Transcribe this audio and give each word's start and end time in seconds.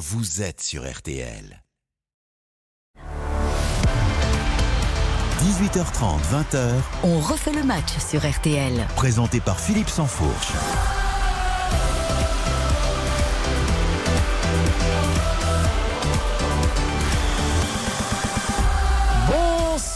vous 0.00 0.40
êtes 0.40 0.62
sur 0.62 0.90
RTL. 0.90 1.62
18h30, 5.40 6.20
20h. 6.32 6.70
On 7.02 7.20
refait 7.20 7.52
le 7.52 7.62
match 7.62 7.98
sur 7.98 8.26
RTL. 8.26 8.86
Présenté 8.96 9.40
par 9.40 9.60
Philippe 9.60 9.90
Sansfourche. 9.90 10.52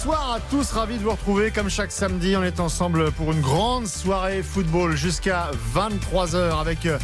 Bonsoir 0.04 0.34
à 0.34 0.40
tous, 0.50 0.70
ravi 0.72 0.98
de 0.98 1.02
vous 1.02 1.12
retrouver. 1.12 1.50
Comme 1.50 1.70
chaque 1.70 1.90
samedi, 1.90 2.36
on 2.36 2.42
est 2.42 2.60
ensemble 2.60 3.10
pour 3.12 3.32
une 3.32 3.40
grande 3.40 3.86
soirée 3.86 4.42
football 4.42 4.94
jusqu'à 4.98 5.50
23h 5.74 6.60
avec 6.60 6.84
euh, 6.84 6.98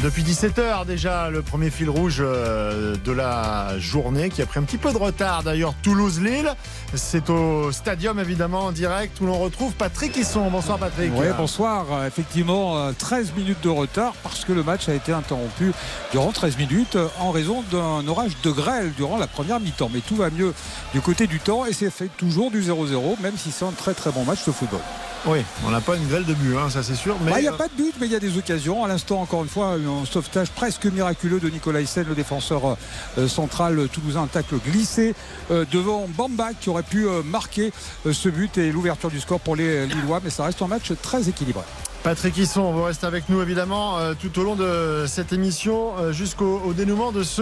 depuis 0.00 0.22
17h 0.22 0.86
déjà 0.86 1.30
le 1.30 1.42
premier 1.42 1.70
fil 1.70 1.90
rouge 1.90 2.18
euh, 2.20 2.94
de 3.04 3.10
la 3.10 3.76
journée 3.80 4.30
qui 4.30 4.40
a 4.40 4.46
pris 4.46 4.60
un 4.60 4.62
petit 4.62 4.78
peu 4.78 4.92
de 4.92 4.96
retard 4.98 5.42
d'ailleurs 5.42 5.74
Toulouse-Lille. 5.82 6.54
C'est 6.94 7.28
au 7.28 7.72
stadium 7.72 8.20
évidemment 8.20 8.66
en 8.66 8.72
direct 8.72 9.20
où 9.20 9.26
l'on 9.26 9.40
retrouve 9.40 9.72
Patrick 9.72 10.16
Hisson. 10.16 10.48
Bonsoir 10.48 10.78
Patrick. 10.78 11.10
Oui, 11.16 11.26
bonsoir. 11.36 11.86
Euh, 11.90 12.06
Effectivement, 12.06 12.92
13 12.92 13.32
minutes 13.36 13.64
de 13.64 13.68
retard 13.68 14.12
parce 14.22 14.44
que 14.44 14.52
le 14.52 14.62
match 14.62 14.88
a 14.88 14.94
été 14.94 15.10
interrompu 15.10 15.72
durant 16.12 16.30
13 16.30 16.56
minutes 16.58 16.96
en 17.18 17.32
raison 17.32 17.64
d'un 17.72 18.06
orage 18.06 18.36
de 18.44 18.52
grêle 18.52 18.92
durant 18.96 19.16
la 19.16 19.26
première 19.26 19.58
mi-temps. 19.58 19.90
Mais 19.92 20.00
tout 20.00 20.14
va 20.14 20.30
mieux 20.30 20.54
du 20.92 21.00
côté 21.00 21.26
du 21.26 21.40
temps 21.40 21.66
et 21.66 21.72
c'est 21.72 21.90
fait 21.90 22.10
toujours 22.16 22.43
du 22.50 22.62
0-0, 22.62 23.20
même 23.20 23.36
si 23.36 23.50
c'est 23.50 23.64
un 23.64 23.72
très 23.72 23.94
très 23.94 24.10
bon 24.10 24.24
match 24.24 24.44
de 24.46 24.52
football. 24.52 24.80
Oui, 25.26 25.38
on 25.66 25.70
n'a 25.70 25.80
pas 25.80 25.96
une 25.96 26.06
grêle 26.06 26.26
de 26.26 26.34
but, 26.34 26.54
hein, 26.54 26.68
ça 26.68 26.82
c'est 26.82 26.94
sûr. 26.94 27.16
Mais 27.24 27.30
Bah, 27.30 27.38
Il 27.38 27.42
n'y 27.42 27.48
a 27.48 27.52
euh, 27.54 27.56
pas 27.56 27.68
de 27.68 27.72
but, 27.82 27.94
mais 27.98 28.06
il 28.06 28.12
y 28.12 28.16
a 28.16 28.20
des 28.20 28.36
occasions. 28.36 28.84
À 28.84 28.88
l'instant, 28.88 29.22
encore 29.22 29.42
une 29.42 29.48
fois, 29.48 29.68
un 29.74 30.04
sauvetage 30.04 30.50
presque 30.50 30.84
miraculeux 30.84 31.40
de 31.40 31.48
Nicolas 31.48 31.80
Hyssen, 31.80 32.04
le 32.06 32.14
défenseur 32.14 32.76
euh, 33.16 33.26
central 33.26 33.88
toulousain, 33.88 34.24
un 34.24 34.26
tacle 34.26 34.56
glissé 34.58 35.14
euh, 35.50 35.64
devant 35.72 36.06
Bamba 36.08 36.50
qui 36.60 36.68
aurait 36.68 36.82
pu 36.82 37.06
euh, 37.06 37.22
marquer 37.22 37.72
euh, 38.06 38.12
ce 38.12 38.28
but 38.28 38.58
et 38.58 38.70
l'ouverture 38.70 39.10
du 39.10 39.18
score 39.20 39.40
pour 39.40 39.56
les 39.56 39.86
Lillois. 39.86 40.20
Mais 40.22 40.30
ça 40.30 40.44
reste 40.44 40.60
un 40.60 40.68
match 40.68 40.92
très 41.02 41.26
équilibré. 41.28 41.62
Patrick 42.04 42.36
Hisson, 42.36 42.70
vous 42.70 42.82
restez 42.82 43.06
avec 43.06 43.30
nous 43.30 43.40
évidemment 43.40 43.96
euh, 43.98 44.12
tout 44.12 44.38
au 44.38 44.42
long 44.42 44.56
de 44.56 45.06
cette 45.08 45.32
émission 45.32 45.92
euh, 45.98 46.12
jusqu'au 46.12 46.60
au 46.66 46.74
dénouement 46.74 47.12
de 47.12 47.22
ce 47.22 47.40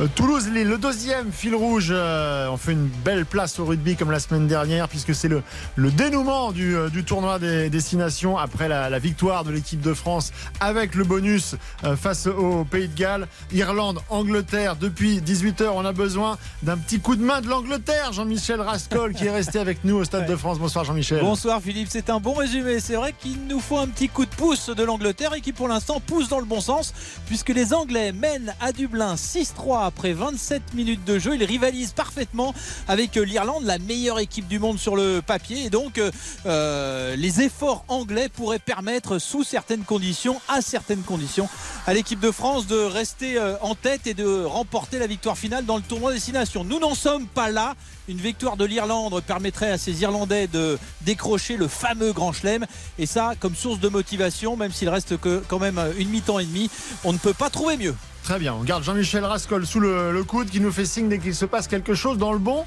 euh, 0.00 0.06
Toulouse-Lille. 0.14 0.66
Le 0.66 0.78
deuxième 0.78 1.30
fil 1.30 1.54
rouge, 1.54 1.88
euh, 1.90 2.48
on 2.48 2.56
fait 2.56 2.72
une 2.72 2.88
belle 3.04 3.26
place 3.26 3.58
au 3.58 3.66
rugby 3.66 3.96
comme 3.96 4.10
la 4.10 4.18
semaine 4.18 4.46
dernière 4.46 4.88
puisque 4.88 5.14
c'est 5.14 5.28
le, 5.28 5.42
le 5.76 5.90
dénouement 5.90 6.52
du, 6.52 6.74
euh, 6.74 6.88
du 6.88 7.04
tournoi 7.04 7.38
des 7.38 7.68
destinations 7.68 8.38
après 8.38 8.66
la, 8.66 8.88
la 8.88 8.98
victoire 8.98 9.44
de 9.44 9.50
l'équipe 9.50 9.82
de 9.82 9.92
France 9.92 10.32
avec 10.58 10.94
le 10.94 11.04
bonus 11.04 11.54
euh, 11.84 11.94
face 11.94 12.26
au 12.28 12.64
Pays 12.64 12.88
de 12.88 12.94
Galles. 12.98 13.28
Irlande, 13.52 14.00
Angleterre, 14.08 14.76
depuis 14.76 15.18
18h 15.20 15.66
on 15.74 15.84
a 15.84 15.92
besoin 15.92 16.38
d'un 16.62 16.78
petit 16.78 16.98
coup 16.98 17.14
de 17.14 17.22
main 17.22 17.42
de 17.42 17.48
l'Angleterre. 17.48 18.14
Jean-Michel 18.14 18.62
Rascol 18.62 19.12
qui 19.12 19.26
est 19.26 19.30
resté 19.30 19.58
avec 19.58 19.84
nous 19.84 19.96
au 19.96 20.04
Stade 20.04 20.26
de 20.26 20.34
France. 20.34 20.58
Bonsoir 20.58 20.86
Jean-Michel. 20.86 21.20
Bonsoir 21.20 21.60
Philippe, 21.60 21.88
c'est 21.90 22.08
un 22.08 22.20
bon 22.20 22.32
résumé. 22.32 22.80
C'est 22.80 22.94
vrai 22.96 23.12
qu'il 23.12 23.36
nous 23.50 23.60
faut 23.60 23.76
un 23.76 23.86
petit 23.86 23.97
coup 24.06 24.24
de 24.24 24.30
pouce 24.30 24.68
de 24.68 24.84
l'Angleterre 24.84 25.34
et 25.34 25.40
qui 25.40 25.52
pour 25.52 25.66
l'instant 25.66 25.98
pousse 25.98 26.28
dans 26.28 26.38
le 26.38 26.44
bon 26.44 26.60
sens 26.60 26.94
puisque 27.26 27.48
les 27.48 27.74
Anglais 27.74 28.12
mènent 28.12 28.54
à 28.60 28.70
Dublin 28.70 29.16
6-3 29.16 29.84
après 29.84 30.12
27 30.12 30.74
minutes 30.74 31.04
de 31.04 31.18
jeu. 31.18 31.34
Ils 31.34 31.42
rivalisent 31.42 31.92
parfaitement 31.92 32.54
avec 32.86 33.16
euh, 33.16 33.22
l'Irlande, 33.22 33.64
la 33.64 33.78
meilleure 33.78 34.20
équipe 34.20 34.46
du 34.46 34.60
monde 34.60 34.78
sur 34.78 34.94
le 34.94 35.20
papier. 35.20 35.64
Et 35.64 35.70
donc 35.70 35.98
euh, 35.98 36.12
euh, 36.46 37.16
les 37.16 37.40
efforts 37.40 37.84
anglais 37.88 38.28
pourraient 38.28 38.60
permettre 38.60 39.18
sous 39.18 39.42
certaines 39.42 39.82
conditions, 39.82 40.40
à 40.46 40.60
certaines 40.60 41.02
conditions, 41.02 41.48
à 41.88 41.94
l'équipe 41.94 42.20
de 42.20 42.30
France 42.30 42.68
de 42.68 42.78
rester 42.78 43.40
en 43.62 43.74
tête 43.74 44.06
et 44.06 44.14
de 44.14 44.44
remporter 44.44 45.00
la 45.00 45.08
victoire 45.08 45.36
finale 45.36 45.64
dans 45.64 45.76
le 45.76 45.82
tournoi 45.82 46.12
Destination. 46.12 46.62
Nous 46.62 46.78
n'en 46.78 46.94
sommes 46.94 47.26
pas 47.26 47.50
là. 47.50 47.74
Une 48.08 48.16
victoire 48.16 48.56
de 48.56 48.64
l'Irlande 48.64 49.22
permettrait 49.26 49.70
à 49.70 49.76
ces 49.76 50.00
Irlandais 50.00 50.46
de 50.46 50.78
décrocher 51.02 51.58
le 51.58 51.68
fameux 51.68 52.14
Grand 52.14 52.32
Chelem. 52.32 52.64
Et 52.98 53.04
ça, 53.04 53.34
comme 53.38 53.54
source 53.54 53.80
de 53.80 53.88
motivation, 53.90 54.56
même 54.56 54.72
s'il 54.72 54.88
reste 54.88 55.18
que 55.20 55.42
quand 55.46 55.58
même 55.58 55.78
une 55.98 56.08
mi-temps 56.08 56.38
et 56.38 56.46
demi, 56.46 56.70
on 57.04 57.12
ne 57.12 57.18
peut 57.18 57.34
pas 57.34 57.50
trouver 57.50 57.76
mieux. 57.76 57.94
Très 58.24 58.38
bien, 58.38 58.54
on 58.54 58.64
garde 58.64 58.82
Jean-Michel 58.82 59.26
Rascol 59.26 59.66
sous 59.66 59.80
le, 59.80 60.22
coude 60.24 60.48
qui 60.48 60.60
nous 60.60 60.72
fait 60.72 60.86
signe 60.86 61.10
dès 61.10 61.18
qu'il 61.18 61.34
se 61.34 61.44
passe 61.44 61.68
quelque 61.68 61.94
chose 61.94 62.16
dans 62.16 62.32
le 62.32 62.38
bon 62.38 62.64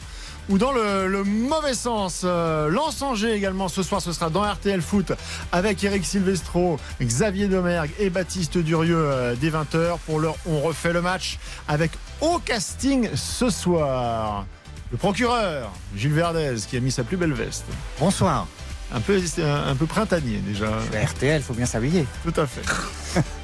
ou 0.50 0.60
dans 0.60 0.72
le, 0.72 1.24
mauvais 1.24 1.74
sens. 1.74 2.22
Euh, 2.24 2.76
Angers 3.02 3.34
également 3.34 3.68
ce 3.68 3.82
soir, 3.82 4.00
ce 4.00 4.14
sera 4.14 4.30
dans 4.30 4.44
RTL 4.44 4.82
Foot 4.82 5.12
avec 5.52 5.84
Eric 5.84 6.06
Silvestro, 6.06 6.78
Xavier 7.02 7.48
Domergue 7.48 7.92
et 7.98 8.12
Baptiste 8.12 8.60
Durieux 8.60 8.96
euh, 8.96 9.36
dès 9.40 9.50
20h. 9.50 9.98
Pour 10.06 10.20
l'heure, 10.20 10.36
on 10.46 10.62
refait 10.62 10.94
le 10.94 11.02
match 11.02 11.40
avec 11.68 11.92
au 12.22 12.38
casting 12.38 13.10
ce 13.16 13.50
soir. 13.50 14.46
Le 14.92 14.98
procureur, 14.98 15.72
Gilles 15.96 16.12
Verdez, 16.12 16.56
qui 16.70 16.76
a 16.76 16.82
mis 16.82 16.92
sa 16.92 17.06
plus 17.06 17.16
belle 17.16 17.32
veste. 17.32 17.66
Bonsoir. 17.98 18.46
Un 18.94 19.00
peu, 19.00 19.22
un 19.42 19.76
peu 19.76 19.86
printanier 19.86 20.40
déjà. 20.40 20.68
Le 20.92 21.06
RTL, 21.06 21.42
faut 21.42 21.54
bien 21.54 21.66
s'habiller. 21.66 22.06
Tout 22.26 22.40
à 22.40 22.46
fait. 22.46 22.62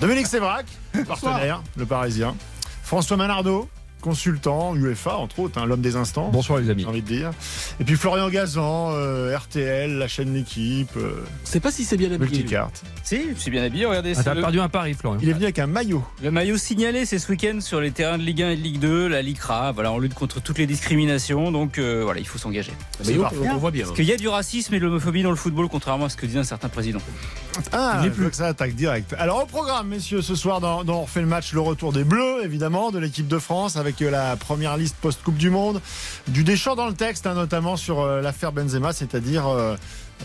Dominique 0.02 0.28
Sévrac, 0.28 0.66
partenaire, 1.08 1.64
le 1.78 1.86
Parisien. 1.86 2.36
François 2.84 3.16
Manardo, 3.16 3.70
consultant, 4.08 4.74
UEFA 4.74 5.18
entre 5.18 5.40
autres, 5.40 5.60
hein, 5.60 5.66
l'homme 5.66 5.82
des 5.82 5.98
instants. 5.98 6.30
Bonsoir 6.32 6.60
les 6.60 6.70
amis. 6.70 6.84
J'ai 6.84 6.88
envie 6.88 7.02
de 7.02 7.08
dire. 7.08 7.32
Et 7.82 7.84
puis 7.84 7.96
Florian 7.96 8.30
Gazan, 8.30 8.92
euh, 8.94 9.38
RTL, 9.38 9.98
la 9.98 10.08
chaîne 10.08 10.34
L'équipe, 10.34 10.96
euh, 10.96 11.24
sais 11.44 11.60
pas 11.60 11.72
si 11.72 11.84
c'est 11.84 11.98
bien 11.98 12.12
habillé. 12.12 12.32
Multicarte. 12.32 12.84
Si, 13.04 13.20
je 13.36 13.40
suis 13.40 13.52
bien 13.52 13.64
habillé. 13.64 13.86
Regardez, 13.86 14.12
Ah, 14.12 14.16
c'est 14.16 14.24
T'as 14.24 14.34
le, 14.34 14.42
perdu 14.42 14.62
un 14.62 14.70
pari, 14.70 14.94
Florian. 14.94 15.20
Il 15.22 15.28
est 15.28 15.34
venu 15.34 15.44
avec 15.44 15.60
un 15.60 15.68
maillot. 15.68 16.04
le 16.24 16.32
maillot 16.32 16.58
signalé, 16.58 17.06
c'est 17.06 17.20
ce 17.20 17.30
week-end 17.30 17.60
sur 17.60 17.82
les 17.82 17.92
terrains 17.92 18.18
de 18.18 18.24
Ligue 18.24 18.44
1 18.44 18.52
et 18.52 18.56
de 18.56 18.62
Ligue 18.62 18.80
2, 18.80 19.08
la 19.08 19.22
LICRA. 19.22 19.74
Voilà, 19.74 19.92
on 19.92 20.00
lutte 20.00 20.14
contre 20.14 20.42
toutes 20.42 20.58
les 20.58 20.68
discriminations, 20.68 21.52
donc 21.52 21.80
euh, 21.80 22.02
voilà, 22.04 22.22
il 22.22 22.28
faut 22.28 22.38
s'engager. 22.38 22.72
Mais 23.06 23.18
on, 23.18 23.22
parfait. 23.24 23.38
on 23.52 23.58
voit 23.58 23.72
bien. 23.72 23.84
Parce 23.86 23.96
qu'il 23.96 24.06
y 24.06 24.14
a 24.14 24.18
du 24.18 24.30
racisme 24.30 24.74
et 24.74 24.80
de 24.80 24.86
l'homophobie 24.86 25.24
dans 25.24 25.32
le 25.32 25.36
football, 25.36 25.68
contrairement 25.70 26.06
à 26.06 26.10
ce 26.10 26.16
que 26.16 26.26
disait 26.26 26.40
un 26.40 26.44
certain 26.44 26.70
président. 26.70 27.00
Ah, 27.74 28.02
je 28.04 28.10
veux 28.10 28.30
que 28.30 28.36
ça 28.36 28.48
attaque 28.48 28.76
direct. 28.76 29.16
Alors 29.18 29.44
au 29.44 29.46
programme, 29.46 29.88
messieurs, 29.88 30.22
ce 30.22 30.36
soir, 30.36 30.62
dans, 30.62 30.84
dans 30.84 31.00
On 31.00 31.02
refait 31.04 31.22
le 31.22 31.28
match, 31.28 31.54
le 31.54 31.62
retour 31.62 31.92
des 31.94 32.04
Bleus, 32.04 32.44
évidemment, 32.44 32.92
de 32.92 33.00
l'équipe 33.00 33.28
de 33.28 33.40
France, 33.40 33.76
avec 33.76 33.97
euh, 34.02 34.10
la 34.10 34.36
première 34.36 34.78
liste 34.78 34.96
post-Coupe 35.02 35.38
du 35.38 35.50
Monde, 35.50 35.82
du 36.28 36.44
Deschamps 36.44 36.76
dans 36.76 36.88
le 36.88 36.94
texte, 36.94 37.28
hein, 37.28 37.34
notamment 37.34 37.78
sur 37.78 38.02
euh, 38.02 38.22
l'affaire 38.22 38.52
Benzema, 38.52 38.94
c'est-à-dire 38.94 39.48
euh, 39.48 39.76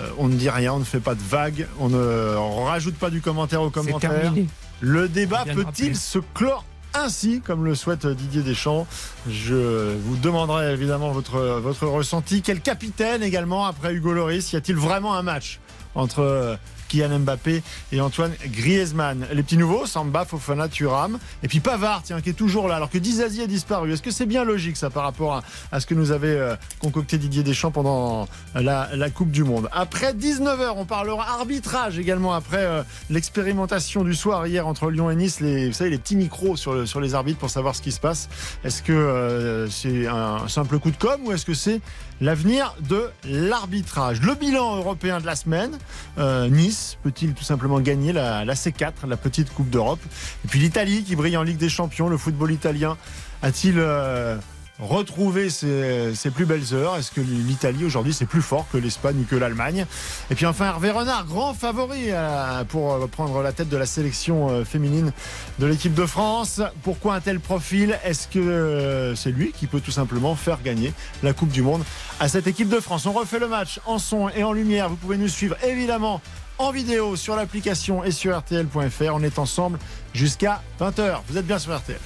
euh, 0.00 0.09
on 0.19 0.28
ne 0.28 0.34
dit 0.34 0.50
rien, 0.50 0.72
on 0.75 0.78
ne 0.78 0.84
fait 0.84 1.00
pas 1.00 1.15
de 1.15 1.22
vagues, 1.22 1.66
on 1.78 1.88
ne 1.88 2.37
on 2.37 2.65
rajoute 2.65 2.97
pas 2.97 3.10
du 3.10 3.21
commentaire 3.21 3.62
au 3.62 3.71
commentaire. 3.71 4.33
Le 4.81 5.09
débat 5.09 5.44
peut-il 5.44 5.97
se 5.97 6.19
clore 6.34 6.65
ainsi, 6.94 7.41
comme 7.41 7.65
le 7.65 7.75
souhaite 7.75 8.06
Didier 8.06 8.43
Deschamps? 8.43 8.87
Je 9.28 9.94
vous 9.97 10.16
demanderai 10.16 10.72
évidemment 10.72 11.10
votre, 11.12 11.39
votre 11.60 11.87
ressenti. 11.87 12.43
Quel 12.43 12.60
capitaine 12.60 13.22
également 13.22 13.65
après 13.65 13.94
Hugo 13.94 14.12
Loris 14.12 14.53
Y 14.53 14.56
a-t-il 14.56 14.77
vraiment 14.77 15.15
un 15.15 15.22
match 15.22 15.60
entre 15.94 16.59
Kylian 16.92 17.20
Mbappé 17.20 17.62
et 17.91 18.00
Antoine 18.00 18.32
Griezmann 18.44 19.26
Les 19.32 19.42
petits 19.42 19.56
nouveaux, 19.56 19.86
Samba, 19.86 20.26
Fofana, 20.26 20.69
Thuram. 20.69 21.19
Et 21.42 21.48
puis 21.48 21.60
Pavard, 21.60 22.03
tiens, 22.03 22.20
qui 22.20 22.30
est 22.30 22.34
toujours 22.34 22.69
là, 22.69 22.76
alors 22.76 22.91
que 22.91 22.98
Dizazi 22.98 23.41
a 23.42 23.47
disparu. 23.47 23.92
Est-ce 23.92 24.03
que 24.03 24.10
c'est 24.10 24.26
bien 24.26 24.44
logique 24.44 24.76
ça 24.76 24.91
par 24.91 25.04
rapport 25.04 25.42
à, 25.72 25.80
ce 25.80 25.86
que 25.86 25.94
nous 25.94 26.12
avait 26.12 26.28
euh, 26.28 26.54
concocté 26.80 27.16
Didier 27.16 27.42
Deschamps 27.42 27.70
pendant 27.70 28.28
la, 28.54 28.91
la 28.94 29.10
Coupe 29.10 29.30
du 29.30 29.42
Monde? 29.42 29.69
Après 29.72 30.12
19h, 30.12 30.75
on 30.76 30.84
parlera 30.84 31.38
arbitrage 31.38 31.98
également 31.98 32.34
après 32.34 32.64
euh, 32.64 32.82
l'expérimentation 33.09 34.04
du 34.04 34.14
soir 34.14 34.47
hier 34.47 34.66
entre 34.66 34.91
Lyon 34.91 35.10
et 35.10 35.16
Nice. 35.16 35.41
Les, 35.41 35.69
vous 35.69 35.72
savez, 35.72 35.91
les 35.91 35.98
petits 35.98 36.16
micros 36.16 36.56
sur, 36.56 36.86
sur 36.86 37.00
les 37.00 37.14
arbitres 37.14 37.38
pour 37.38 37.50
savoir 37.50 37.74
ce 37.74 37.80
qui 37.80 37.92
se 37.92 38.00
passe. 38.00 38.28
Est-ce 38.64 38.82
que 38.82 38.92
euh, 38.92 39.69
c'est 39.70 40.06
un 40.06 40.47
simple 40.48 40.78
coup 40.78 40.91
de 40.91 40.97
com 40.97 41.20
ou 41.24 41.32
est-ce 41.32 41.47
que 41.47 41.54
c'est 41.54 41.80
l'avenir 42.21 42.75
de 42.81 43.11
l'arbitrage 43.25 44.21
Le 44.23 44.34
bilan 44.34 44.77
européen 44.77 45.21
de 45.21 45.27
la 45.27 45.37
semaine. 45.37 45.78
euh, 46.19 46.49
nice 46.49 46.99
peut-il 47.03 47.34
tout 47.34 47.45
simplement 47.45 47.81
gagner 47.81 48.12
la, 48.12 48.45
la 48.45 48.55
C4, 48.55 49.06
la 49.09 49.17
petite 49.17 49.53
Coupe 49.53 49.71
d'Europe? 49.71 50.00
Et 50.45 50.49
puis 50.49 50.61
l'Italie 50.61 51.03
qui 51.05 51.17
brille 51.17 51.37
en 51.37 51.43
Ligue 51.43 51.59
des 51.59 51.69
Champions. 51.69 52.09
Le 52.09 52.17
football 52.17 52.53
italien 52.53 52.97
a-t-il 53.43 53.75
euh, 53.78 54.36
retrouvé 54.83 55.49
ses, 55.49 56.31
plus 56.34 56.45
belles 56.45 56.75
heures 56.75 56.97
Est-ce 56.97 57.11
que 57.11 57.21
l'Italie 57.21 57.84
aujourd'hui 57.84 58.13
c'est 58.13 58.27
plus 58.27 58.43
fort 58.43 58.67
que 58.73 58.79
l'Espagne 58.79 59.21
ou 59.21 59.25
que 59.25 59.37
l'Allemagne? 59.37 59.87
Et 60.31 60.34
puis 60.34 60.47
enfin 60.47 60.67
Hervé 60.67 60.91
Renard, 60.91 61.27
grand 61.27 61.55
favori 61.55 62.07
euh, 62.09 62.65
pour 62.65 62.93
euh, 62.93 63.07
prendre 63.07 63.43
la 63.43 63.53
tête 63.53 63.69
de 63.69 63.77
la 63.77 63.87
sélection 63.87 64.51
euh, 64.51 64.65
féminine 64.65 65.13
de 65.59 65.67
l'équipe 65.67 65.95
de 65.95 66.07
France. 66.07 66.61
Pourquoi 66.83 67.15
un 67.15 67.21
tel 67.21 67.41
profil? 67.41 67.99
Est-ce 68.05 68.29
que 68.29 69.15
c'est 69.17 69.31
lui 69.31 69.53
qui 69.53 69.67
peut 69.67 69.81
tout 69.81 69.91
simplement 69.91 70.34
faire 70.34 70.63
gagner 70.63 70.93
la 71.23 71.33
Coupe 71.33 71.51
du 71.51 71.63
Monde 71.63 71.84
à 72.21 72.29
cette 72.29 72.47
équipe 72.47 72.69
de 72.69 72.81
France? 72.81 73.07
On 73.07 73.13
refait 73.13 73.39
le 73.39 73.49
match 73.49 73.81
en 73.87 73.99
son 73.99 74.29
et 74.31 74.43
en 74.43 74.53
lumière. 74.53 74.89
Vous 74.89 74.97
pouvez 74.97 75.17
nous 75.17 75.29
suivre 75.29 75.57
évidemment 75.65 76.21
en 76.59 76.71
vidéo 76.71 77.17
sur 77.17 77.37
l'application 77.37 78.05
et 78.05 78.11
sur 78.11 78.37
RTL.fr. 78.37 79.15
On 79.15 79.23
est 79.23 79.39
ensemble 79.39 79.79
jusqu'à 80.13 80.63
20h. 80.81 81.21
Vous 81.29 81.39
êtes 81.39 81.47
bien 81.47 81.59
sur 81.59 81.77
RTL. 81.77 81.99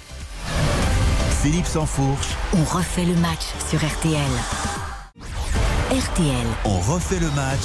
Philippe 1.47 1.67
Sansfourche, 1.67 2.35
On 2.55 2.65
refait 2.65 3.05
le 3.05 3.15
match 3.15 3.55
sur 3.69 3.79
RTL. 3.79 4.21
RTL 5.93 6.47
on 6.65 6.81
refait 6.81 7.21
le 7.21 7.31
match 7.31 7.61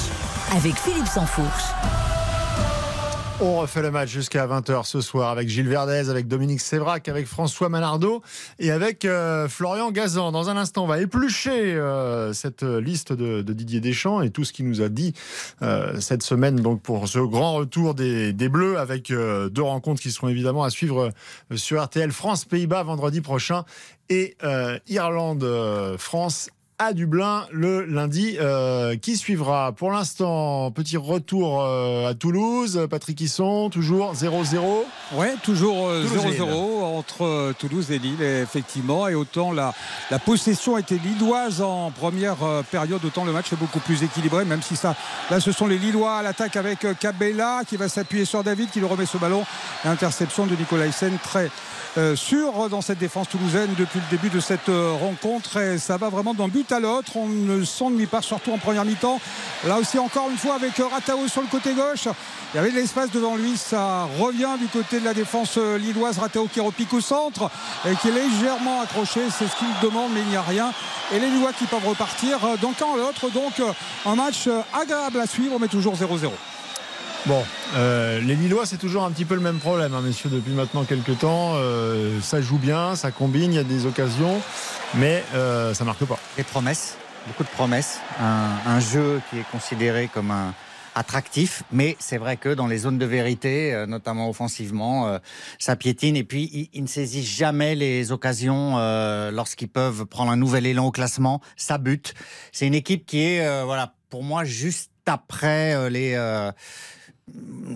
avec 0.54 0.76
Philippe 0.76 1.08
Sansfourche. 1.08 1.64
On 3.44 3.58
refait 3.58 3.82
le 3.82 3.90
match 3.90 4.08
jusqu'à 4.08 4.46
20h 4.46 4.86
ce 4.86 5.00
soir 5.00 5.28
avec 5.30 5.48
Gilles 5.48 5.68
Verdez, 5.68 6.10
avec 6.10 6.28
Dominique 6.28 6.60
Sévrac, 6.60 7.08
avec 7.08 7.26
François 7.26 7.68
Manardo 7.68 8.22
et 8.60 8.70
avec 8.70 9.04
euh, 9.04 9.48
Florian 9.48 9.90
Gazan. 9.90 10.30
Dans 10.30 10.48
un 10.48 10.56
instant, 10.56 10.84
on 10.84 10.86
va 10.86 11.00
éplucher 11.00 11.74
euh, 11.74 12.32
cette 12.32 12.62
liste 12.62 13.12
de, 13.12 13.42
Didier 13.42 13.80
Deschamps 13.80 14.22
et 14.22 14.30
tout 14.30 14.44
ce 14.44 14.52
qu'il 14.52 14.68
nous 14.68 14.80
a 14.80 14.88
dit 14.88 15.12
euh, 15.60 15.98
cette 15.98 16.22
semaine 16.22 16.54
donc 16.54 16.82
pour 16.82 17.08
ce 17.08 17.18
grand 17.18 17.54
retour 17.54 17.94
des, 17.94 18.32
des 18.32 18.48
Bleus 18.48 18.78
avec 18.78 19.08
deux 19.08 19.62
rencontres 19.62 20.00
qui 20.00 20.12
seront 20.12 20.28
évidemment 20.28 20.62
à 20.62 20.70
suivre 20.70 21.10
sur 21.56 21.82
RTL 21.82 22.12
France-Pays-Bas 22.12 22.84
vendredi 22.84 23.22
prochain 23.22 23.64
et 24.12 24.36
euh, 24.44 24.78
Irlande-France 24.88 26.50
à 26.82 26.92
Dublin 26.94 27.46
le 27.52 27.84
lundi 27.84 28.36
euh, 28.40 28.96
qui 28.96 29.16
suivra. 29.16 29.70
Pour 29.70 29.92
l'instant, 29.92 30.72
petit 30.72 30.96
retour 30.96 31.62
euh, 31.62 32.10
à 32.10 32.14
Toulouse. 32.14 32.88
Patrick 32.90 33.20
Hisson, 33.20 33.70
toujours 33.70 34.14
0-0. 34.14 34.56
Ouais, 35.14 35.34
toujours 35.44 35.92
0-0 35.92 36.82
entre 36.82 37.24
euh, 37.24 37.52
Toulouse 37.56 37.92
et 37.92 38.00
Lille, 38.00 38.20
effectivement. 38.20 39.06
Et 39.06 39.14
autant 39.14 39.52
la, 39.52 39.72
la 40.10 40.18
possession 40.18 40.76
était 40.76 40.98
lilloise 40.98 41.62
en 41.62 41.92
première 41.92 42.38
période, 42.72 43.04
autant 43.04 43.24
le 43.24 43.32
match 43.32 43.52
est 43.52 43.56
beaucoup 43.56 43.80
plus 43.80 44.02
équilibré, 44.02 44.44
même 44.44 44.62
si 44.62 44.74
ça. 44.74 44.96
Là, 45.30 45.38
ce 45.38 45.52
sont 45.52 45.68
les 45.68 45.78
Lillois 45.78 46.16
à 46.16 46.22
l'attaque 46.22 46.56
avec 46.56 46.84
Cabella 46.98 47.62
qui 47.64 47.76
va 47.76 47.88
s'appuyer 47.88 48.24
sur 48.24 48.42
David 48.42 48.70
qui 48.70 48.80
le 48.80 48.86
remet 48.86 49.06
ce 49.06 49.18
ballon. 49.18 49.44
Interception 49.84 50.46
de 50.46 50.56
Nicolas 50.56 50.86
Hyssen 50.86 51.16
très 51.22 51.48
euh, 51.98 52.16
sûr 52.16 52.70
dans 52.70 52.80
cette 52.80 52.98
défense 52.98 53.28
toulousaine 53.28 53.70
depuis 53.78 54.00
le 54.00 54.16
début 54.16 54.30
de 54.30 54.40
cette 54.40 54.68
rencontre. 54.68 55.58
Et 55.58 55.78
ça 55.78 55.96
va 55.96 56.08
vraiment 56.08 56.34
d'un 56.34 56.48
but 56.48 56.71
à 56.72 56.80
l'autre. 56.80 57.16
On 57.16 57.28
ne 57.28 57.64
s'ennuie 57.64 58.06
pas, 58.06 58.22
surtout 58.22 58.52
en 58.52 58.58
première 58.58 58.84
mi-temps. 58.84 59.20
Là 59.66 59.78
aussi, 59.78 59.98
encore 59.98 60.28
une 60.30 60.36
fois, 60.36 60.54
avec 60.54 60.78
euh, 60.80 60.86
Ratao 60.86 61.28
sur 61.28 61.42
le 61.42 61.48
côté 61.48 61.74
gauche. 61.74 62.08
Il 62.52 62.56
y 62.56 62.58
avait 62.58 62.70
de 62.70 62.76
l'espace 62.76 63.10
devant 63.10 63.36
lui. 63.36 63.56
Ça 63.56 64.08
revient 64.18 64.56
du 64.58 64.66
côté 64.66 65.00
de 65.00 65.04
la 65.04 65.14
défense 65.14 65.56
lilloise. 65.56 66.18
Ratao 66.18 66.48
qui 66.48 66.60
repique 66.60 66.92
au 66.92 67.00
centre 67.00 67.50
et 67.86 67.94
qui 67.96 68.08
est 68.08 68.12
légèrement 68.12 68.80
accroché. 68.80 69.20
C'est 69.30 69.46
ce 69.46 69.56
qu'il 69.56 69.68
demande, 69.82 70.10
mais 70.14 70.20
il 70.20 70.28
n'y 70.28 70.36
a 70.36 70.42
rien. 70.42 70.72
Et 71.12 71.18
les 71.18 71.28
Lillois 71.28 71.52
qui 71.52 71.66
peuvent 71.66 71.86
repartir 71.86 72.38
d'un 72.60 72.72
camp 72.78 72.94
à 72.94 72.96
l'autre. 72.96 73.30
Donc, 73.30 73.62
un 74.06 74.14
match 74.14 74.48
agréable 74.72 75.20
à 75.20 75.26
suivre, 75.26 75.58
mais 75.60 75.68
toujours 75.68 75.94
0-0. 75.94 76.30
Bon, 77.26 77.44
euh, 77.76 78.20
les 78.20 78.34
Lillois, 78.34 78.66
c'est 78.66 78.78
toujours 78.78 79.04
un 79.04 79.12
petit 79.12 79.24
peu 79.24 79.36
le 79.36 79.40
même 79.40 79.58
problème, 79.58 79.94
hein, 79.94 80.00
messieurs, 80.02 80.28
depuis 80.28 80.50
maintenant 80.52 80.82
quelques 80.82 81.18
temps. 81.18 81.52
Euh, 81.54 82.20
ça 82.20 82.40
joue 82.40 82.58
bien, 82.58 82.96
ça 82.96 83.12
combine, 83.12 83.52
il 83.52 83.56
y 83.56 83.60
a 83.60 83.64
des 83.64 83.86
occasions, 83.86 84.40
mais 84.94 85.22
euh, 85.34 85.74
ça 85.74 85.84
marque 85.84 86.04
pas. 86.04 86.18
Des 86.36 86.44
promesses, 86.44 86.96
beaucoup 87.26 87.44
de 87.44 87.48
promesses. 87.48 87.98
Un, 88.20 88.50
un 88.66 88.80
jeu 88.80 89.20
qui 89.30 89.38
est 89.38 89.50
considéré 89.50 90.08
comme 90.12 90.30
un 90.30 90.54
attractif, 90.94 91.62
mais 91.72 91.96
c'est 91.98 92.18
vrai 92.18 92.36
que 92.36 92.50
dans 92.50 92.66
les 92.66 92.78
zones 92.78 92.98
de 92.98 93.06
vérité, 93.06 93.72
euh, 93.72 93.86
notamment 93.86 94.28
offensivement, 94.28 95.08
euh, 95.08 95.18
ça 95.58 95.76
piétine. 95.76 96.16
Et 96.16 96.24
puis, 96.24 96.70
ils, 96.72 96.82
ne 96.82 96.86
saisissent 96.86 97.28
jamais 97.28 97.74
les 97.74 98.12
occasions 98.12 98.78
euh, 98.78 99.30
lorsqu'ils 99.30 99.68
peuvent 99.68 100.04
prendre 100.06 100.30
un 100.30 100.36
nouvel 100.36 100.66
élan 100.66 100.86
au 100.86 100.90
classement. 100.90 101.40
Ça 101.56 101.78
bute. 101.78 102.14
C'est 102.52 102.66
une 102.66 102.74
équipe 102.74 103.06
qui 103.06 103.22
est, 103.22 103.64
voilà, 103.64 103.94
pour 104.10 104.22
moi, 104.22 104.44
juste 104.44 104.90
après 105.06 105.90
les 105.90 106.12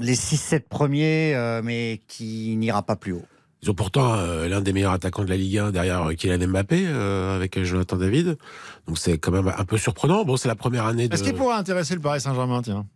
les 0.00 0.16
6-7 0.16 0.60
premiers, 0.68 1.60
mais 1.62 2.00
qui 2.08 2.56
n'ira 2.56 2.82
pas 2.82 2.96
plus 2.96 3.12
haut. 3.12 3.24
Ils 3.66 3.70
ont 3.70 3.74
pourtant 3.74 4.14
euh, 4.14 4.46
l'un 4.46 4.60
des 4.60 4.72
meilleurs 4.72 4.92
attaquants 4.92 5.24
de 5.24 5.28
la 5.28 5.36
Ligue 5.36 5.58
1 5.58 5.72
derrière 5.72 6.08
Kylian 6.16 6.46
Mbappé 6.46 6.84
euh, 6.86 7.34
avec 7.34 7.60
Jonathan 7.64 7.96
David. 7.96 8.38
Donc 8.86 8.96
c'est 8.96 9.18
quand 9.18 9.32
même 9.32 9.52
un 9.58 9.64
peu 9.64 9.76
surprenant. 9.76 10.24
Bon, 10.24 10.36
c'est 10.36 10.46
la 10.46 10.54
première 10.54 10.86
année 10.86 11.08
de. 11.08 11.14
Est-ce 11.14 11.24
qu'il 11.24 11.34
pourrait 11.34 11.56
intéresser 11.56 11.94
le 11.94 12.00
Paris 12.00 12.20
Saint-Germain, 12.20 12.62
tiens? 12.62 12.86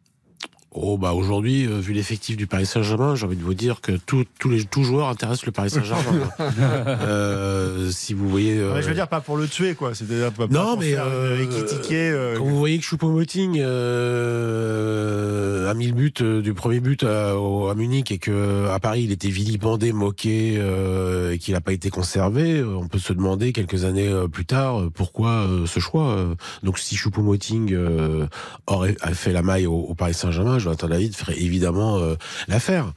Oh 0.72 0.96
bah 0.96 1.14
aujourd'hui, 1.14 1.66
euh, 1.66 1.80
vu 1.80 1.92
l'effectif 1.92 2.36
du 2.36 2.46
Paris 2.46 2.64
Saint-Germain, 2.64 3.16
j'ai 3.16 3.26
envie 3.26 3.34
de 3.34 3.42
vous 3.42 3.54
dire 3.54 3.80
que 3.80 3.98
tous 4.06 4.24
les 4.48 4.64
tout 4.64 4.84
joueurs 4.84 5.08
intéressent 5.08 5.46
le 5.46 5.50
Paris 5.50 5.70
Saint-Germain. 5.70 6.30
euh, 6.86 7.90
si 7.90 8.14
vous 8.14 8.28
voyez, 8.28 8.56
euh... 8.56 8.74
ouais, 8.74 8.82
je 8.82 8.86
veux 8.86 8.94
dire 8.94 9.08
pas 9.08 9.20
pour 9.20 9.36
le 9.36 9.48
tuer 9.48 9.74
quoi. 9.74 9.96
C'est 9.96 10.06
déjà 10.06 10.30
pas 10.30 10.46
non 10.46 10.74
pour 10.74 10.78
mais 10.78 10.92
faire, 10.92 11.06
euh, 11.08 11.44
euh, 11.90 12.36
quand 12.36 12.44
vous 12.44 12.56
voyez 12.56 12.78
que 12.78 12.84
Choupo-Moting 12.84 13.58
euh, 13.58 15.68
a 15.68 15.74
mis 15.74 15.88
le 15.88 15.92
but 15.92 16.22
euh, 16.22 16.40
du 16.40 16.54
premier 16.54 16.78
but 16.78 17.02
à, 17.02 17.32
à, 17.32 17.74
Munich 17.74 18.12
et 18.12 18.18
que 18.18 18.68
à 18.68 18.78
Paris 18.78 19.02
il 19.02 19.10
était 19.10 19.28
vilipendé, 19.28 19.92
moqué 19.92 20.54
euh, 20.56 21.32
et 21.32 21.38
qu'il 21.38 21.54
n'a 21.54 21.60
pas 21.60 21.72
été 21.72 21.90
conservé, 21.90 22.62
on 22.62 22.86
peut 22.86 23.00
se 23.00 23.12
demander 23.12 23.52
quelques 23.52 23.84
années 23.84 24.06
euh, 24.06 24.28
plus 24.28 24.44
tard 24.44 24.84
pourquoi 24.94 25.30
euh, 25.30 25.66
ce 25.66 25.80
choix. 25.80 26.16
Donc 26.62 26.78
si 26.78 26.94
Choupo-Moting 26.94 27.72
euh, 27.72 28.28
aurait 28.68 28.94
fait 29.14 29.32
la 29.32 29.42
maille 29.42 29.66
au, 29.66 29.80
au 29.80 29.96
Paris 29.96 30.14
Saint-Germain, 30.14 30.59
Jonathan 30.60 30.88
David 30.88 31.16
ferait 31.16 31.38
évidemment 31.38 31.98
euh, 31.98 32.14
l'affaire. 32.48 32.92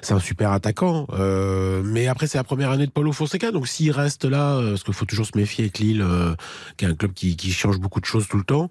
C'est 0.00 0.14
un 0.14 0.20
super 0.20 0.52
attaquant. 0.52 1.06
Euh, 1.12 1.82
mais 1.84 2.08
après, 2.08 2.26
c'est 2.26 2.38
la 2.38 2.44
première 2.44 2.70
année 2.70 2.86
de 2.86 2.90
Paulo 2.90 3.12
Fonseca. 3.12 3.50
Donc 3.50 3.68
s'il 3.68 3.90
reste 3.90 4.24
là, 4.24 4.56
euh, 4.56 4.70
parce 4.70 4.84
qu'il 4.84 4.94
faut 4.94 5.04
toujours 5.04 5.26
se 5.26 5.36
méfier 5.36 5.64
avec 5.64 5.78
Lille, 5.78 6.04
qui 6.76 6.84
est 6.84 6.88
un 6.88 6.94
club 6.94 7.12
qui, 7.12 7.36
qui, 7.36 7.52
change 7.52 7.78
beaucoup 7.78 8.00
de 8.00 8.06
choses 8.06 8.26
tout 8.28 8.38
le 8.38 8.44
temps. 8.44 8.70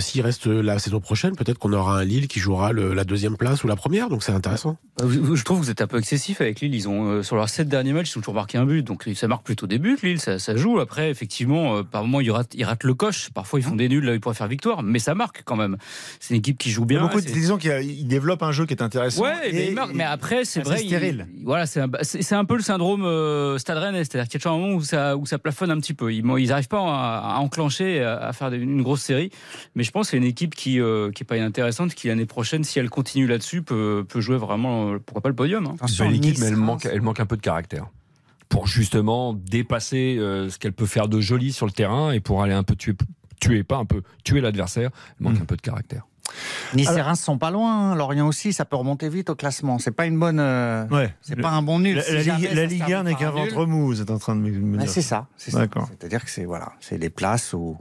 S'il 0.00 0.20
reste 0.22 0.46
la 0.46 0.78
saison 0.78 1.00
prochaine, 1.00 1.36
peut-être 1.36 1.58
qu'on 1.58 1.72
aura 1.72 1.98
un 1.98 2.04
Lille 2.04 2.28
qui 2.28 2.40
jouera 2.40 2.72
le, 2.72 2.92
la 2.92 3.04
deuxième 3.04 3.36
place 3.36 3.64
ou 3.64 3.68
la 3.68 3.76
première. 3.76 4.08
Donc 4.08 4.22
c'est 4.22 4.32
intéressant. 4.32 4.76
Je 5.00 5.42
trouve 5.42 5.60
que 5.60 5.64
vous 5.64 5.70
êtes 5.70 5.80
un 5.80 5.86
peu 5.86 5.98
excessif 5.98 6.40
avec 6.40 6.60
Lille. 6.60 6.74
Ils 6.74 6.88
ont, 6.88 7.22
sur 7.22 7.36
leurs 7.36 7.48
sept 7.48 7.68
derniers 7.68 7.92
matchs, 7.92 8.12
ils 8.14 8.18
ont 8.18 8.20
toujours 8.20 8.34
marqué 8.34 8.58
un 8.58 8.66
but. 8.66 8.82
Donc 8.82 9.08
ça 9.14 9.28
marque 9.28 9.44
plutôt 9.44 9.66
des 9.66 9.78
buts, 9.78 9.98
Lille. 10.02 10.20
Ça, 10.20 10.38
ça 10.38 10.56
joue. 10.56 10.80
Après, 10.80 11.10
effectivement, 11.10 11.84
par 11.84 12.02
moments, 12.02 12.20
ils 12.20 12.30
ratent, 12.30 12.54
ils 12.54 12.64
ratent 12.64 12.84
le 12.84 12.94
coche. 12.94 13.30
Parfois, 13.30 13.60
ils 13.60 13.62
font 13.62 13.76
des 13.76 13.88
nuls 13.88 14.04
là, 14.04 14.14
ils 14.14 14.20
pourraient 14.20 14.34
faire 14.34 14.48
victoire. 14.48 14.82
Mais 14.82 14.98
ça 14.98 15.14
marque 15.14 15.42
quand 15.44 15.56
même. 15.56 15.76
C'est 16.20 16.34
une 16.34 16.38
équipe 16.38 16.58
qui 16.58 16.70
joue 16.70 16.84
bien. 16.84 17.02
Beaucoup, 17.02 17.20
disons 17.32 17.58
qu'il 17.58 18.06
développe 18.06 18.42
un 18.42 18.52
jeu 18.52 18.66
qui 18.66 18.74
est 18.74 18.82
intéressant. 18.82 19.22
Ouais, 19.22 19.52
mais, 19.52 19.70
marque, 19.70 19.94
mais 19.94 20.04
après, 20.04 20.44
c'est 20.44 20.60
vrai. 20.60 20.78
stérile. 20.78 21.26
Il, 21.36 21.44
voilà, 21.44 21.66
c'est 21.66 21.80
un, 21.80 22.38
un, 22.38 22.44
peu 22.44 22.56
le 22.56 22.62
syndrome 22.62 23.04
euh, 23.04 23.58
Stade 23.58 23.78
Rennais. 23.78 24.04
C'est-à-dire 24.04 24.28
qu'il 24.28 24.34
y 24.34 24.36
a 24.36 24.40
toujours 24.40 24.56
un 24.56 24.60
moment 24.60 24.74
où 24.74 24.82
ça, 24.82 25.16
où 25.16 25.26
ça 25.26 25.38
plafonne 25.38 25.70
un 25.70 25.78
petit 25.78 25.94
peu. 25.94 26.12
Ils 26.12 26.24
n'arrivent 26.24 26.68
pas 26.68 26.80
à, 26.80 27.36
à, 27.36 27.38
enclencher, 27.38 28.02
à 28.02 28.32
faire 28.32 28.52
une 28.52 28.82
grosse 28.82 29.02
série. 29.02 29.30
Mais 29.74 29.84
je 29.84 29.90
pense 29.90 30.06
que 30.06 30.10
c'est 30.12 30.16
une 30.16 30.24
équipe 30.24 30.54
qui, 30.54 30.80
euh, 30.80 31.10
qui 31.10 31.22
est 31.22 31.26
pas 31.26 31.36
inintéressante, 31.36 31.94
qui 31.94 32.08
l'année 32.08 32.26
prochaine, 32.26 32.64
si 32.64 32.78
elle 32.78 32.90
continue 32.90 33.26
là-dessus, 33.26 33.62
peut, 33.62 34.04
peut 34.08 34.20
jouer 34.20 34.36
vraiment, 34.36 34.92
euh, 34.92 34.98
pourquoi 34.98 35.22
pas 35.22 35.28
le 35.28 35.34
podium. 35.34 35.66
Hein. 35.66 35.86
C'est 35.86 36.04
une 36.04 36.14
équipe, 36.14 36.38
mais 36.38 36.46
elle 36.46 36.56
manque, 36.56 36.86
elle 36.86 37.00
manque 37.00 37.20
un 37.20 37.26
peu 37.26 37.36
de 37.36 37.42
caractère 37.42 37.86
pour 38.48 38.66
justement 38.66 39.34
dépasser 39.34 40.16
euh, 40.18 40.48
ce 40.48 40.58
qu'elle 40.58 40.72
peut 40.72 40.86
faire 40.86 41.08
de 41.08 41.20
joli 41.20 41.52
sur 41.52 41.66
le 41.66 41.72
terrain 41.72 42.12
et 42.12 42.20
pour 42.20 42.42
aller 42.42 42.54
un 42.54 42.62
peu 42.62 42.74
tuer, 42.76 42.94
tuer 43.40 43.62
pas 43.62 43.76
un 43.76 43.84
peu, 43.84 44.02
tuer 44.24 44.40
l'adversaire. 44.40 44.90
Elle 45.18 45.26
manque 45.26 45.38
mmh. 45.38 45.42
un 45.42 45.46
peu 45.46 45.56
de 45.56 45.62
caractère. 45.62 46.07
Nice 46.74 46.90
et 46.90 47.00
Reims 47.00 47.20
sont 47.20 47.38
pas 47.38 47.50
loin. 47.50 47.92
Hein. 47.92 47.94
Lorient 47.94 48.26
aussi, 48.26 48.52
ça 48.52 48.64
peut 48.64 48.76
remonter 48.76 49.08
vite 49.08 49.30
au 49.30 49.34
classement. 49.34 49.78
C'est 49.78 49.90
pas 49.90 50.06
une 50.06 50.18
bonne. 50.18 50.40
Euh, 50.40 50.86
ouais. 50.88 51.14
C'est 51.22 51.36
pas 51.36 51.50
un 51.50 51.62
bon 51.62 51.80
nul. 51.80 51.96
La, 51.96 52.02
si 52.02 52.12
la, 52.12 52.36
Ligue, 52.36 52.50
la 52.52 52.66
Ligue 52.66 52.92
1 52.92 53.02
n'est 53.04 53.14
qu'un 53.14 53.30
ventre 53.30 53.66
mou. 53.66 53.94
C'est 53.94 54.10
en 54.10 54.18
train 54.18 54.36
de 54.36 54.40
me 54.40 54.78
dire. 54.78 54.90
C'est 54.90 55.02
ça. 55.02 55.26
C'est 55.36 55.50
C'est-à-dire 55.50 56.24
que 56.24 56.30
c'est 56.30 56.44
voilà, 56.44 56.72
c'est 56.80 56.98
des 56.98 57.10
places 57.10 57.52
où 57.52 57.76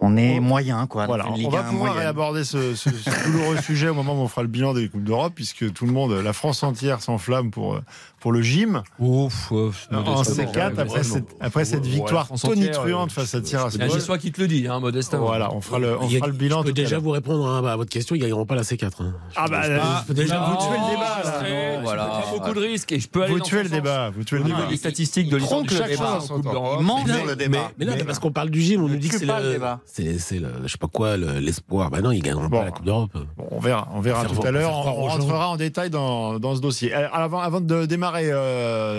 on 0.00 0.16
est 0.16 0.40
moyen 0.40 0.86
quoi. 0.86 1.06
Voilà, 1.06 1.26
on 1.28 1.48
va 1.48 1.62
pouvoir 1.62 1.72
moyenne. 1.72 1.98
réaborder 1.98 2.44
ce, 2.44 2.74
ce, 2.74 2.90
ce 2.90 3.24
douloureux 3.26 3.56
sujet 3.62 3.88
au 3.88 3.94
moment 3.94 4.14
où 4.14 4.24
on 4.24 4.28
fera 4.28 4.42
le 4.42 4.48
bilan 4.48 4.74
des 4.74 4.88
coupes 4.88 5.04
d'Europe, 5.04 5.32
puisque 5.34 5.72
tout 5.72 5.86
le 5.86 5.92
monde, 5.92 6.12
la 6.12 6.32
France 6.32 6.62
entière 6.62 7.02
s'enflamme 7.02 7.50
pour 7.50 7.80
pour 8.26 8.32
le 8.32 8.42
gym. 8.42 8.82
Ouf, 8.98 9.52
ouf 9.52 9.88
en 9.92 10.22
C4 10.22 10.80
après, 10.80 11.04
cette, 11.04 11.36
après 11.38 11.64
cette 11.64 11.86
victoire 11.86 12.28
ouais, 12.32 12.38
tonitruante 12.38 13.12
face 13.12 13.34
à 13.34 13.40
Tiraspol. 13.40 13.88
C'est 13.88 14.04
toi 14.04 14.18
qui 14.18 14.32
te 14.32 14.40
le 14.40 14.48
dis, 14.48 14.66
hein, 14.66 14.80
modestement. 14.80 15.26
Voilà, 15.26 15.54
on 15.54 15.60
fera 15.60 15.78
le, 15.78 15.96
on 15.96 16.08
fera 16.08 16.26
le 16.26 16.32
bilan. 16.32 16.62
Je 16.62 16.66
peux 16.66 16.72
déjà 16.72 16.98
vous 16.98 17.10
répondre 17.10 17.46
hein, 17.46 17.64
à 17.64 17.76
votre 17.76 17.90
question, 17.90 18.16
ils 18.16 18.20
gagneront 18.20 18.44
pas 18.44 18.56
la 18.56 18.62
C4. 18.62 18.90
Hein. 19.00 19.14
Ah 19.36 19.46
bah, 19.48 19.60
ah, 19.64 20.00
je 20.02 20.08
peux 20.08 20.14
déjà 20.14 20.40
vous 20.40 20.56
tuez 20.56 20.76
le 20.76 20.90
débat. 20.90 21.22
Là. 21.22 21.76
Non, 21.76 21.82
voilà. 21.82 22.04
Pas 22.06 22.24
beaucoup 22.32 22.54
de 22.54 22.60
risques 22.60 22.92
et 22.92 22.98
je 22.98 23.08
peux 23.08 23.22
aller 23.22 23.32
vous 23.32 23.40
tuez 23.40 23.62
le 23.62 23.68
débat. 23.68 24.10
Vous 24.10 24.24
tuez 24.24 24.38
le 24.38 24.44
débat. 24.44 24.66
Les 24.70 24.76
statistiques 24.76 25.28
de 25.28 25.36
l'histoire 25.36 25.62
de 25.62 25.70
chaque 25.70 25.96
chose. 25.96 26.32
Il 26.80 26.84
manque 26.84 27.06
le 27.06 27.36
débat. 27.36 27.70
Mais 27.78 27.84
non, 27.84 27.92
parce 28.04 28.18
qu'on 28.18 28.32
parle 28.32 28.50
du 28.50 28.60
gym, 28.60 28.82
on 28.82 28.88
nous 28.88 28.96
dit 28.96 29.08
que 29.08 29.18
c'est 29.18 29.26
le, 29.26 29.60
c'est 29.86 30.38
le, 30.38 30.48
je 30.64 30.68
sais 30.68 30.78
pas 30.78 30.88
quoi, 30.88 31.16
l'espoir. 31.16 31.90
Bah 31.90 32.00
non, 32.00 32.10
ils 32.10 32.22
gagneront 32.22 32.50
pas 32.50 32.64
la 32.64 32.70
Coupe 32.70 32.84
d'Europe. 32.84 33.16
On 33.50 33.60
verra, 33.60 33.88
on 33.94 34.00
verra 34.00 34.24
tout 34.24 34.46
à 34.46 34.50
l'heure. 34.50 34.72
On 34.72 35.06
rentrera 35.06 35.48
en 35.48 35.56
détail 35.56 35.90
dans 35.90 36.38
dans 36.38 36.54
ce 36.56 36.60
dossier. 36.60 36.92
Avant, 36.92 37.40
avant 37.40 37.60
de 37.60 37.86
démarrer 37.86 38.30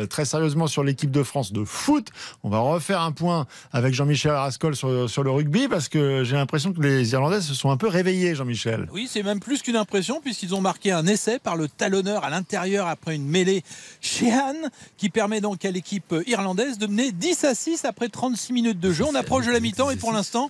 très 0.09 0.25
sérieusement 0.25 0.67
sur 0.67 0.83
l'équipe 0.83 1.11
de 1.11 1.23
France 1.23 1.51
de 1.51 1.63
foot. 1.63 2.09
On 2.43 2.49
va 2.49 2.59
refaire 2.59 3.01
un 3.01 3.11
point 3.11 3.45
avec 3.71 3.93
Jean-Michel 3.93 4.31
Rascol 4.31 4.75
sur, 4.75 5.09
sur, 5.09 5.23
le 5.23 5.31
rugby 5.31 5.67
parce 5.67 5.89
que 5.89 6.23
j'ai 6.23 6.35
l'impression 6.35 6.73
que 6.73 6.81
les 6.81 7.11
Irlandais 7.11 7.41
se 7.41 7.53
sont 7.53 7.69
un 7.69 7.77
peu 7.77 7.87
réveillés, 7.87 8.35
Jean-Michel. 8.35 8.87
Oui, 8.91 9.07
c'est 9.09 9.23
même 9.23 9.39
plus 9.39 9.61
qu'une 9.61 9.75
impression 9.75 10.21
puisqu'ils 10.21 10.55
ont 10.55 10.61
marqué 10.61 10.91
un 10.91 11.05
essai 11.05 11.39
par 11.39 11.55
le 11.55 11.67
talonneur 11.67 12.23
à 12.23 12.29
l'intérieur 12.29 12.87
après 12.87 13.15
une 13.15 13.27
mêlée 13.27 13.63
Sheehan 14.01 14.55
qui 14.97 15.09
permet 15.09 15.41
donc 15.41 15.65
à 15.65 15.71
l'équipe 15.71 16.15
irlandaise 16.25 16.77
de 16.77 16.87
mener 16.87 17.11
10 17.11 17.43
à 17.43 17.55
6 17.55 17.85
après 17.85 18.09
36 18.09 18.53
minutes 18.53 18.79
de 18.79 18.91
jeu. 18.91 19.05
On 19.05 19.15
approche 19.15 19.45
de 19.45 19.51
la 19.51 19.59
mi-temps 19.59 19.89
et 19.89 19.95
pour 19.95 20.11
l'instant, 20.11 20.49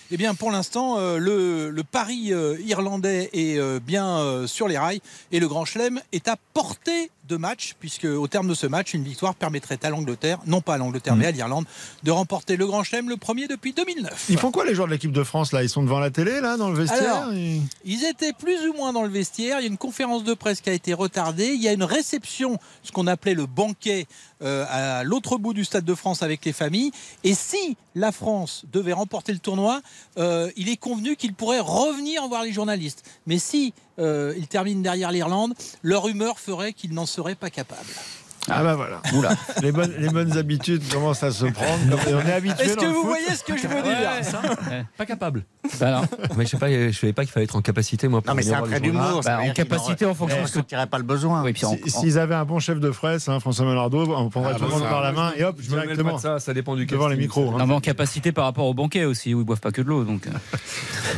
Eh 0.13 0.17
bien, 0.17 0.35
pour 0.35 0.51
l'instant, 0.51 0.97
euh, 0.97 1.17
le, 1.17 1.69
le 1.69 1.83
pari 1.83 2.33
euh, 2.33 2.57
irlandais 2.65 3.29
est 3.31 3.57
euh, 3.57 3.79
bien 3.79 4.45
sur 4.45 4.67
les 4.67 4.77
rails 4.77 5.01
et 5.31 5.39
le 5.39 5.47
Grand 5.47 5.63
Chelem 5.65 6.01
est 6.11 6.27
à 6.27 6.35
portée 6.53 7.09
de 7.29 7.37
match, 7.37 7.75
puisque 7.79 8.03
au 8.03 8.27
terme 8.27 8.49
de 8.49 8.53
ce 8.53 8.67
match, 8.67 8.93
une 8.93 9.03
victoire 9.05 9.35
permettrait 9.35 9.79
à 9.83 9.89
l'Angleterre, 9.89 10.39
non 10.47 10.59
pas 10.59 10.73
à 10.73 10.77
l'Angleterre, 10.77 11.15
mais 11.15 11.27
à 11.27 11.31
l'Irlande, 11.31 11.63
de 12.03 12.11
remporter 12.11 12.57
le 12.57 12.65
Grand 12.67 12.83
Chelem, 12.83 13.07
le 13.07 13.15
premier 13.15 13.47
depuis 13.47 13.71
2009. 13.71 14.25
Ils 14.29 14.37
font 14.37 14.51
quoi 14.51 14.65
les 14.65 14.75
joueurs 14.75 14.87
de 14.87 14.91
l'équipe 14.91 15.13
de 15.13 15.23
France 15.23 15.53
là? 15.53 15.63
Ils 15.63 15.69
sont 15.69 15.81
devant 15.83 15.99
la 15.99 16.09
télé 16.09 16.41
là 16.41 16.57
dans 16.57 16.69
le 16.69 16.75
vestiaire 16.77 17.15
Alors, 17.15 17.33
Ils- 17.33 17.61
Ils 17.85 18.03
étaient 18.03 18.33
plus 18.33 18.67
ou 18.67 18.73
moins 18.73 18.91
dans 18.91 19.03
le 19.03 19.09
vestiaire. 19.09 19.59
Il 19.59 19.63
y 19.63 19.65
a 19.65 19.69
une 19.69 19.77
conférence 19.77 20.25
de 20.25 20.33
presse 20.33 20.59
qui 20.59 20.69
a 20.69 20.73
été 20.73 20.93
retardée. 20.93 21.53
Il 21.53 21.61
y 21.61 21.69
a 21.69 21.73
une 21.73 21.83
réception, 21.85 22.57
ce 22.83 22.91
qu'on 22.91 23.07
appelait 23.07 23.35
le 23.35 23.45
banquet, 23.45 24.07
euh, 24.41 24.65
à 24.69 25.03
l'autre 25.05 25.37
bout 25.37 25.53
du 25.53 25.63
Stade 25.63 25.85
de 25.85 25.95
France 25.95 26.23
avec 26.23 26.43
les 26.43 26.53
familles. 26.53 26.91
Et 27.23 27.33
si 27.33 27.77
la 27.95 28.11
France 28.11 28.63
devait 28.73 28.93
remporter 28.93 29.31
le 29.31 29.39
tournoi, 29.39 29.79
euh, 30.17 30.51
il 30.55 30.69
est 30.69 30.77
convenu 30.77 31.15
qu'ils 31.15 31.33
pourraient 31.33 31.59
revenir 31.59 32.27
voir 32.27 32.43
les 32.43 32.51
journalistes. 32.51 33.03
Mais 33.25 33.39
si 33.39 33.73
euh, 33.99 34.33
ils 34.37 34.47
terminent 34.47 34.81
derrière 34.81 35.11
l'Irlande, 35.11 35.53
leur 35.81 36.07
humeur 36.07 36.39
ferait 36.39 36.73
qu'ils 36.73 36.93
n'en 36.93 37.05
seraient 37.05 37.35
pas 37.35 37.49
capables. 37.49 37.93
Ah 38.49 38.63
bah 38.63 38.75
voilà. 38.75 39.01
Les, 39.61 39.71
bonnes, 39.71 39.93
les 39.99 40.09
bonnes 40.09 40.35
habitudes 40.37 40.81
commencent 40.91 41.23
à 41.23 41.31
se 41.31 41.45
prendre. 41.45 41.79
on 42.07 42.27
est 42.27 42.33
habitué. 42.33 42.63
Est-ce 42.65 42.75
que 42.75 42.85
vous 42.85 42.93
foot. 43.01 43.05
voyez 43.05 43.35
ce 43.35 43.43
que 43.43 43.55
je 43.57 43.67
veux 43.67 43.75
Ouais, 43.75 43.83
dire. 43.83 44.85
Pas 44.97 45.05
capable. 45.05 45.43
Bah 45.79 45.91
non. 45.91 46.01
Mais 46.35 46.45
je 46.45 46.49
sais 46.49 46.57
pas, 46.57 46.69
je 46.69 46.91
savais 46.91 47.13
pas 47.13 47.23
qu'il 47.23 47.31
fallait 47.31 47.43
être 47.45 47.55
en 47.55 47.61
capacité 47.61 48.07
moi. 48.07 48.21
Pour 48.21 48.31
Non, 48.31 48.35
mais 48.35 48.41
c'est 48.41 48.49
venir 48.49 48.63
un 48.63 48.67
trait 48.67 48.79
d'humour. 48.79 49.21
Bah, 49.23 49.39
en 49.47 49.51
capacité, 49.53 50.05
en 50.05 50.15
fonction 50.15 50.41
de 50.41 50.47
ce 50.47 50.53
que- 50.53 50.57
ressentirait 50.59 50.87
pas 50.87 50.97
le 50.97 51.03
besoin. 51.03 51.43
Oui, 51.43 51.53
en- 51.63 51.75
S'ils 51.87 52.17
avaient 52.17 52.35
un 52.35 52.45
bon 52.45 52.59
chef 52.59 52.79
de 52.79 52.89
presse, 52.89 53.29
hein, 53.29 53.39
François 53.39 53.65
Malardo, 53.65 54.11
on 54.15 54.29
prendrait 54.29 54.53
Ah, 54.55 54.57
tout 54.57 54.63
le 54.65 54.69
bah, 54.71 54.75
monde 54.77 54.89
par 54.89 55.01
la 55.01 55.11
main 55.11 55.31
et 55.37 55.43
hop, 55.43 55.57
Je 55.59 55.69
directement 55.69 56.17
ça, 56.17 56.39
ça 56.39 56.53
dépend 56.53 56.75
du 56.75 56.85
devant 56.85 57.07
les 57.07 57.17
micros. 57.17 57.51
hein. 57.53 57.57
Non, 57.59 57.67
mais 57.67 57.73
en 57.75 57.79
capacité 57.79 58.31
par 58.31 58.45
rapport 58.45 58.65
au 58.65 58.73
banquet 58.73 59.05
aussi, 59.05 59.33
où 59.35 59.39
ils 59.41 59.45
boivent 59.45 59.59
pas 59.61 59.71
que 59.71 59.81
de 59.81 59.87
l'eau. 59.87 60.03
Donc, 60.03 60.27
euh. 60.27 60.31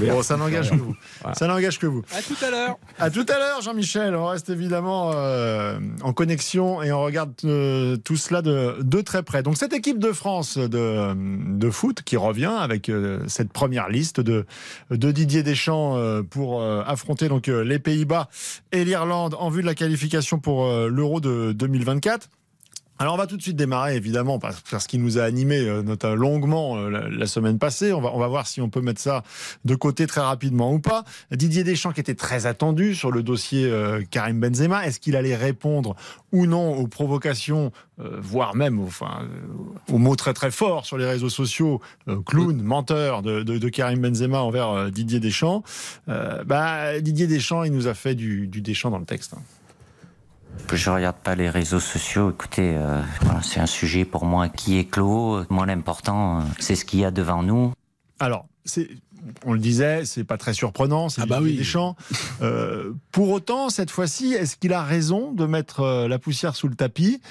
Bon, 0.07 0.21
ça 0.23 0.35
n'engage 0.37 0.69
que 0.71 0.75
vous. 0.75 0.95
Ça 1.33 1.47
n'engage 1.47 1.79
que 1.79 1.87
vous. 1.87 2.03
À 2.15 2.21
tout 2.21 2.35
à 2.45 2.49
l'heure. 2.51 2.77
À 2.99 3.09
tout 3.09 3.25
à 3.29 3.37
l'heure, 3.39 3.61
Jean-Michel. 3.61 4.15
On 4.15 4.25
reste 4.25 4.49
évidemment 4.49 5.11
euh, 5.15 5.79
en 6.03 6.13
connexion 6.13 6.81
et 6.83 6.91
on 6.91 7.01
regarde 7.13 7.33
euh, 7.45 7.95
tout 7.97 8.17
cela 8.17 8.41
de, 8.41 9.01
très 9.01 9.21
près. 9.21 9.43
Donc, 9.43 9.57
cette 9.57 9.73
équipe 9.73 9.99
de 9.99 10.11
France 10.11 10.57
de, 10.57 11.69
foot 11.69 12.01
qui 12.03 12.17
revient 12.17 12.53
avec 12.59 12.89
euh, 12.89 13.19
cette 13.27 13.53
première 13.53 13.89
liste 13.89 14.19
de, 14.19 14.45
Didier 14.89 15.43
Deschamps 15.43 15.95
euh, 15.97 16.23
pour 16.23 16.63
affronter 16.63 17.27
donc 17.27 17.47
les 17.47 17.77
Pays-Bas 17.77 18.29
et 18.71 18.83
l'Irlande 18.83 19.35
en 19.37 19.49
vue 19.49 19.61
de 19.61 19.67
la 19.67 19.75
qualification 19.75 20.39
pour 20.39 20.65
l'Euro 20.65 21.19
de 21.19 21.51
2024. 21.51 22.29
Alors 23.03 23.15
on 23.15 23.17
va 23.17 23.27
tout 23.27 23.35
de 23.35 23.41
suite 23.41 23.57
démarrer 23.57 23.97
évidemment 23.97 24.39
par, 24.39 24.53
par 24.71 24.81
ce 24.81 24.87
qui 24.87 24.97
nous 24.97 25.17
a 25.19 25.23
animé 25.23 25.59
euh, 25.59 25.83
notamment 25.83 26.15
longuement 26.15 26.77
euh, 26.77 26.89
la, 26.89 27.09
la 27.09 27.27
semaine 27.27 27.59
passée. 27.59 27.91
On 27.91 27.99
va, 27.99 28.11
on 28.13 28.17
va 28.17 28.29
voir 28.29 28.47
si 28.47 28.61
on 28.61 28.69
peut 28.69 28.79
mettre 28.79 29.01
ça 29.01 29.23
de 29.65 29.75
côté 29.75 30.07
très 30.07 30.21
rapidement 30.21 30.71
ou 30.71 30.79
pas. 30.79 31.03
Didier 31.29 31.65
Deschamps 31.65 31.91
qui 31.91 31.99
était 31.99 32.15
très 32.15 32.45
attendu 32.45 32.95
sur 32.95 33.11
le 33.11 33.21
dossier 33.21 33.65
euh, 33.65 34.03
Karim 34.09 34.39
Benzema. 34.39 34.87
Est-ce 34.87 35.01
qu'il 35.01 35.17
allait 35.17 35.35
répondre 35.35 35.97
ou 36.31 36.45
non 36.45 36.77
aux 36.77 36.87
provocations, 36.87 37.73
euh, 37.99 38.19
voire 38.21 38.55
même 38.55 38.79
enfin, 38.79 39.27
aux 39.91 39.97
mots 39.97 40.15
très 40.15 40.33
très 40.33 40.49
forts 40.49 40.85
sur 40.85 40.97
les 40.97 41.05
réseaux 41.05 41.27
sociaux, 41.29 41.81
euh, 42.07 42.21
clown, 42.25 42.55
menteur 42.61 43.21
de, 43.21 43.43
de- 43.43 43.57
de 43.57 43.67
Karim 43.69 43.99
Benzema 43.99 44.39
envers 44.39 44.89
Didier 44.91 45.19
Deschamps? 45.19 45.61
Bah, 46.07 47.01
Didier 47.01 47.27
Deschamps, 47.27 47.63
il 47.65 47.73
nous 47.73 47.87
a 47.87 47.93
fait 47.95 48.15
du, 48.15 48.47
du 48.47 48.61
Deschamps 48.61 48.91
dans 48.91 48.99
le 48.99 49.05
texte. 49.05 49.33
Je 50.71 50.89
regarde 50.89 51.17
pas 51.17 51.35
les 51.35 51.49
réseaux 51.49 51.79
sociaux. 51.79 52.31
Écoutez, 52.31 52.73
euh, 52.75 53.01
voilà, 53.21 53.41
c'est 53.43 53.59
un 53.59 53.65
sujet 53.67 54.05
pour 54.05 54.25
moi 54.25 54.49
qui 54.49 54.77
est 54.79 54.85
clos. 54.85 55.43
Moi, 55.49 55.65
l'important, 55.65 56.39
euh, 56.39 56.41
c'est 56.59 56.75
ce 56.75 56.83
qu'il 56.85 56.99
y 56.99 57.05
a 57.05 57.11
devant 57.11 57.43
nous. 57.43 57.73
Alors, 58.19 58.47
c'est, 58.65 58.89
on 59.45 59.53
le 59.53 59.59
disait, 59.59 60.05
c'est 60.05 60.23
pas 60.23 60.37
très 60.37 60.53
surprenant, 60.53 61.09
c'est 61.09 61.21
Ah 61.21 61.25
bah 61.27 61.39
oui. 61.41 61.57
Deschamps. 61.57 61.95
Euh, 62.41 62.93
pour 63.11 63.29
autant, 63.31 63.69
cette 63.69 63.91
fois-ci, 63.91 64.33
est-ce 64.33 64.55
qu'il 64.57 64.73
a 64.73 64.83
raison 64.83 65.31
de 65.31 65.45
mettre 65.45 66.07
la 66.07 66.17
poussière 66.19 66.55
sous 66.55 66.67
le 66.67 66.75
tapis? 66.75 67.21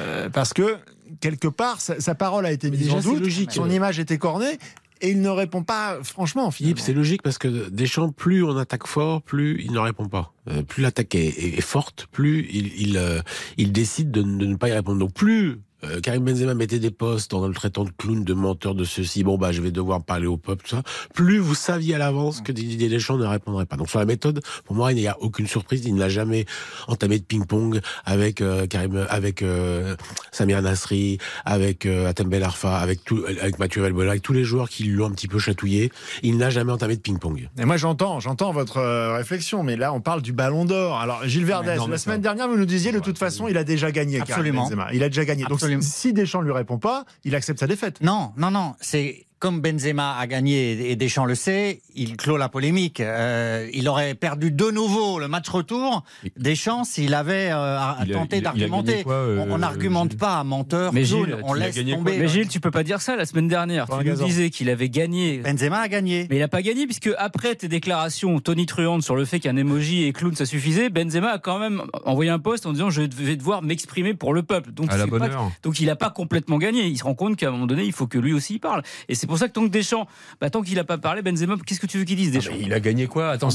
Euh, 0.00 0.28
Parce 0.28 0.52
que 0.52 0.76
quelque 1.20 1.48
part, 1.48 1.80
sa, 1.80 2.00
sa 2.00 2.14
parole 2.14 2.44
a 2.46 2.52
été 2.52 2.70
Mais 2.70 2.76
mise 2.76 2.86
déjà, 2.86 2.98
en 2.98 3.00
doute, 3.00 3.20
logique. 3.20 3.52
son 3.52 3.70
image 3.70 3.98
était 3.98 4.18
cornée, 4.18 4.58
et 5.02 5.10
il 5.10 5.20
ne 5.20 5.28
répond 5.28 5.62
pas 5.62 5.98
franchement. 6.02 6.50
Philippe, 6.50 6.78
c'est 6.78 6.92
logique 6.94 7.22
parce 7.22 7.36
que 7.36 7.68
Deschamps, 7.68 8.10
plus 8.12 8.42
on 8.42 8.56
attaque 8.56 8.86
fort, 8.86 9.20
plus 9.22 9.60
il 9.62 9.72
ne 9.72 9.78
répond 9.78 10.08
pas. 10.08 10.32
Euh, 10.48 10.62
plus 10.62 10.82
l'attaque 10.82 11.14
est, 11.14 11.26
est- 11.26 11.58
est 11.58 11.60
forte, 11.60 12.06
plus 12.10 12.48
il, 12.50 12.72
il, 12.80 12.96
euh, 12.96 13.20
il 13.58 13.72
décide 13.72 14.10
de, 14.10 14.22
de 14.22 14.46
ne 14.46 14.56
pas 14.56 14.68
y 14.68 14.72
répondre. 14.72 14.98
Donc 14.98 15.12
plus 15.12 15.58
euh, 15.84 16.00
Karim 16.00 16.24
Benzema 16.24 16.54
mettait 16.54 16.78
des 16.78 16.90
postes 16.90 17.34
en 17.34 17.46
le 17.46 17.54
traitant 17.54 17.84
de 17.84 17.90
clown, 17.90 18.24
de 18.24 18.34
menteur, 18.34 18.74
de 18.74 18.84
ceci, 18.84 19.24
bon 19.24 19.38
bah 19.38 19.52
je 19.52 19.60
vais 19.62 19.70
devoir 19.70 20.02
parler 20.04 20.26
au 20.26 20.36
peuple, 20.36 20.64
tout 20.64 20.76
ça, 20.76 20.82
plus 21.14 21.38
vous 21.38 21.54
saviez 21.54 21.94
à 21.94 21.98
l'avance 21.98 22.40
que 22.40 22.52
Didier 22.52 22.88
Deschamps 22.88 23.18
ne 23.18 23.26
répondrait 23.26 23.66
pas. 23.66 23.76
Donc 23.76 23.90
sur 23.90 23.98
la 23.98 24.06
méthode, 24.06 24.40
pour 24.64 24.76
moi, 24.76 24.92
il 24.92 24.96
n'y 24.96 25.06
a 25.06 25.16
aucune 25.20 25.46
surprise. 25.46 25.84
Il 25.84 25.94
n'a 25.94 26.08
jamais 26.08 26.46
entamé 26.88 27.18
de 27.18 27.24
ping-pong 27.24 27.80
avec 28.04 28.40
euh, 28.40 28.66
Karim, 28.66 29.06
avec 29.08 29.42
euh, 29.42 29.96
Samir 30.30 30.62
Nasri, 30.62 31.18
avec 31.44 31.86
euh, 31.86 32.08
Atem 32.08 32.28
Ben 32.28 32.42
Arfa, 32.42 32.78
avec, 32.78 33.04
tout, 33.04 33.24
avec 33.26 33.58
Mathieu 33.58 33.82
Valbuena, 33.82 34.10
avec 34.10 34.22
tous 34.22 34.32
les 34.32 34.44
joueurs 34.44 34.68
qui 34.68 34.84
l'ont 34.84 35.06
un 35.06 35.10
petit 35.10 35.28
peu 35.28 35.38
chatouillé. 35.38 35.92
Il 36.22 36.36
n'a 36.36 36.50
jamais 36.50 36.72
entamé 36.72 36.96
de 36.96 37.00
ping-pong. 37.00 37.48
Et 37.58 37.64
moi, 37.64 37.76
j'entends, 37.76 38.20
j'entends 38.20 38.52
votre 38.52 38.78
euh, 38.78 39.16
réflexion, 39.16 39.62
mais 39.62 39.76
là, 39.76 39.92
on 39.92 40.00
parle 40.00 40.22
du 40.22 40.32
Ballon 40.32 40.64
d'Or. 40.64 40.98
Alors, 41.00 41.26
Gilles 41.26 41.44
Verdès, 41.44 41.76
non, 41.76 41.86
la 41.86 41.98
semaine 41.98 42.20
dernière, 42.20 42.48
vous 42.48 42.56
nous 42.56 42.66
disiez, 42.66 42.92
de 42.92 43.00
toute 43.00 43.18
façon, 43.18 43.48
il 43.48 43.56
a 43.56 43.64
déjà 43.64 43.90
gagné. 43.90 44.18
Karim 44.18 44.32
Absolument. 44.32 44.62
Benzema. 44.64 44.88
Il 44.92 45.02
a 45.02 45.08
déjà 45.08 45.24
gagné. 45.24 45.44
Donc, 45.44 45.60
Absolument. 45.76 45.82
si 45.82 46.12
Deschamps 46.12 46.42
lui 46.42 46.52
répond 46.52 46.78
pas, 46.78 47.04
il 47.24 47.34
accepte 47.34 47.60
sa 47.60 47.66
défaite. 47.66 48.00
Non, 48.00 48.32
non, 48.36 48.50
non. 48.50 48.74
C'est 48.80 49.26
comme 49.42 49.60
Benzema 49.60 50.16
a 50.18 50.26
gagné 50.28 50.88
et 50.92 50.94
Deschamps 50.94 51.24
le 51.24 51.34
sait, 51.34 51.80
il 51.96 52.16
clôt 52.16 52.36
la 52.36 52.48
polémique. 52.48 53.00
Euh, 53.00 53.68
il 53.74 53.88
aurait 53.88 54.14
perdu 54.14 54.52
de 54.52 54.70
nouveau 54.70 55.18
le 55.18 55.26
match 55.26 55.48
retour. 55.48 56.04
Deschamps, 56.38 56.84
s'il 56.84 57.12
avait 57.12 57.50
euh, 57.50 57.76
Il 58.06 58.12
a- 58.12 58.14
tenté 58.14 58.40
d'argumenter. 58.40 59.02
euh, 59.08 59.44
on 59.48 59.58
n'argumente 59.58 60.16
pas 60.16 60.38
à 60.38 60.44
menteur, 60.44 60.92
Mais 60.92 61.04
Gilles, 61.04 61.38
on 61.42 61.54
laisse 61.54 61.74
tomber. 61.74 62.18
Mais 62.18 62.28
Gilles, 62.28 62.46
tu 62.46 62.60
peux 62.60 62.70
pas 62.70 62.84
dire 62.84 63.00
ça. 63.00 63.16
La 63.16 63.26
semaine 63.26 63.48
dernière, 63.48 63.86
Pas 63.88 63.98
tu 64.04 64.10
nous 64.10 64.24
disais 64.24 64.48
qu'il 64.50 64.70
avait 64.70 64.88
gagné. 64.88 65.38
Benzema 65.38 65.80
a 65.80 65.88
gagné. 65.88 66.28
Mais 66.30 66.36
il 66.36 66.38
n'a 66.38 66.46
pas 66.46 66.62
gagné 66.62 66.86
puisque 66.86 67.10
après 67.18 67.56
tes 67.56 67.66
déclarations 67.66 68.38
Tony 68.38 68.66
Truante 68.66 69.02
sur 69.02 69.16
le 69.16 69.24
fait 69.24 69.40
qu'un 69.40 69.56
emoji 69.56 70.04
et 70.04 70.12
clown 70.12 70.36
ça 70.36 70.46
suffisait, 70.46 70.88
Benzema 70.88 71.30
a 71.30 71.38
quand 71.40 71.58
même 71.58 71.82
envoyé 72.04 72.30
un 72.30 72.38
post 72.38 72.64
en 72.64 72.72
disant 72.72 72.90
je 72.90 73.02
vais 73.02 73.34
devoir 73.34 73.60
m'exprimer 73.60 74.14
pour 74.14 74.34
le 74.34 74.44
peuple. 74.44 74.70
Donc 74.70 74.92
À 74.92 74.96
la 74.96 75.02
c'est 75.02 75.10
bonne 75.10 75.18
pas- 75.18 75.30
heure. 75.30 75.50
donc 75.64 75.80
il 75.80 75.86
n'a 75.86 75.96
pas 75.96 76.10
complètement 76.10 76.58
gagné. 76.58 76.86
Il 76.86 76.96
se 76.96 77.02
rend 77.02 77.14
compte 77.16 77.34
qu'à 77.34 77.48
un 77.48 77.50
moment 77.50 77.66
donné 77.66 77.82
il 77.82 77.92
faut 77.92 78.06
que 78.06 78.18
lui 78.18 78.32
aussi 78.32 78.60
parle. 78.60 78.84
Et 79.08 79.16
c'est 79.16 79.26
pour 79.32 79.38
ça 79.38 79.48
que 79.48 79.52
tant 79.52 79.62
que 79.64 79.68
Deschamps, 79.72 80.06
bah, 80.40 80.50
tant 80.50 80.62
qu'il 80.62 80.76
n'a 80.76 80.84
pas 80.84 80.98
parlé, 80.98 81.22
Benzema, 81.22 81.56
qu'est-ce 81.66 81.80
que 81.80 81.86
tu 81.86 81.98
veux 81.98 82.04
qu'il 82.04 82.16
dise 82.16 82.30
Ah, 82.32 82.38
Deschamps 82.38 82.52
il 82.60 82.72
a 82.72 82.80
gagné 82.80 83.06
quoi? 83.06 83.30
Attends, 83.30 83.48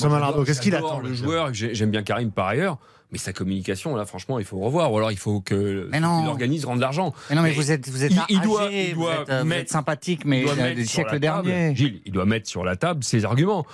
qu'est-ce 0.46 0.62
qu'il 0.62 0.76
attend, 0.76 1.00
Le 1.00 1.14
joueur, 1.14 1.54
j'ai- 1.54 1.74
j'aime 1.76 1.92
bien 1.92 2.04
Karim 2.04 2.32
par 2.32 2.48
ailleurs, 2.48 2.78
mais 3.12 3.18
sa 3.18 3.32
communication, 3.34 3.96
là, 3.96 4.06
franchement, 4.06 4.40
il 4.40 4.46
faut 4.46 4.58
revoir. 4.60 4.92
Ou 4.92 4.98
alors, 4.98 5.12
il 5.12 5.18
faut 5.18 5.40
que 5.42 5.90
l'organisme 6.26 6.68
rende 6.68 6.80
l'argent. 6.80 7.14
Mais 7.30 7.36
non, 7.36 7.42
mais, 7.42 7.50
Mais 7.50 7.56
vous 7.56 7.72
êtes, 7.72 7.88
vous 7.90 8.04
êtes 8.04 8.12
il- 8.12 8.18
âgé, 8.20 8.26
il 8.30 8.42
doit- 8.42 8.70
il 8.72 8.96
vous, 8.96 9.02
doit 9.04 9.22
êtes, 9.22 9.30
euh, 9.30 9.40
vous 9.42 9.48
mettre- 9.48 9.62
êtes 9.62 9.70
sympathique, 9.70 10.26
mais 10.26 10.40
il 10.42 10.46
doit 10.46 10.56
mettre 10.56 10.76
du 10.76 10.86
sur 10.86 10.92
siècle 10.96 11.14
la 11.14 11.20
table- 11.20 11.48
dernier. 11.48 11.76
Gilles, 11.76 12.02
il 12.06 12.12
doit 12.12 12.26
mettre 12.26 12.50
sur 12.50 12.64
la 12.66 12.76
table 12.76 13.04
ses 13.04 13.24
arguments. 13.26 13.66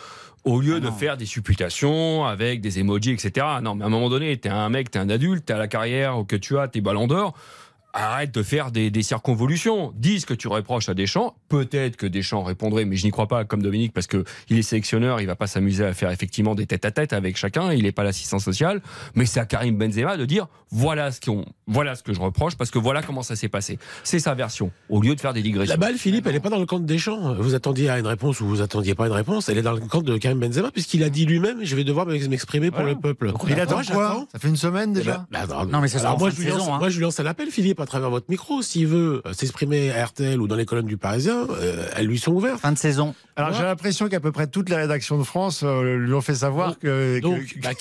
Au 0.45 0.60
lieu 0.60 0.75
Ah 0.75 0.79
de 0.81 0.88
non. 0.88 0.91
faire 0.91 1.15
des 1.15 1.25
supputations 1.25 2.25
avec 2.25 2.60
des 2.60 2.77
emojis, 2.79 3.12
etc. 3.12 3.45
Non, 3.62 3.75
mais 3.75 3.83
à 3.86 3.88
un 3.88 3.89
moment 3.89 4.10
donné, 4.10 4.36
t'es 4.38 4.50
un 4.50 4.67
mec, 4.69 4.91
t'es 4.91 5.00
un 5.00 5.10
adulte, 5.10 5.45
t'as 5.45 5.57
la 5.57 5.67
carrière 5.69 6.17
que 6.27 6.36
tu 6.36 6.57
as, 6.57 6.67
t'es 6.67 6.81
ballon 6.81 7.07
d'or. 7.07 7.33
Arrête 7.93 8.33
de 8.33 8.41
faire 8.43 8.71
des, 8.71 8.89
des 8.89 9.03
circonvolutions. 9.03 9.93
Dis 9.95 10.19
ce 10.19 10.25
que 10.25 10.33
tu 10.33 10.47
reproches 10.47 10.89
à 10.89 10.93
Deschamps. 10.95 11.35
Peut-être 11.47 11.95
que 11.95 12.07
Deschamps 12.07 12.43
répondrait, 12.43 12.85
mais 12.85 12.95
je 12.95 13.05
n'y 13.05 13.12
crois 13.12 13.27
pas 13.27 13.45
comme 13.45 13.62
Dominique 13.62 13.93
parce 13.93 14.07
que 14.07 14.23
il 14.50 14.57
est 14.57 14.63
sélectionneur, 14.63 15.21
il 15.21 15.27
va 15.27 15.35
pas 15.35 15.45
s'amuser 15.47 15.85
à 15.85 15.93
faire 15.93 16.09
effectivement 16.12 16.55
des 16.55 16.65
tête 16.65 16.85
à 16.85 16.91
tête 16.91 17.13
avec 17.13 17.38
chacun. 17.38 17.71
Il 17.71 17.83
n'est 17.83 17.91
pas 17.91 18.03
l'assistant 18.03 18.39
social. 18.39 18.81
Mais 19.15 19.25
c'est 19.27 19.39
à 19.39 19.45
Karim 19.45 19.77
Benzema 19.77 20.17
de 20.17 20.25
dire 20.25 20.47
voilà 20.71 21.12
ce 21.12 21.21
qu'on, 21.21 21.45
voilà 21.67 21.95
ce 21.95 22.01
que 22.01 22.13
je 22.13 22.19
reproche 22.19 22.55
parce 22.55 22.71
que 22.71 22.79
voilà 22.79 23.03
comment 23.03 23.21
ça 23.21 23.35
s'est 23.35 23.47
passé. 23.50 23.77
C'est 24.03 24.19
sa 24.19 24.33
version. 24.33 24.71
Au 24.89 25.00
lieu 25.01 25.13
de 25.15 25.21
faire 25.21 25.33
des 25.33 25.43
digressions. 25.43 25.71
La 25.73 25.77
balle, 25.77 25.97
Philippe, 25.97 26.25
elle 26.25 26.33
n'est 26.33 26.39
pas 26.39 26.50
dans 26.50 26.57
le 26.59 26.65
camp 26.65 26.79
de 26.79 26.85
Deschamps. 26.85 27.35
Vous 27.35 27.53
attendiez 27.53 27.89
à 27.89 28.00
une 28.00 28.07
réponse 28.07 28.41
ou 28.41 28.47
vous 28.47 28.62
attendiez 28.62 28.95
pas 28.95 29.03
à 29.03 29.07
une 29.07 29.13
réponse. 29.13 29.50
Elle 29.50 29.59
est 29.59 29.62
dans 29.62 29.73
le 29.73 29.79
camp 29.81 30.01
de 30.01 30.17
Karim 30.17 30.39
Benzema, 30.39 30.71
puisqu'il 30.71 31.03
a 31.03 31.09
dit 31.09 31.25
lui-même 31.27 31.59
je 31.63 31.75
vais 31.75 31.83
devoir 31.83 32.07
m'exprimer 32.07 32.71
pour 32.71 32.79
Voilà. 32.79 32.93
le 32.95 33.00
peuple. 33.00 33.33
Il 33.47 33.59
attend 33.59 33.81
quoi? 33.83 34.25
Ça 34.31 34.39
fait 34.39 34.47
une 34.47 34.55
semaine 34.57 34.93
déjà? 34.93 35.27
Ben, 35.31 35.45
bah, 35.45 35.67
Non, 35.69 35.79
mais 35.79 35.88
ça 35.88 36.00
alors 36.00 36.17
moi, 36.17 36.31
je 36.31 36.41
lance, 36.41 36.59
saison, 36.59 36.73
hein. 36.73 36.79
moi, 36.79 36.89
je 36.89 36.95
lui 36.97 37.03
lance 37.03 37.19
un 37.19 37.25
appel, 37.27 37.50
Philippe, 37.51 37.79
à 37.83 37.85
travers 37.85 38.09
votre 38.09 38.25
micro. 38.29 38.61
S'il 38.61 38.87
veut 38.87 39.21
euh, 39.25 39.33
s'exprimer 39.33 39.91
à 39.91 40.05
RTL 40.05 40.41
ou 40.41 40.47
dans 40.47 40.55
les 40.55 40.65
colonnes 40.65 40.85
du 40.87 40.97
Parisien, 40.97 41.45
euh, 41.51 41.85
elles 41.95 42.07
lui 42.07 42.17
sont 42.19 42.31
ouvertes. 42.33 42.59
Fin 42.59 42.71
de 42.71 42.77
saison. 42.77 43.13
Alors 43.35 43.53
j'ai 43.53 43.63
l'impression 43.63 44.09
qu'à 44.09 44.19
peu 44.19 44.31
près 44.31 44.45
toutes 44.47 44.69
les 44.69 44.75
rédactions 44.75 45.17
de 45.17 45.23
France 45.23 45.61
euh, 45.63 45.97
lui 45.97 46.13
ont 46.13 46.21
fait 46.21 46.35
savoir 46.35 46.77
que, 46.77 47.19
Donc, 47.19 47.45
que, 47.45 47.59
bah, 47.61 47.71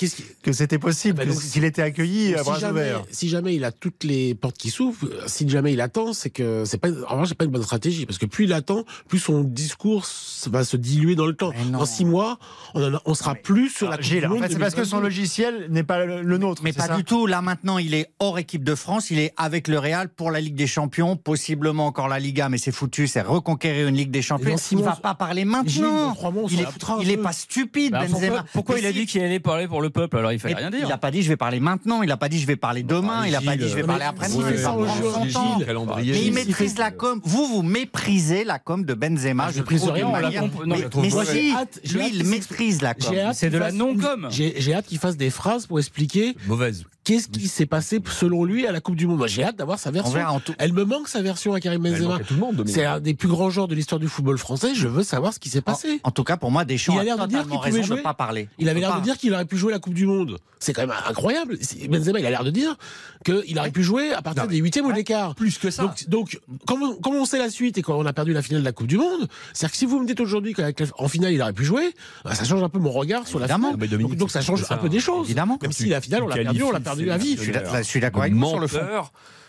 que 0.43 0.51
c'était 0.51 0.79
possible, 0.79 1.17
Bah, 1.17 1.25
que- 1.25 1.29
donc, 1.29 1.39
qu'il 1.41 1.63
était 1.63 1.81
accueilli 1.83 2.33
à 2.35 2.39
si 2.39 2.43
bras 2.43 2.59
jamais, 2.59 2.81
ouverts. 2.81 3.03
si 3.11 3.29
jamais 3.29 3.53
il 3.55 3.63
a 3.63 3.71
toutes 3.71 4.03
les 4.03 4.33
portes 4.35 4.57
qui 4.57 4.69
s'ouvrent, 4.71 5.07
si 5.27 5.47
jamais 5.47 5.73
il 5.73 5.81
attend, 5.81 6.13
c'est 6.13 6.29
que 6.31 6.63
c'est 6.65 6.77
pas, 6.79 6.89
en 6.89 7.11
revanche, 7.13 7.29
c'est 7.29 7.37
pas 7.37 7.45
une 7.45 7.51
bonne 7.51 7.61
stratégie, 7.63 8.05
parce 8.07 8.17
que 8.17 8.25
plus 8.25 8.45
il 8.45 8.53
attend, 8.53 8.83
plus 9.07 9.19
son 9.19 9.43
discours 9.43 10.05
va 10.47 10.63
se 10.63 10.75
diluer 10.77 11.15
dans 11.15 11.27
le 11.27 11.35
temps. 11.35 11.51
Dans 11.71 11.85
six 11.85 12.03
mois, 12.05 12.39
on, 12.73 12.83
en 12.83 12.95
a- 12.95 13.01
on 13.05 13.13
sera 13.13 13.35
plus 13.35 13.69
sur 13.69 13.89
la 13.89 14.01
Gilles, 14.01 14.25
en 14.25 14.37
fait, 14.39 14.49
c'est 14.53 14.59
parce 14.59 14.73
que 14.75 14.83
son 14.85 14.97
2022. 14.97 15.03
logiciel 15.03 15.67
n'est 15.69 15.83
pas 15.83 16.03
le, 16.05 16.21
le 16.23 16.37
nôtre. 16.39 16.61
Mais 16.63 16.73
pas 16.73 16.87
ça 16.87 16.95
du 16.97 17.03
tout. 17.03 17.27
Là 17.27 17.41
maintenant, 17.41 17.77
il 17.77 17.93
est 17.93 18.09
hors 18.19 18.39
équipe 18.39 18.63
de 18.63 18.73
France. 18.75 19.11
Il 19.11 19.19
est 19.19 19.33
avec 19.37 19.67
le 19.67 19.77
Real 19.77 19.92
Real 19.93 20.09
pour 20.09 20.31
la 20.31 20.39
Ligue 20.41 20.55
des 20.55 20.65
Champions, 20.67 21.15
possiblement 21.15 21.85
encore 21.85 22.07
la 22.07 22.19
Liga, 22.19 22.49
mais 22.49 22.57
c'est 22.57 22.71
foutu, 22.71 23.07
c'est 23.07 23.21
reconquérir 23.21 23.87
une 23.87 23.95
Ligue 23.95 24.09
des 24.11 24.21
Champions. 24.21 24.55
Il 24.71 24.77
mois, 24.79 24.89
va 24.91 24.95
pas 24.95 25.13
parler 25.13 25.45
maintenant. 25.45 26.15
Il 26.49 26.61
est, 26.61 26.65
foutra 26.65 26.95
un 26.95 26.99
il 27.01 27.11
est 27.11 27.17
peu. 27.17 27.23
pas 27.23 27.31
stupide, 27.33 27.91
Bah, 27.91 28.05
Benzema. 28.07 28.45
pourquoi 28.53 28.75
Mais 28.75 28.81
il 28.81 28.85
a 28.87 28.89
si- 28.89 28.95
dit 28.99 29.05
qu'il 29.05 29.21
allait 29.21 29.39
parler 29.39 29.67
pour 29.67 29.81
le 29.81 29.89
peuple 29.91 30.17
Alors 30.17 30.31
il 30.31 30.39
fallait 30.39 30.55
rien 30.55 30.71
dire. 30.71 30.79
Il 30.83 30.87
n'a 30.89 30.97
pas 30.97 31.11
dit 31.11 31.21
je 31.21 31.29
vais 31.29 31.37
parler 31.37 31.59
maintenant, 31.59 32.01
il 32.01 32.07
n'a 32.07 32.17
pas 32.17 32.29
dit 32.29 32.39
je 32.39 32.47
vais 32.47 32.55
parler 32.55 32.81
demain, 32.83 33.25
il 33.25 33.31
n'a 33.33 33.41
pas 33.41 33.55
dit 33.55 33.67
je 33.69 33.75
vais 33.75 33.83
parler 33.83 34.05
ça 34.57 34.73
temps. 35.33 35.59
calendrier. 35.65 36.31
Mais 36.31 36.43
il 36.43 36.53
fait- 36.55 36.77
la 36.77 36.91
com. 36.91 37.21
Vous, 37.23 37.45
vous 37.47 37.61
méprisez 37.61 38.43
la 38.43 38.57
com 38.59 38.83
de 38.83 38.93
Benzema. 38.93 39.45
Ah, 39.45 39.49
je 39.49 39.53
je 39.55 39.59
méprise 39.59 39.83
rien, 39.89 40.05
non, 40.05 40.11
Mais, 40.65 40.77
si, 41.25 41.93
lui, 41.93 42.09
il 42.13 42.25
méprise 42.25 42.81
la 42.81 42.93
com. 42.95 43.11
J'ai 43.13 43.21
hâte 43.21 43.35
C'est 43.35 43.47
de 43.47 43.51
qu'il 43.51 43.59
la 43.59 43.65
fasse 43.67 43.75
non-com. 43.75 44.27
une- 44.31 44.53
J'ai 44.57 44.73
hâte 44.73 44.85
qu'il 44.87 44.97
fasse 44.97 45.17
des 45.17 45.29
phrases 45.29 45.67
pour 45.67 45.77
expliquer 45.79 46.35
Mauvaise. 46.47 46.85
qu'est-ce 47.03 47.27
qui 47.27 47.47
s'est 47.47 47.65
passé 47.65 47.99
selon 48.09 48.43
lui 48.43 48.65
à 48.65 48.71
la 48.71 48.79
Coupe 48.81 48.95
du 48.95 49.07
Monde. 49.07 49.25
J'ai 49.27 49.43
hâte 49.43 49.55
d'avoir 49.57 49.79
sa 49.83 49.89
On 49.89 49.93
version. 49.93 50.13
verra 50.13 50.31
en 50.33 50.39
tout. 50.39 50.53
Elle 50.57 50.73
me 50.73 50.83
manque 50.85 51.07
sa 51.07 51.21
version 51.21 51.53
à 51.53 51.59
Karim 51.59 51.81
Benzema. 51.83 52.17
C'est 52.65 52.85
un 52.85 52.99
des 52.99 53.13
plus 53.13 53.27
grands 53.27 53.49
joueurs 53.49 53.67
de 53.67 53.75
l'histoire 53.75 53.99
du 53.99 54.07
football 54.07 54.37
français. 54.37 54.73
Je 54.73 54.87
veux 54.87 55.03
savoir 55.03 55.33
ce 55.33 55.39
qui 55.39 55.49
s'est 55.49 55.61
passé. 55.61 55.99
En 56.03 56.11
tout 56.11 56.23
cas, 56.23 56.37
pour 56.37 56.51
moi, 56.51 56.65
Deschamps 56.65 56.93
Il 56.93 56.97
a 56.99 57.01
a 57.01 57.03
l'air 57.03 57.17
de 57.17 57.27
dire 57.27 57.41
qu'il 57.47 57.59
pouvait 57.59 57.83
jouer. 57.83 58.01
pas 58.01 58.13
parler. 58.13 58.47
Il 58.59 58.69
avait 58.69 58.79
l'air 58.79 58.97
de 58.97 59.03
dire 59.03 59.17
qu'il 59.17 59.33
aurait 59.33 59.45
pu 59.45 59.57
jouer 59.57 59.71
la 59.73 59.79
Coupe 59.79 59.93
du 59.93 60.05
Monde. 60.05 60.39
C'est 60.59 60.71
quand 60.73 60.81
même 60.87 60.95
incroyable. 61.09 61.57
Benzema, 61.89 62.19
il 62.19 62.25
a 62.25 62.29
l'air 62.29 62.43
de 62.45 62.49
dire 62.51 62.77
qu'il 63.25 63.59
aurait 63.59 63.71
pu 63.71 63.83
jouer 63.83 64.13
à 64.13 64.21
partir 64.21 64.43
Non, 64.43 64.49
des 64.49 64.57
huitièmes 64.57 64.85
ou 64.85 64.91
de 64.91 64.95
l'écart. 64.95 65.35
Plus 65.35 65.57
que 65.57 65.69
ça. 65.69 65.83
Donc, 65.83 66.07
donc 66.07 66.39
comme, 66.65 66.81
on, 66.83 66.95
comme 66.95 67.15
on 67.15 67.25
sait 67.25 67.37
la 67.37 67.49
suite 67.49 67.77
et 67.77 67.81
quand 67.81 67.95
on 67.97 68.05
a 68.05 68.13
perdu 68.13 68.31
la 68.33 68.41
finale 68.41 68.61
de 68.61 68.65
la 68.65 68.71
Coupe 68.71 68.87
du 68.87 68.97
Monde, 68.97 69.27
c'est-à-dire 69.53 69.71
que 69.71 69.77
si 69.77 69.85
vous 69.85 69.99
me 69.99 70.07
dites 70.07 70.21
aujourd'hui 70.21 70.53
qu'en 70.53 71.07
finale 71.09 71.33
il 71.33 71.41
aurait 71.41 71.51
pu 71.53 71.65
jouer, 71.65 71.93
bah, 72.23 72.33
ça 72.33 72.45
change 72.45 72.63
un 72.63 72.69
peu 72.69 72.79
mon 72.79 72.91
regard 72.91 73.27
sur 73.27 73.39
la 73.39 73.47
finale. 73.47 73.75
Dominique, 73.77 74.11
donc, 74.11 74.17
donc 74.19 74.31
ça 74.31 74.41
change 74.41 74.63
ça. 74.63 74.75
un 74.75 74.77
peu 74.77 74.87
des 74.89 74.99
choses. 75.01 75.25
Évidemment. 75.25 75.59
Même 75.61 75.71
si 75.73 75.89
la 75.89 75.99
finale 75.99 76.23
on 76.23 76.27
l'a 76.27 76.35
perdu, 76.35 76.63
on 76.63 76.71
l'a 76.71 76.79
perdu 76.79 77.09
à 77.11 77.17
vif. 77.17 77.39
Je 77.39 77.43
suis 77.43 77.51
d'ac- 77.51 77.67
je 77.77 77.81
suis 77.83 77.99
d'accord 77.99 78.21
avec 78.21 78.33
vous 78.33 78.45
sur 78.47 78.59
le 78.59 78.67
fond. 78.67 78.79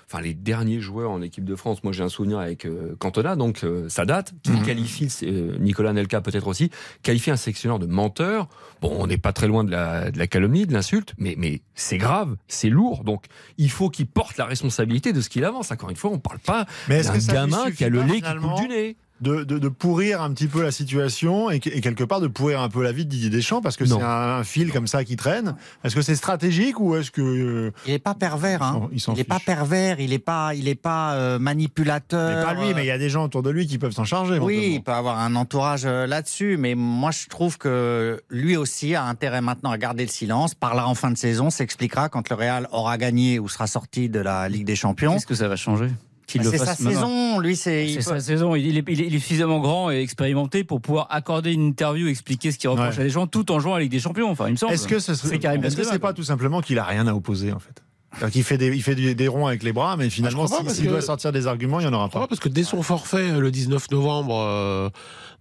Enfin, 0.07 0.21
les 0.23 0.35
derniers 0.35 0.81
joueurs 0.81 1.11
en 1.11 1.23
équipe 1.23 1.45
de 1.45 1.57
France, 1.57 1.83
moi 1.83 1.93
j'ai 1.93 2.03
un 2.03 2.09
souvenir 2.09 2.39
avec 2.39 2.67
euh, 2.67 2.95
Cantona, 2.99 3.37
donc 3.37 3.65
euh, 3.65 3.89
ça 3.89 4.05
date, 4.05 4.33
qui 4.43 4.51
Mhm. 4.53 4.63
qualifie, 4.63 5.09
euh, 5.25 5.57
Nicolas 5.59 5.93
Nelka 5.93 6.21
peut-être 6.21 6.47
aussi, 6.47 6.71
qualifie 7.03 7.31
un 7.31 7.37
sectionneur 7.37 7.79
de 7.79 7.87
menteur. 7.87 8.49
Bon, 8.81 8.95
on 8.99 9.07
n'est 9.07 9.19
pas 9.19 9.33
très 9.33 9.49
loin 9.49 9.65
de 9.65 9.71
la, 9.71 10.11
de 10.11 10.19
la 10.19 10.27
calomnie, 10.27 10.67
de 10.67 10.73
l'insulte, 10.73 11.15
mais, 11.19 11.35
mais 11.39 11.63
c'est 11.75 11.99
grave, 11.99 12.37
c'est 12.49 12.69
lourd, 12.71 13.05
donc 13.05 13.25
il 13.59 13.71
faut 13.71 13.89
qu'il 13.91 14.07
porte 14.07 14.37
la 14.37 14.45
responsabilité 14.45 15.13
de 15.13 15.21
ce 15.21 15.29
qu'il 15.29 15.45
avance. 15.45 15.71
Encore 15.73 15.91
une 15.91 15.97
fois, 15.97 16.11
on 16.11 16.19
parle 16.19 16.39
pas 16.39 16.67
d'un 16.89 17.19
gamin 17.33 17.71
qui 17.71 17.85
a 17.85 17.89
le 17.89 18.03
lait 18.03 18.21
qui 18.21 18.33
coule 18.39 18.55
du 18.63 18.69
nez. 18.69 18.97
De, 19.25 19.43
de- 19.45 19.59
de 19.59 19.69
pourrir 19.69 20.23
un 20.23 20.31
petit 20.33 20.47
peu 20.47 20.63
la 20.63 20.71
situation 20.71 21.51
et, 21.51 21.59
que- 21.59 21.71
et 21.71 21.81
quelque 21.81 22.05
part 22.05 22.21
de 22.21 22.29
pourrir 22.29 22.61
un 22.61 22.69
peu 22.69 22.83
la 22.83 22.93
vie 22.93 23.05
de 23.05 23.11
Didier 23.11 23.31
Deschamps 23.31 23.61
parce 23.63 23.77
que 23.77 23.85
c'est 23.85 23.95
un, 23.95 24.39
un 24.39 24.45
fil 24.45 24.71
comme 24.73 24.87
ça 24.87 25.03
qui 25.05 25.17
traîne. 25.17 25.57
Est-ce 25.83 25.95
que 25.95 26.03
c'est 26.03 26.15
stratégique 26.17 26.79
ou 26.79 26.95
est-ce 26.97 27.11
que 27.11 27.21
euh, 27.23 27.71
Il 27.87 27.93
n'est 27.93 27.99
pas 27.99 28.15
pervers. 28.15 28.63
Hein. 28.63 28.89
il 28.93 29.15
n'est 29.15 29.25
pas 29.25 29.41
pervers, 29.45 29.99
il 30.01 30.11
n'est 30.11 30.19
pas, 30.19 30.55
il 30.55 30.69
est 30.69 30.75
pas 30.75 31.15
euh, 31.15 31.39
manipulateur. 31.39 32.39
mais 32.39 32.55
pas 32.55 32.55
lui, 32.67 32.75
mais 32.75 32.85
il 32.85 32.89
y 32.89 32.91
a 32.93 32.99
des 32.99 33.09
gens 33.11 33.25
autour 33.25 33.43
de 33.43 33.51
lui 33.51 33.67
qui 33.67 33.79
peuvent 33.79 33.93
s'en 33.93 34.05
charger. 34.05 34.39
Oui, 34.39 34.73
il 34.75 34.83
peut 34.83 34.93
avoir 34.93 35.19
un 35.19 35.35
entourage 35.35 35.83
euh, 35.87 36.07
là-dessus, 36.07 36.57
mais 36.59 36.75
moi 36.75 37.11
je 37.11 37.27
trouve 37.29 37.59
que 37.59 38.21
lui 38.31 38.57
aussi 38.57 38.95
a 38.95 39.05
intérêt 39.05 39.41
maintenant 39.41 39.71
à 39.71 39.79
garder 39.79 40.05
le 40.05 40.11
silence. 40.11 40.55
Parlera 40.55 40.87
en 40.89 40.95
fin 40.95 41.11
de 41.11 41.17
saison, 41.19 41.51
s'expliquera 41.51 42.09
quand 42.09 42.29
le 42.29 42.37
Real 42.37 42.69
aura 42.73 42.99
gagné 42.99 43.39
ou 43.39 43.49
sera 43.49 43.67
sorti 43.67 44.09
de 44.09 44.21
la 44.21 44.49
Ligue 44.49 44.65
des 44.67 44.77
Champions. 44.77 45.15
Qu'est-ce 45.15 45.27
que 45.27 45.35
ça 45.35 45.49
va 45.49 45.57
changer? 45.57 45.89
Qu'il 46.27 46.43
Bah, 46.43 46.51
le 46.53 46.59
sa 46.59 46.65
maintenant. 46.65 46.91
saison, 46.91 47.39
lui 47.41 47.55
c'est. 47.55 48.01
Sa 48.01 48.19
saison. 48.19 48.55
Il 48.57 48.79
est, 48.79 48.85
il 48.89 49.01
est- 49.01 49.07
il 49.07 49.15
est 49.15 49.19
suffisamment 49.19 49.61
grand 49.61 49.91
et 49.91 50.01
expérimenté 50.01 50.65
pour 50.65 50.81
pouvoir 50.81 51.07
accorder 51.11 51.53
une 51.53 51.67
interview, 51.67 52.09
expliquer 52.09 52.51
ce 52.51 52.57
qu'il 52.59 52.71
reproche 52.71 52.95
Ouais. 52.97 53.01
à 53.03 53.05
des 53.05 53.11
gens, 53.11 53.27
tout 53.27 53.53
en 53.53 53.61
jouant 53.61 53.75
avec 53.75 53.91
des 53.91 54.01
champions. 54.01 54.31
Enfin, 54.31 54.47
il 54.49 54.53
me 54.53 54.57
semble. 54.57 54.73
Est-ce 54.73 54.89
que 54.89 54.99
ce 55.01 55.15
serait- 55.15 55.37
est-ce 55.37 55.77
que 55.77 55.85
c'est 55.85 55.99
pas 55.99 56.15
tout 56.15 56.23
simplement 56.25 56.63
qu'il 56.63 56.79
a 56.79 56.85
rien 56.85 57.07
à 57.07 57.13
opposer 57.15 57.53
en 57.53 57.59
fait? 57.59 57.83
Qu'il 58.31 58.45
fait 58.45 58.59
des, 58.59 58.69
il 58.75 58.83
fait 58.83 58.95
des, 58.95 59.15
des 59.15 59.29
ronds 59.29 59.47
avec 59.47 59.63
les 59.63 59.73
bras, 59.73 59.97
mais 59.97 60.09
finalement, 60.11 60.47
si- 60.59 60.65
parce 60.65 60.77
s'il 60.77 60.85
doit 60.89 61.01
sortir 61.03 61.33
des 61.33 61.47
arguments, 61.47 61.81
il 61.81 61.83
n'y 61.87 61.89
en 61.89 61.93
aura 61.97 62.09
pas. 62.09 62.27
parce 62.27 62.41
que 62.41 62.49
dès 62.49 62.65
son 62.65 62.83
forfait 62.83 63.31
euh, 63.31 63.41
le 63.41 63.51
19 63.51 63.91
novembre, 63.91 64.37
euh, 64.39 64.89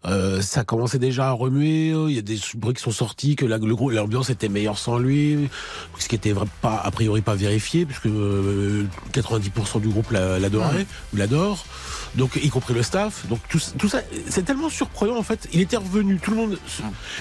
euh, 0.06 0.42
ça 0.42 0.64
commençait 0.64 1.00
déjà 1.00 1.28
à 1.30 1.32
remuer. 1.32 1.92
euh, 1.94 2.10
Il 2.10 2.16
y 2.16 2.20
a 2.20 2.22
des 2.22 2.38
bruits 2.56 2.74
qui 2.74 2.82
sont 2.84 2.92
sortis 2.92 3.36
que 3.36 3.46
la- 3.46 3.58
l'ambiance 3.58 4.30
était 4.30 4.50
meilleure 4.50 4.78
sans 4.78 4.98
lui, 4.98 5.50
ce 5.98 6.08
qui 6.10 6.16
était 6.16 6.34
pas 6.62 6.82
a 6.84 6.92
priori 6.92 7.22
pas 7.22 7.36
vérifié 7.36 7.86
puisque 7.86 8.08
euh, 8.08 8.86
90% 9.14 9.80
du 9.80 9.88
groupe 9.90 10.12
l'a- 10.12 10.40
l'adorait 10.40 10.86
ou 11.14 11.18
l'adore. 11.18 11.66
Donc 12.16 12.36
y 12.36 12.50
compris 12.50 12.74
le 12.74 12.84
staff. 12.84 13.26
Donc 13.28 13.40
tout, 13.50 13.60
tout 13.78 13.88
ça, 13.90 14.02
c'est 14.30 14.44
tellement 14.46 14.70
surprenant 14.70 15.18
en 15.18 15.24
fait. 15.24 15.48
Il 15.52 15.62
était 15.62 15.78
revenu, 15.78 16.18
tout 16.20 16.32
le 16.32 16.38
monde, 16.38 16.60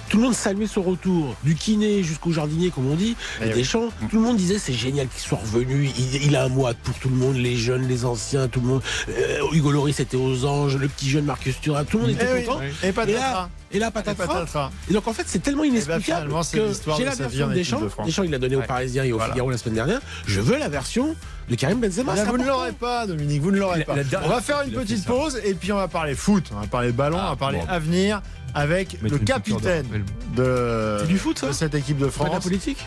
tout 0.08 0.18
le 0.18 0.22
monde 0.24 0.34
saluait 0.34 0.66
son 0.66 0.82
retour, 0.82 1.34
du 1.44 1.54
kiné 1.54 2.02
jusqu'au 2.02 2.32
jardinier 2.32 2.70
comme 2.70 2.86
on 2.90 2.94
dit, 2.94 3.16
Eh 3.40 3.44
et 3.44 3.48
oui. 3.48 3.54
Deschamps. 3.54 3.88
Tout 4.10 4.16
le 4.16 4.22
monde 4.22 4.36
disait 4.36 4.58
c'est 4.58 4.72
génial 4.74 5.08
qu'il 5.08 5.20
soit 5.20 5.38
revenu. 5.38 5.90
Il, 5.98 6.24
il 6.24 6.36
a 6.36 6.44
un 6.44 6.48
mot 6.48 6.66
pour 6.82 6.94
tout 6.98 7.08
le 7.08 7.16
monde, 7.16 7.36
les 7.36 7.56
jeunes, 7.56 7.88
les 7.88 8.04
anciens, 8.04 8.48
tout 8.48 8.60
le 8.60 8.66
monde. 8.66 8.82
Euh, 9.08 9.38
Hugo 9.52 9.70
Loris 9.72 9.98
était 10.00 10.16
aux 10.16 10.44
anges, 10.44 10.76
le 10.76 10.88
petit 10.88 11.08
jeune 11.08 11.24
Marcus 11.24 11.58
Thuram, 11.60 11.86
tout 11.86 11.96
le 11.98 12.02
monde 12.04 12.12
était 12.12 12.26
Eh 12.30 12.34
oui. 12.40 12.44
content. 12.44 12.60
Et 12.82 12.92
pas 12.92 13.06
de 13.06 13.10
Et 13.10 13.14
là, 13.14 13.48
et 13.72 13.78
là, 13.78 13.88
Et 13.88 13.90
patatras. 13.90 14.70
Et 14.90 14.92
donc 14.92 15.08
en 15.08 15.12
fait, 15.14 15.24
c'est 15.26 15.38
tellement 15.42 15.64
inexplicable 15.64 16.02
finalement, 16.04 16.42
c'est 16.42 16.58
que 16.58 16.66
j'ai 16.98 17.04
la 17.04 17.14
version 17.14 17.48
de 17.48 17.54
Deschamps. 17.54 17.80
de. 17.80 17.90
Deschamps, 18.04 18.22
il 18.24 18.30
l'a 18.30 18.38
donné 18.38 18.56
Ouais. 18.56 18.64
au 18.64 18.66
Parisien 18.66 19.04
et 19.04 19.12
au 19.12 19.16
Voilà. 19.16 19.32
Figaro 19.32 19.50
la 19.50 19.56
semaine 19.58 19.74
dernière. 19.76 20.00
Je 20.26 20.40
veux 20.40 20.58
la 20.58 20.68
version 20.68 21.16
de 21.52 21.56
Karim 21.56 21.80
Benzema. 21.80 22.14
Là, 22.14 22.24
c'est 22.24 22.30
vous 22.30 22.38
ne 22.38 22.46
l'aurez 22.46 22.72
pas, 22.72 23.06
Dominique, 23.06 23.40
vous 23.42 23.50
ne 23.52 23.58
l'aurez 23.58 23.80
La- 23.80 23.84
pas. 23.84 23.94
la 23.96 24.02
on 24.24 24.28
va 24.28 24.40
faire 24.40 24.62
une 24.62 24.72
petite 24.72 25.04
pause 25.04 25.38
et 25.44 25.54
puis 25.54 25.70
on 25.72 25.76
va 25.76 25.86
parler 25.88 26.14
foot, 26.14 26.50
on 26.54 26.60
va 26.60 26.66
parler 26.66 26.90
ballon, 26.92 27.18
on 27.18 27.30
va 27.30 27.36
parler 27.36 27.58
bon. 27.58 27.66
avenir 27.68 28.22
avec 28.54 29.00
Mettre 29.02 29.14
le 29.14 29.18
capitaine 29.20 29.86
de, 30.34 31.04
du 31.06 31.18
foot, 31.18 31.44
de 31.46 31.52
cette 31.52 31.74
équipe 31.74 31.98
de 31.98 32.06
Pas 32.06 32.18
de 32.20 32.24
la 32.24 32.30
France. 32.32 32.44
politique 32.44 32.84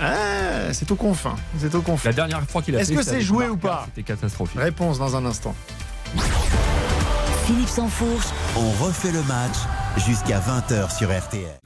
Ah, 0.00 0.72
c'est 0.72 0.90
au 0.90 0.94
confin, 0.96 1.34
c'est 1.58 1.74
au 1.74 1.82
confin. 1.82 2.08
La 2.08 2.14
dernière 2.14 2.42
fois 2.42 2.62
qu'il 2.62 2.74
a 2.76 2.80
Est-ce 2.80 2.92
que 2.92 3.02
c'est 3.02 3.20
joué 3.20 3.48
ou 3.48 3.56
pas 3.56 3.84
C'était 3.86 4.02
catastrophique. 4.06 4.58
Réponse 4.60 4.98
dans 4.98 5.14
un 5.16 5.24
instant. 5.26 5.54
Philippe 7.46 7.68
Sansfourche, 7.68 8.26
On 8.56 8.70
refait 8.84 9.10
le 9.12 9.22
match 9.24 9.56
jusqu'à 10.06 10.38
20h 10.40 10.96
sur 10.96 11.08
RTL. 11.10 11.60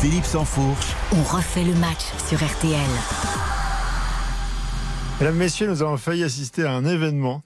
Philippe 0.00 0.24
Sansfourche, 0.24 0.86
on 1.12 1.22
refait 1.22 1.62
le 1.64 1.74
match 1.74 2.00
sur 2.28 2.38
RTL. 2.38 2.80
Mesdames, 5.20 5.36
Messieurs, 5.36 5.66
nous 5.66 5.82
avons 5.82 5.98
failli 5.98 6.24
assister 6.24 6.64
à 6.64 6.72
un 6.72 6.86
événement. 6.86 7.42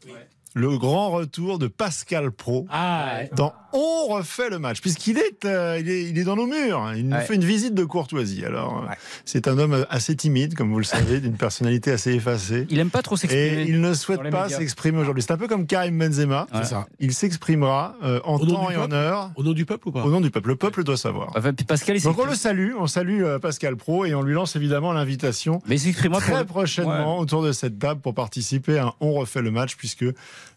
Le 0.54 0.78
grand 0.78 1.10
retour 1.10 1.58
de 1.58 1.66
Pascal 1.66 2.30
Pro 2.30 2.66
Ah, 2.70 3.22
dans 3.32 3.52
On 3.76 4.06
refait 4.06 4.50
le 4.50 4.60
match, 4.60 4.80
puisqu'il 4.80 5.18
est, 5.18 5.44
euh, 5.44 5.78
il 5.80 5.90
est, 5.90 6.04
il 6.04 6.16
est 6.16 6.22
dans 6.22 6.36
nos 6.36 6.46
murs. 6.46 6.92
Il 6.96 7.08
nous 7.08 7.16
Ouais. 7.16 7.22
fait 7.24 7.34
une 7.34 7.44
visite 7.44 7.74
de 7.74 7.82
courtoisie. 7.84 8.44
Alors, 8.44 8.78
euh, 8.84 8.88
Ouais. 8.88 8.94
c'est 9.24 9.48
un 9.48 9.58
homme 9.58 9.84
assez 9.90 10.14
timide, 10.14 10.54
comme 10.54 10.70
vous 10.70 10.78
le 10.78 10.84
savez, 10.84 11.18
d'une 11.20 11.36
personnalité 11.36 11.90
assez 11.90 12.12
effacée. 12.12 12.68
Il 12.70 12.78
aime 12.78 12.90
pas 12.90 13.02
trop 13.02 13.16
Et 13.16 13.18
s'exprimer. 13.18 13.64
il 13.66 13.80
ne 13.80 13.92
souhaite 13.92 14.30
pas 14.30 14.48
s'exprimer 14.48 14.98
aujourd'hui. 15.00 15.24
C'est 15.24 15.32
un 15.32 15.36
peu 15.36 15.48
comme 15.48 15.66
Karim 15.66 15.98
Benzema. 15.98 16.46
c'est 16.54 16.64
ça. 16.66 16.86
Il 17.00 17.12
s'exprimera 17.12 17.96
euh, 18.04 18.20
en 18.24 18.36
Au 18.36 18.46
temps 18.46 18.70
et 18.70 18.76
en 18.76 18.92
heure 18.92 19.32
Au 19.34 19.42
nom 19.42 19.52
du 19.52 19.64
peuple 19.66 19.88
ou 19.88 19.92
pas 19.92 20.04
au 20.04 20.10
nom 20.10 20.20
du 20.20 20.30
peuple. 20.30 20.50
Le 20.50 20.56
peuple 20.56 20.84
doit 20.84 20.96
savoir. 20.96 21.32
Enfin, 21.36 21.52
puis 21.52 21.64
Pascal, 21.66 22.00
Donc 22.00 22.18
on 22.20 22.26
le 22.26 22.34
salue, 22.36 22.74
on 22.78 22.86
salue 22.86 23.22
euh, 23.24 23.40
Pascal 23.40 23.74
Pro 23.76 24.04
et 24.04 24.14
on 24.14 24.22
lui 24.22 24.34
lance 24.34 24.54
évidemment 24.54 24.92
l'invitation 24.92 25.60
Mais 25.66 25.76
pour 26.08 26.20
très 26.20 26.44
prochainement 26.44 27.18
autour 27.18 27.42
de 27.42 27.50
cette 27.50 27.78
table 27.80 28.00
pour 28.00 28.14
participer 28.14 28.78
à 28.78 28.86
un 28.86 28.92
On 29.00 29.14
refait 29.14 29.42
le 29.42 29.50
match 29.50 29.74
puisque 29.76 30.04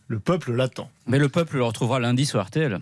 le 0.07 0.19
peuple 0.19 0.51
l'attend. 0.53 0.89
Mais 1.07 1.17
le 1.17 1.29
peuple 1.29 1.57
le 1.57 1.63
retrouvera 1.63 1.99
lundi 1.99 2.25
sur 2.27 2.39
RTL. 2.43 2.79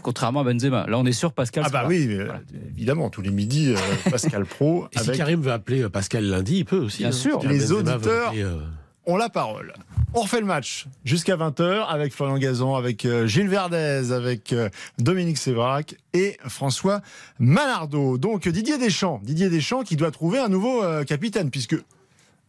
Contrairement 0.00 0.40
à 0.40 0.44
Benzema. 0.44 0.86
Là, 0.88 0.98
on 0.98 1.04
est 1.04 1.12
sûr, 1.12 1.32
Pascal. 1.32 1.64
Ah 1.66 1.70
bah 1.70 1.84
oui, 1.86 2.06
euh, 2.08 2.28
évidemment, 2.74 3.10
tous 3.10 3.22
les 3.22 3.30
midis, 3.30 3.72
euh, 3.72 3.76
Pascal 4.10 4.46
Pro 4.46 4.86
Et 4.92 4.98
si 4.98 5.12
Karim 5.12 5.42
veut 5.42 5.52
appeler 5.52 5.82
euh, 5.82 5.88
Pascal 5.88 6.24
lundi, 6.24 6.58
il 6.58 6.64
peut 6.64 6.78
aussi. 6.78 6.98
Bien 6.98 7.08
hein. 7.08 7.12
sûr. 7.12 7.40
Si 7.40 7.48
Les 7.48 7.58
Benzema 7.58 7.94
auditeurs 7.94 8.28
appeler, 8.28 8.42
euh, 8.42 8.58
ont 9.06 9.16
la 9.16 9.28
parole. 9.28 9.74
On 10.14 10.20
refait 10.20 10.40
le 10.40 10.46
match 10.46 10.86
jusqu'à 11.04 11.36
20h 11.36 11.86
avec 11.86 12.12
Florian 12.12 12.38
Gazan, 12.38 12.74
avec 12.74 13.06
Gilles 13.24 13.48
Verdez, 13.48 14.12
avec 14.12 14.54
Dominique 14.98 15.38
Sévrac 15.38 15.94
et 16.12 16.36
François 16.46 17.00
Manardo. 17.38 18.18
Donc 18.18 18.46
Didier 18.46 18.76
Deschamps, 18.76 19.20
Didier 19.22 19.48
Deschamps 19.48 19.84
qui 19.84 19.96
doit 19.96 20.10
trouver 20.10 20.38
un 20.38 20.50
nouveau 20.50 20.82
capitaine 21.06 21.50
puisque 21.50 21.76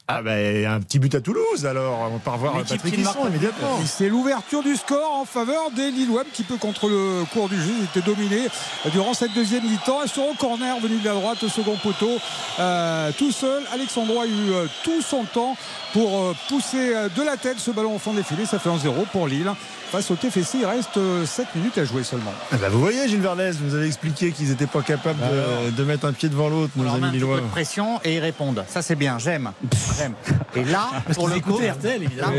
ah 0.10 0.22
ben 0.22 0.66
un 0.66 0.82
petit 0.82 1.00
but 1.00 1.16
à 1.16 1.22
Toulouse 1.22 1.66
alors 1.66 2.12
on 2.14 2.20
part 2.20 2.38
voir 2.38 2.54
Patrick 2.64 2.98
Hisson 2.98 3.26
immédiatement. 3.30 3.80
C'est 3.86 4.10
l'ouverture 4.10 4.62
du 4.62 4.76
score 4.76 5.14
en 5.14 5.24
faveur 5.24 5.72
des 5.76 5.92
Lillois, 5.92 6.22
un 6.22 6.26
petit 6.26 6.44
peu 6.44 6.58
contre 6.58 6.90
le 6.90 7.24
cours 7.32 7.48
du 7.48 7.56
jeu. 7.56 7.72
Ils 7.80 7.86
étaient 7.86 8.06
dominés 8.06 8.48
durant 8.92 9.14
cette 9.14 9.34
deuxième 9.34 9.64
mi-temps. 9.64 10.04
Et 10.04 10.08
sur 10.10 10.24
un 10.24 10.36
corner 10.36 10.78
venu 10.82 10.98
de 11.00 11.06
la 11.06 11.14
droite, 11.14 11.42
au 11.44 11.48
second 11.50 11.78
poteau, 11.82 12.18
euh, 12.60 13.12
tout 13.18 13.32
seul, 13.32 13.64
Alexandro 13.74 14.20
a 14.22 14.26
eu 14.28 14.52
euh, 14.52 14.66
tout 14.84 15.02
son 15.02 15.24
temps 15.24 15.56
pour 15.94 16.20
euh, 16.22 16.34
pousser 16.50 16.94
euh, 16.94 17.08
de 17.16 17.22
la 17.24 17.38
tête 17.38 17.60
ce 17.60 17.72
ballon 17.72 17.96
au 17.96 18.00
fond 18.00 18.14
des 18.14 18.24
filets. 18.24 18.46
Ça 18.46 18.60
fait 18.60 18.70
1-0 18.70 19.06
pour 19.12 19.28
Lille. 19.28 19.50
Face 19.92 20.10
au 20.10 20.16
TFC, 20.16 20.58
il 20.62 20.66
reste 20.66 20.98
7 21.26 21.54
minutes 21.56 21.78
à 21.78 21.86
jouer 21.86 22.04
seulement. 22.04 22.34
Ah 22.52 22.56
bah, 22.60 22.68
vous 22.68 22.80
voyez 22.80 23.08
Gilles 23.08 23.22
Verdez, 23.22 23.52
vous 23.52 23.66
nous 23.68 23.76
avez 23.76 23.86
expliqué 23.86 24.32
qu'ils 24.32 24.50
n'étaient 24.50 24.66
pas 24.66 24.82
capables 24.82 25.20
de, 25.22 25.70
de 25.70 25.84
mettre 25.84 26.06
un 26.08 26.14
pied 26.14 26.30
devant 26.30 26.50
l'autre 26.50 26.72
nos 26.76 26.88
un 26.90 26.96
amis 26.96 27.10
peu 27.10 27.14
lillois. 27.14 27.42
de 27.42 27.46
pression 27.46 28.02
et 28.04 28.16
ils 28.16 28.20
répondent. 28.20 28.66
Ça 28.68 28.82
c'est 28.82 28.96
bien, 28.96 29.20
j'aime. 29.20 29.52
Et 30.56 30.64
là, 30.66 30.90
pour 31.14 31.28
le 31.28 31.40
coup, 31.40 31.58
RTL, 31.58 32.04
évidemment. 32.04 32.34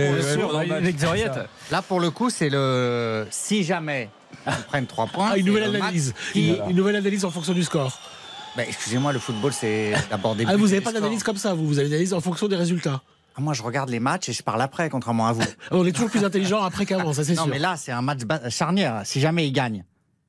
là, 1.71 1.83
pour 1.83 2.01
le 2.01 2.11
coup, 2.11 2.31
c'est 2.31 2.49
le 2.49 3.27
si 3.31 3.65
jamais 3.65 4.11
ils 4.47 4.53
prennent 4.69 4.87
trois 4.87 5.07
points. 5.07 5.31
Ah, 5.33 5.39
une 5.39 5.47
nouvelle 5.47 5.75
analyse. 5.75 6.15
qui- 6.33 6.57
Une, 6.69 6.77
nouvelle 6.77 6.97
analyse 6.97 7.25
en 7.25 7.31
fonction 7.31 7.53
du 7.53 7.63
score. 7.65 7.99
Bah, 8.57 8.63
Excusez-moi, 8.67 9.13
le 9.13 9.19
football 9.19 9.53
c'est 9.53 9.95
d'abord 10.11 10.37
des. 10.37 10.45
Ah, 10.47 10.57
vous 10.57 10.67
n'avez 10.69 10.81
pas 10.81 10.93
d'analyse 10.93 11.23
comme 11.23 11.37
ça, 11.37 11.55
vous, 11.55 11.67
vous 11.67 11.79
avez 11.79 11.89
une 11.89 11.95
analyse 11.95 12.15
en 12.15 12.21
fonction 12.21 12.47
des 12.49 12.57
résultats. 12.57 13.03
Ah, 13.37 13.41
Moi, 13.41 13.53
je 13.53 13.63
regarde 13.63 13.91
les 13.91 13.99
matchs 13.99 14.29
et 14.29 14.33
je 14.33 14.43
parle 14.45 14.63
après, 14.63 14.89
contrairement 14.91 15.27
à 15.27 15.33
vous. 15.33 15.43
On 15.73 15.85
est 15.85 15.91
toujours 15.93 16.11
plus 16.11 16.25
intelligent 16.25 16.63
après 16.63 16.87
qu'avant, 16.87 17.13
ça 17.13 17.25
c'est 17.25 17.35
Non, 17.35 17.45
sûr. 17.45 17.51
mais 17.51 17.59
là, 17.59 17.75
c'est 17.77 17.91
un 17.91 18.03
match 18.03 18.21
charnière. 18.51 19.03
Si 19.05 19.21
jamais 19.21 19.49
ils 19.49 19.53
gagnent, 19.53 19.85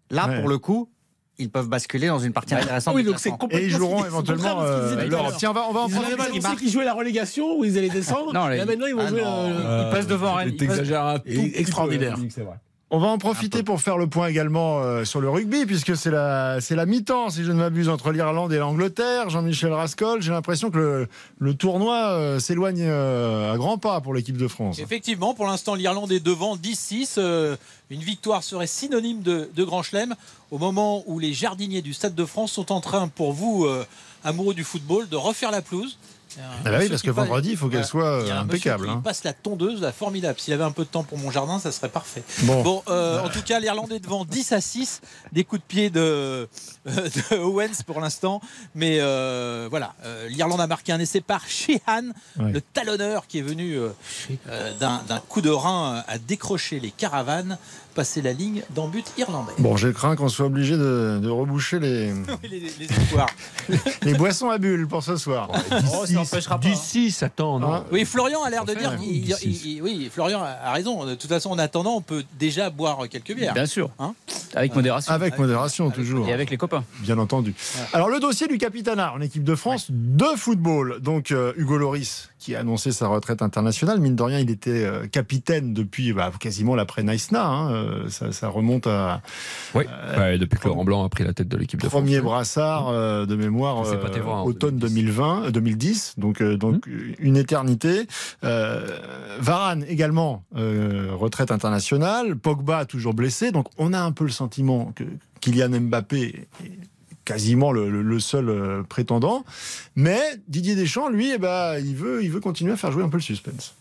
là, 0.10 0.28
Ouais. 0.28 0.40
pour 0.40 0.50
le 0.50 0.58
coup, 0.58 0.90
ils 1.38 1.50
peuvent 1.50 1.68
basculer 1.68 2.08
dans 2.08 2.20
une 2.20 2.34
partie 2.34 2.56
intéressante. 2.56 2.96
oui, 2.96 3.04
donc 3.04 3.20
c'est 3.20 3.30
complètement. 3.32 3.60
Et 3.60 3.66
ils 3.66 3.72
joueront 3.72 4.06
éventuellement 4.06 4.62
euh, 4.62 5.06
l'Europe. 5.08 5.34
Tiens, 5.38 5.52
on 5.52 5.54
va, 5.54 5.66
on 5.70 5.74
va 5.74 5.80
en 5.82 5.88
Ils 5.88 5.94
prendre 5.94 6.08
annoncé 6.22 6.40
balles. 6.40 6.56
qu'ils 6.56 6.70
jouaient 6.72 6.86
la 6.86 6.94
relégation, 6.94 7.58
où 7.58 7.66
ils 7.66 7.78
allaient 7.78 7.90
descendre. 7.90 8.34
Non, 8.34 8.48
là, 8.48 8.66
maintenant, 8.66 8.86
ils 8.88 8.96
vont 8.96 9.02
ah 9.06 9.08
jouer. 9.10 9.22
non. 9.22 9.50
euh, 9.50 9.84
Il 9.88 9.92
passe 9.96 10.08
devant 10.08 10.34
Rennes. 10.36 10.54
extraordinaire. 11.56 12.18
On 12.96 13.00
va 13.00 13.08
en 13.08 13.18
profiter 13.18 13.62
pour 13.62 13.82
faire 13.82 13.98
le 13.98 14.08
point 14.08 14.30
également 14.30 14.80
euh, 14.80 15.04
sur 15.04 15.20
le 15.20 15.30
rugby, 15.30 15.66
puisque 15.66 15.98
c'est 15.98 16.12
la, 16.12 16.62
c'est 16.62 16.78
la 16.78 16.86
mi-temps, 16.86 17.30
si 17.30 17.44
je 17.44 17.52
ne 17.52 17.58
m'abuse, 17.58 17.90
entre 17.90 18.14
l'Irlande 18.14 18.54
et 18.54 18.58
l'Angleterre. 18.58 19.30
Jean-Michel 19.30 19.74
Rascol, 19.74 20.22
j'ai 20.22 20.32
l'impression 20.32 20.72
que 20.72 20.78
le, 20.78 21.08
le 21.40 21.54
tournoi 21.56 22.12
euh, 22.12 22.40
s'éloigne 22.40 22.84
euh, 22.84 23.52
à 23.52 23.58
grands 23.58 23.78
pas 23.78 24.00
pour 24.00 24.14
l'équipe 24.14 24.38
de 24.38 24.48
France. 24.48 24.80
Effectivement, 24.80 25.34
pour 25.34 25.46
l'instant, 25.46 25.76
l'Irlande 25.76 26.14
est 26.14 26.22
devant 26.22 26.56
10-6. 26.56 27.16
Euh, 27.18 27.58
une 27.90 28.00
victoire 28.00 28.44
serait 28.44 28.66
synonyme 28.66 29.22
de, 29.22 29.50
de 29.54 29.64
grand 29.66 29.84
chelem 29.84 30.16
au 30.50 30.58
moment 30.58 31.04
où 31.06 31.20
les 31.20 31.34
jardiniers 31.34 31.82
du 31.82 31.92
Stade 31.92 32.16
de 32.16 32.24
France 32.24 32.54
sont 32.54 32.72
en 32.72 32.80
train, 32.80 33.10
pour 33.10 33.34
vous, 33.34 33.66
euh, 33.66 33.86
amoureux 34.24 34.54
du 34.54 34.64
football, 34.64 35.10
de 35.10 35.18
refaire 35.18 35.52
la 35.52 35.62
pelouse. 35.62 35.98
Il 36.36 36.42
y 36.42 36.44
a 36.44 36.48
un 36.48 36.54
Ah 36.66 36.70
bah 36.72 36.78
oui, 36.82 36.90
parce 36.90 37.02
que 37.02 37.12
vendredi, 37.12 37.52
il 37.52 37.58
faut 37.58 37.70
qu'elle 37.70 37.86
soit 37.86 38.20
Il 38.24 38.28
y 38.28 38.32
a 38.32 38.36
euh, 38.36 38.40
un 38.40 38.44
impeccable. 38.44 38.86
qui 38.86 38.92
hein. 38.92 39.02
passe 39.04 39.24
la 39.24 39.34
tondeuse, 39.34 39.82
là, 39.82 39.92
formidable. 39.92 40.40
S'il 40.40 40.54
avait 40.54 40.64
un 40.64 40.72
peu 40.72 40.84
de 40.84 40.90
temps 40.90 41.04
pour 41.04 41.18
mon 41.18 41.32
jardin, 41.32 41.60
ça 41.60 41.72
serait 41.72 41.90
parfait. 41.90 42.24
Bon. 42.44 42.62
Bon, 42.62 42.84
euh, 42.90 43.22
en 43.24 43.30
tout 43.30 43.42
cas, 43.42 43.60
l'Irlande 43.60 43.92
est 43.92 44.00
devant 44.00 44.26
10 44.26 44.52
à 44.54 44.62
6. 44.62 45.02
Des 45.32 45.44
coups 45.44 45.62
de 45.62 45.68
pied 45.68 45.90
de, 45.90 46.48
de 46.86 47.36
Owens 47.38 47.84
pour 47.86 48.02
l'instant. 48.02 48.42
Mais 48.74 48.98
euh, 49.00 49.68
voilà, 49.70 49.94
euh, 50.04 50.28
l'Irlande 50.30 50.62
a 50.62 50.68
marqué 50.68 50.92
un 50.92 51.00
essai 51.00 51.22
par 51.22 51.48
Sheehan, 51.48 52.12
le 52.40 52.60
talonneur 52.62 53.28
qui 53.28 53.40
est 53.40 53.44
venu 53.44 53.78
euh, 53.78 53.90
euh, 54.48 54.74
d'un 54.80 55.20
coup 55.30 55.42
de 55.42 55.50
rein 55.50 56.04
à 56.08 56.18
décrocher 56.18 56.80
les 56.80 56.92
caravanes, 56.92 57.58
passer 57.96 58.22
la 58.22 58.34
ligne 58.34 58.62
d'en 58.76 58.88
but 58.88 59.06
irlandais. 59.18 59.54
Bon, 59.58 59.78
j'ai 59.78 59.92
craint 59.94 60.16
qu'on 60.16 60.30
soit 60.30 60.46
obligé 60.46 60.78
de, 60.78 61.20
de 61.22 61.30
reboucher 61.30 61.80
les, 61.80 62.12
Oui, 62.44 62.50
les, 62.50 62.60
les 62.60 62.86
espoirs. 62.86 63.30
les 64.04 64.14
boissons 64.14 64.50
à 64.50 64.58
bulles 64.60 64.88
pour 64.88 65.02
ce 65.02 65.16
soir. 65.16 65.50
Oh, 65.94 66.06
ça. 66.06 66.58
10-6, 66.58 67.24
attends, 67.24 67.60
non. 67.60 67.74
Hein 67.74 67.86
Oui, 67.92 68.06
Florian 68.06 68.44
a 68.44 68.50
l'air 68.50 68.66
de 68.66 68.74
dire. 68.76 68.94
il- 69.02 69.30
il- 69.44 69.82
oui, 69.82 70.10
Florian 70.14 70.42
a 70.44 70.50
a 70.66 70.72
raison. 70.74 71.06
De 71.06 71.16
toute 71.16 71.30
façon, 71.30 71.50
en 71.52 71.58
attendant, 71.60 71.96
on 71.96 72.02
peut 72.02 72.24
déjà 72.38 72.70
boire 72.70 73.08
quelques 73.10 73.34
bières. 73.36 73.54
Bien 73.54 73.66
sûr. 73.66 73.90
Hein 74.00 74.14
Avec 74.54 74.76
modération. 74.76 75.14
Avec 75.14 75.38
modération, 75.40 75.90
toujours. 75.92 76.28
Et 76.28 76.34
avec 76.34 76.50
les 76.50 76.58
copains. 76.58 76.84
Bien 77.00 77.18
entendu. 77.18 77.54
Alors, 77.94 78.10
le 78.10 78.20
dossier 78.20 78.48
du 78.48 78.58
capitanat 78.58 79.14
en 79.14 79.22
équipe 79.22 79.44
de 79.44 79.56
France 79.56 79.88
de 79.90 80.26
football. 80.36 81.00
Donc, 81.02 81.32
euh, 81.32 81.54
Hugo 81.58 81.78
Loris, 81.78 82.30
qui 82.46 82.54
a 82.54 82.60
annoncé 82.60 82.92
sa 82.92 83.08
retraite 83.08 83.42
internationale. 83.42 84.00
Mine 84.00 84.16
de 84.16 84.22
rien, 84.22 84.38
il 84.38 84.52
était 84.52 84.86
euh, 84.86 85.08
capitaine 85.08 85.74
depuis 85.74 86.14
bah, 86.14 86.32
quasiment 86.40 86.76
l'après 86.76 87.02
Naïsna. 87.02 87.44
Hein. 87.44 87.72
Euh, 87.74 88.10
Ça, 88.10 88.32
ça 88.32 88.50
remonte 88.50 88.86
à 88.86 89.24
Oui, 89.74 89.86
ouais, 90.16 90.38
depuis 90.38 90.60
que 90.60 90.68
Laurent 90.68 90.86
Blanc 90.86 91.04
a 91.04 91.10
pris 91.10 91.24
la 91.24 91.34
tête 91.34 91.48
de 91.48 91.58
l'équipe 91.58 91.82
de 91.82 91.88
France. 91.88 92.04
premier 92.04 92.22
brassard 92.22 92.90
euh, 92.90 93.26
de 93.26 93.36
mémoire 93.36 93.84
euh, 93.88 94.22
voir, 94.22 94.38
hein, 94.40 94.44
automne 94.44 94.78
2010. 94.78 94.94
2020, 94.94 95.46
euh, 95.46 95.52
2010. 95.52 96.14
Donc, 96.20 96.42
euh, 96.42 96.56
donc 96.56 96.88
une 97.18 97.36
éternité. 97.36 98.06
Euh, 98.44 98.96
Varane 99.40 99.84
également 99.88 100.44
euh, 100.56 101.10
retraite 101.14 101.50
internationale. 101.50 102.36
Pogba 102.36 102.86
toujours 102.86 103.16
blessé. 103.16 103.52
Donc, 103.52 103.66
on 103.80 103.92
a 103.92 104.00
un 104.00 104.12
peu 104.12 104.26
le 104.26 104.30
sentiment 104.30 104.92
que 104.96 105.04
Kylian 105.42 105.70
Mbappé 105.82 106.46
est 106.64 106.80
quasiment 107.26 107.72
le, 107.72 108.20
seul 108.20 108.50
euh, 108.50 108.84
prétendant. 108.84 109.44
Mais 109.96 110.22
Didier 110.48 110.76
Deschamps, 110.76 111.10
lui, 111.10 111.32
eh 111.34 111.38
ben, 111.38 111.78
il, 111.80 111.96
veut, 111.96 112.24
il 112.24 112.32
veut 112.32 112.40
continuer 112.40 112.72
à 112.74 112.78
faire 112.78 112.92
jouer 112.92 113.04
un 113.04 113.10
peu 113.10 113.18
le 113.18 113.24
suspense. 113.24 113.76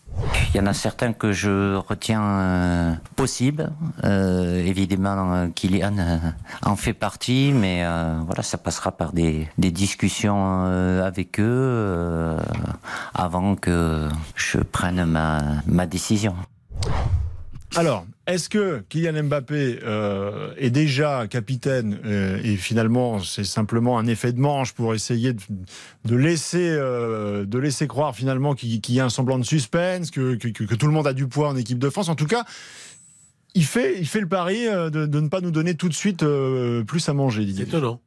Il 0.53 0.57
y 0.57 0.59
en 0.61 0.67
a 0.67 0.73
certains 0.73 1.13
que 1.13 1.31
je 1.31 1.75
retiens 1.75 2.23
euh, 2.23 2.93
possibles. 3.15 3.71
Euh, 4.03 4.63
évidemment, 4.65 5.49
Kylian 5.53 5.97
euh, 5.97 6.17
en 6.63 6.75
fait 6.75 6.93
partie, 6.93 7.51
mais 7.53 7.83
voilà, 8.25 8.41
ça 8.41 8.57
passera 8.57 8.91
par 8.91 9.11
des, 9.11 9.47
discussions 9.57 10.63
avec 11.03 11.39
eux 11.39 12.37
avant 13.13 13.55
que 13.55 14.07
je 14.35 14.59
prenne 14.59 15.05
ma 15.05 15.85
décision. 15.85 16.35
Alors, 17.75 18.05
est-ce 18.27 18.47
que 18.47 18.83
Kylian 18.89 19.23
Mbappé 19.23 19.79
euh, 19.83 20.53
est 20.57 20.69
déjà 20.69 21.27
capitaine 21.27 21.99
euh, 22.05 22.39
et 22.43 22.55
finalement 22.55 23.19
c'est 23.19 23.43
simplement 23.43 23.97
un 23.99 24.07
effet 24.07 24.31
de 24.31 24.39
manche 24.39 24.71
pour 24.73 24.93
essayer 24.93 25.33
de, 25.33 25.41
de 26.05 26.15
laisser, 26.15 26.69
euh, 26.69 27.43
de 27.45 27.57
laisser 27.59 27.87
croire 27.87 28.15
finalement 28.15 28.53
qu'il 28.55 28.79
y 28.89 28.99
a 28.99 29.05
un 29.05 29.09
semblant 29.09 29.37
de 29.39 29.43
suspense, 29.43 30.09
que, 30.11 30.35
que- 30.35 30.47
que- 30.49 30.63
que 30.63 30.75
tout 30.75 30.85
le 30.87 30.93
monde 30.93 31.07
a 31.07 31.13
du 31.13 31.27
poids 31.27 31.49
en 31.49 31.55
équipe 31.57 31.79
de 31.79 31.89
France 31.89 32.07
En 32.07 32.15
tout 32.15 32.27
cas, 32.27 32.45
il 33.55 33.65
fait, 33.65 33.99
il 33.99 34.07
fait 34.07 34.21
le 34.21 34.27
pari 34.27 34.65
de, 34.67 35.05
de 35.05 35.19
ne 35.19 35.27
pas 35.27 35.41
nous 35.41 35.51
donner 35.51 35.75
tout 35.75 35.89
de 35.89 35.93
suite 35.93 36.23
euh, 36.23 36.83
plus 36.83 37.07
à 37.09 37.13
manger, 37.13 37.41
C'est 37.41 37.45
Didier. 37.47 37.63
étonnant. 37.65 37.99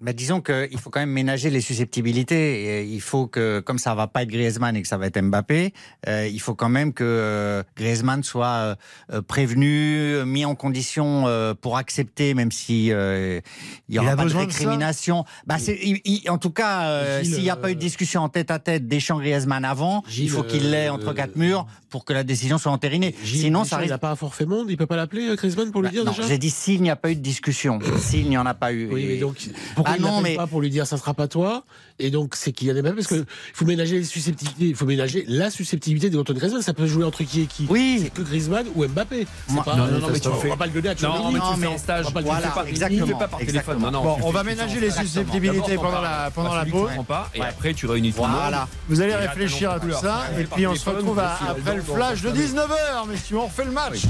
Bah, 0.00 0.12
disons 0.12 0.40
qu'il 0.42 0.78
faut 0.78 0.90
quand 0.90 1.00
même 1.00 1.10
ménager 1.10 1.48
les 1.50 1.60
susceptibilités. 1.60 2.80
Et 2.80 2.84
il 2.84 3.00
faut 3.00 3.26
que, 3.26 3.60
comme 3.60 3.78
ça 3.78 3.94
va 3.94 4.06
pas 4.06 4.22
être 4.22 4.28
Griezmann 4.28 4.76
et 4.76 4.82
que 4.82 4.88
ça 4.88 4.98
va 4.98 5.06
être 5.06 5.20
Mbappé, 5.20 5.72
euh, 6.08 6.28
il 6.30 6.40
faut 6.40 6.54
quand 6.54 6.68
même 6.68 6.92
que 6.92 7.04
euh, 7.04 7.62
Griezmann 7.76 8.22
soit 8.22 8.76
euh, 9.12 9.22
prévenu, 9.22 10.14
euh, 10.14 10.24
mis 10.26 10.44
en 10.44 10.54
condition 10.54 11.24
pour 11.60 11.76
accepter, 11.78 12.34
même 12.34 12.50
si 12.52 12.86
il 12.86 12.90
y 12.90 13.42
Il 13.88 13.98
aura 13.98 14.12
a 14.12 14.16
pas 14.16 14.24
de 14.26 14.34
récrimination. 14.36 15.24
bah, 15.46 15.56
il- 15.68 16.00
il- 16.04 16.30
en 16.30 16.38
tout 16.38 16.50
cas, 16.50 17.22
s'il 17.22 17.42
n'y 17.42 17.50
a 17.50 17.56
pas 17.56 17.70
eu 17.70 17.74
de 17.74 17.80
discussion 17.80 18.22
en 18.22 18.28
tête 18.28 18.50
à 18.50 18.58
tête 18.58 18.86
Deschamps 18.88 19.18
Griezmann 19.18 19.64
avant, 19.64 20.02
Gilles, 20.08 20.24
il 20.24 20.30
faut 20.30 20.42
qu'il 20.42 20.70
l'ait 20.70 20.88
entre 20.88 21.12
quatre 21.12 21.36
murs 21.36 21.66
pour 21.90 22.04
que 22.04 22.12
la 22.12 22.24
décision 22.24 22.58
soit 22.58 22.72
entérinée. 22.72 23.14
Gilles 23.24 23.40
Sinon, 23.42 23.64
ça 23.64 23.76
Il 23.76 23.80
risque. 23.82 23.90
n'a 23.92 23.98
pas 23.98 24.10
un 24.10 24.16
forfait 24.16 24.46
monde, 24.46 24.66
il 24.68 24.76
peut 24.76 24.86
pas 24.86 24.96
l'appeler 24.96 25.34
Griezmann 25.36 25.70
pour 25.70 25.80
lui 25.80 25.88
Bah, 25.88 25.92
dire 25.92 26.04
non, 26.04 26.12
j'ai 26.26 26.38
dit 26.38 26.50
s'il 26.50 26.82
n'y 26.82 26.90
a 26.90 26.96
pas 26.96 27.10
eu 27.10 27.14
de 27.16 27.20
discussion. 27.20 27.78
s'il 28.00 28.28
n'y 28.28 28.36
en 28.36 28.46
a 28.46 28.54
pas 28.54 28.72
eu. 28.72 28.88
Oui, 28.92 29.02
Et- 29.02 29.06
mais 29.08 29.16
donc 29.18 29.36
pourquoi 29.76 29.93
Ah 29.94 29.96
il 29.98 30.02
non, 30.02 30.20
mais- 30.20 30.36
pas 30.36 30.46
pour 30.46 30.60
lui 30.60 30.70
dire 30.70 30.86
ça 30.86 30.96
sera 30.96 31.14
pas 31.14 31.28
toi 31.28 31.64
Et 31.98 32.10
donc 32.10 32.34
c'est 32.36 32.52
Kylian 32.52 32.74
Mbappé 32.82 32.96
parce 32.96 33.06
que 33.06 33.14
il 33.14 33.24
faut 33.54 33.64
ménager 33.64 33.98
les 33.98 34.04
susceptibilités, 34.04 34.64
il 34.66 34.74
faut 34.74 34.86
ménager 34.86 35.24
la 35.28 35.50
susceptibilité 35.50 36.10
d'Antoine 36.10 36.38
Griezmann. 36.38 36.62
Ça 36.62 36.74
peut 36.74 36.86
jouer 36.86 37.04
entre 37.04 37.22
qui 37.22 37.42
et 37.42 37.46
qui? 37.46 37.66
Oui. 37.70 38.00
C'est 38.02 38.10
que 38.10 38.22
Griezmann 38.22 38.66
ou 38.74 38.84
Mbappé. 38.86 39.26
C'est 39.46 39.52
Moi- 39.54 39.64
pas, 39.64 39.76
Non, 39.76 39.86
non, 39.86 39.98
non, 40.00 40.08
mais 40.12 40.20
tu 40.20 40.28
on 40.28 40.34
fais- 40.34 40.48
va 40.48 40.56
pas 40.56 40.66
le 40.66 40.72
donner 40.72 40.88
à 40.88 40.94
Non, 40.94 41.30
mais 41.32 41.38
Non, 41.38 41.44
tu 41.46 41.50
le 41.50 41.54
fais 41.54 41.60
mais 41.60 41.66
en 41.68 41.78
stage. 41.78 42.06
Voilà, 42.12 42.22
Tu 42.24 42.34
le 42.34 42.42
fais 42.42 42.54
pas- 42.54 42.68
exactement. 42.68 43.06
Pas 43.18 43.28
par 43.28 43.38
téléphone. 43.38 43.48
Exactement. 43.56 43.90
Non, 43.90 44.02
non, 44.04 44.16
Bon, 44.16 44.16
on 44.24 44.30
va 44.30 44.42
ménager 44.42 44.80
les 44.80 44.90
susceptibilités 44.90 45.76
pendant 45.76 46.00
la, 46.00 46.30
pendant 46.34 46.54
la 46.54 46.60
celui 46.60 46.72
pause. 46.72 46.90
et 47.34 47.40
après 47.42 47.74
tu 47.74 47.86
réunis 47.86 48.12
tout 48.12 48.22
le 48.22 48.28
monde. 48.28 48.36
Voilà. 48.40 48.68
Vous 48.88 49.00
allez 49.00 49.14
réfléchir 49.14 49.70
à 49.70 49.80
tout 49.80 49.86
non 49.88 50.00
ça 50.00 50.24
et 50.38 50.44
puis 50.44 50.66
on 50.66 50.74
se 50.74 50.88
retrouve 50.90 51.18
après 51.18 51.76
le 51.76 51.82
flash 51.82 52.22
de 52.22 52.28
dans- 52.30 52.34
19h, 52.34 53.06
messieurs. 53.08 53.38
On 53.38 53.46
refait 53.46 53.64
le 53.64 53.70
match 53.70 54.02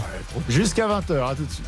jusqu'à 0.49 0.87
20h. 0.87 1.29
À 1.29 1.35
tout 1.35 1.45
de 1.45 1.51
suite. 1.51 1.65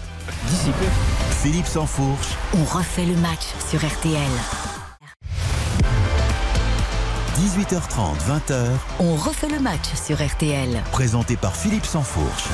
Philippe 1.42 1.66
Sansfourche, 1.66 2.36
On 2.54 2.64
refait 2.64 3.04
le 3.04 3.16
match 3.16 3.46
sur 3.68 3.78
RTL. 3.78 4.20
18h30, 7.38 8.16
20h, 8.26 8.66
On 8.98 9.14
refait 9.16 9.48
le 9.48 9.60
match 9.60 9.94
sur 9.94 10.24
RTL. 10.24 10.82
présenté 10.92 11.36
par 11.36 11.54
Philippe 11.54 11.86
Sansfourche. 11.86 12.44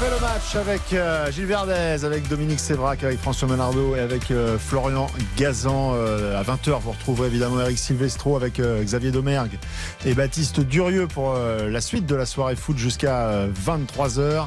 On 0.00 0.02
refait 0.02 0.14
le 0.14 0.20
match 0.20 0.56
avec 0.56 0.92
euh, 0.92 1.30
Gilles 1.30 1.46
Verdez, 1.46 2.04
avec 2.04 2.26
Dominique 2.28 2.60
Sévrac, 2.60 3.02
avec 3.04 3.18
François 3.18 3.48
Menardo 3.48 3.96
et 3.96 4.00
avec 4.00 4.30
euh, 4.30 4.56
Florian 4.58 5.08
Gazan. 5.36 5.92
Euh, 5.94 6.40
à 6.40 6.42
20h, 6.42 6.80
vous 6.80 6.92
retrouverez 6.92 7.26
évidemment 7.26 7.60
Eric 7.60 7.78
Silvestro 7.78 8.36
avec 8.36 8.60
euh, 8.60 8.82
Xavier 8.82 9.10
Domergue 9.10 9.58
et 10.06 10.14
Baptiste 10.14 10.60
Durieux 10.60 11.06
pour 11.06 11.34
la 11.34 11.80
suite 11.80 12.06
de 12.06 12.14
la 12.14 12.24
soirée 12.24 12.56
foot 12.56 12.78
jusqu'à 12.78 13.46
23h. 13.48 14.46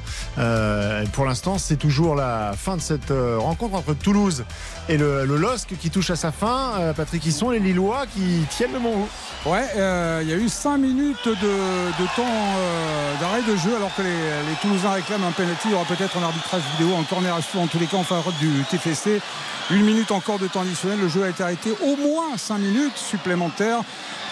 pour 1.12 1.26
l'instant, 1.26 1.58
c'est 1.58 1.76
toujours 1.76 2.16
la 2.16 2.54
fin 2.58 2.78
de 2.78 2.82
cette 2.82 3.12
rencontre 3.12 3.76
entre 3.76 3.94
Toulouse 3.94 4.46
et 4.90 4.98
le, 4.98 5.26
le 5.26 5.38
LOSC 5.38 5.78
qui 5.80 5.90
touche 5.90 6.10
à 6.10 6.16
sa 6.16 6.32
fin. 6.32 6.94
Patrick 6.96 7.26
Hisson, 7.26 7.52
les 7.52 7.60
Lillois 7.60 8.06
qui 8.08 8.46
tiennent 8.50 8.74
le 8.74 8.80
Mont 8.80 9.08
Ouais, 9.46 9.66
il 10.24 10.30
y 10.30 10.34
a 10.34 10.38
eu 10.38 10.50
5 10.50 10.78
minutes 10.78 11.28
de, 11.28 12.06
temps 12.16 12.24
d'arrêt 13.20 13.44
de 13.44 13.56
jeu 13.56 13.76
alors 13.76 13.94
que 13.96 14.02
les, 14.02 14.10
les 14.10 14.56
Toulousains 14.62 14.92
réclament 14.92 15.26
un 15.26 15.32
Il 15.66 15.72
y 15.72 15.74
aura 15.74 15.86
peut-être 15.86 16.18
un 16.18 16.24
arbitrage 16.24 16.62
vidéo, 16.78 16.96
un 16.98 17.04
corner 17.04 17.36
à 17.36 17.42
souffle 17.42 17.60
en 17.60 17.68
tous 17.68 17.80
les 17.80 17.88
cas 17.88 17.98
en 17.98 18.04
faveur 18.04 18.32
du 18.40 18.64
TFC. 18.70 19.22
Une 19.72 19.84
minute 19.84 20.12
encore 20.12 20.40
de 20.40 20.48
temps 20.48 20.62
additionnel. 20.62 21.00
Le 21.00 21.10
jeu 21.10 21.24
a 21.24 21.30
été 21.30 21.44
arrêté 21.44 21.74
au 21.82 21.98
moins 21.98 22.38
5 22.38 22.60
minutes 22.60 22.98
supplémentaires 22.98 23.82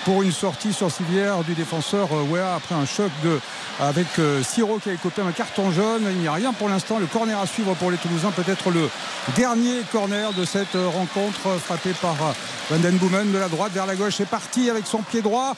pour 0.06 0.24
une 0.24 0.32
sortie 0.32 0.74
sur 0.74 0.92
civière 0.92 1.44
du 1.44 1.54
défenseur 1.54 2.10
euh, 2.12 2.24
Wea 2.24 2.56
après 2.56 2.76
un 2.76 2.86
choc 2.86 3.12
de, 3.24 3.40
avec 3.82 4.20
euh, 4.20 4.44
Siro 4.44 4.78
qui 4.78 4.90
a 4.90 4.94
écopé 4.94 5.22
un 5.22 5.32
carton 5.32 5.72
jaune. 5.72 6.04
Il 6.12 6.18
n'y 6.18 6.28
a 6.28 6.34
rien 6.34 6.54
pour 6.54 6.70
l'instant. 6.70 7.00
Le 7.00 7.08
corner 7.08 7.40
à 7.40 7.48
suivre 7.48 7.74
pour 7.76 7.90
les 7.90 7.98
Toulousains, 7.98 8.32
peut-être 8.32 8.70
le 8.70 8.90
dernier 9.36 9.82
corner 9.92 10.34
de 10.34 10.46
cette 10.46 10.76
euh, 10.76 10.88
rencontre 10.88 11.60
frappé 11.60 11.92
par 12.00 12.14
euh, 12.22 12.32
Van 12.70 12.78
Den 12.78 12.98
Boomen 12.98 13.32
de 13.32 13.38
la 13.38 13.48
droite 13.48 13.72
vers 13.74 13.86
la 13.86 13.96
gauche. 13.96 14.16
C'est 14.18 14.28
parti 14.28 14.70
avec 14.70 14.86
son 14.86 15.00
pied 15.00 15.22
droit, 15.22 15.56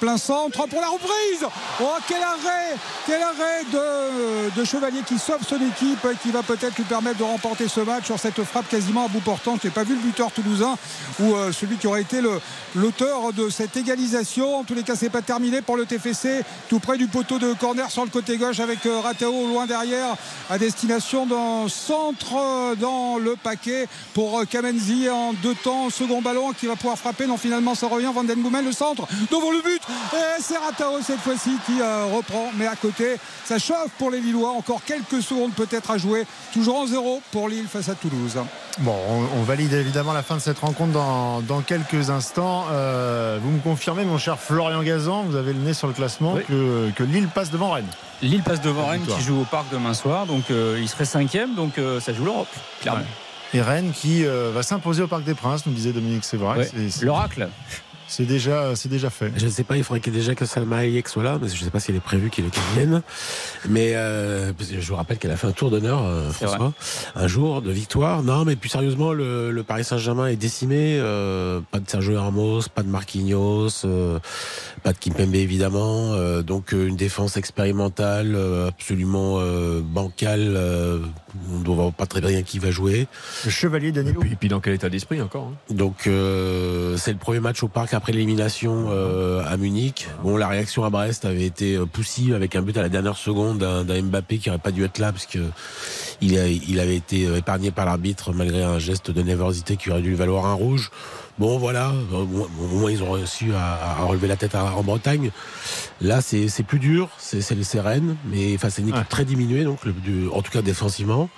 plein 0.00 0.16
centre 0.16 0.66
pour 0.68 0.80
la 0.80 0.88
reprise. 0.88 1.46
Oh, 1.82 1.96
quel 2.08 2.22
arrêt 2.22 2.76
Quel 3.06 3.20
arrêt 3.20 3.64
de, 3.72 4.58
de 4.58 4.64
Chevalier 4.64 5.00
qui 5.06 5.18
sauve 5.18 5.42
son 5.46 5.56
équipe 5.56 6.04
et 6.04 6.16
qui 6.22 6.30
va 6.30 6.42
peut-être 6.42 6.76
lui 6.76 6.84
permettre 6.84 7.18
de 7.18 7.24
remporter 7.24 7.68
ce 7.68 7.80
match 7.80 8.06
sur 8.06 8.18
cette 8.18 8.42
frappe 8.44 8.68
quasiment 8.68 9.06
à 9.06 9.08
bout 9.08 9.20
portant. 9.20 9.58
Je 9.60 9.66
n'ai 9.66 9.72
pas 9.72 9.84
vu 9.84 9.96
le 9.96 10.00
buteur 10.00 10.30
toulousain 10.32 10.76
ou 11.20 11.34
celui 11.52 11.76
qui 11.76 11.86
aurait 11.86 12.02
été 12.02 12.20
l'auteur 12.74 13.32
de 13.34 13.50
cette 13.50 13.75
égalisation. 13.76 14.58
En 14.58 14.64
tous 14.64 14.74
les 14.74 14.82
cas, 14.82 14.96
c'est 14.96 15.10
pas 15.10 15.22
terminé 15.22 15.62
pour 15.62 15.76
le 15.76 15.86
TFC, 15.86 16.42
tout 16.68 16.80
près 16.80 16.96
du 16.96 17.06
poteau 17.06 17.38
de 17.38 17.52
corner 17.54 17.90
sur 17.90 18.04
le 18.04 18.10
côté 18.10 18.36
gauche 18.36 18.60
avec 18.60 18.84
euh, 18.86 19.00
Ratao 19.00 19.46
loin 19.46 19.66
derrière 19.66 20.16
à 20.50 20.58
destination 20.58 21.26
d'un 21.26 21.68
centre 21.68 22.34
euh, 22.36 22.74
dans 22.74 23.18
le 23.18 23.36
paquet 23.36 23.88
pour 24.14 24.40
euh, 24.40 24.44
Kamenzi 24.44 25.08
en 25.10 25.32
deux 25.32 25.54
temps. 25.54 25.90
Second 25.90 26.22
ballon 26.22 26.52
qui 26.52 26.66
va 26.66 26.76
pouvoir 26.76 26.98
frapper. 26.98 27.26
Non, 27.26 27.36
finalement, 27.36 27.74
ça 27.74 27.86
revient. 27.86 28.10
Van 28.14 28.24
Den 28.24 28.42
le 28.64 28.72
centre 28.72 29.06
devant 29.30 29.50
le 29.50 29.60
but. 29.62 29.82
Et 30.14 30.40
c'est 30.40 30.56
Ratao 30.56 31.00
cette 31.02 31.20
fois-ci 31.20 31.50
qui 31.66 31.80
reprend. 32.14 32.50
Mais 32.56 32.66
à 32.66 32.76
côté, 32.76 33.16
ça 33.44 33.58
chauffe 33.58 33.90
pour 33.98 34.10
les 34.10 34.20
Lillois. 34.20 34.50
Encore 34.50 34.82
quelques 34.84 35.22
secondes 35.22 35.52
peut-être 35.52 35.90
à 35.90 35.98
jouer. 35.98 36.26
Toujours 36.52 36.76
en 36.76 36.86
zéro 36.86 37.20
pour 37.32 37.48
Lille 37.48 37.66
face 37.68 37.88
à 37.88 37.94
Toulouse. 37.94 38.38
Bon, 38.78 38.94
on, 39.34 39.42
valide 39.42 39.72
évidemment 39.72 40.12
la 40.12 40.22
fin 40.22 40.36
de 40.36 40.40
cette 40.40 40.58
rencontre 40.58 40.92
dans, 40.92 41.60
quelques 41.62 42.10
instants. 42.10 42.64
Vous 43.42 43.50
me 43.50 43.58
confirmez, 43.66 44.04
mon 44.04 44.16
cher 44.16 44.38
Florian 44.38 44.80
Gazan, 44.84 45.24
vous 45.24 45.34
avez 45.34 45.52
le 45.52 45.58
nez 45.58 45.74
sur 45.74 45.88
le 45.88 45.92
classement, 45.92 46.34
Oui. 46.34 46.42
que, 46.46 46.90
que 46.94 47.02
Lille 47.02 47.26
passe 47.26 47.50
devant 47.50 47.72
Rennes. 47.72 47.84
Lille 48.22 48.42
passe 48.42 48.60
devant 48.60 48.86
Rennes 48.86 49.04
qui 49.04 49.20
joue 49.20 49.40
au 49.40 49.44
parc 49.44 49.66
demain 49.72 49.92
soir, 49.92 50.24
donc 50.26 50.44
euh, 50.52 50.78
il 50.80 50.88
serait 50.88 51.04
cinquième, 51.04 51.56
donc 51.56 51.76
euh, 51.78 51.98
ça 51.98 52.12
joue 52.12 52.24
l'Europe, 52.24 52.46
clairement. 52.80 53.02
Et 53.54 53.60
Rennes 53.60 53.90
qui 53.92 54.24
euh, 54.24 54.52
va 54.54 54.62
s'imposer 54.62 55.02
au 55.02 55.08
Parc 55.08 55.24
des 55.24 55.34
Princes, 55.34 55.66
nous 55.66 55.72
disait 55.72 55.92
Dominique 55.92 56.24
Sévrac. 56.24 56.58
Ouais. 56.58 56.70
L'oracle. 57.02 57.48
C'est 58.08 58.24
déjà, 58.24 58.76
c'est 58.76 58.88
déjà 58.88 59.10
fait. 59.10 59.32
Je 59.36 59.46
ne 59.46 59.50
sais 59.50 59.64
pas, 59.64 59.76
il 59.76 59.82
faudrait 59.84 60.00
que 60.00 60.10
déjà 60.10 60.34
que 60.34 60.44
Salma 60.46 60.76
Hayek 60.78 61.08
soit 61.08 61.22
là, 61.24 61.38
mais 61.40 61.48
je 61.48 61.54
ne 61.54 61.64
sais 61.64 61.70
pas 61.70 61.80
s'il 61.80 61.96
est 61.96 62.00
prévu 62.00 62.30
qu'il 62.30 62.48
qu'il 62.50 62.62
vienne. 62.74 63.02
Mais 63.68 63.94
euh, 63.96 64.52
je 64.60 64.86
vous 64.88 64.94
rappelle 64.96 65.18
qu'elle 65.18 65.32
a 65.32 65.36
fait 65.36 65.48
un 65.48 65.52
tour 65.52 65.70
d'honneur, 65.70 66.04
euh, 66.04 66.30
François, 66.30 66.72
un 67.16 67.26
jour 67.26 67.62
de 67.62 67.72
victoire. 67.72 68.22
Non, 68.22 68.44
mais 68.44 68.54
plus 68.56 68.68
sérieusement, 68.68 69.12
le, 69.12 69.50
le 69.50 69.62
Paris 69.64 69.84
Saint-Germain 69.84 70.28
est 70.28 70.36
décimé. 70.36 70.98
euh, 71.00 71.60
pas 71.70 71.80
de 71.80 71.88
Sergio 71.90 72.20
Ramos, 72.20 72.62
pas 72.74 72.82
de 72.82 72.88
Marquinhos, 72.88 73.84
euh, 73.84 74.18
pas 74.84 74.92
de 74.92 74.98
Kimpembe 74.98 75.34
évidemment. 75.34 76.12
euh, 76.12 76.42
donc 76.42 76.72
une 76.72 76.96
défense 76.96 77.36
expérimentale, 77.36 78.34
euh, 78.36 78.68
absolument 78.68 79.38
euh, 79.40 79.80
bancale. 79.82 80.54
euh, 80.56 80.98
on 81.52 81.58
ne 81.58 81.64
voit 81.74 81.90
pas 81.90 82.06
très 82.06 82.20
bien 82.20 82.42
qui 82.42 82.58
va 82.58 82.70
jouer. 82.70 83.08
Le 83.44 83.50
chevalier 83.50 83.92
Danilo. 83.92 84.22
Et 84.22 84.36
puis 84.36 84.48
dans 84.48 84.60
quel 84.60 84.74
état 84.74 84.88
d'esprit 84.88 85.20
encore 85.20 85.50
hein 85.52 85.74
Donc 85.74 86.06
euh, 86.06 86.96
c'est 86.96 87.12
le 87.12 87.18
premier 87.18 87.40
match 87.40 87.62
au 87.62 87.68
parc 87.68 87.92
après 87.96 88.12
l'élimination 88.12 88.86
euh, 88.90 89.42
à 89.46 89.56
Munich. 89.56 90.06
Bon, 90.22 90.36
la 90.36 90.48
réaction 90.48 90.84
à 90.84 90.90
Brest 90.90 91.24
avait 91.24 91.44
été 91.46 91.74
euh, 91.76 91.86
poussive 91.86 92.34
avec 92.34 92.54
un 92.54 92.62
but 92.62 92.76
à 92.76 92.82
la 92.82 92.88
dernière 92.88 93.16
seconde 93.16 93.58
d'un 93.58 94.02
Mbappé 94.02 94.38
qui 94.38 94.48
aurait 94.50 94.58
pas 94.58 94.70
dû 94.70 94.84
être 94.84 94.98
là 94.98 95.12
parce 95.12 95.26
que 95.26 95.38
il, 96.20 96.38
a- 96.38 96.48
il 96.48 96.78
avait 96.80 96.96
été 96.96 97.26
euh, 97.26 97.38
épargné 97.38 97.70
par 97.70 97.84
l'arbitre 97.86 98.32
malgré 98.32 98.62
un 98.62 98.78
geste 98.78 99.10
de 99.10 99.22
nervosité 99.22 99.76
qui 99.76 99.90
aurait 99.90 100.02
dû 100.02 100.10
lui 100.10 100.16
valoir 100.16 100.46
un 100.46 100.54
rouge. 100.54 100.90
Bon 101.38 101.58
voilà, 101.58 101.92
au 102.14 102.24
moins, 102.76 102.90
ils 102.90 103.02
ont 103.02 103.10
réussi 103.12 103.46
à, 103.54 104.00
à 104.00 104.04
relever 104.04 104.26
la 104.28 104.36
tête 104.36 104.54
à- 104.54 104.74
en 104.74 104.82
Bretagne. 104.82 105.30
Là 106.00 106.20
c'est 106.22 106.48
plus 106.66 106.78
dur, 106.78 107.08
c'est 107.18 107.40
Rennes, 107.80 108.16
mais 108.30 108.54
enfin 108.54 108.70
c'est 108.70 108.82
une 108.82 108.88
équipe 108.88 109.00
Ouais. 109.00 109.06
très 109.08 109.24
diminuée 109.24 109.64
donc 109.64 109.84
le- 109.84 109.92
du- 109.92 110.28
en 110.32 110.40
tout 110.42 110.50
cas 110.50 110.62
défensivement 110.62 111.28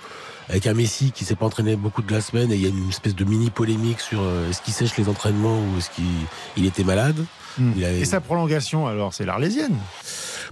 avec 0.48 0.66
un 0.66 0.74
Messi 0.74 1.12
qui 1.12 1.24
s'est 1.24 1.34
pas 1.36 1.46
entraîné 1.46 1.76
beaucoup 1.76 2.02
de 2.02 2.12
la 2.12 2.20
semaine 2.20 2.50
et 2.52 2.54
il 2.56 2.62
y 2.62 2.66
a 2.66 2.70
une 2.70 2.88
espèce 2.88 3.14
de 3.14 3.24
mini 3.24 3.50
polémique 3.50 4.00
sur 4.00 4.20
euh, 4.22 4.48
est-ce 4.50 4.62
qu'il 4.62 4.72
sèche 4.74 4.96
les 4.96 5.08
entraînements 5.08 5.58
ou 5.60 5.78
est-ce 5.78 5.90
qu'il 5.90 6.04
il 6.56 6.64
était 6.66 6.84
malade. 6.84 7.24
Hmm. 7.58 7.72
Il 7.76 7.84
avait- 7.84 8.00
Et 8.00 8.04
sa 8.04 8.20
prolongation, 8.20 8.86
alors, 8.86 9.12
c'est 9.14 9.24
l'Arlésienne. 9.26 9.76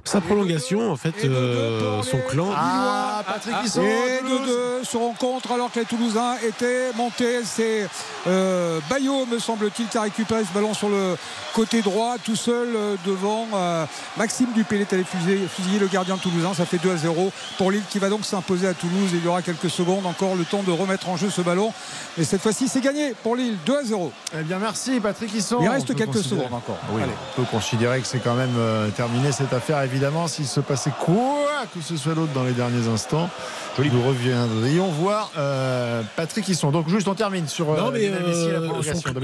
Sa 0.04 0.20
prolongation, 0.20 0.90
en 0.90 0.96
fait, 0.96 1.14
Et 1.22 1.28
euh, 1.28 2.02
son 2.02 2.16
les 2.16 2.22
clan. 2.24 2.48
Ah, 2.54 3.22
Patrick 3.26 3.54
Hisson, 3.64 3.82
Et 3.82 4.22
de 4.22 4.46
deux 4.46 4.84
se 4.84 4.96
rencontrent 4.96 5.52
alors 5.52 5.70
que 5.70 5.80
les 5.80 5.84
Toulousains 5.84 6.36
étaient 6.46 6.92
montés. 6.94 7.40
C'est 7.44 7.86
euh, 8.26 8.80
Bayo, 8.88 9.26
me 9.26 9.38
semble-t-il, 9.38 9.88
qui 9.88 9.98
a 9.98 10.02
récupéré 10.02 10.42
ce 10.44 10.52
ballon 10.52 10.74
sur 10.74 10.88
le 10.88 11.16
côté 11.54 11.82
droit, 11.82 12.16
tout 12.22 12.36
seul 12.36 12.68
euh, 12.74 12.96
devant 13.04 13.46
euh, 13.54 13.84
Maxime 14.16 14.48
Dupé. 14.54 14.76
Il 14.76 14.80
est 14.82 14.92
allé 14.92 15.04
fusiller, 15.04 15.40
fusiller 15.48 15.78
le 15.78 15.86
gardien 15.86 16.16
toulousain. 16.16 16.54
Ça 16.54 16.66
fait 16.66 16.78
2 16.78 16.90
à 16.92 16.96
0 16.96 17.32
pour 17.58 17.70
Lille 17.70 17.82
qui 17.88 17.98
va 17.98 18.08
donc 18.08 18.24
s'imposer 18.24 18.68
à 18.68 18.74
Toulouse. 18.74 19.10
Il 19.12 19.24
y 19.24 19.28
aura 19.28 19.42
quelques 19.42 19.70
secondes 19.70 20.06
encore 20.06 20.34
le 20.36 20.44
temps 20.44 20.62
de 20.62 20.70
remettre 20.72 21.08
en 21.08 21.16
jeu 21.16 21.30
ce 21.30 21.40
ballon. 21.40 21.72
Mais 22.16 22.24
cette 22.24 22.42
fois-ci, 22.42 22.68
c'est 22.68 22.80
gagné 22.80 23.14
pour 23.22 23.36
Lille. 23.36 23.56
2 23.66 23.76
à 23.76 23.84
0. 23.84 24.12
Eh 24.38 24.42
bien, 24.42 24.58
merci, 24.58 25.00
Patrick 25.00 25.34
Hisson. 25.34 25.58
Il 25.60 25.68
reste 25.68 25.94
quelques 25.94 26.22
secondes 26.22 26.52
encore. 26.52 26.78
Oui, 26.92 27.02
Allez. 27.02 27.12
on 27.38 27.42
peut 27.42 27.48
considérer 27.50 28.00
que 28.00 28.06
c'est 28.06 28.18
quand 28.20 28.34
même 28.34 28.54
terminé 28.96 29.32
cette 29.32 29.52
affaire, 29.52 29.78
évidemment. 29.86 30.28
S'il 30.28 30.46
se 30.46 30.60
passait 30.60 30.92
quoi 31.00 31.46
que 31.72 31.80
ce 31.80 31.96
soit 31.96 32.14
d'autre 32.14 32.32
dans 32.32 32.44
les 32.44 32.52
derniers 32.52 32.88
instants, 32.88 33.30
nous 33.78 34.02
reviendrions 34.02 34.88
voir 34.88 35.30
euh, 35.36 36.02
Patrick 36.16 36.48
Hisson. 36.48 36.70
Donc, 36.70 36.88
juste, 36.88 37.08
on 37.08 37.14
termine 37.14 37.46
sur 37.46 37.72
euh, 37.72 37.76
Non, 37.76 37.90
mais 37.90 38.08
la 38.08 38.16
euh, 38.16 38.82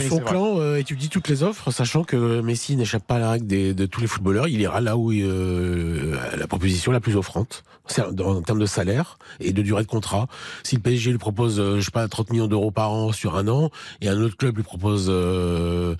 son, 0.08 0.18
clan 0.18 0.58
euh, 0.58 0.76
étudie 0.76 1.08
toutes 1.08 1.28
les 1.28 1.42
offres, 1.42 1.70
sachant 1.70 2.04
que 2.04 2.40
Messi 2.40 2.76
n'échappe 2.76 3.06
pas 3.06 3.16
à 3.16 3.18
la 3.18 3.30
règle 3.30 3.46
des- 3.46 3.74
de 3.74 3.86
tous 3.86 4.00
les 4.00 4.06
footballeurs. 4.06 4.48
Il 4.48 4.60
ira 4.60 4.80
là 4.80 4.96
où 4.96 5.10
la 5.10 6.46
proposition 6.46 6.92
la 6.92 7.00
plus 7.00 7.16
offrante, 7.16 7.64
c'est 7.86 8.02
en, 8.02 8.42
termes 8.42 8.58
de 8.60 8.66
salaire 8.66 9.18
et 9.40 9.52
de 9.52 9.62
durée 9.62 9.82
de 9.82 9.88
contrat. 9.88 10.26
Si 10.62 10.76
le 10.76 10.82
PSG 10.82 11.10
lui 11.10 11.18
propose, 11.18 11.56
je 11.56 11.80
sais 11.80 11.90
pas, 11.90 12.06
30 12.06 12.30
millions 12.30 12.46
d'euros 12.46 12.70
par 12.70 12.92
an 12.92 13.12
sur 13.12 13.36
un 13.36 13.48
an, 13.48 13.70
et 14.00 14.08
un 14.08 14.20
autre 14.20 14.36
club 14.36 14.56
lui 14.56 14.62
propose 14.62 15.06
euh, 15.08 15.94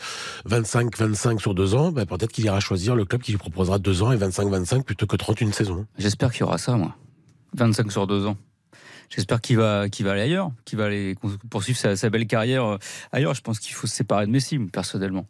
25, 0.44 0.96
25 0.96 1.40
sur 1.40 1.54
deux 1.54 1.74
ans, 1.74 1.90
bah, 1.90 2.06
peut-être 2.06 2.32
qu'il 2.32 2.44
ira 2.44 2.60
choisir 2.60 2.94
le 2.94 3.04
club 3.04 3.22
qui 3.22 3.32
lui 3.32 3.38
proposera 3.38 3.78
deux 3.78 4.02
ans 4.02 4.12
et 4.12 4.16
25, 4.16 4.48
25 4.52 4.84
plutôt 4.84 5.06
que 5.06 5.16
30 5.16 5.40
une 5.40 5.52
saison. 5.52 5.86
J'espère 5.98 6.30
qu'il 6.30 6.40
y 6.40 6.44
aura 6.44 6.58
ça, 6.58 6.76
moi. 6.76 6.96
25 7.54 7.90
sur 7.90 8.06
2 8.06 8.26
ans. 8.26 8.36
J'espère 9.08 9.42
qu'il 9.42 9.58
va, 9.58 9.90
qu'il 9.90 10.06
va 10.06 10.12
aller 10.12 10.22
ailleurs, 10.22 10.52
qu'il 10.64 10.78
va 10.78 10.86
aller 10.86 11.14
poursuivre 11.50 11.78
sa, 11.78 11.96
sa 11.96 12.08
belle 12.08 12.26
carrière 12.26 12.64
euh, 12.64 12.78
ailleurs. 13.12 13.34
Je 13.34 13.42
pense 13.42 13.58
qu'il 13.58 13.74
faut 13.74 13.86
se 13.86 13.94
séparer 13.94 14.26
de 14.26 14.30
Messi, 14.30 14.58
personnellement. 14.58 15.26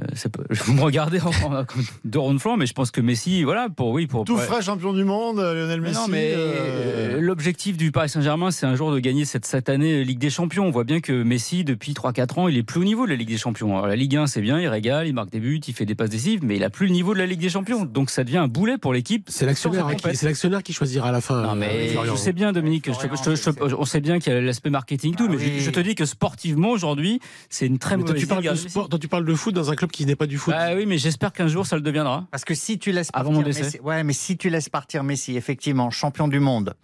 Euh, 0.00 0.28
vous 0.64 0.72
me 0.74 0.82
regardez 0.82 1.20
en, 1.20 1.30
en- 1.30 1.64
de 2.04 2.18
rond 2.18 2.32
de 2.32 2.38
flanc, 2.38 2.56
mais 2.56 2.66
je 2.66 2.72
pense 2.74 2.90
que 2.92 3.00
Messi, 3.00 3.42
voilà, 3.42 3.68
pour 3.68 3.88
oui, 3.90 4.06
pour 4.06 4.24
Tout 4.24 4.34
pour- 4.34 4.42
frais 4.44 4.62
champion 4.62 4.92
du 4.92 5.02
monde, 5.04 5.38
euh, 5.40 5.54
Lionel 5.54 5.80
Mais 5.80 5.88
Messi. 5.88 6.00
non, 6.00 6.06
mais 6.08 6.32
euh, 6.36 7.16
euh, 7.16 7.20
l'objectif 7.20 7.76
du 7.76 7.90
Paris 7.90 8.08
Saint-Germain, 8.08 8.50
c'est 8.52 8.66
un 8.66 8.76
jour 8.76 8.92
de 8.92 8.98
gagner 9.00 9.24
cette, 9.24 9.44
cette 9.46 9.68
année 9.68 10.04
Ligue 10.04 10.18
des 10.20 10.30
Champions. 10.30 10.64
On 10.66 10.70
voit 10.70 10.84
bien 10.84 11.00
que 11.00 11.22
Messi, 11.24 11.64
depuis 11.64 11.92
3-4 11.92 12.38
ans, 12.40 12.48
il 12.48 12.56
est 12.56 12.62
plus 12.62 12.80
au 12.80 12.84
niveau 12.84 13.04
de 13.04 13.10
la 13.10 13.16
Ligue 13.16 13.28
des 13.30 13.36
Champions. 13.38 13.74
Alors, 13.74 13.88
la 13.88 13.96
Ligue 13.96 14.16
1, 14.16 14.26
c'est 14.28 14.40
bien, 14.40 14.60
il 14.60 14.68
régale, 14.68 15.08
il 15.08 15.12
marque 15.12 15.30
des 15.30 15.40
buts, 15.40 15.60
il 15.66 15.74
fait 15.74 15.86
des 15.86 15.94
passes 15.96 16.10
décisives, 16.10 16.40
mais 16.44 16.56
il 16.56 16.62
a 16.64 16.70
plus 16.70 16.86
le 16.86 16.92
niveau 16.92 17.12
de 17.12 17.18
la 17.18 17.26
Ligue 17.26 17.40
des 17.40 17.48
Champions. 17.48 17.84
Donc 17.84 18.10
ça 18.10 18.22
devient 18.24 18.38
un 18.38 18.48
boulet 18.48 18.78
pour 18.78 18.92
l'équipe. 18.92 19.26
C'est 19.28 19.44
l'actionnaire, 19.46 19.86
hein, 19.88 19.96
c'est 20.14 20.26
l'actionnaire 20.26 20.62
qui 20.62 20.72
choisira 20.72 21.08
à 21.08 21.12
la 21.12 21.20
fin. 21.20 21.42
Non, 21.42 21.50
euh, 21.52 21.54
mais 21.56 21.88
Florian. 21.88 22.14
je 22.14 22.20
sais 22.20 22.32
bien, 22.32 22.52
Dominique, 22.52 22.86
je 22.92 22.96
te- 23.08 23.16
je 23.16 23.22
te- 23.22 23.34
je 23.34 23.50
te- 23.50 23.74
on 23.74 23.84
sait 23.84 24.00
bien 24.00 24.20
qu'il 24.20 24.32
y 24.32 24.36
a 24.36 24.40
l'aspect 24.40 24.70
marketing 24.70 25.14
et 25.14 25.16
tout, 25.16 25.26
Ah 25.28 25.32
mais 25.32 25.38
je- 25.38 25.44
oui. 25.50 25.60
je, 25.60 25.70
te 25.70 25.80
dis 25.80 25.94
que 25.96 26.04
sportivement, 26.04 26.70
aujourd'hui, 26.70 27.20
c'est 27.48 27.66
une 27.66 27.78
très 27.78 27.96
Mais 27.96 28.02
toi, 28.04 28.10
mauvaise 28.12 28.22
tu 28.22 28.28
parles 28.28 28.44
de 28.44 28.54
sport, 28.54 28.88
toi, 28.88 28.98
tu 28.98 29.08
parles 29.08 29.24
de 29.24 29.34
foot 29.34 29.54
dans 29.54 29.70
un 29.70 29.76
club 29.80 29.90
qui 29.90 30.06
n'est 30.06 30.16
pas 30.16 30.26
du 30.26 30.38
foot. 30.38 30.54
Bah 30.54 30.74
oui, 30.74 30.86
mais 30.86 30.98
j'espère 30.98 31.32
qu'un 31.32 31.48
jour, 31.48 31.66
ça 31.66 31.76
le 31.76 31.82
deviendra. 31.82 32.26
Parce 32.30 32.44
que 32.44 32.54
si 32.54 32.78
tu 32.78 32.92
laisses 32.92 33.10
Avant 33.12 33.30
partir 33.30 33.40
mon 33.40 33.46
décès. 33.46 33.62
Messi, 33.62 33.80
ouais, 33.80 34.04
mais 34.04 34.12
si 34.12 34.36
tu 34.36 34.50
laisses 34.50 34.68
partir 34.68 35.02
Messi, 35.02 35.36
effectivement, 35.36 35.90
champion 35.90 36.28
du 36.28 36.38
monde, 36.38 36.74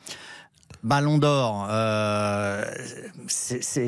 Ballon 0.82 1.18
d'or, 1.18 1.66
euh, 1.70 2.64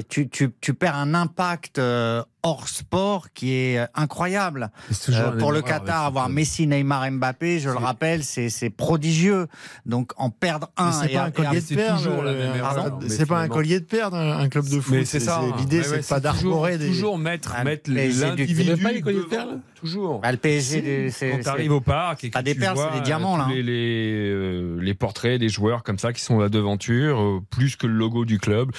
tu, 0.09 0.29
tu, 0.29 0.51
tu 0.61 0.75
perds 0.75 0.97
un 0.97 1.15
impact 1.15 1.79
euh, 1.79 2.23
hors 2.49 2.69
sport 2.69 3.27
qui 3.35 3.53
est 3.53 3.87
incroyable. 3.95 4.71
C'est 4.91 5.07
toujours 5.13 5.33
Euh, 5.35 5.39
pour 5.39 5.53
le 5.53 5.61
Qatar, 5.61 6.07
avoir. 6.07 6.29
Messi, 6.29 6.67
Neymar, 6.67 7.11
Mbappé, 7.11 7.61
je 7.61 7.69
le 7.69 7.77
rappelle, 7.77 8.25
c'est 8.25 8.71
prodigieux. 8.71 9.47
Donc 9.87 10.13
en 10.17 10.31
perdre 10.31 10.71
un 10.77 10.87
mais 10.87 10.93
c'est 11.09 11.13
pas 11.15 11.25
un 11.25 11.31
collier 11.31 11.61
de 11.61 11.77
euh, 11.79 12.91
mais 13.01 13.09
C'est 13.09 13.27
pas 13.27 13.41
un 13.41 13.49
collier 13.49 13.81
de 13.81 13.85
perles, 13.85 14.15
un, 14.15 14.49
club 14.49 14.69
de 14.69 14.81
foot. 14.81 14.95
Mais 14.95 15.05
c'est 15.05 15.21
ça. 15.21 15.43
L'idée, 15.59 15.83
c'est 15.83 16.07
pas 16.09 16.21
d'arborer 16.21 16.79
des. 16.79 16.89
Toujours 16.89 17.19
mettre, 17.19 17.55
mettre 17.65 17.91
l'individu. 17.91 18.83
Pas 18.83 18.93
les 18.93 19.01
colliers 19.03 19.19
de 19.19 19.25
perles 19.25 19.61
Toujours. 19.79 20.21
Bah, 20.21 20.33
le 20.33 20.39
PSG, 20.39 21.11
c'est- 21.11 21.31
Quand 21.31 21.37
c'est- 21.37 21.43
tu 21.45 21.49
arrives 21.49 21.73
au 21.73 21.81
parc 21.81 22.25
et 22.25 22.31
que 22.31 22.39
des 22.41 22.55
tu 22.55 22.59
perles, 22.61 22.77
c'est 22.77 22.99
des 22.99 23.05
diamants, 23.05 23.37
euh, 23.37 23.39
là. 23.39 23.47
Les, 23.49 23.63
les, 23.63 24.31
euh, 24.33 24.79
les 24.81 24.95
portraits 24.95 25.39
des 25.39 25.49
joueurs 25.49 25.85
comme 25.85 25.99
ça 25.99 26.13
qui 26.13 26.21
sont 26.21 26.41
à 26.41 26.43
la 26.43 26.49
devanture, 26.49 27.21
euh, 27.21 27.41
plus 27.49 27.77
que 27.77 27.87
le 27.87 27.93
logo 27.93 28.25
du 28.25 28.41
club. 28.41 28.73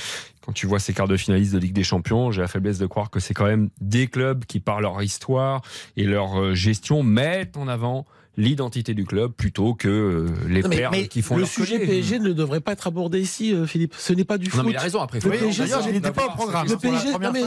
Quand 0.49 0.53
tu 0.53 0.65
vois 0.65 0.79
ces 0.79 0.93
quarts 0.93 1.07
de 1.07 1.15
finalistes 1.15 1.53
de 1.53 1.59
Ligue 1.59 1.73
des 1.73 1.83
Champions, 1.83 2.31
j'ai 2.31 2.41
la 2.41 2.47
faiblesse 2.47 2.79
de 2.79 2.87
croire 2.87 3.11
que 3.11 3.19
c'est 3.19 3.35
quand 3.35 3.45
même 3.45 3.69
des 3.81 4.07
clubs 4.07 4.45
qui, 4.45 4.59
par 4.59 4.81
leur 4.81 4.99
histoire 5.03 5.61
et 5.95 6.05
leur 6.05 6.41
euh, 6.41 6.55
gestion, 6.55 7.03
mettent 7.03 7.55
en 7.55 7.67
avant 7.67 8.07
l'identité 8.39 8.93
du 8.93 9.05
club 9.05 9.31
plutôt 9.33 9.73
que 9.73 9.87
euh, 9.87 10.25
les 10.47 10.61
Non, 10.61 10.69
mais- 10.69 10.77
perles 10.77 10.95
mais 10.95 11.07
qui 11.07 11.21
font 11.21 11.35
le 11.35 11.41
leur 11.41 11.49
sujet 11.49 11.73
collier. 11.77 11.87
PSG 11.87 12.19
ne 12.19 12.31
devrait 12.33 12.61
pas 12.61 12.71
être 12.71 12.87
abordé 12.87 13.19
ici, 13.19 13.53
euh, 13.53 13.65
Philippe. 13.67 13.93
Ce 13.97 14.13
n'est 14.13 14.23
pas 14.23 14.37
du 14.37 14.49
foot. 14.49 14.59
Non, 14.59 14.63
mais 14.65 14.71
il 14.71 14.77
a 14.77 14.81
raison, 14.81 15.01
après, 15.01 15.17
le 15.19 15.21
faut- 15.23 15.29
PSG, 15.29 15.91
n'était 15.91 16.11
pas 16.11 16.27
au 16.27 16.31
programme. 16.31 16.67
Le 16.67 16.77
PSG, 16.77 17.11
non, 17.11 17.19
mais, 17.31 17.41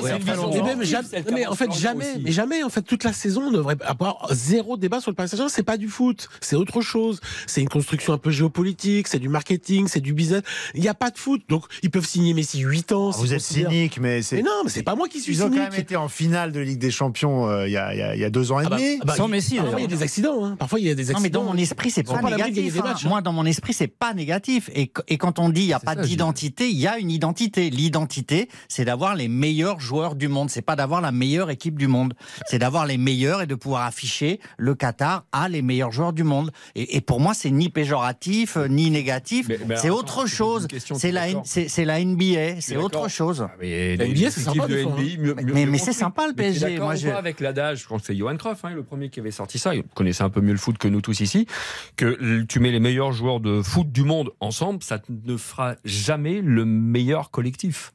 mais 1.33 1.47
en 1.47 1.55
fait, 1.55 1.73
jamais, 1.73 2.07
mais 2.23 2.31
jamais, 2.33 2.63
en 2.63 2.69
fait, 2.69 2.83
toute 2.83 3.05
la 3.05 3.13
saison, 3.13 3.45
on 3.49 3.51
devrait 3.53 3.77
avoir 3.85 4.29
zéro 4.33 4.77
débat 4.77 5.01
sur 5.01 5.11
le 5.11 5.15
Paris 5.15 5.29
Saint-Germain. 5.29 5.49
C'est 5.49 5.63
pas 5.63 5.77
du 5.77 5.89
foot, 5.89 6.29
c'est 6.41 6.57
autre 6.57 6.81
chose. 6.83 7.21
C'est 7.47 7.61
une 7.63 7.69
construction 7.69 8.13
un 8.13 8.19
peu 8.19 8.31
géopolitique, 8.31 9.09
c'est 9.09 9.19
du 9.19 9.29
marketing, 9.29 9.89
c'est 9.89 10.01
du 10.01 10.13
business. 10.13 10.43
Il 10.75 10.81
n'y 10.83 10.89
a 10.89 10.95
pas 10.95 11.11
de 11.11 11.19
foot, 11.19 11.43
donc 11.49 11.65
ils 11.83 11.91
peuvent 11.91 12.07
signer 12.07 12.35
Messi 12.35 12.61
8 12.61 12.93
ans. 12.93 13.11
Vous 13.11 13.25
s'ils 13.25 13.33
êtes 13.35 13.41
cynique, 13.41 13.99
mais 14.01 14.23
c'est. 14.23 14.37
Mais 14.37 14.43
non, 14.43 14.63
mais 14.65 14.71
c'est 14.71 14.83
pas 14.83 14.95
moi 14.95 15.09
qui 15.09 15.21
suis 15.21 15.33
Ils 15.35 15.43
ont 15.43 15.47
quand 15.49 15.55
cynique. 15.55 15.71
même 15.73 15.81
été 15.81 15.97
en 15.97 16.09
finale 16.09 16.53
de 16.53 16.61
Ligue 16.61 16.79
des 16.79 16.91
Champions 16.91 17.49
euh, 17.49 17.67
il 17.67 17.73
y, 17.73 17.77
a, 17.77 18.31
deux 18.31 18.53
ans 18.53 18.61
et 18.61 18.65
Ah 18.67 18.69
bah- 18.71 18.77
demi. 18.77 18.99
ah 19.01 19.05
bah, 19.07 19.15
Sans 19.17 19.29
Messi, 19.29 19.57
il 19.57 19.81
y 19.81 19.85
a 19.85 19.87
des 19.87 20.03
accidents. 20.03 20.45
hein. 20.45 20.57
Parfois, 20.59 20.81
il 20.83 20.88
y 20.88 20.90
a 20.90 20.95
des 20.95 21.11
accidents. 21.11 21.18
Non, 21.18 21.23
mais 21.23 21.31
dans 21.31 21.45
mon 21.45 21.57
esprit, 21.57 21.90
c'est 21.90 22.03
pas 22.03 22.18
pas 22.18 22.31
négatif. 22.31 22.79
hein. 22.79 22.83
matchs, 22.85 23.05
hein. 23.05 23.09
Moi, 23.09 23.23
dans 23.23 23.33
mon 23.33 23.45
esprit, 23.47 23.73
c'est 23.73 23.87
pas 23.88 24.12
négatif. 24.14 24.71
Et, 24.75 24.92
et 25.09 25.18
quand 25.18 25.38
on 25.38 25.49
dit 25.49 25.62
il 25.62 25.66
n'y 25.68 25.73
a 25.73 25.79
C'est 25.79 25.87
pas 25.87 25.95
d'identité, 25.97 26.68
il 26.68 26.79
y 26.79 26.87
a 26.87 26.99
une 26.99 27.11
identité. 27.11 27.71
L'identité, 27.71 28.49
c'est 28.68 28.85
d'avoir 28.85 29.14
les 29.16 29.29
meilleurs 29.29 29.81
joueurs 29.81 30.14
du 30.14 30.29
monde. 30.29 30.51
C'est 30.51 30.62
pas 30.62 30.77
d'avoir 30.77 31.01
la 31.01 31.12
meilleure 31.12 31.51
équipe 31.51 31.79
du 31.79 31.87
monde. 31.88 32.14
C'est 32.47 32.59
d'avoir 32.59 32.87
les 32.87 32.99
meilleurs 32.99 33.42
et 33.42 33.47
de 33.47 33.55
pouvoir 33.55 33.87
afficher 33.87 34.40
le 34.59 34.75
Qatar 34.75 35.25
a 35.33 35.49
les 35.49 35.62
meilleurs 35.62 35.92
joueurs 35.92 36.12
du 36.12 36.25
monde. 36.25 36.51
Et, 36.75 36.97
et 36.97 37.01
pour 37.01 37.21
moi, 37.21 37.35
c'est 37.35 37.51
ni 37.51 37.68
péjoratif, 37.68 38.57
euh, 38.57 38.68
ni 38.68 38.90
négatif. 38.90 39.49
C'est 39.77 39.90
autre 39.90 40.27
c'est 40.27 40.35
chose. 40.37 40.66
question, 40.66 40.95
C'est 40.97 41.12
la, 41.12 41.27
c'est 41.45 41.68
c'est 41.68 41.85
NBA. 41.85 42.61
C'est 42.61 42.75
d'accord. 42.75 42.85
autre 42.87 43.09
chose. 43.09 43.47
Ah, 43.49 43.55
mais 43.61 43.97
La 43.97 44.07
NBA, 44.07 44.31
c'est 44.31 44.40
sympa, 44.40 44.66
de 44.66 44.75
des 44.77 44.83
fois, 44.83 44.92
NBA, 44.92 45.23
mieux- 45.23 45.37
Mais- 45.66 45.79
c'est 45.79 45.92
sympa, 45.92 46.27
le 46.27 46.33
PSG, 46.35 46.79
moi, 46.79 46.95
je- 46.95 47.09
avec 47.09 47.40
l'adage, 47.40 47.81
je 47.81 47.85
crois 47.85 47.99
que 47.99 48.05
c'est 48.07 48.16
Johan 48.16 48.37
Cruyff, 48.37 48.64
hein, 48.64 48.71
le 48.75 48.83
premier 48.83 49.09
qui 49.11 49.21
avait 49.21 49.31
sorti 49.31 49.59
ça, 49.59 49.75
il 49.75 49.83
connaissait 49.95 50.23
un 50.23 50.31
peu 50.31 50.40
mieux 50.40 50.53
le 50.53 50.59
foot 50.59 50.72
que 50.79 50.89
nous 50.89 51.01
tous 51.01 51.21
ici, 51.21 51.47
que 51.97 52.43
tu 52.43 52.61
mets 52.61 52.71
les 52.71 52.81
meilleurs 52.81 53.13
joueurs 53.13 53.41
de 53.41 53.63
foot 53.63 53.91
du 53.91 54.05
monde 54.05 54.31
ensemble, 54.41 54.83
ça 54.83 54.99
ne 55.09 55.37
fera 55.37 55.75
jamais 55.85 56.41
le 56.41 56.65
meilleur 56.65 57.31
collectif. 57.31 57.93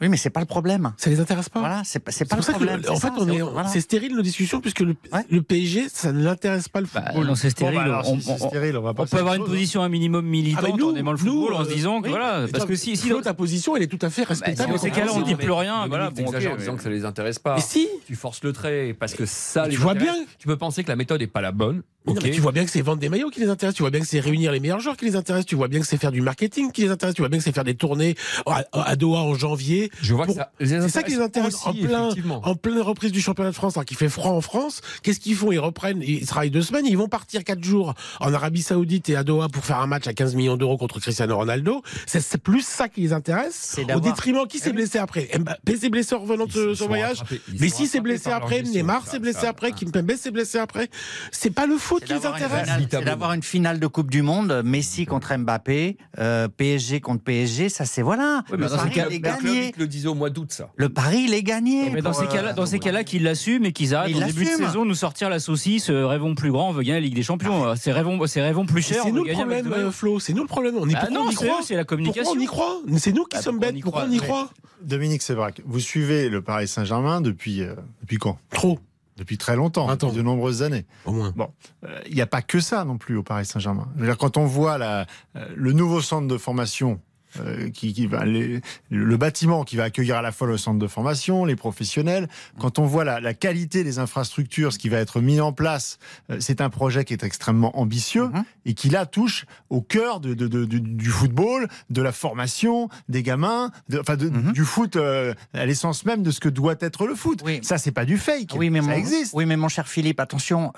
Oui, 0.00 0.08
mais 0.08 0.16
c'est 0.16 0.30
pas 0.30 0.38
le 0.38 0.46
problème. 0.46 0.92
Ça 0.96 1.10
les 1.10 1.18
intéresse 1.18 1.48
pas. 1.48 1.58
Voilà, 1.58 1.82
c'est 1.84 1.98
pas, 1.98 2.12
le 2.12 2.42
que, 2.42 2.50
problème. 2.52 2.82
en 2.88 2.94
fait, 3.00 3.08
c'est 3.18 3.40
voilà. 3.40 3.68
stérile 3.68 4.14
nos 4.14 4.22
discussions 4.22 4.60
puisque 4.60 4.78
le, 4.78 4.94
Ouais. 5.12 5.24
le 5.28 5.42
PSG, 5.42 5.88
ça 5.88 6.12
ne 6.12 6.22
l'intéresse 6.22 6.68
pas 6.68 6.80
le 6.80 6.86
Bah, 6.94 7.02
football. 7.06 7.26
non, 7.26 7.34
c'est 7.34 7.48
Bon, 7.48 7.50
stérile. 7.50 7.80
bah, 7.84 8.02
on, 8.04 8.14
si 8.14 8.22
c'est 8.22 8.30
on- 8.40 8.48
stérile, 8.48 8.76
on 8.76 8.82
va 8.82 8.94
pas 8.94 9.02
on 9.02 9.06
faire 9.06 9.16
peut 9.16 9.20
avoir 9.22 9.34
une 9.34 9.40
chose. 9.40 9.50
position 9.50 9.82
un 9.82 9.88
minimum 9.88 10.24
militante 10.24 10.66
Ah, 10.72 10.76
nous, 10.78 10.90
en 10.90 10.94
aimant 10.94 11.10
le 11.14 11.18
nous, 11.24 11.40
football, 11.46 11.54
en 11.54 11.64
se 11.64 11.70
disant 11.74 11.98
que 12.00 12.04
oui. 12.04 12.10
voilà, 12.10 12.46
parce 12.52 12.64
que 12.64 12.76
si, 12.76 12.96
si 12.96 13.08
Flo, 13.08 13.22
ta 13.22 13.34
position, 13.34 13.74
elle 13.74 13.82
est 13.82 13.86
tout 13.88 13.98
à 14.06 14.08
fait 14.08 14.22
respectable. 14.22 14.70
dans 14.70 14.78
ces 14.78 14.92
cas-là, 14.92 15.10
on 15.16 15.20
dit 15.22 15.34
plus 15.34 15.50
rien, 15.50 15.88
voilà, 15.88 16.10
bon, 16.10 16.28
en 16.28 16.56
disant 16.56 16.76
que 16.76 16.82
ça 16.84 16.90
les 16.90 17.04
intéresse 17.04 17.40
pas. 17.40 17.56
Mais 17.56 17.60
si 17.60 17.88
Tu 18.06 18.14
forces 18.14 18.44
le 18.44 18.52
trait 18.52 18.94
parce 18.96 19.14
que 19.14 19.26
ça 19.26 19.66
Tu 19.68 19.78
vois 19.78 19.94
bien. 19.94 20.14
Tu 20.38 20.46
peux 20.46 20.56
penser 20.56 20.84
que 20.84 20.88
la 20.90 20.96
méthode 20.96 21.22
est 21.22 21.26
pas 21.26 21.40
la 21.40 21.50
bonne. 21.50 21.82
Non, 22.14 22.20
tu 22.20 22.40
vois 22.40 22.52
bien 22.52 22.64
que 22.64 22.70
c'est 22.70 22.80
vendre 22.82 22.98
des 22.98 23.08
maillots 23.08 23.30
qui 23.30 23.40
les 23.40 23.48
intéresse, 23.48 23.74
tu 23.74 23.82
vois 23.82 23.90
bien 23.90 24.00
que 24.00 24.06
c'est 24.06 24.20
réunir 24.20 24.52
les 24.52 24.60
meilleurs 24.60 24.80
joueurs 24.80 24.96
qui 24.96 25.04
les 25.04 25.16
intéresse, 25.16 25.46
tu 25.46 25.54
vois 25.56 25.68
bien 25.68 25.80
que 25.80 25.86
c'est 25.86 25.96
faire 25.98 26.12
du 26.12 26.20
marketing 26.20 26.72
qui 26.72 26.82
les 26.82 26.90
intéresse, 26.90 27.14
tu 27.14 27.22
vois 27.22 27.28
bien 27.28 27.38
que 27.38 27.44
c'est 27.44 27.52
faire 27.52 27.64
des 27.64 27.74
tournées 27.74 28.14
à, 28.46 28.64
à 28.72 28.96
Doha 28.96 29.20
en 29.20 29.34
janvier. 29.34 29.90
Je 30.00 30.14
vois 30.14 30.26
Pour- 30.26 30.34
que 30.36 30.40
ça 30.40 30.50
C'est 30.60 30.88
ça 30.88 31.02
qui 31.02 31.12
les 31.12 31.20
intéresse 31.20 31.54
aussi, 31.54 31.84
en, 31.84 31.86
plein, 31.86 32.08
en 32.42 32.54
pleine 32.54 32.80
reprise 32.80 33.12
du 33.12 33.20
championnat 33.20 33.50
de 33.50 33.54
France, 33.54 33.76
alors 33.76 33.84
qu'il 33.84 33.96
fait 33.96 34.08
froid 34.08 34.30
en 34.32 34.40
France. 34.40 34.80
Qu'est-ce 35.02 35.20
qu'ils 35.20 35.34
font? 35.36 35.52
Ils 35.52 35.58
reprennent, 35.58 36.02
ils 36.02 36.26
travaillent 36.26 36.50
deux 36.50 36.62
semaines, 36.62 36.86
ils 36.86 36.96
vont 36.96 37.08
partir 37.08 37.44
quatre 37.44 37.62
jours 37.62 37.94
en 38.20 38.32
Arabie 38.32 38.62
Saoudite 38.62 39.08
et 39.10 39.16
à 39.16 39.24
Doha 39.24 39.48
pour 39.48 39.64
faire 39.64 39.78
un 39.80 39.86
match 39.86 40.06
à 40.06 40.12
15 40.12 40.34
millions 40.34 40.56
d'euros 40.56 40.76
contre 40.78 41.00
Cristiano 41.00 41.36
Ronaldo. 41.36 41.82
C'est 42.06 42.38
plus 42.38 42.64
ça 42.64 42.88
qui 42.88 43.00
les 43.02 43.12
intéresse. 43.12 43.56
C'est 43.58 43.92
Au 43.94 44.00
détriment, 44.00 44.46
qui 44.48 44.58
s'est 44.58 44.72
blessé 44.72 44.98
après? 44.98 45.28
Mbappé 45.38 45.76
s'est 45.76 45.88
blessé 45.90 46.14
en 46.14 46.20
revenant 46.20 46.46
de 46.46 46.74
son 46.74 46.86
voyage. 46.86 47.18
rattrapés- 47.22 47.40
ils 47.52 47.60
Mais 47.60 47.68
sont 47.68 47.76
si 47.78 47.86
s'est 47.86 48.00
blessé 48.00 48.30
après. 48.30 48.62
Neymar 48.62 49.06
s'est 49.06 49.18
blessé 49.18 49.46
après. 49.46 49.72
Kimpembe 49.72 50.12
s'est 50.16 50.30
blessé 50.30 50.58
après. 50.58 50.88
C'est 51.32 51.50
pas 51.50 51.66
le 51.66 51.76
foot 51.78 51.97
qui 52.00 52.06
C'est 52.08 52.14
les 52.14 52.20
d'avoir 52.20 52.36
une 52.38 52.44
intéresse. 52.44 52.64
finale- 52.64 52.86
C'est 52.90 53.04
d'avoir 53.04 53.32
une 53.32 53.42
finale 53.42 53.80
de 53.80 53.86
Coupe 53.86 54.10
du 54.10 54.22
Monde, 54.22 54.62
Messi 54.64 55.06
contre 55.06 55.36
Mbappé, 55.36 55.96
euh, 56.18 56.48
PSG 56.48 57.00
contre 57.00 57.22
PSG, 57.24 57.68
ça 57.68 57.84
c'est 57.84 58.02
voilà. 58.02 58.42
Oui, 58.50 58.56
mais 58.58 58.64
le 58.64 58.70
dans 58.70 58.70
ces 58.70 58.76
pari, 58.76 58.90
cas- 58.90 59.06
il 59.10 59.14
est 59.16 59.20
gagné. 59.20 59.72
le 59.76 59.86
disait 59.86 60.08
au 60.08 60.14
mois 60.14 60.30
d'août, 60.30 60.52
ça. 60.52 60.70
Le 60.76 60.88
pari, 60.88 61.24
il 61.28 61.34
est 61.34 61.42
gagné. 61.42 61.90
Mais 61.90 62.02
dans 62.02 62.12
ces 62.12 62.24
euh, 62.24 62.28
cas-là, 62.28 62.52
dans 62.52 62.66
ces 62.66 62.78
cas-là, 62.78 63.04
qu'ils 63.04 63.22
l'assument 63.22 63.64
et 63.66 63.72
qu'ils 63.72 63.94
arrêtent 63.94 64.10
ils 64.10 64.24
début 64.24 64.44
de 64.44 64.50
saison 64.50 64.84
nous 64.84 64.94
sortir 64.94 65.28
la 65.30 65.38
saucisse, 65.40 65.90
euh, 65.90 66.06
rêvons 66.06 66.34
plus 66.34 66.50
grand, 66.52 66.68
on 66.70 66.72
veut 66.72 66.82
gagner 66.82 66.94
la 67.00 67.00
Ligue 67.00 67.14
des 67.14 67.22
Champions. 67.22 67.74
C'est 67.76 67.92
rêvons, 67.92 68.18
c'est 68.26 68.42
rêvons 68.42 68.66
plus 68.66 68.82
cher. 68.82 69.02
C'est 69.04 69.12
nous 69.12 69.24
le 69.24 69.32
problème, 69.32 69.72
euh, 69.72 69.90
Flo. 69.90 70.18
C'est 70.20 70.32
nous 70.32 70.42
le 70.42 70.48
problème. 70.48 70.76
On 70.78 70.88
y, 70.88 70.94
Ah 70.94 71.08
non, 71.10 71.30
y 71.30 71.34
c'est 71.34 71.44
eux, 71.44 71.48
croit 71.48 71.60
c'est 71.62 71.76
la 71.76 71.84
communication. 71.84 72.32
On 72.34 72.38
y 72.38 72.46
croit 72.46 72.80
C'est 72.96 73.12
nous 73.12 73.24
qui 73.24 73.36
Ah, 73.36 73.42
sommes 73.42 73.58
bêtes. 73.58 73.80
Pourquoi 73.80 74.02
croit 74.02 74.10
on 74.10 74.14
y 74.14 74.18
croit 74.18 74.50
Dominique 74.82 75.22
Sévrac, 75.22 75.60
vous 75.66 75.80
suivez 75.80 76.28
le 76.28 76.40
Paris 76.40 76.68
Saint-Germain 76.68 77.20
depuis, 77.20 77.62
euh, 77.62 77.74
depuis 78.00 78.16
quand? 78.18 78.38
Trop, 78.50 78.78
Depuis 79.18 79.36
très 79.36 79.56
longtemps, 79.56 79.86
20 79.86 80.04
ans. 80.04 80.06
depuis 80.06 80.18
de 80.18 80.22
nombreuses 80.22 80.62
années. 80.62 80.86
au 81.04 81.10
moins. 81.12 81.32
Bon, 81.36 81.50
euh, 81.84 82.00
il 82.08 82.14
n'y 82.14 82.20
a 82.22 82.26
pas 82.26 82.40
que 82.40 82.60
ça 82.60 82.84
non 82.84 82.98
plus 82.98 83.16
au 83.16 83.24
Paris 83.24 83.44
Saint-Germain. 83.44 83.88
Quand 84.18 84.36
on 84.36 84.46
voit 84.46 84.78
la, 84.78 85.06
euh, 85.34 85.46
le 85.56 85.72
nouveau 85.72 86.00
centre 86.00 86.28
de 86.28 86.38
formation, 86.38 87.00
euh, 87.40 87.68
qui, 87.70 87.92
qui 87.92 88.06
va, 88.06 88.24
les- 88.24 88.60
le 88.90 89.16
bâtiment 89.16 89.64
qui 89.64 89.76
va 89.76 89.84
accueillir 89.84 90.16
à 90.16 90.22
la 90.22 90.32
fois 90.32 90.46
le 90.46 90.56
centre 90.56 90.78
de 90.78 90.86
formation, 90.86 91.44
les 91.44 91.56
professionnels, 91.56 92.28
quand 92.58 92.78
on 92.78 92.86
voit 92.86 93.04
la, 93.04 93.20
la 93.20 93.34
qualité 93.34 93.84
des 93.84 93.98
infrastructures, 93.98 94.72
ce 94.72 94.78
qui 94.78 94.88
va 94.88 94.98
être 94.98 95.20
mis 95.20 95.40
en 95.40 95.52
place, 95.52 95.98
euh, 96.30 96.38
c'est 96.40 96.60
un 96.60 96.70
projet 96.70 97.04
qui 97.04 97.12
est 97.12 97.22
extrêmement 97.22 97.78
ambitieux 97.78 98.28
Mhm. 98.28 98.44
et 98.66 98.74
qui 98.74 98.88
là 98.88 99.06
touche 99.06 99.44
au 99.70 99.80
cœur 99.82 100.20
de, 100.20 100.34
de- 100.34 100.48
de- 100.48 100.64
du, 100.64 100.80
du 100.80 101.08
football, 101.10 101.68
de 101.90 102.02
la 102.02 102.12
formation 102.12 102.88
des 103.08 103.22
gamins, 103.22 103.70
enfin 103.98 104.16
Mhm. 104.16 104.52
du 104.52 104.64
foot 104.64 104.96
euh, 104.96 105.34
à 105.52 105.66
l'essence 105.66 106.04
même 106.04 106.22
de 106.22 106.30
ce 106.30 106.40
que 106.40 106.48
doit 106.48 106.76
être 106.80 107.06
le 107.06 107.14
foot. 107.14 107.40
Oui. 107.44 107.60
Ça, 107.62 107.78
c'est 107.78 107.92
pas 107.92 108.04
du 108.04 108.18
fake. 108.18 108.54
Oui, 108.56 108.70
mais 108.70 108.80
ça 108.80 108.86
mon, 108.88 108.92
existe. 108.92 109.32
Oui, 109.34 109.44
mais 109.46 109.56
mon 109.56 109.68
cher 109.68 109.86
Philippe, 109.88 110.20
attention, 110.20 110.72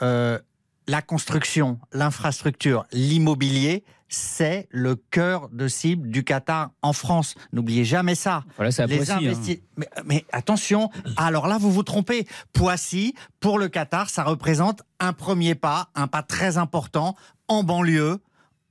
la 0.89 1.03
construction, 1.03 1.79
l'infrastructure, 1.93 2.85
l'immobilier, 2.93 3.85
c'est 4.11 4.67
le 4.71 4.97
cœur 4.97 5.49
de 5.53 5.69
cible 5.69 6.11
du 6.11 6.25
Qatar 6.25 6.71
en 6.83 6.93
France. 6.93 7.35
N'oubliez 7.53 7.85
jamais 7.85 8.15
ça. 8.17 8.45
Voilà, 8.57 8.73
c'est 8.73 8.83
à 8.83 8.87
Les 8.87 8.97
Poissy, 8.97 9.13
hein. 9.13 9.55
mais, 9.77 9.89
mais 10.05 10.25
attention, 10.33 10.91
alors 11.17 11.47
là, 11.47 11.57
vous 11.59 11.71
vous 11.71 11.85
trompez. 11.85 12.27
Poissy, 12.53 13.15
pour 13.39 13.59
le 13.59 13.69
Qatar, 13.69 14.11
ça 14.11 14.25
représente 14.25 14.83
un 14.99 15.13
premier 15.13 15.55
pas, 15.55 15.89
un 15.95 16.09
pas 16.09 16.23
très 16.23 16.59
important 16.59 17.15
en 17.49 17.63
banlieue. 17.63 18.19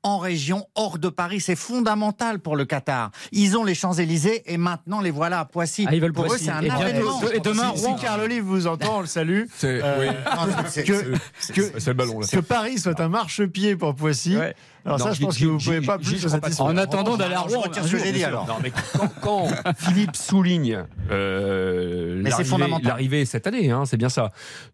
En 0.02 0.18
région, 0.18 0.66
hors 0.76 0.98
de 0.98 1.10
Paris, 1.10 1.42
c'est 1.42 1.58
fondamental 1.58 2.40
pour 2.40 2.56
le 2.56 2.64
Qatar. 2.64 3.12
Ils 3.34 3.58
ont 3.58 3.66
les 3.66 3.76
Champs-Élysées 3.76 4.44
et 4.46 4.56
maintenant 4.56 5.02
les 5.02 5.12
voilà 5.12 5.40
à 5.42 5.46
Poissy. 5.46 5.84
Ah, 5.90 5.94
ils 5.94 6.00
veulent 6.00 6.14
pour 6.14 6.24
Poissy. 6.26 6.46
eux, 6.46 6.48
c'est 6.48 6.52
un 6.54 6.62
Et 6.62 6.68
événement. 6.68 7.22
et 7.34 7.42
demain, 7.42 7.74
si, 7.76 7.86
Rouen. 7.86 7.98
si 7.98 8.04
Carl 8.06 8.22
Olive 8.22 8.44
vous 8.44 8.66
entend, 8.68 9.00
on 9.00 9.02
le 9.02 9.08
salue. 9.08 9.44
C'est 9.58 9.82
Euh, 9.84 10.14
que, 10.86 11.18
que, 11.54 11.80
c'est 11.80 11.88
le 11.88 11.94
ballon 11.96 12.22
là. 12.22 12.28
que 12.32 12.40
Paris 12.40 12.78
soit 12.78 12.98
un 13.02 13.10
marchepied 13.10 13.76
pour 13.76 13.94
Poissy. 13.94 14.38
Ouais. 14.38 14.56
Alors 14.86 14.98
Non, 15.00 15.06
ça, 15.06 15.14
je 15.14 15.22
pense 15.22 15.38
que 15.38 15.46
vous 15.46 15.54
ne 15.54 15.60
pouvez 15.60 15.82
pas 15.82 15.98
plus 15.98 16.16
je 16.16 16.18
se 16.18 16.30
satisfaire. 16.30 16.66
En 16.66 16.78
attendant 16.78 17.18
d'aller 17.18 17.36
à 17.36 17.44
je 17.48 17.54
Rouen. 17.56 17.64
retire 17.64 17.84
un 17.84 17.86
ce 17.88 17.92
que 17.92 17.98
jour, 17.98 18.06
j'ai 18.06 18.14
dit 18.14 18.24
alors. 18.24 18.48
Non, 18.48 18.56
mais 18.64 18.72
quand, 18.72 19.12
quand 19.22 19.48
Philippe 19.78 20.16
souligne 20.16 20.86
euh, 21.12 22.24
c'est 22.32 22.84
l'arrivée- 22.84 23.26
cette 23.26 23.48
année, 23.48 23.72
hein, 23.72 23.84
c'est 23.86 23.98
bien 23.98 24.10
ça, 24.10 24.32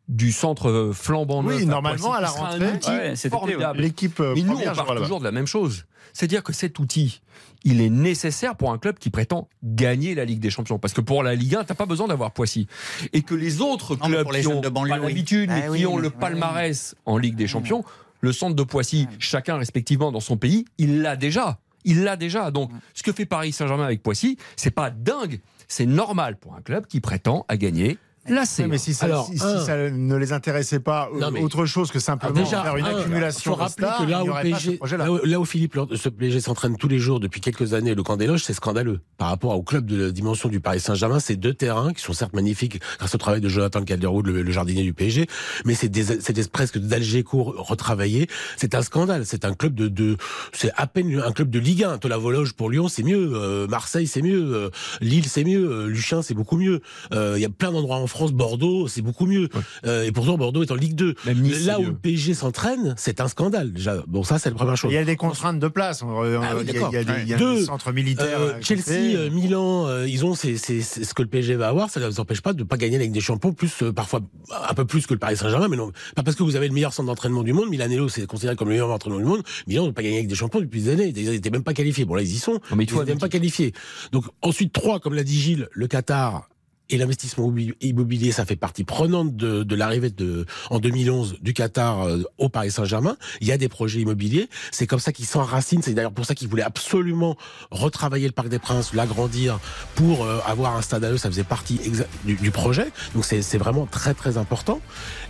du 0.07 0.31
centre 0.31 0.91
flambant 0.93 1.43
neuf. 1.43 1.57
Oui, 1.57 1.63
à 1.63 1.65
normalement, 1.65 2.13
à 2.13 2.21
la 2.21 2.29
rentrée. 2.29 2.75
été, 2.75 3.29
formidable. 3.29 3.79
L'équipe 3.81 4.19
euh, 4.19 4.33
Mais 4.35 4.41
nous, 4.43 4.57
on 4.57 4.75
parle 4.75 5.01
toujours 5.01 5.19
de 5.19 5.25
la 5.25 5.31
même 5.31 5.47
chose. 5.47 5.85
C'est-à-dire 6.13 6.43
que 6.43 6.53
cet 6.53 6.79
outil, 6.79 7.21
il 7.65 7.81
est 7.81 7.89
nécessaire 7.89 8.55
pour 8.55 8.71
un 8.71 8.77
club 8.77 8.97
qui 8.99 9.09
prétend 9.09 9.49
gagner 9.63 10.15
la 10.15 10.23
Ligue 10.23 10.39
des 10.39 10.49
Champions. 10.49 10.79
Parce 10.79 10.93
que 10.93 11.01
pour 11.01 11.23
la 11.23 11.35
Ligue 11.35 11.55
1, 11.55 11.65
t'as 11.65 11.73
pas 11.73 11.85
besoin 11.87 12.07
d'avoir 12.07 12.31
Poissy. 12.31 12.67
Et 13.11 13.21
que 13.21 13.35
les 13.35 13.59
autres 13.59 13.95
clubs 13.95 14.23
pour 14.23 14.31
les 14.31 14.39
qui 14.39 14.45
jeunes 14.45 14.77
ont 14.77 14.83
l'habitude, 14.83 15.49
mais 15.49 15.63
Ah 15.67 15.71
oui, 15.71 15.85
le 15.99 16.09
palmarès 16.09 16.95
en 17.05 17.17
Ligue 17.17 17.35
des 17.35 17.47
Champions, 17.47 17.83
le 18.25 18.33
centre 18.33 18.55
de 18.55 18.63
Poissy, 18.63 19.07
chacun 19.19 19.57
respectivement 19.57 20.11
dans 20.11 20.19
son 20.19 20.35
pays, 20.35 20.65
il 20.77 21.01
l'a 21.01 21.15
déjà. 21.15 21.59
Il 21.83 22.03
l'a 22.03 22.17
déjà. 22.17 22.49
Donc, 22.49 22.71
ce 22.95 23.03
que 23.03 23.11
fait 23.11 23.25
Paris 23.25 23.51
Saint-Germain 23.51 23.85
avec 23.85 24.01
Poissy, 24.01 24.38
c'est 24.55 24.71
pas 24.71 24.89
dingue. 24.89 25.39
C'est 25.67 25.85
normal 25.85 26.38
pour 26.38 26.55
un 26.55 26.61
club 26.61 26.88
qui 26.88 26.99
prétend 26.99 27.45
à 27.47 27.57
gagner 27.57 27.99
la 28.27 28.45
C. 28.45 28.63
Ouais, 28.63 28.67
mais 28.69 28.77
si 28.77 28.93
ça, 28.93 29.05
Alors, 29.05 29.27
si- 29.27 29.38
si 29.38 29.43
un- 29.45 29.59
ça 29.65 29.77
ne 29.89 30.15
les 30.15 30.33
intéressait 30.33 30.79
pas, 30.79 31.09
euh, 31.13 31.19
Non, 31.19 31.31
mais- 31.31 31.41
autre 31.41 31.65
chose 31.65 31.91
que 31.91 31.99
simplement 31.99 32.33
déjà, 32.33 32.63
faire 32.63 32.75
une 32.77 32.85
un, 32.85 32.97
accumulation 32.99 33.51
faut 33.51 33.57
de 33.57 33.61
rappeler 33.63 33.85
stars, 33.88 34.05
que 34.05 34.11
là 34.11 34.23
où, 34.23 34.29
aurait 34.29 34.49
pas 34.49 34.57
ce 34.59 34.63
PSG, 34.65 34.77
projet-là. 34.77 35.05
là, 35.05 35.11
où, 35.11 35.19
là 35.23 35.39
où 35.39 35.45
Philippe, 35.45 35.77
ce 35.95 36.09
PSG 36.09 36.39
s'entraîne 36.39 36.77
tous 36.77 36.88
les 36.88 36.99
jours 36.99 37.19
depuis 37.19 37.41
quelques 37.41 37.73
années, 37.73 37.93
le 37.95 38.03
camp 38.03 38.17
des 38.17 38.27
loges, 38.27 38.43
c'est 38.43 38.53
scandaleux. 38.53 39.01
Par 39.17 39.29
rapport 39.29 39.55
au 39.55 39.63
club 39.63 39.85
de 39.85 40.05
la 40.05 40.11
dimension 40.11 40.49
du 40.49 40.59
Paris 40.59 40.79
Saint-Germain, 40.79 41.19
c'est 41.19 41.35
deux 41.35 41.53
terrains 41.53 41.93
qui 41.93 42.01
sont 42.01 42.13
certes 42.13 42.33
magnifiques 42.33 42.79
grâce 42.97 43.13
au 43.13 43.17
travail 43.17 43.41
de 43.41 43.49
Jonathan 43.49 43.83
Calderwood, 43.83 44.25
le, 44.27 44.41
le 44.41 44.51
jardinier 44.51 44.83
du 44.83 44.93
PSG, 44.93 45.27
mais 45.65 45.73
c'est 45.75 45.89
des, 45.89 46.03
c'est 46.21 46.33
des- 46.33 46.43
presque 46.47 46.77
d'Alger 46.77 47.23
court 47.23 47.53
retravaillé. 47.57 48.27
C'est 48.57 48.75
un 48.75 48.81
scandale. 48.81 49.25
C'est 49.25 49.45
un 49.45 49.53
club 49.53 49.75
de, 49.75 49.88
de 49.88 50.17
c'est 50.53 50.71
à 50.75 50.88
peine 50.88 51.21
un 51.25 51.31
club 51.31 51.49
de 51.49 51.59
Ligue 51.59 51.83
1. 51.83 51.97
Tola 51.97 52.17
Vologe 52.17 52.53
pour 52.53 52.69
Lyon, 52.69 52.88
c'est 52.88 53.03
mieux. 53.03 53.31
Euh, 53.33 53.67
Marseille, 53.67 54.07
c'est 54.07 54.21
mieux. 54.21 54.53
Euh, 54.55 54.69
Lille, 55.01 55.25
c'est 55.27 55.43
mieux. 55.43 55.69
Euh, 55.69 55.88
Luchin, 55.88 56.21
c'est 56.21 56.33
beaucoup 56.33 56.57
mieux. 56.57 56.81
Euh, 57.13 57.33
Il 57.38 57.41
y 57.41 57.45
a 57.45 57.49
plein 57.49 57.71
d'endroits 57.71 57.97
en 57.97 58.07
France 58.07 58.14
France-Bordeaux, 58.15 58.88
c'est 58.88 59.01
beaucoup 59.01 59.25
mieux. 59.25 59.49
Euh, 59.86 60.04
et 60.06 60.12
pourtant, 60.12 60.38
Bordeaux 60.38 60.63
est 60.63 60.71
en 60.71 60.75
Ligue 60.75 60.95
2. 60.95 61.15
Même 61.25 61.41
Nice, 61.41 61.65
Là 61.65 61.80
où 61.80 61.84
mieux. 61.84 61.88
le 61.89 61.95
PSG 61.95 62.34
s'entraîne, 62.34 62.95
c'est 62.97 63.19
un 63.21 63.28
scandale. 63.28 63.71
Déjà, 63.73 63.97
bon, 64.08 64.23
ça, 64.23 64.39
c'est 64.39 64.49
la 64.49 64.56
première 64.56 64.78
chose. 64.78 64.91
Il 64.91 64.95
y 64.95 64.97
a 64.97 65.06
des 65.06 65.15
contraintes 65.17 65.60
de 65.60 65.67
place. 65.67 66.01
On- 66.01 66.08
on- 66.08 66.41
Ah 66.41 66.56
oui, 66.56 66.62
il 66.62 66.67
y 66.67 66.69
a- 66.69 66.73
d'accord. 66.73 66.89
il 66.91 66.95
y 66.95 66.97
a 66.97 67.04
des, 67.04 67.21
il 67.23 67.28
y 67.30 67.34
a 67.34 67.38
Deux, 67.38 67.56
des 67.56 67.65
centres 67.65 67.91
militaires. 67.91 68.39
Euh. 68.39 68.54
Chelsea, 68.62 69.15
euh, 69.15 69.30
Milan, 69.30 69.88
euh, 69.88 70.08
ils 70.08 70.25
ont 70.25 70.34
c'est 70.36 70.56
ce 70.58 71.13
que 71.13 71.21
le 71.21 71.28
PSG 71.28 71.56
va 71.56 71.67
avoir, 71.67 71.89
ça 71.89 71.99
ne 71.99 72.08
les 72.08 72.19
empêche 72.19 72.41
pas 72.41 72.54
de 72.54 72.63
pas 72.63 72.78
gagner 72.78 72.95
avec 72.95 73.12
des 73.12 73.19
champions, 73.21 73.54
plus 73.54 73.84
euh, 73.84 73.91
parfois 73.91 74.21
un 74.69 74.73
peu 74.73 74.86
plus 74.86 75.06
que 75.08 75.13
le 75.13 75.19
Paris 75.19 75.38
Saint-Germain, 75.38 75.67
mais 75.67 75.78
non, 75.78 75.91
pas 76.15 76.23
parce 76.23 76.36
que 76.38 76.43
vous 76.43 76.56
avez 76.56 76.67
le 76.67 76.73
meilleur 76.73 76.93
centre 76.93 77.08
d'entraînement 77.08 77.43
du 77.43 77.54
monde. 77.54 77.69
Milanello, 77.69 78.08
c'est 78.10 78.25
considéré 78.28 78.56
comme 78.56 78.69
le 78.69 78.73
meilleur 78.75 78.89
entraînement 78.91 79.19
du 79.19 79.25
monde. 79.25 79.43
Milan 79.67 79.86
ne 79.88 79.91
pas 79.91 80.01
gagner 80.04 80.17
avec 80.17 80.28
des 80.28 80.36
champions 80.36 80.62
depuis 80.62 80.82
des 80.82 80.89
années. 80.91 81.13
Ils 81.15 81.30
n'étaient 81.32 81.49
même 81.49 81.63
pas 81.63 81.73
qualifiés. 81.73 82.06
Bon 82.06 82.15
là, 82.15 82.21
ils 82.21 82.34
y 82.34 82.38
sont. 82.38 82.54
Non, 82.54 82.60
mais 82.75 82.84
il 82.84 82.88
ils 82.88 82.91
faut 82.93 82.99
n'étaient 82.99 83.12
même 83.12 83.19
pas 83.19 83.30
qualifiés. 83.30 83.73
Donc 84.12 84.25
ensuite 84.41 84.71
trois, 84.73 84.99
comme 84.99 85.13
l'a 85.13 85.23
dit 85.23 85.39
Gilles, 85.39 85.67
le 85.71 85.88
Qatar. 85.88 86.47
Et 86.89 86.97
l'investissement 86.97 87.49
immobi- 87.51 87.73
immobilier, 87.81 88.31
ça 88.31 88.45
fait 88.45 88.55
partie 88.55 88.83
prenante 88.83 89.35
de, 89.35 89.63
de 89.63 89.75
l'arrivée 89.75 90.09
de, 90.11 90.45
en 90.69 90.79
2011 90.79 91.37
du 91.41 91.53
Qatar 91.53 92.01
euh, 92.03 92.21
au 92.37 92.47
Paris 92.49 92.69
Saint-Germain. 92.71 93.17
Il 93.41 93.47
y 93.47 93.51
a 93.51 93.57
des 93.57 93.69
projets 93.69 94.01
immobiliers. 94.01 94.49
C'est 94.71 94.85
comme 94.85 94.99
ça 94.99 95.11
qu'ils 95.11 95.25
s'enracinent. 95.25 95.81
C'est 95.81 95.93
d'ailleurs 95.93 96.11
pour 96.11 96.25
ça 96.25 96.36
qu'ils 96.36 96.47
voulaient 96.47 96.61
absolument 96.63 97.36
retravailler 97.71 98.27
le 98.27 98.33
Parc 98.33 98.49
des 98.49 98.59
Princes, 98.59 98.93
l'agrandir 98.93 99.59
pour 99.95 100.25
euh, 100.25 100.39
avoir 100.45 100.75
un 100.75 100.81
stade 100.81 101.03
à 101.03 101.11
eux. 101.11 101.17
Ça 101.17 101.29
faisait 101.29 101.43
partie 101.43 101.79
du, 102.23 102.36
du 102.36 102.51
projet. 102.51 102.88
Donc 103.15 103.25
c'est 103.25 103.57
vraiment 103.57 103.86
très 103.88 104.13
très 104.13 104.38
important. 104.38 104.79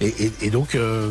Et, 0.01 0.07
et, 0.25 0.31
et 0.41 0.49
donc 0.49 0.75
euh, 0.75 1.09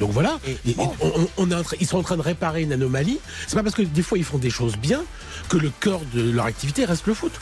donc 0.00 0.10
voilà. 0.12 0.38
Et- 0.66 0.74
on, 0.78 1.28
on- 1.36 1.50
est 1.50 1.54
ils 1.80 1.86
sont 1.86 1.98
en 1.98 2.02
train 2.02 2.16
de 2.16 2.22
réparer 2.22 2.62
une 2.62 2.72
anomalie. 2.72 3.18
C'est 3.46 3.54
pas 3.56 3.62
parce 3.62 3.74
que 3.74 3.82
des 3.82 4.02
fois 4.02 4.16
ils 4.18 4.24
font 4.24 4.38
des 4.38 4.50
choses 4.50 4.76
bien 4.76 5.04
que 5.48 5.56
le 5.56 5.70
cœur 5.80 6.00
de 6.14 6.30
leur 6.30 6.46
activité 6.46 6.84
reste 6.84 7.06
le 7.06 7.14
foot. 7.14 7.32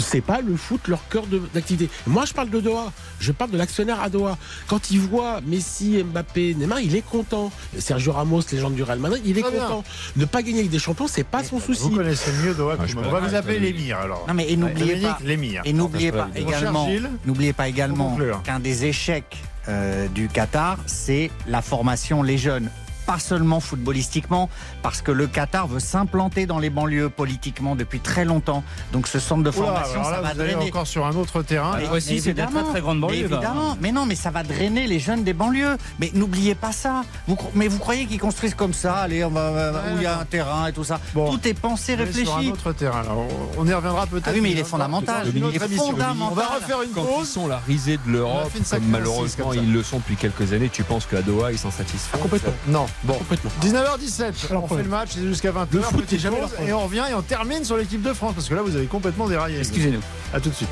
C'est 0.00 0.20
pas 0.20 0.40
le 0.40 0.56
foot 0.56 0.88
leur 0.88 1.06
cœur 1.08 1.26
de- 1.26 1.40
d'activité. 1.54 1.88
Moi 2.06 2.24
je 2.24 2.32
parle 2.32 2.50
de 2.50 2.60
Doha. 2.60 2.92
Je 3.20 3.32
parle 3.32 3.50
de 3.50 3.58
l'actionnaire 3.58 4.00
à 4.00 4.08
Doha. 4.08 4.36
Quand 4.66 4.90
il 4.90 5.00
voit 5.00 5.40
Messi, 5.46 6.02
Mbappé, 6.02 6.54
Neymar, 6.54 6.80
il 6.80 6.96
est 6.96 7.02
content. 7.06 7.52
Sergio 7.78 8.12
Ramos, 8.12 8.42
légende 8.52 8.74
du 8.74 8.82
Real 8.82 8.98
Madrid, 8.98 9.22
il 9.24 9.38
est 9.38 9.42
content. 9.42 9.84
Ne 10.16 10.24
pas 10.24 10.42
gagner 10.42 10.60
avec 10.60 10.70
des 10.70 10.78
champions, 10.78 11.06
c'est 11.06 11.24
pas 11.24 11.44
son 11.44 11.60
souci. 11.60 11.82
Vous 11.82 11.90
connaissez 11.96 12.32
mieux 12.44 12.54
Doha 12.54 12.76
que 12.76 12.86
je 12.86 12.94
moi. 12.94 13.02
peux 13.02 13.08
On 13.08 13.12
va 13.12 13.20
pas, 13.20 13.26
vous 13.28 13.34
appeler 13.34 13.58
l'émir 13.60 13.98
alors. 13.98 14.24
Non 14.28 14.34
mais 14.34 14.50
et 14.50 14.56
n'oubliez 14.56 14.96
pas, 14.96 15.18
l'émir. 15.24 15.62
et 15.64 15.72
n'oubliez 15.72 16.12
pas 16.12 16.28
également, 16.34 16.88
n'oubliez 17.26 17.52
pas 17.52 17.68
également 17.68 18.18
qu'un 18.44 18.60
des 18.60 18.86
échecs 18.86 19.42
euh, 19.68 20.08
du 20.08 20.28
Qatar, 20.28 20.78
c'est 20.86 21.30
la 21.46 21.62
formation 21.62 22.22
les 22.22 22.38
jeunes. 22.38 22.70
Pas 23.10 23.18
seulement 23.18 23.58
footballistiquement, 23.58 24.48
parce 24.84 25.02
que 25.02 25.10
le 25.10 25.26
Qatar 25.26 25.66
veut 25.66 25.80
s'implanter 25.80 26.46
dans 26.46 26.60
les 26.60 26.70
banlieues 26.70 27.08
politiquement 27.10 27.74
depuis 27.74 27.98
très 27.98 28.24
longtemps. 28.24 28.62
Donc 28.92 29.08
ce 29.08 29.18
centre 29.18 29.42
de 29.42 29.48
Oula, 29.50 29.66
formation, 29.66 30.04
ça 30.04 30.10
là, 30.12 30.20
va 30.20 30.32
drainer. 30.34 30.68
encore 30.68 30.86
sur 30.86 31.04
un 31.04 31.16
autre 31.16 31.42
terrain. 31.42 31.72
Mais- 31.76 31.86
voici, 31.88 32.14
mais 32.14 32.20
c'est 32.20 32.34
des 32.34 32.46
très, 32.46 32.62
très 32.62 32.80
grandes 32.80 33.00
banlieues, 33.00 33.24
mais 33.24 33.28
là. 33.30 33.36
Évidemment, 33.38 33.76
mais 33.80 33.90
non, 33.90 34.06
mais 34.06 34.14
ça 34.14 34.30
va 34.30 34.44
drainer 34.44 34.86
les 34.86 35.00
jeunes 35.00 35.24
des 35.24 35.32
banlieues. 35.32 35.76
Mais 35.98 36.12
n'oubliez 36.14 36.54
pas 36.54 36.70
ça. 36.70 37.02
Vous, 37.26 37.36
mais 37.56 37.66
vous 37.66 37.80
croyez 37.80 38.06
qu'ils 38.06 38.20
construisent 38.20 38.54
comme 38.54 38.72
ça, 38.74 38.94
allez, 38.98 39.24
on 39.24 39.30
va- 39.30 39.50
Ouais, 39.72 39.78
où 39.92 39.96
il 39.96 40.02
y 40.04 40.06
a 40.06 40.16
un 40.20 40.24
terrain 40.24 40.68
et 40.68 40.72
tout 40.72 40.84
ça. 40.84 41.00
Bon. 41.12 41.32
Tout 41.32 41.48
est 41.48 41.54
pensé, 41.54 41.94
allez 41.94 42.12
sur 42.12 42.32
un 42.32 42.36
réfléchi. 42.36 42.52
autre 42.52 42.72
terrain. 42.72 43.00
Alors, 43.00 43.26
on 43.58 43.66
y 43.66 43.74
reviendra 43.74 44.06
peut-être. 44.06 44.28
Ah 44.28 44.32
oui, 44.34 44.40
mais 44.40 44.52
il 44.52 44.58
est 44.60 44.62
fondamental. 44.62 45.26
Il 45.34 45.44
est 45.44 45.58
fondamental. 45.76 46.16
On 46.30 46.34
va 46.36 46.46
refaire 46.46 46.82
une 46.82 46.90
Quand 46.90 47.02
ils 47.10 47.16
pause. 47.16 47.28
sont 47.28 47.48
la 47.48 47.58
risée 47.58 47.98
de 48.06 48.12
l'Europe, 48.12 48.52
malheureusement 48.82 49.52
ils 49.52 49.72
le 49.72 49.82
sont 49.82 49.98
depuis 49.98 50.14
quelques 50.14 50.52
années, 50.52 50.68
tu 50.68 50.84
penses 50.84 51.06
qu'à 51.06 51.22
Doha 51.22 51.50
ils 51.50 51.58
s'en 51.58 51.72
satisfont? 51.72 52.18
Complètement. 52.18 52.52
Non, 52.68 52.86
bon. 53.04 53.14
Complètement. 53.14 53.50
19h17, 53.62 54.54
on 54.54 54.68
fait 54.68 54.82
le 54.82 54.88
match, 54.88 55.10
c'est 55.14 55.22
jusqu'à 55.22 55.50
20h. 55.52 55.66
Le 55.72 55.80
foot 55.82 56.00
petite 56.02 56.12
est 56.14 56.18
jamais 56.18 56.38
pause, 56.40 56.50
problème. 56.50 56.70
Et 56.70 56.72
on 56.72 56.84
revient 56.84 57.04
et 57.10 57.14
on 57.14 57.22
termine 57.22 57.64
sur 57.64 57.76
l'équipe 57.76 58.02
de 58.02 58.12
France, 58.12 58.34
parce 58.34 58.48
que 58.48 58.54
là 58.54 58.62
vous 58.62 58.76
avez 58.76 58.86
complètement 58.86 59.28
déraillé. 59.28 59.58
Excusez-nous. 59.58 60.00
A 60.34 60.40
tout 60.40 60.50
de 60.50 60.54
suite. 60.54 60.68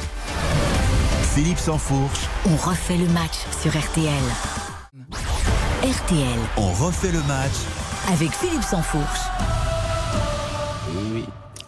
Philippe 1.34 1.58
Sansfourche, 1.58 2.20
On 2.46 2.56
refait 2.56 2.96
le 2.96 3.06
match 3.08 3.34
sur 3.62 3.70
RTL. 3.70 4.12
RTL 5.82 6.38
on 6.56 6.72
refait 6.72 7.12
le 7.12 7.22
match 7.24 7.52
avec 8.12 8.32
Philippe 8.32 8.64
Sansfourche. 8.64 9.20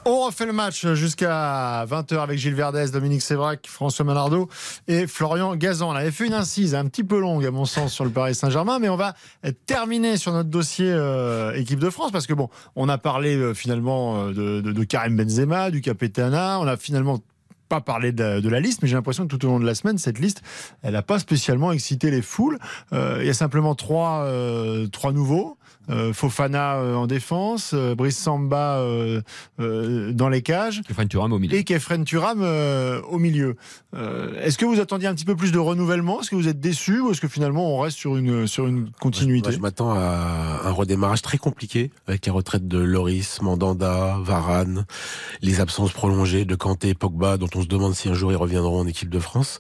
On 0.07 0.25
refait 0.25 0.47
le 0.47 0.55
match 0.55 0.87
jusqu'à 0.95 1.85
20h 1.85 2.21
avec 2.21 2.39
Gilles 2.39 2.55
Verdès, 2.55 2.91
Dominique 2.91 3.21
Sévrac, 3.21 3.67
François 3.67 4.07
Manardo 4.07 4.49
et 4.89 5.07
Florian 5.07 5.55
Gazan. 5.57 5.91
On 5.91 5.95
avait 5.95 6.11
fait 6.11 6.27
une 6.27 6.33
incise 6.33 6.75
un 6.75 6.87
petit 6.87 7.05
peu 7.05 7.21
longue 7.21 7.45
à 7.45 7.51
mon 7.51 7.67
sens 7.67 7.93
sur 7.93 8.07
le 8.07 8.11
Paris 8.11 8.35
Saint-Germain, 8.35 8.79
mais 8.79 8.89
on 8.89 8.97
va 8.97 9.15
terminer 9.67 10.17
sur 10.17 10.33
notre 10.33 10.49
dossier 10.49 10.91
euh, 10.91 11.53
équipe 11.53 11.79
de 11.79 11.91
France 11.91 12.13
parce 12.13 12.27
que 12.27 12.33
bon, 12.33 12.49
on 12.77 12.89
a 12.89 12.97
parlé 12.97 13.37
euh, 13.37 13.53
finalement 13.53 14.29
euh, 14.29 14.63
de, 14.63 14.85
Karim 14.85 15.17
Benzema, 15.17 15.71
du 15.71 15.83
Capitana, 15.83 16.59
on 16.61 16.67
a 16.67 16.79
finalement 16.79 17.19
pas 17.69 17.83
parlé 17.83 18.11
de 18.11 18.49
la, 18.49 18.59
liste, 18.59 18.81
mais 18.83 18.89
j'ai 18.89 18.97
l'impression 18.97 19.29
que 19.29 19.37
tout 19.37 19.47
au 19.47 19.49
long 19.49 19.61
de 19.61 19.67
la 19.67 19.75
semaine, 19.75 19.99
cette 19.99 20.19
liste, 20.19 20.43
elle 20.83 20.95
n'a 20.95 21.03
pas 21.03 21.19
spécialement 21.19 21.73
excité 21.73 22.11
les 22.11 22.23
foules. 22.23 22.59
Il 22.91 23.25
y 23.25 23.31
a 23.31 23.35
simplement 23.35 23.77
trois, 23.77 24.29
trois 24.91 25.13
nouveaux. 25.13 25.57
Euh, 25.91 26.12
Fofana 26.12 26.76
euh, 26.76 26.95
en 26.95 27.07
défense, 27.07 27.72
euh, 27.74 27.95
Brice 27.95 28.16
Samba 28.16 28.78
euh, 28.78 29.20
euh, 29.59 30.12
dans 30.12 30.28
les 30.28 30.41
cages 30.43 30.82
Stéphane 30.84 31.09
Thuram 31.09 31.32
au 31.32 31.38
milieu. 31.38 31.57
et 31.57 31.64
Kefren 31.64 32.05
Turam 32.05 32.41
euh, 32.43 33.01
au 33.11 33.18
milieu. 33.18 33.57
Euh, 33.97 34.41
est-ce 34.43 34.57
que 34.57 34.64
vous 34.64 34.78
attendiez 34.80 35.09
un 35.09 35.14
petit 35.14 35.24
peu 35.24 35.34
plus 35.34 35.51
de 35.51 35.59
renouvellement? 35.59 36.20
Est-ce 36.20 36.30
que 36.30 36.36
vous 36.36 36.47
êtes 36.49 36.61
déçu 36.61 37.01
ou 37.01 37.11
est-ce 37.11 37.20
que 37.20 37.28
finalement 37.28 37.74
on 37.74 37.80
reste 37.80 37.97
sur 37.97 38.16
une, 38.16 38.47
sur 38.47 38.66
une 38.66 38.91
continuité? 39.01 39.49
Moi, 39.49 39.57
je 39.57 39.61
m'attends 39.61 39.91
à 39.93 40.61
un 40.64 40.70
redémarrage 40.70 41.22
très 41.22 41.38
compliqué 41.38 41.91
avec 42.07 42.24
les 42.24 42.32
retraites 42.32 42.68
de 42.68 42.78
Loris, 42.78 43.43
Mandanda, 43.43 44.16
Varane, 44.22 44.86
les 45.43 45.61
absences 45.61 45.93
prolongées 45.93 46.45
de 46.45 46.55
Kanté, 46.55 46.95
Pogba, 46.95 47.36
dont 47.36 47.49
on 47.57 47.62
se 47.62 47.66
demande 47.66 47.95
si 47.95 48.09
un 48.09 48.14
jour 48.14 48.30
ils 48.30 48.36
reviendront 48.36 48.78
en 48.80 48.86
équipe 48.86 49.11
de 49.11 49.18
France. 49.18 49.59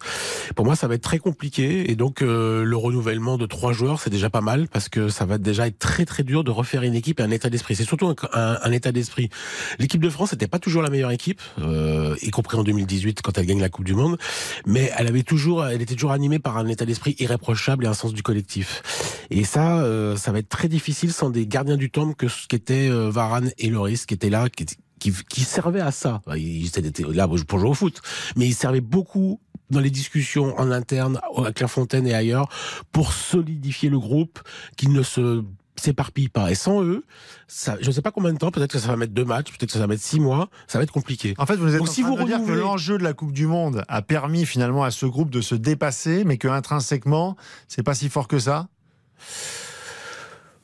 Pour 0.54 0.64
moi, 0.64 0.76
ça 0.76 0.86
va 0.86 0.94
être 0.94 1.02
très 1.02 1.18
compliqué 1.18 1.90
et 1.90 1.96
donc 1.96 2.22
euh, 2.22 2.62
le 2.62 2.76
renouvellement 2.76 3.36
de 3.36 3.46
trois 3.46 3.72
joueurs, 3.72 4.00
c'est 4.00 4.10
déjà 4.10 4.30
pas 4.30 4.40
mal 4.40 4.68
parce 4.68 4.88
que 4.88 5.08
ça 5.08 5.24
va 5.24 5.38
déjà 5.38 5.66
être 5.66 5.78
très 5.78 6.06
très 6.20 6.24
dur 6.24 6.44
de 6.44 6.50
refaire 6.50 6.82
une 6.82 6.94
équipe 6.94 7.18
et 7.18 7.22
un 7.22 7.30
état 7.30 7.48
d'esprit. 7.48 7.74
C'est 7.76 7.84
surtout 7.84 8.14
un, 8.34 8.72
état 8.72 8.92
d'esprit. 8.92 9.30
L'équipe 9.78 10.02
de 10.02 10.10
France 10.10 10.32
n'était 10.32 10.48
pas 10.48 10.58
toujours 10.58 10.82
la 10.82 10.90
meilleure 10.90 11.12
équipe, 11.12 11.40
euh, 11.58 12.14
y 12.20 12.30
compris 12.30 12.58
en 12.58 12.62
2018 12.62 13.22
quand 13.22 13.38
elle 13.38 13.46
gagne 13.46 13.60
la 13.60 13.70
Coupe 13.70 13.86
du 13.86 13.94
Monde, 13.94 14.18
mais 14.66 14.90
elle 14.98 15.06
avait 15.06 15.22
toujours, 15.22 15.64
elle 15.64 15.80
était 15.80 15.94
toujours 15.94 16.12
animée 16.12 16.38
par 16.38 16.58
un 16.58 16.66
état 16.66 16.84
d'esprit 16.84 17.16
irréprochable 17.18 17.86
et 17.86 17.88
un 17.88 17.94
sens 17.94 18.12
du 18.12 18.22
collectif. 18.22 19.24
Et 19.30 19.44
ça, 19.44 19.78
euh, 19.78 20.14
ça 20.16 20.30
va 20.30 20.40
être 20.40 20.50
très 20.50 20.68
difficile 20.68 21.10
sans 21.10 21.30
des 21.30 21.46
gardiens 21.46 21.78
du 21.78 21.90
temple 21.90 22.14
que 22.16 22.28
ce 22.28 22.46
qu'étaient 22.46 22.90
euh, 22.90 23.08
Varane 23.08 23.50
et 23.56 23.70
Loris, 23.70 24.04
qui 24.04 24.12
étaient 24.12 24.28
là, 24.28 24.50
qui, 24.50 24.66
qui 24.98 25.40
servaient 25.40 25.80
à 25.80 25.90
ça. 25.90 26.20
Ils 26.36 26.66
étaient 26.66 27.02
là 27.14 27.26
pour 27.28 27.58
jouer 27.58 27.70
au 27.70 27.74
foot, 27.74 28.02
mais 28.36 28.46
ils 28.46 28.54
servaient 28.54 28.82
beaucoup 28.82 29.40
dans 29.70 29.80
les 29.80 29.90
discussions 29.90 30.58
en 30.58 30.70
interne 30.70 31.20
à 31.36 31.52
Clairefontaine 31.52 32.06
et 32.06 32.14
ailleurs 32.14 32.48
pour 32.92 33.12
solidifier 33.12 33.88
le 33.88 33.98
groupe, 33.98 34.40
qu'il 34.76 34.92
ne 34.92 35.02
se 35.02 35.44
s'éparpille 35.80 36.28
pas. 36.28 36.50
Et 36.50 36.54
sans 36.54 36.82
eux, 36.82 37.04
ça, 37.48 37.76
je 37.80 37.86
ne 37.86 37.92
sais 37.92 38.02
pas 38.02 38.12
combien 38.12 38.32
de 38.32 38.38
temps, 38.38 38.50
peut-être 38.50 38.72
que 38.72 38.78
ça 38.78 38.88
va 38.88 38.96
mettre 38.96 39.12
deux 39.12 39.24
matchs, 39.24 39.50
peut-être 39.50 39.66
que 39.66 39.72
ça 39.72 39.78
va 39.80 39.86
mettre 39.86 40.02
six 40.02 40.20
mois, 40.20 40.48
ça 40.66 40.78
va 40.78 40.84
être 40.84 40.92
compliqué. 40.92 41.34
En 41.38 41.46
fait, 41.46 41.56
vous 41.56 41.72
êtes 41.72 41.78
Donc, 41.78 41.88
en 41.88 41.92
si 41.92 42.02
train 42.02 42.10
vous 42.10 42.16
de 42.16 42.24
dire 42.24 42.44
que 42.44 42.52
l'enjeu 42.52 42.98
de 42.98 43.02
la 43.02 43.12
Coupe 43.12 43.32
du 43.32 43.46
Monde 43.46 43.84
a 43.88 44.02
permis 44.02 44.46
finalement 44.46 44.84
à 44.84 44.90
ce 44.90 45.06
groupe 45.06 45.30
de 45.30 45.40
se 45.40 45.54
dépasser, 45.54 46.24
mais 46.24 46.36
que 46.36 46.48
intrinsèquement, 46.48 47.36
c'est 47.68 47.82
pas 47.82 47.94
si 47.94 48.08
fort 48.08 48.28
que 48.28 48.38
ça? 48.38 48.68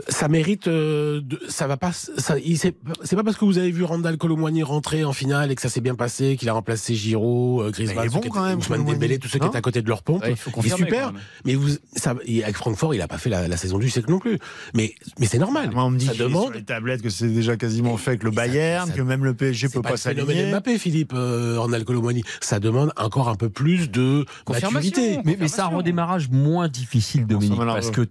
Ça 0.09 0.28
mérite 0.28 0.68
euh, 0.68 1.20
de, 1.22 1.40
ça 1.49 1.66
va 1.66 1.76
pas 1.78 1.90
ça 1.92 2.38
il- 2.38 2.59
c'est 2.59 2.74
c'est 3.03 3.16
pas 3.16 3.24
parce 3.24 3.36
que 3.38 3.44
vous 3.47 3.57
avez 3.59 3.70
vu 3.70 3.82
Randall 3.82 4.18
Colomwani 4.18 4.62
rentrer 4.62 5.05
en 5.05 5.12
finale 5.14 5.51
et 5.51 5.55
que 5.55 5.62
ça 5.62 5.68
s'est 5.70 5.80
bien 5.80 5.94
passé 5.94 6.36
qu'il 6.36 6.49
a 6.51 6.53
remplacé 6.53 6.94
Giroud 6.94 7.64
euh, 7.66 7.70
Griezmann 7.70 7.97
Mais 7.97 8.03
il 8.05 8.07
est 8.07 8.20
bon 8.22 8.28
quand 8.28 8.44
même, 8.44 8.59
Ousmane 8.59 8.84
Dembélé 8.84 9.18
tous 9.18 9.28
ceux 9.28 9.38
qui 9.38 9.47
étaient 9.47 9.57
à 9.57 9.62
côté 9.62 9.80
de 9.80 9.88
leur 9.88 10.03
pompe. 10.03 10.22
Ouais, 10.22 10.30
il 10.32 10.36
faut 10.36 10.51
il 10.62 10.66
est 10.72 10.76
super. 10.76 11.12
mais 11.44 11.55
vous 11.55 11.70
ça 11.94 12.11
avec 12.11 12.57
Francfort 12.57 12.94
il 12.94 13.01
a 13.01 13.09
pas 13.09 13.16
fait 13.18 13.30
la, 13.30 13.49
la 13.49 13.57
saison 13.57 13.78
du 13.78 13.88
siècle 13.88 14.11
non 14.11 14.18
plus. 14.18 14.38
Mais 14.74 14.94
mais 15.18 15.26
c'est 15.26 15.38
normal. 15.38 15.70
Moi, 15.72 15.84
on 15.84 15.90
me 15.90 15.99
dit 15.99 16.07
ça 16.07 16.14
demande 16.14 16.44
sur 16.49 16.53
les 16.55 16.64
tablettes 16.64 17.01
que 17.03 17.11
c'est 17.11 17.28
déjà 17.28 17.57
quasiment 17.57 17.97
fait 17.97 18.11
avec 18.11 18.22
le 18.22 18.30
ça- 18.30 18.36
Bayern, 18.36 18.88
ça- 18.88 18.92
que 18.94 19.03
même 19.03 19.24
le 19.24 19.34
PSG 19.34 19.68
peut 19.70 19.80
pas 19.82 19.97
s'aligner. 19.97 20.51
Mbappé 20.51 20.78
Philippe 20.78 21.12
euh, 21.14 21.57
Randall 21.59 21.84
Colomwani 21.84 22.22
ça 22.40 22.61
demande 22.61 22.92
encore 22.97 23.28
un 23.30 23.36
peu 23.36 23.49
plus 23.49 23.90
de 23.90 24.26
maturité. 24.49 25.20
Mais, 25.24 25.36
mais 25.40 25.49
c'est 25.49 25.61
un 25.62 25.66
redémarrage 25.68 26.28
moins 26.30 26.68
difficile, 26.68 27.26
Dominique, 27.26 27.55
François 27.55 27.64
Malherbe. 27.64 27.80
parce 27.84 27.97
que 27.97 28.03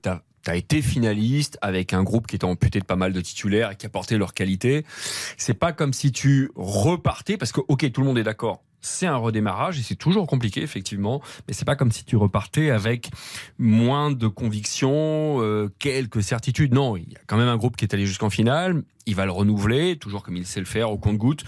tu 0.46 0.52
as, 0.52 0.56
été 0.56 0.82
finaliste 0.82 1.58
avec 1.62 1.94
un 1.94 2.04
groupe 2.04 2.28
qui 2.28 2.36
était 2.36 2.46
amputé 2.46 2.80
de 2.80 2.86
pas 2.86 2.96
mal 2.96 3.14
de 3.14 3.22
titulaires 3.22 3.72
et 3.72 3.76
qui 3.76 3.86
apportait 3.86 4.18
leur 4.18 4.34
qualité. 4.34 4.86
C'est 5.38 5.54
pas 5.54 5.74
comme 5.74 5.94
si 5.94 6.12
tu 6.12 6.52
repartais, 6.56 7.38
parce 7.38 7.52
que, 7.52 7.62
ok, 7.68 7.92
tout 7.92 8.02
le 8.02 8.08
monde 8.08 8.18
est 8.18 8.24
d'accord. 8.24 8.64
C'est 8.82 9.08
un 9.08 9.18
redémarrage 9.18 9.80
et 9.80 9.82
c'est 9.82 9.96
toujours 9.96 10.28
compliqué, 10.28 10.62
effectivement, 10.62 11.20
mais 11.48 11.56
c'est 11.56 11.66
pas 11.66 11.76
comme 11.76 11.92
si 11.92 12.06
tu 12.06 12.18
repartais 12.18 12.70
avec 12.70 13.10
moins 13.58 14.12
de 14.12 14.28
conviction, 14.28 15.42
euh, 15.42 15.74
quelques 15.80 16.22
certitudes. 16.22 16.72
Non, 16.72 16.96
il 16.96 17.12
y 17.12 17.16
a 17.16 17.20
quand 17.26 17.38
même 17.38 17.48
un 17.48 17.58
groupe 17.58 17.78
qui 17.78 17.86
est 17.86 17.94
allé 17.96 18.06
jusqu'en 18.06 18.30
finale. 18.30 18.84
Il 19.08 19.16
va 19.16 19.26
le 19.26 19.32
renouveler, 19.32 19.98
toujours 19.98 20.22
comme 20.22 20.38
il 20.38 20.46
sait 20.46 20.60
le 20.60 20.68
faire 20.68 20.92
au 20.92 21.00
compte-goutte, 21.00 21.44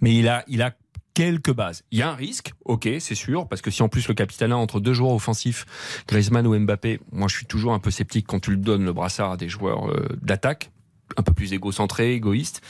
mais 0.00 0.14
il 0.14 0.28
a, 0.28 0.44
il 0.46 0.62
a 0.62 0.72
quelques 1.16 1.52
bases. 1.52 1.82
Il 1.92 1.98
y 1.98 2.02
a 2.02 2.10
un 2.10 2.14
risque, 2.14 2.52
ok, 2.66 2.86
c'est 3.00 3.14
sûr, 3.14 3.48
parce 3.48 3.62
que 3.62 3.70
si 3.70 3.82
en 3.82 3.88
plus 3.88 4.06
le 4.06 4.12
capitana 4.12 4.58
entre 4.58 4.80
deux 4.80 4.92
joueurs 4.92 5.14
offensifs, 5.14 5.64
Griezmann 6.06 6.46
ou 6.46 6.56
Mbappé, 6.58 7.00
moi 7.10 7.26
je 7.26 7.36
suis 7.36 7.46
toujours 7.46 7.72
un 7.72 7.78
peu 7.78 7.90
sceptique 7.90 8.26
quand 8.28 8.38
tu 8.38 8.50
le 8.50 8.58
donnes 8.58 8.84
le 8.84 8.92
brassard 8.92 9.32
à 9.32 9.36
des 9.38 9.48
joueurs 9.48 9.90
euh, 9.90 10.06
d'attaque, 10.20 10.70
un 11.16 11.22
peu 11.22 11.32
plus 11.32 11.54
égocentrés, 11.54 12.12
égoïstes. 12.12 12.60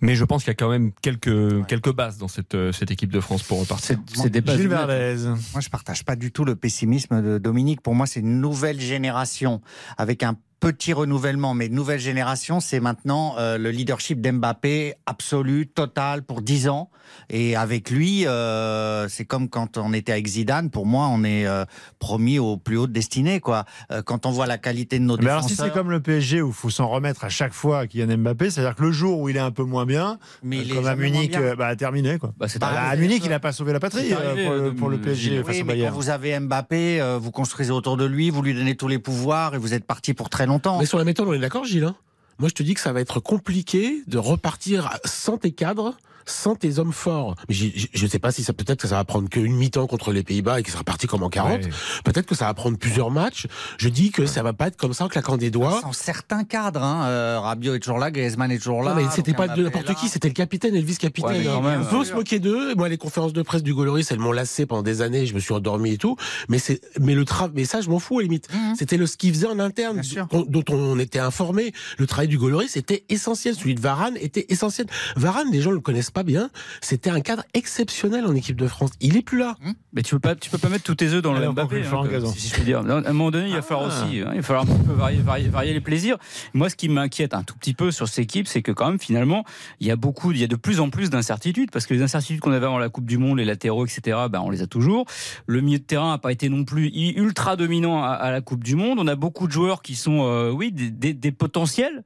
Mais 0.00 0.16
je 0.16 0.24
pense 0.24 0.42
qu'il 0.42 0.50
y 0.50 0.52
a 0.52 0.54
quand 0.56 0.68
même 0.68 0.90
quelques, 1.02 1.64
quelques 1.66 1.94
bases 1.94 2.18
dans 2.18 2.26
cette, 2.26 2.56
euh, 2.56 2.72
cette 2.72 2.90
équipe 2.90 3.12
de 3.12 3.20
France 3.20 3.44
pour 3.44 3.60
repartir. 3.60 3.96
C'est 4.12 4.28
des 4.28 4.40
bases 4.40 4.58
Gilles. 4.58 4.68
Verdez. 4.68 5.16
Moi, 5.52 5.60
je 5.60 5.68
partage 5.70 6.04
pas 6.04 6.16
du 6.16 6.32
tout 6.32 6.44
le 6.44 6.56
pessimisme 6.56 7.22
de 7.22 7.38
Dominique. 7.38 7.80
Pour 7.80 7.94
moi, 7.94 8.06
c'est 8.06 8.20
une 8.20 8.40
nouvelle 8.40 8.80
génération 8.80 9.62
avec 9.96 10.24
un 10.24 10.36
petit 10.60 10.92
renouvellement, 10.92 11.54
mais 11.54 11.68
nouvelle 11.68 12.00
génération, 12.00 12.60
c'est 12.60 12.80
maintenant 12.80 13.36
euh, 13.38 13.58
le 13.58 13.70
leadership 13.70 14.20
d'Mbappé 14.20 14.94
absolu, 15.06 15.66
total, 15.66 16.22
pour 16.22 16.42
10 16.42 16.68
ans. 16.68 16.90
Et 17.30 17.54
avec 17.56 17.90
lui, 17.90 18.26
euh, 18.26 19.08
c'est 19.08 19.24
comme 19.24 19.48
quand 19.48 19.78
on 19.78 19.92
était 19.92 20.12
avec 20.12 20.26
Zidane. 20.26 20.70
Pour 20.70 20.86
moi, 20.86 21.06
on 21.08 21.22
est 21.24 21.46
euh, 21.46 21.64
promis 21.98 22.38
aux 22.38 22.56
plus 22.56 22.76
hautes 22.78 22.92
destinées. 22.92 23.40
Quoi. 23.40 23.64
Euh, 23.92 24.02
quand 24.02 24.26
on 24.26 24.30
voit 24.30 24.46
la 24.46 24.58
qualité 24.58 24.98
de 24.98 25.04
nos 25.04 25.16
Mais 25.16 25.30
alors 25.30 25.48
si 25.48 25.54
c'est 25.54 25.72
comme 25.72 25.90
le 25.90 26.00
PSG 26.00 26.42
où 26.42 26.48
il 26.48 26.54
faut 26.54 26.70
s'en 26.70 26.88
remettre 26.88 27.24
à 27.24 27.28
chaque 27.28 27.52
fois 27.52 27.80
à 27.80 27.86
Kylian 27.86 28.18
Mbappé, 28.18 28.50
c'est-à-dire 28.50 28.74
que 28.74 28.82
le 28.82 28.92
jour 28.92 29.20
où 29.20 29.28
il 29.28 29.36
est 29.36 29.40
un 29.40 29.50
peu 29.52 29.62
moins 29.62 29.86
bien, 29.86 30.18
Mais 30.42 30.58
il 30.58 30.74
comme 30.74 30.86
à 30.86 30.96
Munich, 30.96 31.36
euh, 31.36 31.54
bah, 31.54 31.74
terminé 31.76 32.18
quoi. 32.18 32.32
Bah, 32.38 32.48
c'est 32.48 32.58
Bah, 32.58 32.70
à 32.90 32.96
Munich, 32.96 33.22
il 33.24 33.30
n'a 33.30 33.40
pas 33.40 33.52
sauvé 33.52 33.72
la 33.72 33.80
patrie 33.80 34.12
euh, 34.12 34.30
arrivé, 34.30 34.44
pour, 34.44 34.54
le, 34.54 34.60
euh, 34.62 34.72
pour 34.72 34.88
le 34.88 34.98
PSG 35.00 35.42
face 35.44 35.56
Oui, 35.56 35.62
au 35.62 35.64
mais 35.64 35.72
quand 35.74 35.78
Bayern. 35.78 35.94
vous 35.94 36.10
avez 36.10 36.38
Mbappé, 36.40 37.00
euh, 37.00 37.18
vous 37.18 37.30
construisez 37.30 37.70
autour 37.70 37.96
de 37.96 38.04
lui, 38.04 38.30
vous 38.30 38.42
lui 38.42 38.54
donnez 38.54 38.74
tous 38.74 38.88
les 38.88 38.98
pouvoirs 38.98 39.54
et 39.54 39.58
vous 39.58 39.74
êtes 39.74 39.84
parti 39.84 40.12
pour 40.12 40.28
très 40.28 40.45
Mais 40.78 40.86
sur 40.86 40.98
la 40.98 41.04
méthode, 41.04 41.28
on 41.28 41.32
est 41.32 41.38
d'accord, 41.38 41.64
Gilles 41.64 41.84
hein? 41.84 41.96
Moi, 42.38 42.50
je 42.50 42.54
te 42.54 42.62
dis 42.62 42.74
que 42.74 42.80
ça 42.80 42.92
va 42.92 43.00
être 43.00 43.18
compliqué 43.18 44.02
de 44.06 44.18
repartir 44.18 44.98
sans 45.04 45.38
tes 45.38 45.52
cadres, 45.52 45.96
sans 46.26 46.54
tes 46.54 46.78
hommes 46.78 46.92
forts. 46.92 47.34
Mais 47.48 47.54
je 47.54 48.04
ne 48.04 48.08
sais 48.08 48.18
pas 48.18 48.32
si 48.32 48.42
ça 48.42 48.52
peut-être 48.52 48.80
que 48.80 48.88
ça 48.88 48.96
va 48.96 49.04
prendre 49.04 49.28
qu'une 49.28 49.54
mi-temps 49.54 49.86
contre 49.86 50.12
les 50.12 50.22
Pays-Bas 50.22 50.60
et 50.60 50.62
qu'il 50.62 50.72
sera 50.72 50.84
parti 50.84 51.06
comme 51.06 51.22
en 51.22 51.28
40. 51.28 51.64
Ouais. 51.64 51.70
Peut-être 52.04 52.26
que 52.26 52.34
ça 52.34 52.46
va 52.46 52.54
prendre 52.54 52.78
plusieurs 52.78 53.10
matchs. 53.10 53.46
Je 53.78 53.88
dis 53.88 54.10
que 54.10 54.26
ça 54.26 54.42
va 54.42 54.52
pas 54.52 54.68
être 54.68 54.76
comme 54.76 54.92
ça 54.92 55.04
en 55.04 55.08
claquant 55.08 55.36
des 55.36 55.50
doigts. 55.50 55.80
Sans 55.80 55.92
certains 55.92 56.44
cadres, 56.44 56.82
hein. 56.82 57.06
euh, 57.06 57.40
Rabiot 57.40 57.74
est 57.74 57.80
toujours 57.80 57.98
là, 57.98 58.10
Griezmann 58.10 58.50
est 58.50 58.58
toujours 58.58 58.82
là. 58.82 58.94
Non, 58.94 59.02
mais 59.02 59.08
c'était 59.10 59.34
pas 59.34 59.48
de 59.48 59.62
n'importe 59.62 59.94
qui, 59.94 60.08
c'était 60.08 60.28
le 60.28 60.34
capitaine 60.34 60.74
et 60.74 60.80
le 60.80 60.86
vice-capitaine. 60.86 61.46
Ouais, 61.46 61.48
hein. 61.48 61.86
peut 61.90 61.96
euh, 61.96 62.04
se 62.04 62.12
moquer 62.14 62.38
d'eux. 62.38 62.74
Moi, 62.74 62.88
les 62.88 62.98
conférences 62.98 63.32
de 63.32 63.42
presse 63.42 63.62
du 63.62 63.74
Goloris, 63.74 64.06
elles 64.10 64.18
m'ont 64.18 64.32
lassé 64.32 64.66
pendant 64.66 64.82
des 64.82 65.02
années. 65.02 65.26
Je 65.26 65.34
me 65.34 65.40
suis 65.40 65.54
endormi 65.54 65.92
et 65.92 65.98
tout. 65.98 66.16
Mais 66.48 66.58
c'est, 66.58 66.80
mais 67.00 67.14
le 67.14 67.24
travail, 67.24 67.52
mais 67.54 67.64
ça, 67.64 67.80
je 67.80 67.88
m'en 67.88 67.98
fous 67.98 68.18
à 68.18 68.22
la 68.22 68.24
limite. 68.24 68.48
Mhm. 68.52 68.74
C'était 68.76 68.96
le 68.96 69.06
ce 69.06 69.16
qu'il 69.16 69.32
faisait 69.32 69.46
en 69.46 69.58
interne, 69.58 70.00
Bien 70.00 70.02
sûr. 70.02 70.26
dont, 70.26 70.44
dont 70.48 70.64
on 70.70 70.98
était 70.98 71.18
informé. 71.18 71.72
Le 71.98 72.06
travail 72.06 72.28
du 72.28 72.38
Goloris 72.38 72.76
était 72.76 73.04
essentiel. 73.08 73.54
Celui 73.54 73.74
de 73.74 73.80
Varane 73.80 74.16
était 74.20 74.46
essentiel. 74.48 74.86
Varane, 75.16 75.50
les 75.52 75.60
gens 75.60 75.70
le 75.70 75.80
connaissent 75.80 76.10
pas 76.16 76.22
bien. 76.22 76.48
C'était 76.80 77.10
un 77.10 77.20
cadre 77.20 77.44
exceptionnel 77.52 78.24
en 78.24 78.34
équipe 78.34 78.56
de 78.56 78.66
France. 78.66 78.90
Il 79.02 79.18
est 79.18 79.22
plus 79.22 79.36
là. 79.38 79.54
Mais 79.92 80.00
tu 80.02 80.14
peux 80.14 80.18
pas, 80.18 80.34
tu 80.34 80.48
peux 80.48 80.56
pas 80.56 80.70
mettre 80.70 80.84
tous 80.84 80.94
tes 80.94 81.08
œufs 81.08 81.20
dans 81.20 81.34
le 81.34 81.50
Mbappé, 81.52 81.82
hein, 81.84 82.04
que- 82.10 82.24
si, 82.24 82.40
si 82.40 82.48
je 82.48 82.54
puis 82.54 82.62
dire. 82.64 82.78
À 82.78 82.82
un 82.82 83.12
moment 83.12 83.30
donné, 83.30 83.48
il 83.48 83.54
va 83.54 83.60
falloir 83.60 83.90
Ah. 83.92 84.04
aussi, 84.06 84.20
hein, 84.20 84.30
il 84.32 84.36
va 84.36 84.42
falloir 84.42 84.64
un 84.64 84.66
petit 84.74 84.86
peu 84.86 84.92
varier, 84.94 85.18
varier, 85.20 85.48
varier 85.48 85.72
les 85.74 85.80
plaisirs. 85.82 86.16
Moi, 86.54 86.70
ce 86.70 86.74
qui 86.76 86.88
m'inquiète 86.88 87.34
un 87.34 87.42
tout 87.42 87.54
petit 87.58 87.74
peu 87.74 87.90
sur 87.90 88.08
cette 88.08 88.20
équipe, 88.24 88.48
c'est 88.48 88.62
que 88.62 88.72
quand 88.72 88.86
même, 88.88 88.98
finalement, 88.98 89.44
il 89.80 89.86
y 89.86 89.90
a 89.90 89.96
beaucoup, 89.96 90.32
il 90.32 90.38
y 90.38 90.44
a 90.44 90.46
de 90.46 90.56
plus 90.56 90.80
en 90.80 90.88
plus 90.88 91.10
d'incertitudes 91.10 91.70
parce 91.70 91.84
que 91.86 91.92
les 91.92 92.00
incertitudes 92.00 92.40
qu'on 92.40 92.52
avait 92.52 92.64
avant 92.64 92.78
la 92.78 92.88
Coupe 92.88 93.04
du 93.06 93.18
Monde, 93.18 93.36
les 93.36 93.44
latéraux, 93.44 93.84
etc., 93.84 94.16
ben, 94.30 94.40
on 94.40 94.48
les 94.48 94.62
a 94.62 94.66
toujours. 94.66 95.04
Le 95.46 95.60
milieu 95.60 95.78
de 95.78 95.84
terrain 95.84 96.12
n'a 96.12 96.18
pas 96.18 96.32
été 96.32 96.48
non 96.48 96.64
plus 96.64 96.86
ultra 96.94 97.56
dominant 97.56 98.02
à, 98.02 98.08
à 98.12 98.30
la 98.30 98.40
Coupe 98.40 98.64
du 98.64 98.74
Monde. 98.74 98.98
On 99.00 99.06
a 99.06 99.16
beaucoup 99.16 99.46
de 99.48 99.52
joueurs 99.52 99.82
qui 99.82 99.94
sont, 99.96 100.20
euh, 100.22 100.50
oui, 100.50 100.72
des, 100.72 100.90
des- 100.90 101.12
des 101.12 101.32
potentiels, 101.32 102.04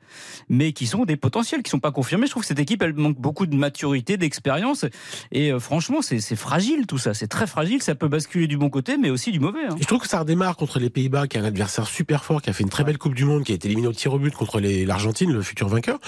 mais 0.49 0.73
qui 0.73 0.87
sont 0.89 1.05
des 1.05 1.17
potentiels, 1.17 1.63
qui 1.63 1.71
sont 1.71 1.79
pas 1.79 1.93
confirmés. 1.93 2.27
Je 2.27 2.31
trouve 2.33 2.43
que 2.43 2.49
cette 2.49 2.59
équipe, 2.59 2.83
elle 2.83 2.95
manque 2.95 3.21
beaucoup 3.21 3.47
de 3.47 3.55
maturité, 3.55 4.00
d'expérience. 4.03 4.85
Et 5.33 5.53
euh, 5.53 5.59
franchement, 5.61 5.99
c'est 6.03 6.21
fragile 6.37 6.87
tout 6.87 6.99
ça. 6.99 7.15
C'est 7.15 7.27
très 7.29 7.47
fragile. 7.47 7.83
Ça 7.83 7.95
peut 7.95 8.09
basculer 8.09 8.47
du 8.47 8.57
bon 8.57 8.71
côté, 8.71 8.97
mais 8.97 9.11
aussi 9.11 9.31
du 9.33 9.41
mauvais. 9.41 9.65
hein. 9.69 9.77
Je 9.81 9.87
trouve 9.87 10.01
que 10.01 10.09
ça 10.09 10.21
redémarre 10.21 10.57
contre 10.57 10.79
les 10.79 10.91
Pays-Bas, 10.91 11.27
qui 11.29 11.37
est 11.37 11.41
un 11.41 11.45
adversaire 11.45 11.87
super 11.87 12.25
fort, 12.25 12.43
qui 12.43 12.51
a 12.51 12.53
fait 12.53 12.63
une 12.63 12.69
très 12.71 12.85
belle 12.85 12.99
Coupe 12.99 13.15
du 13.15 13.25
Monde, 13.25 13.45
qui 13.45 13.53
a 13.53 13.55
été 13.55 13.69
éliminé 13.69 13.89
au 13.89 13.93
tir 13.93 14.13
au 14.13 14.19
but 14.19 14.35
contre 14.35 14.61
l'Argentine, 14.61 15.33
le 15.33 15.43
futur 15.43 15.69
vainqueur. 15.69 15.99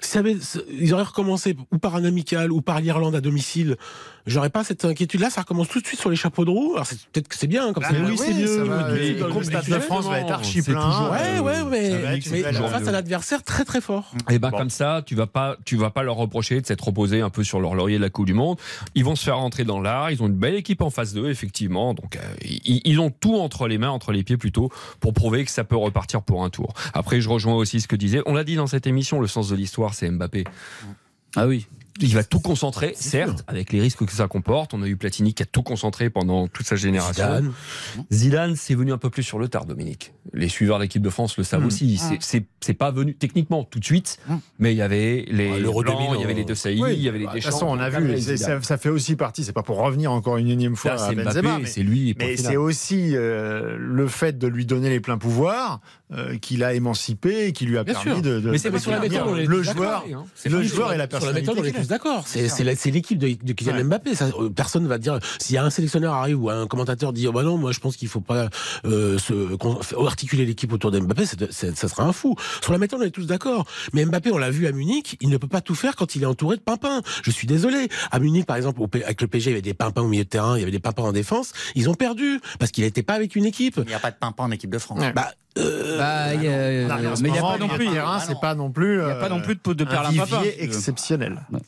Si 0.00 0.10
ça 0.10 0.18
avait- 0.20 0.36
ils 0.70 0.92
auraient 0.94 1.02
recommencé 1.04 1.56
ou 1.72 1.78
par 1.78 1.94
un 1.96 2.04
amical 2.04 2.52
ou 2.52 2.60
par 2.62 2.80
l'Irlande 2.80 3.14
à 3.14 3.20
domicile. 3.20 3.76
J'aurais 4.26 4.48
pas 4.48 4.64
cette 4.64 4.84
inquiétude-là. 4.86 5.28
Ça 5.28 5.42
recommence 5.42 5.68
tout 5.68 5.80
de 5.80 5.86
suite 5.86 6.00
sur 6.00 6.08
les 6.08 6.16
chapeaux 6.16 6.46
de 6.46 6.50
roue. 6.50 6.72
Alors 6.74 6.86
peut-être 7.12 7.28
que 7.28 7.36
c'est 7.36 7.46
bien, 7.46 7.74
comme 7.74 7.84
Ah, 7.86 7.90
ça. 7.90 7.96
oui, 8.00 8.12
oui, 8.12 8.16
c'est 8.18 8.32
mieux. 8.32 8.46
ça 8.46 8.64
va, 8.64 8.88
Mais 8.92 9.10
le 9.10 9.20
dans 9.20 9.28
groupe 9.28 9.44
Stade 9.44 9.68
de 9.68 9.78
France 9.80 10.06
va 10.06 10.20
être 10.20 10.30
archi 10.32 10.62
plein. 10.62 10.74
toujours- 10.80 11.10
Ouais, 11.10 11.38
ouais, 11.40 11.64
mais, 11.70 12.20
mais 12.30 12.52
face 12.52 12.88
à 12.88 12.92
l'adversaire 12.92 13.42
très 13.42 13.64
très 13.66 13.82
fort. 13.82 14.12
Et 14.30 14.38
ben 14.38 14.48
Bon. 14.50 14.56
comme 14.58 14.70
ça, 14.70 15.02
tu 15.04 15.14
vas 15.14 15.26
pas, 15.26 15.56
tu 15.66 15.76
vas 15.76 15.90
pas 15.90 16.02
leur 16.02 16.16
reprocher 16.16 16.60
de 16.62 16.66
s'être 16.66 16.84
reposé 16.84 17.20
un 17.20 17.28
peu 17.28 17.33
sur 17.42 17.60
leur 17.60 17.74
laurier 17.74 17.96
de 17.96 18.02
la 18.02 18.10
Coupe 18.10 18.26
du 18.26 18.34
Monde. 18.34 18.58
Ils 18.94 19.04
vont 19.04 19.16
se 19.16 19.24
faire 19.24 19.38
rentrer 19.38 19.64
dans 19.64 19.80
l'art. 19.80 20.10
Ils 20.10 20.22
ont 20.22 20.26
une 20.26 20.36
belle 20.36 20.54
équipe 20.54 20.82
en 20.82 20.90
face 20.90 21.14
d'eux, 21.14 21.30
effectivement. 21.30 21.94
Donc 21.94 22.16
euh, 22.16 22.20
ils 22.64 23.00
ont 23.00 23.10
tout 23.10 23.36
entre 23.36 23.66
les 23.66 23.78
mains, 23.78 23.90
entre 23.90 24.12
les 24.12 24.22
pieds 24.22 24.36
plutôt, 24.36 24.70
pour 25.00 25.12
prouver 25.12 25.44
que 25.44 25.50
ça 25.50 25.64
peut 25.64 25.76
repartir 25.76 26.22
pour 26.22 26.44
un 26.44 26.50
tour. 26.50 26.72
Après, 26.92 27.20
je 27.20 27.28
rejoins 27.28 27.54
aussi 27.54 27.80
ce 27.80 27.88
que 27.88 27.96
disait. 27.96 28.22
On 28.26 28.34
l'a 28.34 28.44
dit 28.44 28.56
dans 28.56 28.66
cette 28.66 28.86
émission, 28.86 29.20
le 29.20 29.26
sens 29.26 29.48
de 29.48 29.56
l'histoire, 29.56 29.94
c'est 29.94 30.10
Mbappé. 30.10 30.44
Ah 31.36 31.46
oui. 31.46 31.66
Il 32.00 32.12
va 32.14 32.24
tout 32.24 32.40
concentrer, 32.40 32.92
certes, 32.96 33.44
avec 33.46 33.72
les 33.72 33.80
risques 33.80 34.04
que 34.04 34.12
ça 34.12 34.26
comporte. 34.26 34.74
On 34.74 34.82
a 34.82 34.86
eu 34.88 34.96
Platini 34.96 35.32
qui 35.32 35.44
a 35.44 35.46
tout 35.46 35.62
concentré 35.62 36.10
pendant 36.10 36.48
toute 36.48 36.66
sa 36.66 36.74
génération. 36.74 37.12
Zidane. 37.24 37.52
Zidane, 38.12 38.56
c'est 38.56 38.74
venu 38.74 38.92
un 38.92 38.98
peu 38.98 39.10
plus 39.10 39.22
sur 39.22 39.38
le 39.38 39.46
tard, 39.48 39.64
Dominique. 39.64 40.12
Les 40.32 40.48
suiveurs 40.48 40.78
de 40.78 40.82
l'équipe 40.82 41.02
de 41.02 41.10
France 41.10 41.36
le 41.38 41.44
savent 41.44 41.62
Mm. 41.62 41.66
aussi. 41.66 42.00
C'est- 42.20 42.44
C'est 42.60 42.72
pas 42.74 42.90
venu 42.90 43.14
techniquement 43.14 43.62
tout 43.62 43.78
de 43.78 43.84
suite, 43.84 44.18
Mm. 44.26 44.34
mais 44.58 44.72
il 44.72 44.78
y 44.78 44.82
avait 44.82 45.26
les 45.28 45.50
Ah, 45.52 45.58
l'Euro 45.58 45.82
Blancs, 45.82 45.98
2000, 45.98 46.14
il 46.16 46.20
y 46.22 46.24
avait 46.24 46.32
les 46.34 46.44
deux 46.44 46.54
Sailly, 46.54 46.82
Oui, 46.82 46.94
il 46.94 47.02
y 47.02 47.08
avait 47.10 47.18
les 47.18 47.26
bah, 47.26 47.32
de 47.32 47.36
toute 47.36 47.44
façon, 47.44 47.66
on 47.66 47.78
a 47.78 47.90
vu, 47.90 48.18
ça, 48.38 48.62
ça 48.62 48.78
fait 48.78 48.88
aussi 48.88 49.16
partie, 49.16 49.44
c'est 49.44 49.52
pas 49.52 49.62
pour 49.62 49.76
revenir 49.76 50.10
encore 50.10 50.38
une 50.38 50.48
énième 50.48 50.74
fois 50.74 50.94
Là, 50.94 51.04
à 51.04 51.08
c'est 51.10 51.14
Benzema, 51.14 51.42
Mbappé, 51.42 51.62
mais, 51.62 51.68
c'est 51.68 51.82
lui. 51.82 52.16
mais 52.18 52.36
c'est 52.38 52.56
aussi 52.56 53.14
euh, 53.14 53.76
le 53.78 54.08
fait 54.08 54.38
de 54.38 54.46
lui 54.48 54.64
donner 54.64 54.88
les 54.88 55.00
pleins 55.00 55.18
pouvoirs 55.18 55.80
euh, 56.12 56.38
qui 56.38 56.56
l'a 56.56 56.72
émancipé 56.74 57.46
et 57.48 57.52
qui 57.52 57.66
lui 57.66 57.76
a 57.76 57.84
Bien 57.84 57.94
permis 57.94 58.12
sûr. 58.14 58.22
de, 58.22 58.40
de 58.40 58.50
Mais 58.50 58.58
c'est 58.58 58.70
de 58.70 58.78
sur 58.78 58.90
la 58.92 59.00
méthode, 59.00 59.36
le 59.36 59.62
joueur, 59.62 60.04
hein. 60.14 60.24
le 60.46 60.62
joueur 60.62 60.92
et 60.94 60.96
la 60.96 61.06
personnalité. 61.06 61.52
D'accord. 61.88 62.24
C'est 62.26 62.90
l'équipe 62.90 63.18
de, 63.18 63.36
de 63.42 63.52
Kylian 63.52 63.74
Ouais. 63.74 63.84
Mbappé. 63.84 64.14
Ça, 64.14 64.26
euh, 64.38 64.48
personne 64.50 64.86
va 64.86 64.98
dire. 64.98 65.18
S'il 65.40 65.54
y 65.54 65.58
a 65.58 65.64
un 65.64 65.70
sélectionneur 65.70 66.14
arrive 66.14 66.42
ou 66.42 66.50
un 66.50 66.66
commentateur 66.66 67.12
dit 67.12 67.26
oh 67.26 67.32
bah 67.32 67.42
non, 67.42 67.56
moi 67.58 67.72
je 67.72 67.80
pense 67.80 67.96
qu'il 67.96 68.08
faut 68.08 68.20
pas 68.20 68.48
euh, 68.84 69.18
se 69.18 69.32
articuler 70.06 70.44
l'équipe 70.46 70.72
autour 70.72 70.90
d'Mbappé, 70.90 71.26
c'est- 71.26 71.50
c'est- 71.52 71.76
ça 71.76 71.88
sera 71.88 72.04
un 72.04 72.12
fou. 72.12 72.36
Sur 72.62 72.72
la 72.72 72.78
méthode, 72.78 73.00
on 73.02 73.04
est 73.06 73.10
tous 73.10 73.26
d'accord. 73.26 73.66
Mais 73.92 74.04
Mbappé, 74.04 74.30
on 74.32 74.38
l'a 74.38 74.50
vu 74.50 74.66
à 74.66 74.72
Munich, 74.72 75.16
il 75.20 75.28
ne 75.28 75.36
peut 75.36 75.48
pas 75.48 75.60
tout 75.60 75.74
faire 75.74 75.96
quand 75.96 76.14
il 76.14 76.22
est 76.22 76.26
entouré 76.26 76.56
de 76.56 76.62
pimpins. 76.62 77.02
Je 77.22 77.30
suis 77.30 77.46
désolé. 77.46 77.88
À 78.10 78.18
Munich, 78.18 78.46
par 78.46 78.56
exemple, 78.56 78.80
avec 79.04 79.20
le 79.20 79.26
PSG, 79.28 79.50
il 79.50 79.52
y 79.52 79.54
avait 79.56 79.62
des 79.62 79.74
pimpins 79.74 80.02
au 80.02 80.08
milieu 80.08 80.24
de 80.24 80.28
terrain, 80.28 80.56
il 80.56 80.60
y 80.60 80.62
avait 80.62 80.72
des 80.72 80.78
pimpins 80.80 81.02
en 81.02 81.12
défense. 81.12 81.52
Ils 81.74 81.88
ont 81.88 81.94
perdu 81.94 82.40
parce 82.58 82.70
qu'il 82.70 82.84
n'était 82.84 83.02
pas 83.02 83.14
avec 83.14 83.36
une 83.36 83.44
équipe. 83.44 83.74
Il 83.78 83.86
n'y 83.88 83.94
a 83.94 83.98
pas 83.98 84.10
de 84.10 84.16
pimpin 84.16 84.44
en 84.44 84.50
équipe 84.50 84.70
de 84.70 84.78
France. 84.78 85.00
Bah, 85.14 85.32
euh, 85.58 85.98
Bah, 85.98 86.34
il 86.34 86.42
y 86.44 86.48
a- 86.48 86.88
Non, 86.88 86.96
mais 87.00 87.06
en 87.08 87.16
ce 87.16 87.22
mais 87.22 87.28
il 87.28 87.32
n'y 87.32 87.38
a 87.38 87.42
pas 87.42 87.58
non 87.58 87.68
plus. 87.68 87.88
terrain, 87.90 88.18
c'est 88.20 88.40
pas 88.40 88.54
non 88.54 88.70
plus. 88.70 88.98
Il 89.00 89.04
n'y 89.04 89.10
a 89.10 89.14
pas 89.16 89.26
euh, 89.26 89.28
non 89.28 89.40
plus 89.40 89.54
de, 89.56 89.72
de 89.72 89.84
perles 89.84 90.06
à 90.06 90.12
papa. 90.26 90.42
exceptionnel. 90.58 91.42
Ouais. 91.52 91.60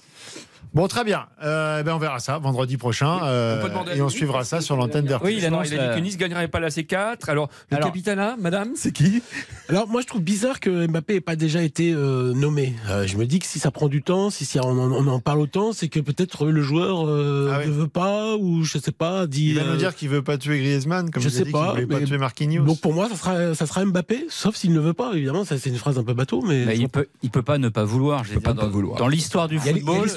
Bon, 0.75 0.89
très 0.89 1.05
bien. 1.05 1.27
Euh, 1.43 1.83
ben 1.83 1.95
on 1.95 1.99
verra 1.99 2.19
ça 2.19 2.39
vendredi 2.39 2.77
prochain 2.77 3.21
euh, 3.25 3.59
On 3.59 3.63
peut 3.63 3.69
demander 3.71 3.93
à 3.93 3.97
et 3.97 4.03
on 4.03 4.09
suivra 4.11 4.45
ça 4.45 4.61
sur 4.61 4.77
l'antenne 4.77 5.07
d'RTL. 5.07 5.27
Oui, 5.27 5.37
il 5.39 5.47
annonce 5.47 5.69
il 5.71 5.79
a 5.79 5.89
dit 5.95 5.95
que 6.01 6.05
Nice 6.05 6.17
gagnerait 6.19 6.49
pas 6.49 6.61
la 6.61 6.69
C4. 6.69 7.29
Alors, 7.29 7.49
le 7.71 7.77
Alors- 7.79 7.89
capitana, 7.89 8.37
madame, 8.39 8.73
c'est 8.77 8.93
qui? 8.93 9.23
Alors 9.69 9.89
moi 9.89 10.01
je 10.03 10.07
trouve 10.07 10.21
bizarre 10.23 10.61
que 10.61 10.87
Mbappé 10.87 11.15
n'ait 11.15 11.21
pas 11.21 11.35
déjà 11.37 11.63
été 11.63 11.93
euh, 11.93 12.33
nommé. 12.35 12.75
Euh, 12.91 13.07
je 13.07 13.17
me 13.17 13.25
dis 13.27 13.39
que 13.39 13.47
si 13.47 13.59
ça 13.59 13.71
prend 13.71 13.89
du 13.89 14.03
temps, 14.03 14.29
si, 14.31 14.45
si 14.45 14.61
on, 14.61 14.65
en, 14.65 14.93
on 14.93 15.07
en 15.07 15.19
parle 15.21 15.41
autant, 15.41 15.73
c'est 15.73 15.89
que 15.89 15.99
peut-être 16.01 16.47
le 16.47 16.61
joueur 16.63 17.07
euh, 17.09 17.51
Ah 17.53 17.59
oui. 17.63 17.69
ne 17.69 17.73
veut 17.73 17.89
pas 17.89 18.37
ou 18.37 18.63
je 18.63 18.79
sais 18.79 18.93
pas. 18.93 19.27
Dit, 19.27 19.51
Il 19.51 19.55
va 19.57 19.63
euh, 19.63 19.73
nous 19.73 19.77
dire 19.79 19.95
qu'il 19.95 20.09
veut 20.11 20.23
pas 20.23 20.37
tuer 20.39 20.59
Griezmann, 20.59 21.11
comme 21.11 21.23
je 21.23 21.29
sais 21.29 21.45
dit 21.45 21.51
pas, 21.53 21.75
qu'il 21.75 21.85
voulait 21.87 22.01
pas 22.01 22.07
tuer 22.07 22.19
Marquinhos. 22.19 22.65
Donc 22.65 22.81
pour 22.81 22.93
moi 22.93 23.09
ça 23.09 23.17
sera 23.17 23.55
ça 23.55 23.67
sera 23.67 23.85
Mbappé, 23.85 24.27
sauf 24.29 24.55
s'il 24.57 24.73
ne 24.73 24.81
veut 24.81 24.95
pas. 24.95 25.13
Évidemment 25.15 25.45
ça 25.45 25.57
c'est 25.59 25.71
une 25.71 25.77
phrase 25.77 25.99
un 25.99 26.05
peu 26.05 26.13
bateau, 26.15 26.43
mais 26.43 26.65
Mais 26.67 26.77
il 26.77 26.89
peut, 26.89 27.07
il 27.23 27.31
peut 27.31 27.43
pas 27.43 27.57
ne 27.59 27.69
pas 27.69 27.85
vouloir. 27.85 28.25
Je 28.25 28.31
veux 28.31 28.35
peut 28.37 28.41
pas 28.43 28.53
dire, 28.53 28.57
ne 28.57 28.61
pas 28.61 28.67
dans- 28.67 28.73
vouloir. 28.73 28.99
Dans 28.99 29.09
l'histoire 29.09 29.49
du 29.49 29.57
Il 29.57 29.65
y 29.65 29.69
a- 29.69 29.71
il 29.73 29.77
y 29.77 29.81
a 29.81 29.85
football, 29.85 30.09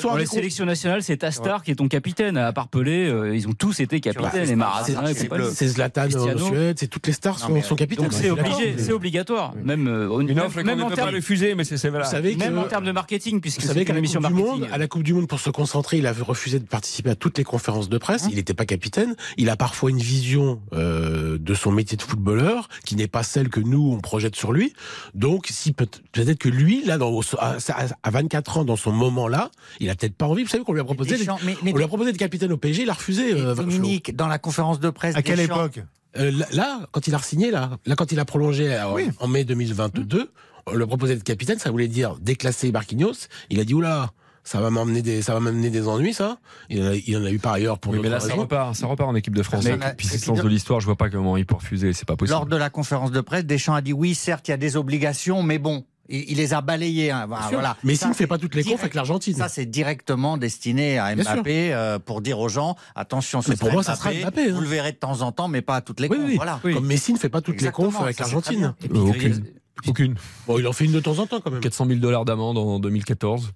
les 0.49 0.51
sélections 0.51 0.65
nationales, 0.65 1.03
c'est 1.03 1.17
ta 1.17 1.29
star 1.31 1.63
qui 1.63 1.71
est 1.71 1.75
ton 1.75 1.87
capitaine. 1.87 2.35
À 2.37 2.51
part 2.53 2.67
Pelé, 2.69 3.07
euh, 3.07 3.35
ils 3.35 3.47
ont 3.47 3.53
tous 3.53 3.79
été 3.81 3.99
capitaines. 3.99 4.47
pas 4.49 4.55
Maradona, 4.55 5.13
c'est 5.51 5.67
Zlatan 5.67 6.01
en 6.01 6.07
Cristiano. 6.09 6.45
Suède, 6.47 6.77
c'est 6.79 6.87
toutes 6.87 7.05
les 7.07 7.13
stars 7.13 7.35
Non, 7.41 7.47
sont, 7.47 7.53
mais- 7.53 7.61
sont 7.61 7.75
capitaines. 7.75 8.05
Donc 8.05 8.13
Ouais, 8.13 8.19
c'est 8.21 8.31
obligé, 8.31 8.91
obligatoire. 8.91 9.53
Même, 9.63 9.87
euh, 9.87 10.09
en 10.09 10.89
termes, 10.89 11.13
refuser, 11.15 11.53
mais 11.55 11.63
c'est 11.63 11.77
c'est 11.77 11.89
Vous 11.89 11.93
voilà. 11.93 12.05
savez 12.05 12.33
que 12.35 12.39
même 12.39 12.57
en 12.57 12.63
termes 12.63 12.85
de 12.85 12.91
marketing, 12.91 13.41
puisque 13.41 13.57
Vous 13.57 13.61
c'est 13.63 13.67
savez 13.69 13.81
une 13.81 13.85
qu'à 13.87 13.93
la, 13.93 13.99
émission 13.99 14.21
coupe 14.21 14.29
du 14.29 14.33
marketing. 14.41 14.61
monde, 14.61 14.69
à 14.71 14.77
la 14.77 14.87
Coupe 14.87 15.03
du 15.03 15.13
Monde, 15.13 15.27
pour 15.27 15.39
se 15.39 15.49
concentrer, 15.51 15.97
il 15.97 16.07
avait 16.07 16.23
refusé 16.23 16.59
de 16.59 16.65
participer 16.65 17.11
à 17.11 17.15
toutes 17.15 17.37
les 17.37 17.43
conférences 17.43 17.89
de 17.89 17.97
presse. 17.99 18.27
Il 18.29 18.35
n'était 18.35 18.53
pas 18.55 18.65
capitaine. 18.65 19.15
Il 19.37 19.49
a 19.49 19.55
parfois 19.55 19.91
une 19.91 19.99
vision 19.99 20.61
euh, 20.73 21.37
de 21.39 21.53
son 21.53 21.71
métier 21.71 21.95
de 21.97 22.01
footballeur 22.01 22.69
qui 22.85 22.95
n'est 22.95 23.07
pas 23.07 23.23
celle 23.23 23.49
que 23.49 23.59
nous 23.59 23.91
on 23.93 23.99
projette 23.99 24.35
sur 24.35 24.51
lui. 24.51 24.73
Donc, 25.13 25.47
si 25.49 25.73
peut- 25.73 25.87
peut-être 26.11 26.37
que 26.39 26.49
lui, 26.49 26.83
là, 26.85 26.97
dans, 26.97 27.19
à, 27.37 27.57
à 28.03 28.09
24 28.09 28.57
ans, 28.57 28.65
dans 28.65 28.75
son 28.75 28.91
moment-là, 28.91 29.51
il 29.79 29.89
a 29.89 29.95
peut-être 29.95 30.15
pas 30.15 30.25
envie. 30.29 30.43
Vous 30.43 30.49
savez 30.49 30.63
qu'on 30.63 30.73
lui 30.73 30.81
a 30.81 30.83
proposé, 30.83 31.17
mais, 31.45 31.55
mais- 31.63 31.73
on 31.73 31.77
lui 31.77 31.83
a 31.83 31.87
proposé 31.87 32.11
d'être 32.11 32.19
capitaine 32.19 32.51
au 32.51 32.57
PSG, 32.57 32.83
il 32.83 32.89
a 32.89 32.93
refusé. 32.93 33.33
euh. 33.33 33.55
Dominique, 33.55 34.15
dans 34.15 34.27
la 34.27 34.39
conférence 34.39 34.79
de 34.79 34.89
presse, 34.89 35.15
À 35.15 35.21
quelle 35.21 35.37
Deschamps- 35.37 35.55
époque 35.65 35.83
Euh, 36.17 36.31
là- 36.53 36.87
quand 36.91 37.07
il 37.07 37.13
a 37.13 37.19
signé, 37.19 37.51
là, 37.51 37.77
là, 37.85 37.95
quand 37.95 38.11
il 38.11 38.19
a 38.19 38.25
prolongé 38.25 38.73
euh, 38.73 38.91
Oui. 38.93 39.09
en 39.19 39.27
mai 39.27 39.43
2022, 39.43 40.31
on 40.65 40.73
lui 40.75 40.83
a 40.83 40.87
proposé 40.87 41.13
d'être 41.13 41.23
capitaine, 41.23 41.59
ça 41.59 41.69
voulait 41.69 41.87
dire 41.87 42.15
déclasser 42.19 42.71
Marquinhos. 42.71 43.13
Il 43.51 43.59
a 43.59 43.63
dit 43.63 43.75
oula, 43.75 44.09
ça 44.43 44.59
va 44.59 44.71
m'emmener 44.71 45.03
des, 45.03 45.21
ça 45.21 45.33
va 45.35 45.39
m'amener 45.39 45.69
des 45.69 45.87
ennuis, 45.87 46.13
ça. 46.15 46.39
Il 46.69 46.81
en 46.81 46.87
a, 46.87 46.95
il 46.95 47.15
en 47.17 47.23
a 47.25 47.29
eu 47.29 47.37
par 47.37 47.53
ailleurs 47.53 47.77
pour 47.77 47.93
Oui, 47.93 47.99
mais 48.01 48.09
là, 48.09 48.19
ça 48.19 48.33
repart, 48.33 48.75
ça 48.75 48.87
repart 48.87 49.07
en 49.07 49.13
équipe 49.13 49.35
de 49.35 49.43
France. 49.43 49.63
Mais- 49.65 49.71
Et 49.73 49.77
puis, 49.77 50.07
et 50.07 50.09
c'est 50.09 50.15
le 50.15 50.19
puis 50.19 50.25
sens 50.25 50.37
de- 50.39 50.43
de 50.43 50.47
l'histoire. 50.47 50.79
Je 50.79 50.85
vois 50.85 50.95
pas 50.95 51.11
comment 51.11 51.37
il 51.37 51.45
peut 51.45 51.55
refuser. 51.55 51.93
C'est 51.93 52.07
pas 52.07 52.15
possible. 52.15 52.33
Lors 52.33 52.47
de 52.47 52.55
la 52.55 52.71
conférence 52.71 53.11
de 53.11 53.21
presse, 53.21 53.45
Deschamps 53.45 53.75
a 53.75 53.81
dit 53.81 53.93
oui, 53.93 54.15
certes, 54.15 54.47
il 54.47 54.51
y 54.51 54.53
a 54.55 54.57
des 54.57 54.77
obligations, 54.77 55.43
mais 55.43 55.59
bon. 55.59 55.85
Il, 56.09 56.31
il 56.31 56.37
les 56.37 56.53
a 56.53 56.61
balayés. 56.61 57.11
hein. 57.11 57.27
Voilà. 57.51 57.77
Messi 57.83 57.99
Ça, 57.99 58.09
ne 58.09 58.13
fait 58.13 58.27
pas 58.27 58.37
toutes 58.37 58.55
les 58.55 58.61
confs 58.63 58.67
direct- 58.69 58.81
avec 58.83 58.93
l'Argentine. 58.95 59.35
Ça, 59.35 59.47
c'est 59.47 59.65
directement 59.65 60.37
destiné 60.37 60.97
à. 60.97 61.15
Mbappé 61.15 61.73
euh, 61.73 61.99
pour 61.99 62.21
dire 62.21 62.39
aux 62.39 62.49
gens 62.49 62.75
attention, 62.95 63.41
ce 63.41 63.51
Mais 63.51 63.55
pour 63.55 63.67
sera 63.67 63.73
moi, 63.73 63.83
ça 63.83 63.95
sera 63.95 64.11
Mbappé, 64.11 64.49
hein. 64.49 64.53
Vous 64.55 64.61
le 64.61 64.67
verrez 64.67 64.91
de 64.91 64.97
temps 64.97 65.21
en 65.21 65.31
temps, 65.31 65.47
mais 65.47 65.61
pas 65.61 65.75
à 65.77 65.81
toutes 65.81 65.99
les 65.99 66.07
Oui, 66.07 66.17
confs. 66.17 66.25
oui. 66.27 66.35
Voilà. 66.37 66.59
Comme 66.61 66.85
Messi 66.85 67.13
ne 67.13 67.17
fait 67.17 67.29
pas 67.29 67.41
toutes 67.41 67.53
Exactement, 67.55 67.87
les 67.89 67.93
confs 67.93 68.01
avec 68.03 68.19
l'Argentine. 68.19 68.73
bien. 68.81 69.01
Aucune. 69.01 69.43
Aucune. 69.87 70.15
Bon, 70.47 70.59
il 70.59 70.67
en 70.67 70.73
fait 70.73 70.85
une 70.85 70.91
de 70.91 70.99
temps 70.99 71.19
en 71.19 71.25
temps 71.27 71.39
quand 71.39 71.51
même. 71.51 71.61
400 71.61 71.85
000 71.87 71.99
dollars 71.99 72.25
d'amende 72.25 72.57
en 72.57 72.79
2014. 72.79 73.51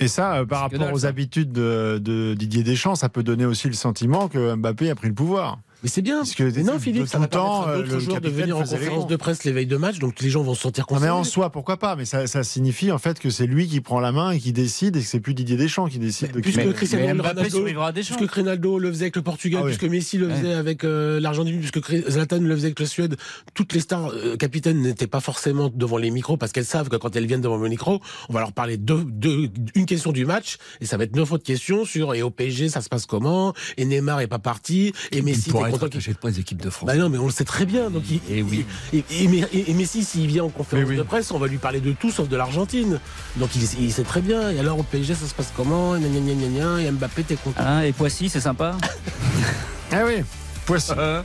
Et 0.00 0.08
ça, 0.08 0.34
euh, 0.36 0.46
par 0.46 0.62
rapport 0.62 0.78
dalle, 0.78 0.94
aux 0.94 0.98
ça. 1.00 1.08
habitudes 1.08 1.52
de, 1.52 1.98
de 2.02 2.34
Didier 2.34 2.62
Deschamps, 2.62 2.94
ça 2.94 3.08
peut 3.10 3.22
donner 3.22 3.44
aussi 3.44 3.68
le 3.68 3.74
sentiment 3.74 4.28
que 4.28 4.54
Mbappé 4.56 4.90
a 4.90 4.94
pris 4.94 5.08
le 5.08 5.14
pouvoir. 5.14 5.58
Mais 5.82 5.88
c'est 5.88 6.02
bien. 6.02 6.18
Parce 6.18 6.34
que 6.34 6.42
Mais 6.44 6.62
non, 6.62 6.74
de 6.74 6.78
Philippe, 6.78 7.02
tout 7.04 7.08
ça 7.08 7.18
va 7.18 7.24
le 7.24 7.30
temps, 7.30 7.62
permettre 7.64 7.70
à 7.70 7.76
d'autres 7.82 7.94
le 7.94 8.00
joueurs 8.00 8.20
de 8.20 8.28
venir 8.28 8.56
en 8.56 8.60
conférence 8.62 9.06
de 9.06 9.16
presse 9.16 9.44
les 9.44 9.52
veilles 9.52 9.66
de 9.66 9.76
match, 9.76 9.98
donc 9.98 10.20
les 10.20 10.28
gens 10.30 10.42
vont 10.42 10.54
se 10.54 10.62
sentir 10.62 10.84
Non, 10.90 10.96
mais 10.96 11.00
concernés. 11.00 11.20
en 11.20 11.24
soi, 11.24 11.50
pourquoi 11.50 11.76
pas 11.78 11.96
Mais 11.96 12.04
ça, 12.04 12.26
ça 12.26 12.42
signifie 12.44 12.90
en 12.92 12.98
fait 12.98 13.18
que 13.18 13.30
c'est 13.30 13.46
lui 13.46 13.66
qui 13.66 13.80
prend 13.80 14.00
la 14.00 14.12
main 14.12 14.30
et 14.32 14.38
qui 14.38 14.52
décide 14.52 14.96
et 14.96 15.00
que 15.00 15.06
c'est 15.06 15.20
plus 15.20 15.34
Didier 15.34 15.56
Deschamps 15.56 15.86
qui 15.88 15.98
décide. 15.98 16.32
de 16.32 16.40
qui- 16.40 16.50
Puisque 16.52 16.58
Mais- 16.66 16.72
Cristiano 16.74 17.04
mais 17.04 17.12
Ronaldo, 17.12 17.42
puisque 17.94 18.30
Ronaldo 18.34 18.78
le 18.78 18.88
faisait 18.90 19.04
avec 19.04 19.16
le 19.16 19.22
Portugal, 19.22 19.60
Ah 19.62 19.66
oui. 19.66 19.72
puisque 19.76 19.90
Messi 19.90 20.18
le 20.18 20.28
faisait 20.30 20.52
avec 20.52 20.84
euh, 20.84 21.18
l'Argentine, 21.20 21.58
puisque 21.58 21.80
Zlatan 22.10 22.38
le 22.40 22.54
faisait 22.54 22.66
avec 22.66 22.80
la 22.80 22.86
Suède, 22.86 23.16
toutes 23.54 23.72
les 23.72 23.80
stars 23.80 24.10
euh, 24.12 24.36
capitaines 24.36 24.80
n'étaient 24.82 25.06
pas 25.06 25.20
forcément 25.20 25.70
devant 25.74 25.96
les 25.96 26.10
micros 26.10 26.36
parce 26.36 26.52
qu'elles 26.52 26.64
savent 26.64 26.88
que 26.88 26.96
quand 26.96 27.16
elles 27.16 27.26
viennent 27.26 27.40
devant 27.40 27.56
le 27.56 27.68
micro, 27.68 28.00
on 28.28 28.32
va 28.32 28.40
leur 28.40 28.52
parler 28.52 28.76
de, 28.76 28.98
de 29.06 29.48
une 29.74 29.86
question 29.86 30.12
du 30.12 30.26
match 30.26 30.58
et 30.80 30.86
ça 30.86 30.96
va 30.96 31.04
être 31.04 31.16
neuf 31.16 31.32
autres 31.32 31.44
questions 31.44 31.84
sur 31.84 32.14
et 32.14 32.22
au 32.22 32.30
PSG 32.30 32.68
ça 32.68 32.80
se 32.80 32.88
passe 32.88 33.06
comment 33.06 33.54
et 33.76 33.84
Neymar 33.84 34.20
est 34.20 34.26
pas 34.26 34.38
parti 34.38 34.92
et 35.12 35.22
Messi 35.22 35.50
t'es 35.70 35.76
être 35.76 35.84
attaché 35.86 36.12
de 36.12 36.18
presse 36.18 36.34
d'équipe 36.36 36.60
de 36.62 36.70
France. 36.70 36.86
Bah 36.86 36.96
non, 36.96 37.08
mais 37.08 37.18
on 37.18 37.26
le 37.26 37.32
sait 37.32 37.44
très 37.44 37.66
bien. 37.66 37.90
Donc 37.90 38.02
il, 38.10 38.20
Et 38.30 38.42
oui. 38.42 38.64
Et, 38.92 39.04
et- 39.10 39.24
et- 39.52 39.70
et 39.70 39.74
Messi, 39.74 40.04
s'il 40.04 40.26
vient 40.26 40.44
en 40.44 40.48
conférence 40.48 40.84
Mais 40.86 40.90
oui. 40.90 40.96
de 40.98 41.02
presse, 41.02 41.30
on 41.30 41.38
va 41.38 41.46
lui 41.46 41.58
parler 41.58 41.80
de 41.80 41.92
tout 41.92 42.10
sauf 42.10 42.28
de 42.28 42.36
l'Argentine. 42.36 43.00
Donc 43.36 43.50
il, 43.56 43.62
il 43.80 43.92
sait 43.92 44.02
très 44.04 44.20
bien. 44.20 44.50
Et 44.50 44.58
alors 44.58 44.78
au 44.78 44.82
PSG, 44.82 45.14
ça 45.14 45.26
se 45.26 45.34
passe 45.34 45.52
comment? 45.56 45.96
Gna, 45.96 46.08
gna, 46.08 46.20
gna, 46.20 46.34
gna, 46.34 46.48
gna, 46.48 46.80
Et 46.82 46.90
Mbappé, 46.90 47.22
t'es 47.24 47.36
content 47.36 47.60
Hein, 47.64 47.82
et 47.82 47.92
Poissy, 47.92 48.28
c'est 48.28 48.40
sympa? 48.40 48.76
Ah 49.92 50.02
oui, 50.06 50.22
Poissy. 50.66 50.92
Euh. 50.96 51.22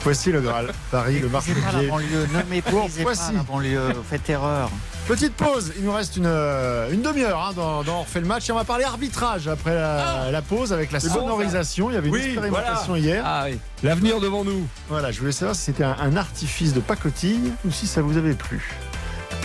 Poissy 0.00 0.32
le 0.32 0.40
Graal, 0.40 0.72
Paris, 0.90 1.20
le 1.20 1.28
pas 1.28 1.40
banlieue, 1.88 2.26
ne 2.34 2.50
méprisez 2.50 3.02
Pour 3.04 3.12
pas 3.12 3.32
la 3.32 3.42
banlieue, 3.44 3.92
faites 4.10 4.28
erreur. 4.30 4.68
Petite 5.08 5.34
pause, 5.34 5.72
il 5.76 5.84
nous 5.84 5.92
reste 5.92 6.16
une, 6.16 6.26
euh, 6.26 6.90
une 6.92 7.02
demi-heure 7.02 7.40
hein, 7.40 7.52
dans, 7.56 7.82
dans 7.82 7.98
On 7.98 8.02
refait 8.02 8.20
le 8.20 8.26
match 8.26 8.48
et 8.48 8.52
on 8.52 8.56
va 8.56 8.64
parler 8.64 8.84
arbitrage 8.84 9.48
après 9.48 9.74
la, 9.74 10.30
la 10.30 10.42
pause 10.42 10.72
avec 10.72 10.92
la 10.92 11.00
sonorisation. 11.00 11.90
Il 11.90 11.94
y 11.94 11.96
avait 11.96 12.06
une 12.08 12.14
Oui, 12.14 12.20
expérimentation 12.20 12.94
hier. 12.96 13.22
Ah 13.26 13.44
oui. 13.50 13.58
L'avenir 13.82 14.20
devant 14.20 14.44
nous. 14.44 14.66
Voilà, 14.88 15.10
je 15.10 15.18
voulais 15.18 15.32
savoir 15.32 15.56
si 15.56 15.62
c'était 15.62 15.82
un, 15.84 15.96
un 16.00 16.16
artifice 16.16 16.72
de 16.72 16.80
pacotille 16.80 17.52
ou 17.66 17.70
si 17.72 17.88
ça 17.88 18.00
vous 18.00 18.16
avait 18.16 18.34
plu. 18.34 18.76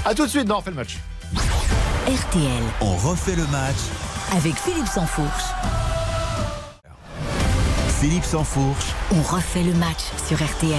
A 0.06 0.14
tout 0.14 0.26
de 0.26 0.30
suite 0.30 0.46
dans 0.46 0.58
On 0.58 0.60
refait 0.60 0.70
le 0.72 0.76
match. 0.76 0.98
RTL, 2.08 2.64
On 2.82 2.96
refait 2.96 3.36
le 3.36 3.48
match. 3.48 3.76
avec 4.38 4.56
Philippe 4.56 4.88
Sansfourche. 4.88 5.44
Philippe 8.00 8.26
Sansfourche. 8.26 8.86
On 9.12 9.22
refait 9.24 9.64
le 9.64 9.74
match 9.74 10.04
sur 10.28 10.38
RTL. 10.38 10.78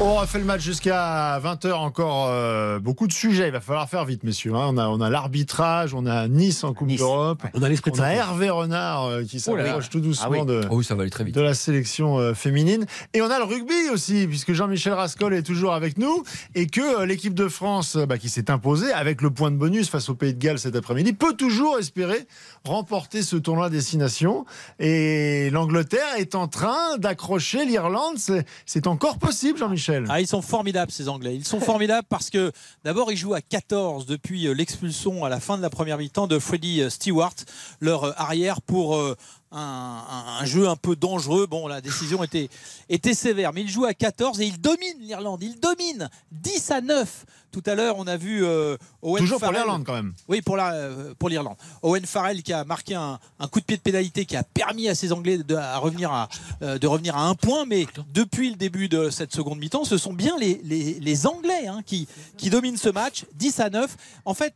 On 0.00 0.16
refait 0.16 0.40
le 0.40 0.44
match 0.44 0.60
jusqu'à 0.60 1.38
20h 1.38 1.72
encore. 1.74 2.26
euh, 2.28 2.80
beaucoup 2.80 3.06
de 3.06 3.12
sujets, 3.12 3.46
il 3.46 3.52
va 3.52 3.60
falloir 3.60 3.88
faire 3.88 4.04
vite, 4.04 4.24
messieurs. 4.24 4.52
hein. 4.54 4.66
On 4.70 4.76
a, 4.76 4.88
on 4.88 5.00
a 5.00 5.08
l'arbitrage, 5.08 5.94
on 5.94 6.04
a 6.04 6.26
Nice 6.26 6.64
en 6.64 6.74
Coupe 6.74 6.88
Nice. 6.88 6.98
d'Europe. 6.98 7.42
On 7.54 7.62
a 7.62 7.68
l'esprit 7.68 7.92
de 7.92 7.98
On 8.00 8.02
a. 8.02 8.08
Hervé 8.10 8.50
Renard 8.50 9.04
euh, 9.06 9.22
qui 9.22 9.36
Oh 9.46 9.56
s'approche 9.56 9.90
tout 9.90 10.00
doucement 10.00 10.26
Ah 10.26 10.30
oui. 10.30 10.44
de, 10.46 10.62
Oh 10.68 10.76
oui, 10.78 10.84
ça 10.84 10.96
va 10.96 11.02
aller 11.02 11.10
très 11.12 11.22
vite. 11.22 11.34
de 11.36 11.40
la 11.40 11.54
sélection 11.54 12.18
euh, 12.18 12.34
féminine. 12.34 12.86
Et 13.14 13.22
on 13.22 13.30
a 13.30 13.38
le 13.38 13.44
rugby 13.44 13.88
aussi, 13.92 14.26
puisque 14.26 14.52
Jean-Michel 14.52 14.92
Rascol 14.94 15.32
est 15.32 15.42
toujours 15.44 15.72
avec 15.72 15.96
nous 15.96 16.24
et 16.56 16.66
que 16.66 17.04
l'équipe 17.04 17.34
de 17.34 17.46
France, 17.48 17.96
bah, 17.96 18.18
qui 18.18 18.28
s'est 18.28 18.50
imposée 18.50 18.92
avec 18.92 19.22
le 19.22 19.30
point 19.30 19.52
de 19.52 19.56
bonus 19.56 19.88
face 19.90 20.08
au 20.08 20.14
Pays 20.16 20.34
de 20.34 20.40
Galles 20.40 20.58
cet 20.58 20.74
après-midi, 20.74 21.12
peut 21.12 21.34
toujours 21.34 21.78
espérer 21.78 22.26
remporter 22.64 23.22
ce 23.22 23.36
tournoi 23.36 23.70
destination. 23.70 24.44
Et 24.80 25.50
l'Angleterre 25.50 26.16
est 26.18 26.34
en 26.34 26.48
train 26.48 26.98
d'accrocher 26.98 27.64
l'Irlande. 27.64 28.16
C'est 28.66 28.86
encore 28.88 29.18
possible, 29.18 29.56
Jean-Michel. 29.58 29.83
Ah, 30.08 30.20
ils 30.20 30.26
sont 30.26 30.42
formidables 30.42 30.90
ces 30.90 31.08
Anglais. 31.08 31.34
Ils 31.34 31.44
sont 31.44 31.60
formidables 31.74 32.06
parce 32.08 32.30
que 32.30 32.52
d'abord 32.84 33.12
ils 33.12 33.16
jouent 33.16 33.34
à 33.34 33.40
14 33.40 34.06
depuis 34.06 34.46
euh, 34.46 34.52
l'expulsion 34.52 35.24
à 35.24 35.28
la 35.28 35.40
fin 35.40 35.56
de 35.56 35.62
la 35.62 35.70
première 35.70 35.98
mi-temps 35.98 36.26
de 36.26 36.38
Freddie 36.38 36.82
euh, 36.82 36.90
Stewart, 36.90 37.34
leur 37.80 38.04
euh, 38.04 38.12
arrière 38.16 38.62
pour 38.62 38.98
un, 39.60 40.44
jeu 40.44 40.68
un 40.68 40.76
peu 40.76 40.96
dangereux. 40.96 41.46
Bon, 41.46 41.66
la 41.68 41.80
décision 41.80 42.22
était, 42.24 42.48
était 42.88 43.14
sévère, 43.14 43.52
mais 43.52 43.62
ils 43.62 43.68
jouent 43.70 43.84
à 43.86 43.94
14 43.94 44.40
et 44.40 44.46
ils 44.46 44.60
dominent 44.60 44.98
l'Irlande. 45.00 45.42
Ils 45.42 45.58
dominent 45.60 46.08
10 46.32 46.70
à 46.70 46.80
9. 46.80 47.26
Tout 47.52 47.62
à 47.66 47.76
l'heure, 47.76 47.94
on 47.98 48.06
a 48.08 48.16
vu 48.16 48.44
euh, 48.44 48.76
Owen 49.00 49.22
Toujours 49.22 49.38
pour 49.38 49.46
Farrell. 49.46 49.62
l'Irlande, 49.62 49.84
quand 49.84 49.92
même. 49.94 50.12
Oui, 50.26 50.42
pour 50.42 50.56
euh, 50.58 51.14
pour 51.16 51.28
l'Irlande. 51.28 51.54
Owen 51.82 52.04
Farrell 52.04 52.42
qui 52.42 52.52
a 52.52 52.64
marqué 52.64 52.96
un, 52.96 53.20
un 53.38 53.46
coup 53.46 53.60
de 53.60 53.64
pied 53.64 53.76
de 53.76 53.82
pénalité 53.82 54.24
qui 54.24 54.36
a 54.36 54.42
permis 54.42 54.88
à 54.88 54.96
ces 54.96 55.12
Anglais 55.12 55.38
de, 55.38 55.54
à 55.54 55.78
revenir 55.78 56.10
à, 56.10 56.28
euh, 56.62 56.78
de 56.78 56.86
revenir 56.88 57.16
à 57.16 57.28
un 57.28 57.36
point. 57.36 57.64
Mais 57.64 57.86
depuis 58.12 58.50
le 58.50 58.56
début 58.56 58.88
de 58.88 59.08
cette 59.08 59.32
seconde 59.32 59.60
mi-temps, 59.60 59.84
ce 59.84 59.98
sont 59.98 60.12
bien 60.12 60.36
les, 60.36 60.60
les- 60.64 60.98
les 60.98 61.26
Anglais 61.28 61.68
hein, 61.68 61.82
qui, 61.86 62.08
qui 62.36 62.50
dominent 62.50 62.76
ce 62.76 62.88
match, 62.88 63.24
10 63.34 63.60
à 63.60 63.70
9. 63.70 63.96
En 64.24 64.34
fait, 64.34 64.54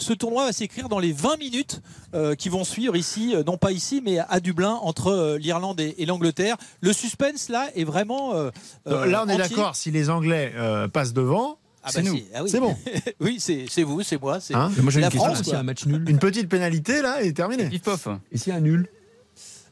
ce 0.00 0.12
tournoi 0.12 0.46
va 0.46 0.52
s'écrire 0.52 0.88
dans 0.88 0.98
les 0.98 1.12
20 1.12 1.36
minutes 1.38 1.80
euh, 2.14 2.34
qui 2.34 2.48
vont 2.48 2.64
suivre 2.64 2.96
ici, 2.96 3.34
euh, 3.34 3.42
non 3.46 3.56
pas 3.56 3.70
ici, 3.72 4.00
mais 4.04 4.18
à 4.18 4.40
Dublin, 4.40 4.74
entre 4.82 5.08
euh, 5.08 5.38
l'Irlande 5.38 5.80
et, 5.80 5.94
et 5.98 6.06
l'Angleterre. 6.06 6.56
Le 6.80 6.92
suspense, 6.92 7.48
là, 7.48 7.68
est 7.76 7.84
vraiment. 7.84 8.34
euh, 8.34 8.50
euh, 8.88 9.06
Là, 9.06 9.24
on 9.26 9.28
est 9.28 9.36
d'accord. 9.36 9.76
Si 9.76 9.90
les 9.90 10.10
Anglais 10.10 10.52
euh, 10.56 10.88
passent 10.88 11.12
devant, 11.12 11.58
Ah 11.84 11.90
c'est 11.92 12.02
bah 12.02 12.08
nous. 12.10 12.16
si, 12.16 12.24
ah 12.34 12.42
oui. 12.42 12.50
C'est 12.50 12.60
bon. 12.60 12.76
oui, 13.20 13.36
c'est 13.38 13.66
c'est 13.70 13.82
vous, 13.84 14.02
c'est 14.02 14.20
moi. 14.20 14.40
c'est 14.40 14.54
Hein 14.54 14.70
Moi 14.82 14.90
j'ai 14.90 15.00
la. 15.00 15.10
France, 15.10 15.38
S'il 15.38 15.46
y 15.46 15.50
quoi. 15.50 15.58
a 15.58 15.60
un 15.60 15.64
match 15.64 15.86
nul. 15.86 16.04
Une 16.08 16.18
petite 16.18 16.48
pénalité, 16.48 17.02
là, 17.02 17.22
et 17.22 17.32
terminé. 17.32 17.68
Pof. 17.78 18.08
Et 18.32 18.38
s'il 18.38 18.52
y 18.52 18.56
a 18.56 18.58
un 18.58 18.60
nul 18.60 18.88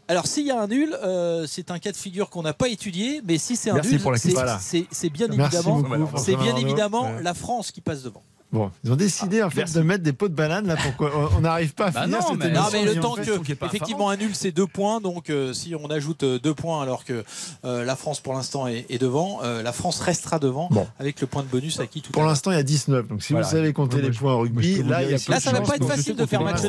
Alors, 0.09 0.27
s'il 0.27 0.47
y 0.47 0.51
a 0.51 0.59
un 0.61 0.67
nul, 0.67 0.97
euh, 1.03 1.47
c'est 1.47 1.71
un 1.71 1.79
cas 1.79 1.93
de 1.93 1.97
figure 1.97 2.31
qu'on 2.31 2.43
n'a 2.43 2.55
pas 2.55 2.69
étudié, 2.69 3.21
mais 3.27 3.37
si 3.39 3.57
c'est 3.57 3.71
un 3.71 3.75
Merci 3.75 3.93
nul, 3.93 4.01
pour 4.01 4.13
la 4.13 4.19
c'est 4.19 4.31
c'est- 4.61 4.87
c'est 4.91 5.11
bien 5.11 5.27
Merci 5.29 5.57
évidemment, 5.57 5.81
beaucoup, 5.81 6.07
François 6.07 6.21
c'est 6.21 6.37
bien 6.37 6.53
Arnaud. 6.55 6.67
évidemment 6.67 7.03
Ouais. 7.15 7.23
la 7.23 7.35
France 7.35 7.71
qui 7.73 7.81
passe 7.83 8.03
devant. 8.03 8.23
Bon, 8.51 8.71
ils 8.83 8.91
ont 8.91 8.97
décidé 8.97 9.43
en 9.43 9.51
fait 9.51 9.59
merci. 9.59 9.75
de 9.75 9.83
mettre 9.83 10.03
des 10.03 10.15
pots 10.15 10.29
de 10.29 10.35
banane 10.35 10.67
là 10.67 10.77
pour 10.77 10.97
qu'on 10.97 11.41
n'arrive 11.41 11.75
pas 11.75 11.87
à 11.87 11.91
Bah 11.93 12.03
finir 12.05 12.19
non, 12.21 12.27
cette 12.31 12.39
mais- 12.39 12.47
émission. 12.47 12.63
Non, 12.65 12.69
mais 12.73 12.85
le 12.95 13.01
temps 13.01 13.15
fait- 13.17 13.27
que, 13.27 13.39
qui 13.45 13.53
est 13.53 13.55
pas 13.57 13.67
effectivement, 13.67 14.09
un 14.09 14.17
nul, 14.17 14.31
c'est 14.35 14.53
deux 14.53 14.67
points. 14.67 15.01
Donc, 15.03 15.29
euh, 15.29 15.53
si 15.53 15.75
on 15.75 15.87
ajoute 15.91 16.23
euh, 16.23 16.39
deux 16.39 16.55
points 16.55 16.83
alors 16.83 17.05
que 17.05 17.25
euh, 17.67 17.85
la 17.85 17.95
France 17.95 18.21
pour 18.21 18.33
l'instant 18.33 18.67
est, 18.67 18.87
est 18.89 18.97
devant, 18.99 19.41
euh, 19.43 19.63
la 19.63 19.73
France 19.73 20.01
restera 20.01 20.39
devant 20.39 20.69
Bon. 20.71 20.87
avec 20.99 21.21
le 21.21 21.27
point 21.27 21.43
de 21.43 21.49
bonus 21.49 21.79
acquis 21.81 22.01
tout 22.01 22.13
Pour 22.13 22.25
l'instant, 22.25 22.51
il 22.51 22.55
y 22.57 22.61
a 22.61 22.63
19. 22.63 23.07
Donc 23.09 23.23
si 23.23 23.33
Voilà. 23.35 23.47
vous 23.47 23.53
savez 23.53 23.73
compter 23.75 23.97
Ouais, 23.97 24.03
les 24.03 24.11
points 24.13 24.33
au 24.33 24.39
rugby, 24.41 24.83
là, 24.83 25.03
il 25.03 25.11
y 25.11 25.15
a 25.15 25.19
Là, 25.29 25.41
ça 25.41 25.53
va 25.53 25.59
chance 25.59 25.69
pas 25.69 25.77
être 25.77 25.87
facile 25.87 26.17
de 26.17 26.25
faire 26.25 26.43
match 26.43 26.63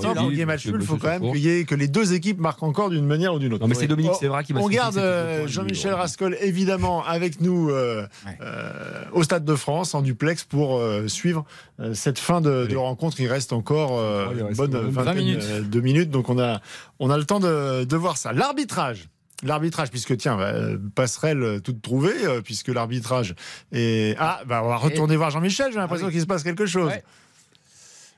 nul, 0.66 0.78
il 0.82 0.86
faut 0.86 0.98
quand 0.98 1.08
même 1.08 1.22
fais 1.24 1.32
qu'il 1.32 1.42
y 1.42 1.50
ait- 1.50 1.64
que 1.66 1.76
les 1.76 1.88
deux 1.88 2.14
équipes 2.14 2.40
marquent 2.40 2.64
encore 2.64 2.90
d'une 2.90 3.06
manière 3.06 3.34
ou 3.34 3.40
d'une 3.40 3.54
autre. 3.54 3.62
Non, 3.62 3.68
mais 3.70 3.76
c'est 3.76 3.88
Dominique 3.88 4.12
Oh, 4.16 4.18
Sévra 4.20 4.44
qui 4.44 4.52
va 4.54 4.60
On 4.60 4.68
se 4.68 4.72
garde 4.72 5.02
Jean-Michel 5.48 5.94
Rascol 5.94 6.38
évidemment 6.42 7.06
avec 7.06 7.40
nous 7.40 7.72
au 9.14 9.24
Stade 9.24 9.46
de 9.46 9.56
France 9.56 9.96
en 9.96 10.02
duplex 10.02 10.44
pour 10.44 10.82
suivre 11.08 11.46
cette 11.94 12.20
fin 12.20 12.42
de, 12.42 12.66
de 12.66 12.76
rencontre. 12.76 13.20
Il 13.20 13.28
reste 13.28 13.54
encore 13.54 13.98
euh, 14.00 14.28
il 14.32 14.40
une 14.40 14.46
reste 14.46 14.58
bonne 14.58 14.72
quand 14.72 14.82
même 14.82 14.92
20 14.92 15.04
20 15.04 15.14
minutes. 15.14 15.70
de 15.70 15.82
minutes, 15.82 16.10
donc 16.10 16.30
on 16.30 16.40
a, 16.40 16.62
on 17.00 17.10
a 17.10 17.18
le 17.18 17.26
temps 17.26 17.40
de, 17.40 17.84
de 17.84 17.96
voir 17.98 18.18
ça. 18.18 18.34
L'arbitrage. 18.34 19.10
L'arbitrage, 19.44 19.90
puisque 19.90 20.18
tiens, 20.18 20.36
bah, 20.36 20.48
euh, 20.48 20.78
passerelle 20.96 21.42
euh, 21.42 21.60
toute 21.60 21.82
trouvée, 21.82 22.26
euh, 22.26 22.42
puisque 22.42 22.68
l'arbitrage 22.68 23.36
est. 23.72 24.18
Ah, 24.20 24.42
bah, 24.46 24.62
on 24.64 24.68
va 24.68 24.76
retourner 24.76 25.16
voir 25.16 25.30
Jean-Michel, 25.30 25.72
j'ai 25.72 25.80
l'impression 25.80 26.08
oui. 26.08 26.12
qu'il 26.12 26.22
se 26.22 26.26
passe 26.26 26.44
quelque 26.44 26.66
chose. 26.66 26.90
Ouais. 26.90 27.04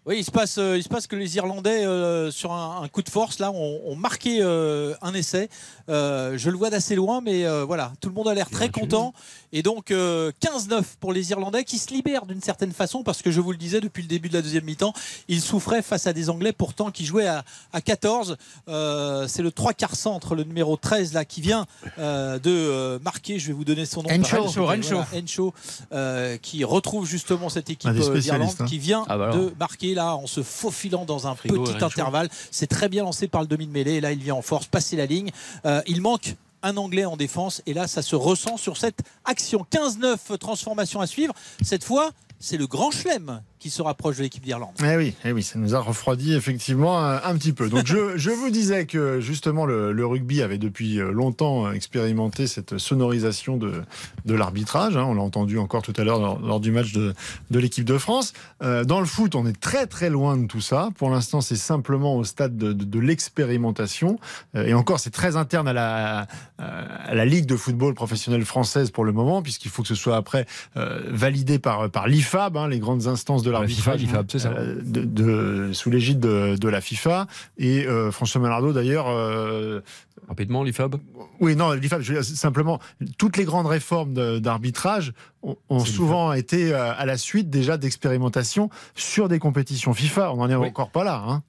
Oui, 0.08 0.16
il 0.18 0.24
se 0.26 0.32
passe, 0.32 0.58
euh, 0.58 0.78
il 0.78 0.82
se 0.84 0.90
passe 0.90 1.06
que 1.06 1.16
les 1.16 1.36
Irlandais, 1.36 1.86
euh, 1.86 2.32
sur 2.32 2.52
un, 2.52 2.82
un 2.82 2.88
coup 2.88 3.04
de 3.04 3.10
force, 3.10 3.38
là, 3.38 3.52
ont, 3.52 3.82
ont 3.86 3.96
marqué 3.96 4.40
euh, 4.42 4.96
un 5.04 5.14
essai. 5.14 5.48
Euh, 5.90 6.40
je 6.40 6.50
le 6.50 6.58
vois 6.58 6.72
d'assez 6.72 6.96
loin, 6.96 7.22
mais 7.22 7.46
euh, 7.46 7.66
voilà, 7.66 7.94
tout 8.02 8.10
le 8.10 8.16
monde 8.16 8.28
a 8.28 8.34
l'air 8.34 8.50
très 8.50 8.70
content. 8.70 9.14
Et 9.54 9.64
donc, 9.64 9.92
euh, 9.92 10.32
15-9 10.42 10.84
pour 11.00 11.14
les 11.14 11.32
Irlandais 11.32 11.64
qui 11.64 11.78
se 11.78 11.92
libèrent 11.94 12.26
d'une 12.26 12.42
certaine 12.42 12.72
façon, 12.72 13.04
parce 13.04 13.22
que 13.22 13.32
je 13.32 13.42
vous 13.42 13.52
le 13.52 13.58
disais, 13.58 13.82
depuis 13.82 14.02
le 14.02 14.08
début 14.08 14.30
de 14.30 14.34
la 14.34 14.42
deuxième 14.42 14.64
mi-temps, 14.64 14.94
ils 15.28 15.42
souffraient 15.42 15.82
face 15.82 16.08
à 16.08 16.14
des 16.14 16.30
Anglais 16.30 16.54
pourtant 16.54 16.92
qui 16.92 17.06
jouaient 17.06 17.28
à, 17.28 17.44
à 17.74 17.82
14. 17.82 18.38
Euh, 18.70 19.28
C'est 19.28 19.42
le 19.42 19.52
3 19.52 19.74
quarts 19.74 19.96
centre, 19.96 20.36
le 20.36 20.44
numéro 20.44 20.78
13, 20.78 21.14
là, 21.14 21.26
qui 21.26 21.42
vient 21.42 21.66
euh, 22.00 22.40
de 22.40 22.50
euh, 22.52 23.00
marquer, 23.04 23.40
je 23.40 23.48
vais 23.48 23.54
vous 23.54 23.66
donner 23.66 23.86
son 23.86 24.04
nom. 24.04 24.10
Encho. 24.10 24.38
Encho, 24.46 24.64
voilà, 24.64 24.80
Encho. 24.82 25.04
Encho, 25.16 25.54
euh, 25.92 26.38
qui 26.38 26.64
retrouve 26.64 27.06
justement 27.06 27.50
cette 27.50 27.70
équipe 27.70 27.90
euh, 27.90 28.20
d'Irlande, 28.20 28.56
hein. 28.60 28.66
qui 28.66 28.78
vient 28.80 29.06
Ah 29.10 29.18
bah 29.18 29.32
de 29.32 29.54
marquer 29.60 29.94
là 29.94 30.16
en 30.16 30.28
se 30.28 30.44
faufilant 30.44 31.06
dans 31.06 31.28
un 31.28 31.36
Frigo, 31.36 31.64
petit 31.64 31.84
intervalle. 31.84 32.30
C'est 32.52 32.68
très 32.68 32.90
bien 32.90 33.04
lancé 33.04 33.28
par 33.28 33.42
le 33.42 33.48
demi 33.48 33.68
de 33.68 33.72
mêlée. 33.72 33.94
Et 33.96 34.02
là, 34.02 34.12
il 34.12 34.20
vient 34.20 34.36
en 34.36 34.42
force, 34.42 34.68
passer 34.68 34.96
la 34.96 35.06
ligne. 35.06 35.32
Euh, 35.66 35.82
il 35.88 36.02
manque 36.02 36.36
un 36.64 36.78
Anglais 36.78 37.06
en 37.06 37.18
défense. 37.18 37.62
Et 37.66 37.74
là, 37.74 37.88
ça 37.88 38.02
se 38.02 38.16
ressent 38.16 38.58
sur 38.58 38.78
cette 38.78 39.00
action. 39.26 39.66
15-9, 39.72 40.38
transformation 40.38 41.02
à 41.02 41.08
suivre. 41.08 41.34
Cette 41.62 41.84
fois, 41.84 42.12
c'est 42.40 42.58
le 42.58 42.68
grand 42.68 42.92
chelem 42.92 43.42
qui 43.62 43.70
se 43.70 43.84
rapproche 43.84 44.18
de 44.18 44.24
l'équipe 44.24 44.44
d'Irlande. 44.44 44.74
Eh 44.84 44.98
oui, 44.98 45.14
eh 45.24 45.32
oui, 45.32 45.44
ça 45.44 45.60
nous 45.60 45.76
a 45.76 45.80
refroidi 45.80 46.34
effectivement 46.34 47.00
un, 47.00 47.38
petit 47.38 47.54
peu. 47.54 47.70
Donc 47.70 47.86
je, 47.86 48.18
je, 48.18 48.32
vous 48.32 48.50
disais 48.50 48.88
que 48.88 49.22
justement 49.22 49.68
le, 49.68 50.06
rugby 50.06 50.42
avait 50.42 50.58
depuis 50.58 50.96
longtemps 50.96 51.72
expérimenté 51.72 52.48
cette 52.48 52.80
sonorisation 52.80 53.58
de, 53.58 53.84
de 54.26 54.34
l'arbitrage. 54.34 54.98
Hein. 54.98 55.06
On 55.08 55.14
l'a 55.14 55.22
entendu 55.22 55.60
encore 55.60 55.84
tout 55.84 55.94
à 55.96 56.04
l'heure 56.04 56.40
lors, 56.40 56.60
du 56.60 56.72
match 56.72 56.92
de, 56.92 57.14
de 57.52 57.60
l'équipe 57.60 57.86
de 57.86 57.98
France. 57.98 58.34
Euh, 58.64 58.84
dans 58.84 59.00
le 59.00 59.06
foot, 59.06 59.36
on 59.36 59.46
est 59.46 59.60
très 59.60 59.86
très 59.88 60.10
loin 60.10 60.38
de 60.38 60.48
tout 60.48 60.62
ça. 60.62 60.90
Pour 60.98 61.10
l'instant, 61.10 61.42
c'est 61.42 61.56
simplement 61.56 62.16
au 62.16 62.24
stade 62.24 62.58
de, 62.58 63.00
l'expérimentation. 63.00 64.20
Euh, 64.56 64.66
et 64.66 64.74
encore, 64.74 65.00
c'est 65.00 65.12
très 65.12 65.36
interne 65.36 65.68
à 65.68 65.74
la, 65.74 66.28
à 66.58 67.14
la 67.14 67.26
Ligue 67.26 67.46
de 67.46 67.56
football 67.56 67.94
professionnelle 67.94 68.46
française 68.46 68.92
pour 68.92 69.06
le 69.06 69.12
moment, 69.12 69.42
puisqu'il 69.42 69.70
faut 69.70 69.82
que 69.82 69.88
ce 69.88 69.96
soit 69.96 70.16
après 70.16 70.46
euh, 70.78 71.02
validé 71.10 71.60
par, 71.60 71.90
par 71.90 72.08
l'IFAB, 72.08 72.58
hein, 72.58 72.68
les 72.68 72.80
grandes 72.80 73.08
instances 73.08 73.44
de 73.44 73.51
l'arbitrage, 73.52 74.02
euh, 74.46 74.82
de, 74.84 75.04
de, 75.04 75.74
sous 75.74 75.90
l'égide 75.90 76.20
de, 76.20 76.56
de, 76.56 76.70
la 76.70 76.82
FIFA. 76.82 77.28
Et 77.58 77.86
euh, 77.86 78.12
François 78.12 78.42
Malardo, 78.42 78.74
d'ailleurs. 78.74 79.08
Euh, 79.10 79.82
Rapidement, 80.28 80.64
l'IFAB? 80.64 80.98
Oui, 81.40 81.56
non, 81.56 81.72
l'IFAB, 81.74 82.02
simplement, 82.22 82.80
toutes 83.18 83.38
les 83.38 83.46
grandes 83.46 83.68
réformes 83.68 84.40
d'arbitrage 84.40 85.14
ont, 85.44 85.58
ont 85.70 85.84
souvent 85.84 86.34
été 86.34 86.74
à 86.74 87.06
la 87.06 87.18
suite 87.18 87.50
déjà 87.50 87.78
d'expérimentations 87.78 88.70
sur 88.96 89.28
des 89.28 89.40
compétitions 89.40 89.94
FIFA. 89.94 90.34
On 90.34 90.38
n'en 90.38 90.50
est 90.50 90.56
oui. 90.56 90.68
encore 90.68 90.92
pas 90.92 91.04
là. 91.04 91.24
Hein. 91.28 91.44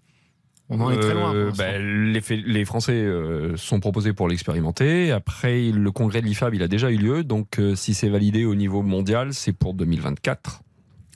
On 0.72 0.80
en 0.80 0.90
est 0.90 0.98
très 0.98 1.12
loin. 1.12 1.34
Euh, 1.34 1.52
bah, 1.56 1.78
les, 1.78 2.20
les, 2.36 2.64
Français 2.64 2.94
euh, 2.94 3.56
sont 3.56 3.78
proposés 3.78 4.14
pour 4.14 4.26
l'expérimenter. 4.26 5.12
Après, 5.12 5.70
le 5.70 5.90
congrès 5.90 6.22
de 6.22 6.26
l'IFAB, 6.26 6.54
il 6.54 6.62
a 6.62 6.68
déjà 6.68 6.90
eu 6.90 6.96
lieu. 6.96 7.24
Donc, 7.24 7.58
euh, 7.58 7.74
si 7.74 7.92
c'est 7.92 8.08
validé 8.08 8.46
au 8.46 8.54
niveau 8.54 8.82
mondial, 8.82 9.34
c'est 9.34 9.52
pour 9.52 9.74
2024. 9.74 10.62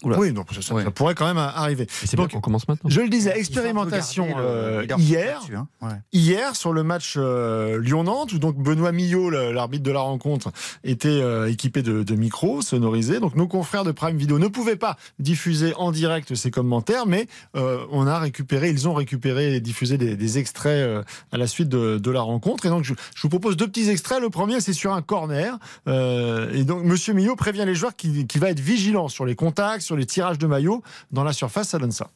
Oula. 0.03 0.19
Oui, 0.19 0.33
donc 0.33 0.49
ça, 0.61 0.75
ouais. 0.75 0.85
ça, 0.85 0.91
pourrait 0.91 1.15
quand 1.15 1.27
même 1.27 1.39
arriver. 1.39 1.87
Donc, 2.17 2.31
on 2.35 2.41
commence 2.41 2.69
maintenant. 2.69 2.91
Je 2.91 3.01
le 3.01 3.09
disais, 3.09 3.37
expérimentation 3.39 4.29
euh, 4.39 4.87
hier, 4.99 5.41
hein. 5.55 5.67
ouais. 5.83 5.95
hier 6.13 6.55
sur 6.55 6.73
le 6.73 6.83
match 6.83 7.15
euh, 7.17 7.81
Lyon-Nantes, 7.81 8.33
où 8.35 8.39
donc 8.39 8.57
Benoît 8.57 8.93
Millot, 8.93 9.31
l'arbitre 9.31 9.85
de 9.85 9.91
la 9.91 10.01
rencontre, 10.01 10.53
était 10.85 11.09
euh, 11.09 11.51
équipé 11.51 11.83
de, 11.83 12.03
de, 12.03 12.15
micros 12.15 12.63
sonorisés. 12.63 13.21
Donc 13.21 13.35
nos 13.37 13.49
confrères 13.49 13.85
de 13.85 13.93
Prime 13.93 14.17
Video 14.17 14.39
ne 14.39 14.49
pouvaient 14.49 14.77
pas 14.77 14.97
diffuser 15.19 15.73
en 15.77 15.93
direct 15.93 16.35
ces 16.35 16.51
commentaires, 16.51 17.07
mais 17.07 17.27
euh, 17.57 17.85
on 17.91 18.07
a 18.07 18.19
récupéré, 18.19 18.71
ils 18.71 18.89
ont 18.89 18.95
récupéré 18.95 19.55
et 19.55 19.61
diffusé 19.61 19.99
des, 19.99 20.17
des 20.17 20.39
extraits 20.39 20.73
euh, 20.73 21.03
à 21.33 21.37
la 21.39 21.47
suite 21.47 21.69
de, 21.69 21.99
de, 21.99 22.11
la 22.11 22.21
rencontre. 22.21 22.67
Et 22.67 22.69
donc 22.69 22.85
je, 22.85 22.95
je, 23.15 23.23
vous 23.23 23.29
propose 23.29 23.57
deux 23.57 23.67
petits 23.67 23.89
extraits. 23.91 24.21
Le 24.21 24.31
premier, 24.31 24.61
c'est 24.61 24.73
sur 24.73 24.93
un 24.93 25.03
corner. 25.03 25.59
Euh, 25.89 26.53
et 26.53 26.65
donc 26.65 26.85
Monsieur 26.85 27.15
Millot 27.15 27.37
prévient 27.37 27.65
les 27.67 27.75
joueurs 27.75 27.97
qu'il 27.97 28.27
qu 28.27 28.39
va 28.39 28.51
être 28.51 28.61
vigilant 28.61 29.09
sur 29.09 29.25
les 29.25 29.35
contacts, 29.35 29.83
sur 29.87 29.97
les 29.97 30.05
tirages 30.05 30.39
de 30.39 30.47
maillot 30.47 30.83
dans 31.13 31.25
la 31.25 31.33
surface, 31.33 31.69
ça 31.69 31.79
donne 31.79 31.93
ça. 31.93 32.09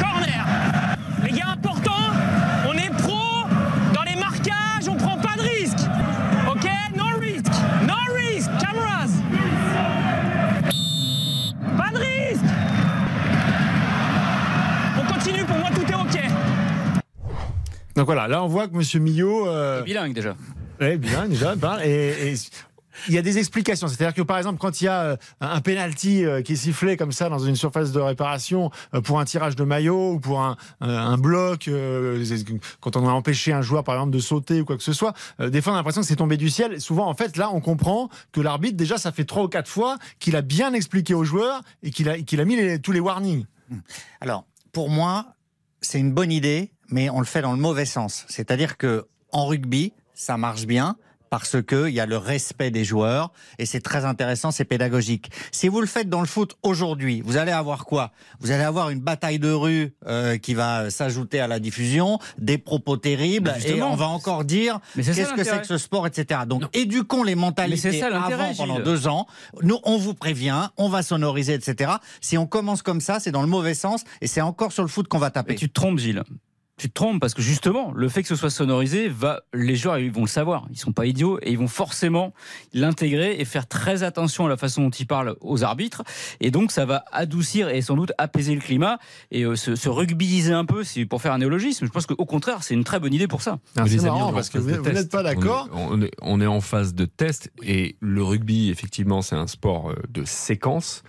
Corner. 0.00 0.44
Les 1.24 1.30
gars, 1.30 1.50
important 1.52 1.92
On 2.68 2.72
est 2.74 2.90
pro. 2.98 3.46
Dans 3.94 4.02
les 4.02 4.16
marquages, 4.16 4.88
on 4.88 4.96
prend 4.96 5.16
pas 5.18 5.36
de 5.36 5.42
risque. 5.42 5.78
Ok? 6.50 6.68
No 6.96 7.04
risk. 7.20 7.46
No 7.86 7.94
risk. 8.14 8.50
Cameras. 8.60 9.10
Pas 11.78 11.90
de 11.92 11.98
risque. 11.98 12.44
On 14.98 15.12
continue, 15.12 15.44
pour 15.44 15.56
moi 15.56 15.70
tout 15.74 15.82
est 15.82 15.94
ok. 15.94 16.30
Donc 17.94 18.06
voilà, 18.06 18.26
là 18.26 18.42
on 18.42 18.48
voit 18.48 18.66
que 18.66 18.74
Monsieur 18.74 18.98
Millot... 18.98 19.46
Euh... 19.48 19.80
Est 19.80 19.84
bilingue 19.84 20.12
déjà. 20.14 20.34
Oui, 20.80 20.96
bilingue 20.96 21.30
déjà. 21.30 21.54
et, 21.84 22.32
et 22.32 22.34
il 23.08 23.14
y 23.14 23.18
a 23.18 23.22
des 23.22 23.38
explications. 23.38 23.88
C'est-à-dire 23.88 24.14
que 24.14 24.22
par 24.22 24.38
exemple, 24.38 24.58
quand 24.58 24.80
il 24.80 24.84
y 24.84 24.88
a 24.88 25.16
un 25.40 25.60
penalty 25.60 26.24
qui 26.44 26.52
est 26.52 26.56
sifflé 26.56 26.96
comme 26.96 27.12
ça 27.12 27.28
dans 27.28 27.38
une 27.38 27.56
surface 27.56 27.92
de 27.92 28.00
réparation 28.00 28.70
pour 29.04 29.20
un 29.20 29.24
tirage 29.24 29.56
de 29.56 29.64
maillot 29.64 30.12
ou 30.12 30.20
pour 30.20 30.40
un, 30.40 31.18
bloc, 31.18 31.70
quand 32.80 32.96
on 32.96 33.08
a 33.08 33.12
empêché 33.12 33.52
un 33.52 33.62
joueur 33.62 33.84
par 33.84 33.96
exemple 33.96 34.12
de 34.12 34.18
sauter 34.18 34.60
ou 34.60 34.64
quoi 34.64 34.76
que 34.76 34.82
ce 34.82 34.92
soit, 34.92 35.14
des 35.40 35.60
fois 35.60 35.72
on 35.72 35.76
a 35.76 35.78
l'impression 35.78 36.00
que 36.00 36.06
c'est 36.06 36.16
tombé 36.16 36.36
du 36.36 36.50
ciel. 36.50 36.80
Souvent, 36.80 37.08
en 37.08 37.14
fait, 37.14 37.36
là, 37.36 37.50
on 37.52 37.60
comprend 37.60 38.08
que 38.32 38.40
l'arbitre 38.40 38.76
déjà 38.76 38.98
ça 38.98 39.12
fait 39.12 39.24
trois 39.24 39.44
ou 39.44 39.48
quatre 39.48 39.68
fois 39.68 39.98
qu'il 40.18 40.36
a 40.36 40.42
bien 40.42 40.72
expliqué 40.72 41.14
aux 41.14 41.24
joueurs 41.24 41.62
et 41.82 41.90
qu'il 41.90 42.08
a, 42.08 42.18
qu'il 42.18 42.40
a 42.40 42.44
mis 42.44 42.80
tous 42.80 42.92
les 42.92 43.00
warnings. 43.00 43.46
Alors, 44.20 44.46
pour 44.72 44.90
moi, 44.90 45.34
c'est 45.80 45.98
une 45.98 46.12
bonne 46.12 46.32
idée, 46.32 46.72
mais 46.88 47.10
on 47.10 47.20
le 47.20 47.26
fait 47.26 47.42
dans 47.42 47.52
le 47.52 47.58
mauvais 47.58 47.84
sens. 47.84 48.24
C'est-à-dire 48.28 48.76
que 48.76 49.06
en 49.32 49.46
rugby, 49.46 49.92
ça 50.14 50.36
marche 50.36 50.66
bien 50.66 50.96
parce 51.34 51.60
qu'il 51.64 51.88
y 51.88 51.98
a 51.98 52.06
le 52.06 52.16
respect 52.16 52.70
des 52.70 52.84
joueurs 52.84 53.32
et 53.58 53.66
c'est 53.66 53.80
très 53.80 54.04
intéressant, 54.04 54.52
c'est 54.52 54.64
pédagogique. 54.64 55.32
Si 55.50 55.66
vous 55.66 55.80
le 55.80 55.88
faites 55.88 56.08
dans 56.08 56.20
le 56.20 56.28
foot 56.28 56.54
aujourd'hui, 56.62 57.22
vous 57.24 57.36
allez 57.36 57.50
avoir 57.50 57.86
quoi? 57.86 58.12
Vous 58.38 58.52
allez 58.52 58.62
avoir 58.62 58.90
une 58.90 59.00
bataille 59.00 59.40
de 59.40 59.50
rue 59.50 59.96
euh, 60.06 60.38
qui 60.38 60.54
va 60.54 60.90
s'ajouter 60.90 61.40
à 61.40 61.48
la 61.48 61.58
diffusion, 61.58 62.20
des 62.38 62.56
propos 62.56 62.96
terribles 62.96 63.52
et 63.66 63.82
on 63.82 63.96
va 63.96 64.06
encore 64.06 64.44
dire 64.44 64.78
qu'est-ce 64.94 65.34
que 65.34 65.42
c'est 65.42 65.60
que 65.60 65.66
ce 65.66 65.76
sport, 65.76 66.06
etc. 66.06 66.42
Donc 66.46 66.62
non. 66.62 66.68
éduquons 66.72 67.24
les 67.24 67.34
mentalités 67.34 67.98
ça, 67.98 68.06
avant 68.06 68.54
pendant 68.54 68.76
Gilles. 68.76 68.84
deux 68.84 69.08
ans. 69.08 69.26
Nous, 69.60 69.80
on 69.82 69.96
vous 69.96 70.14
prévient, 70.14 70.68
on 70.76 70.88
va 70.88 71.02
sonoriser, 71.02 71.54
etc. 71.54 71.94
Si 72.20 72.38
on 72.38 72.46
commence 72.46 72.82
comme 72.82 73.00
ça, 73.00 73.18
c'est 73.18 73.32
dans 73.32 73.42
le 73.42 73.48
mauvais 73.48 73.74
sens 73.74 74.04
et 74.20 74.28
c'est 74.28 74.40
encore 74.40 74.70
sur 74.70 74.84
le 74.84 74.88
foot 74.88 75.08
qu'on 75.08 75.18
va 75.18 75.32
taper. 75.32 75.54
Mais 75.54 75.58
tu 75.58 75.68
te 75.68 75.74
trompes, 75.74 75.98
Gilles 75.98 76.22
tu 76.76 76.88
te 76.88 76.94
trompes 76.94 77.20
parce 77.20 77.34
que 77.34 77.42
justement, 77.42 77.92
le 77.94 78.08
fait 78.08 78.22
que 78.22 78.28
ce 78.28 78.34
soit 78.34 78.50
sonorisé, 78.50 79.08
va, 79.08 79.42
les 79.52 79.76
joueurs 79.76 79.98
ils 79.98 80.10
vont 80.10 80.22
le 80.22 80.26
savoir. 80.26 80.66
Ils 80.70 80.78
sont 80.78 80.92
pas 80.92 81.06
idiots 81.06 81.38
et 81.42 81.52
ils 81.52 81.58
vont 81.58 81.68
forcément 81.68 82.34
l'intégrer 82.72 83.36
et 83.38 83.44
faire 83.44 83.68
très 83.68 84.02
attention 84.02 84.46
à 84.46 84.48
la 84.48 84.56
façon 84.56 84.82
dont 84.82 84.90
ils 84.90 85.06
parlent 85.06 85.36
aux 85.40 85.62
arbitres. 85.62 86.02
Et 86.40 86.50
donc, 86.50 86.72
ça 86.72 86.84
va 86.84 87.04
adoucir 87.12 87.68
et 87.68 87.80
sans 87.80 87.94
doute 87.94 88.12
apaiser 88.18 88.54
le 88.54 88.60
climat 88.60 88.98
et 89.30 89.44
euh, 89.44 89.54
se, 89.54 89.76
se 89.76 89.88
rugbyiser 89.88 90.52
un 90.52 90.64
peu, 90.64 90.82
c'est 90.82 91.06
pour 91.06 91.22
faire 91.22 91.32
un 91.32 91.38
néologisme. 91.38 91.86
Je 91.86 91.90
pense 91.90 92.06
qu'au 92.06 92.16
contraire, 92.24 92.62
c'est 92.62 92.74
une 92.74 92.84
très 92.84 92.98
bonne 92.98 93.14
idée 93.14 93.28
pour 93.28 93.42
ça. 93.42 93.58
C'est 93.86 94.02
marrant 94.02 94.32
parce 94.32 94.50
que 94.50 94.58
vous 94.58 94.70
n'êtes 94.70 95.10
pas 95.10 95.22
d'accord. 95.22 95.68
On, 95.72 96.02
on, 96.02 96.08
on, 96.22 96.40
est 96.40 96.46
en 96.46 96.60
phase 96.60 96.94
de 96.94 97.04
test 97.04 97.52
et 97.62 97.96
le 98.00 98.22
rugby, 98.22 98.70
effectivement, 98.70 99.22
c'est 99.22 99.36
un 99.36 99.46
sport 99.46 99.90
euh, 99.90 99.94
de 100.08 100.24
séquence. 100.24 101.04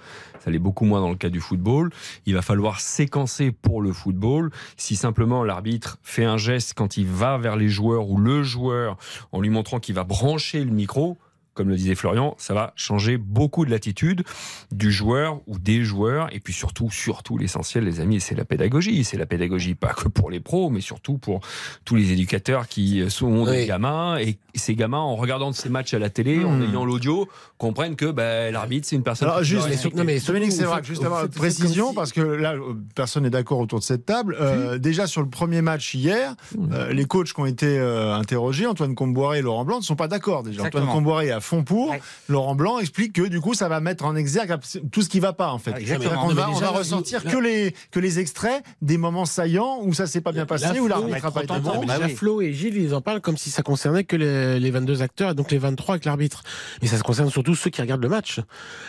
Ça 0.46 0.52
l'est 0.52 0.60
beaucoup 0.60 0.86
moins 0.86 1.02
dans 1.02 1.10
le 1.10 1.16
cas 1.16 1.30
du 1.30 1.41
football. 1.41 1.89
Il 2.28 2.36
va 2.36 2.43
falloir 2.43 2.80
séquencer 2.80 3.52
pour 3.52 3.82
le 3.82 3.91
football. 3.91 4.52
Si 4.78 4.96
simplement 4.96 5.43
l'arbitre 5.43 5.98
fait 6.04 6.24
un 6.24 6.38
geste 6.38 6.76
quand 6.76 6.98
il 6.98 7.08
va 7.08 7.39
vers 7.39 7.56
les 7.56 7.68
joueurs 7.68 8.10
ou 8.10 8.18
le 8.18 8.43
joueur 8.43 8.98
en 9.32 9.41
lui 9.41 9.50
montrant 9.50 9.80
qu'il 9.80 9.96
va 9.96 10.04
brancher 10.04 10.64
le 10.64 10.70
micro, 10.70 11.18
comme 11.56 11.70
le 11.70 11.76
disait 11.76 11.95
Florian, 11.95 12.36
ça 12.38 12.53
va 12.53 12.74
changer 12.76 13.18
beaucoup 13.18 13.66
de 13.66 13.72
l'attitude 13.72 14.24
du 14.72 14.91
joueur 14.91 15.41
ou 15.47 15.58
des 15.58 15.84
joueurs. 15.84 16.28
Et 16.34 16.39
puis 16.39 16.53
surtout, 16.53 16.91
surtout 16.91 17.38
l'essentiel, 17.38 17.86
les 17.86 17.99
amis, 18.01 18.22
c'est 18.22 18.36
la 18.36 18.45
pédagogie. 18.45 19.03
C'est 19.03 19.18
la 19.18 19.26
pédagogie 19.26 19.74
pas 19.74 19.93
que 19.93 20.08
pour 20.08 20.30
les 20.30 20.39
pros, 20.39 20.70
mais 20.70 20.82
surtout 20.82 21.18
pour 21.18 21.39
tous 21.86 21.95
les 21.95 22.12
éducateurs 22.12 22.68
qui 22.68 23.10
sont 23.10 23.45
des 23.45 23.51
oui. 23.51 23.66
gamins. 23.66 24.18
Et 24.18 24.38
ces 24.53 24.76
gamins, 24.76 24.99
en 24.99 25.16
regardant 25.16 25.51
ces 25.51 25.70
matchs 25.70 25.93
à 25.93 25.99
la 25.99 26.10
télé, 26.10 26.38
mmh. 26.38 26.45
en 26.45 26.62
ayant 26.62 26.86
l'audio, 26.86 27.28
comprennent 27.58 27.95
que 27.95 28.12
bah, 28.12 28.51
l'arbitre, 28.51 28.88
c'est 28.88 28.95
une 28.95 29.03
personne. 29.03 29.30
Alors, 29.30 29.43
juste, 29.43 29.68
mais, 29.70 29.95
non, 29.95 30.03
mais 30.03 30.20
Dominique, 30.20 30.51
c'est 30.51 30.64
vrai, 30.64 30.84
juste 30.84 31.03
avoir 31.03 31.28
précision, 31.30 31.93
parce 31.93 32.12
que 32.12 32.22
là, 32.22 32.56
personne 32.95 33.24
n'est 33.24 33.30
d'accord 33.30 33.60
autour 33.60 33.80
de 33.80 33.84
cette 33.84 34.06
table. 34.06 34.38
Euh, 34.39 34.78
déjà, 34.78 35.08
sur 35.08 35.22
le 35.22 35.30
premier 35.30 35.62
match 35.62 35.93
hier, 35.93 36.36
mmh. 36.58 36.74
euh, 36.74 36.93
les 36.93 37.06
coachs 37.06 37.34
qui 37.34 37.39
ont 37.39 37.45
été 37.45 37.78
euh, 37.80 38.14
interrogés, 38.14 38.66
Antoine 38.68 38.95
Comboiré 38.95 39.39
et 39.39 39.41
Laurent 39.41 39.66
Blanc, 39.66 39.78
ne 39.80 39.84
sont 39.84 39.95
pas 39.95 40.08
d'accord 40.08 40.43
déjà. 40.43 40.60
Exactement. 40.60 40.84
Antoine 40.84 40.97
Comboiré 40.97 41.32
a 41.32 41.39
fond 41.46 41.64
pour. 41.64 41.91
Ouais. 41.91 42.02
Laurent 42.28 42.56
Blanc 42.56 42.80
explique 42.80 43.14
que 43.14 43.22
du 43.22 43.39
coup, 43.39 43.54
ça 43.54 43.70
va 43.70 43.80
mettre 43.80 44.06
en 44.06 44.16
exergue 44.16 44.56
tout 44.91 45.02
ce 45.02 45.10
qui 45.10 45.20
va 45.20 45.34
pas 45.34 45.52
en 45.52 45.60
fait. 45.60 45.76
Exactement. 45.78 46.26
On 46.26 46.34
va, 46.34 46.50
on 46.50 46.60
va 46.60 46.70
ressentir 46.70 47.24
que 47.24 47.38
les 47.38 47.74
que 47.91 48.00
les 48.00 48.20
extraits 48.20 48.64
des 48.82 48.98
moments 48.98 49.26
saillants 49.26 49.80
où 49.82 49.93
ça 49.93 50.08
s'est 50.08 50.22
pas 50.22 50.32
bien 50.32 50.46
passé, 50.46 50.80
où 50.80 50.88
l'arbitre 50.88 51.24
n'a 51.24 51.32
pas 51.32 51.43
été 51.43 51.60
bon. 51.60 51.86
Bah 51.86 51.96
oui. 52.04 52.14
Flo 52.16 52.41
et 52.41 52.54
Gilles, 52.54 52.78
ils 52.78 52.93
en 52.93 53.02
parlent 53.02 53.22
comme 53.22 53.38
si 53.38 53.50
ça 53.50 53.62
concernait 53.62 54.04
que 54.04 54.16
les, 54.16 54.60
les 54.60 54.72
22 54.72 55.02
acteurs 55.02 55.32
et 55.32 55.36
donc 55.36 55.52
les 55.52 55.58
23 55.58 55.96
avec 55.96 56.06
l'arbitre. 56.06 56.43
Mais 56.82 56.88
ça 56.88 56.98
se 56.98 57.04
concerne 57.04 57.30
surtout 57.30 57.56
ceux 57.56 57.70
qui 57.70 57.82
regardent 57.82 58.04
le 58.04 58.10
match. 58.10 58.39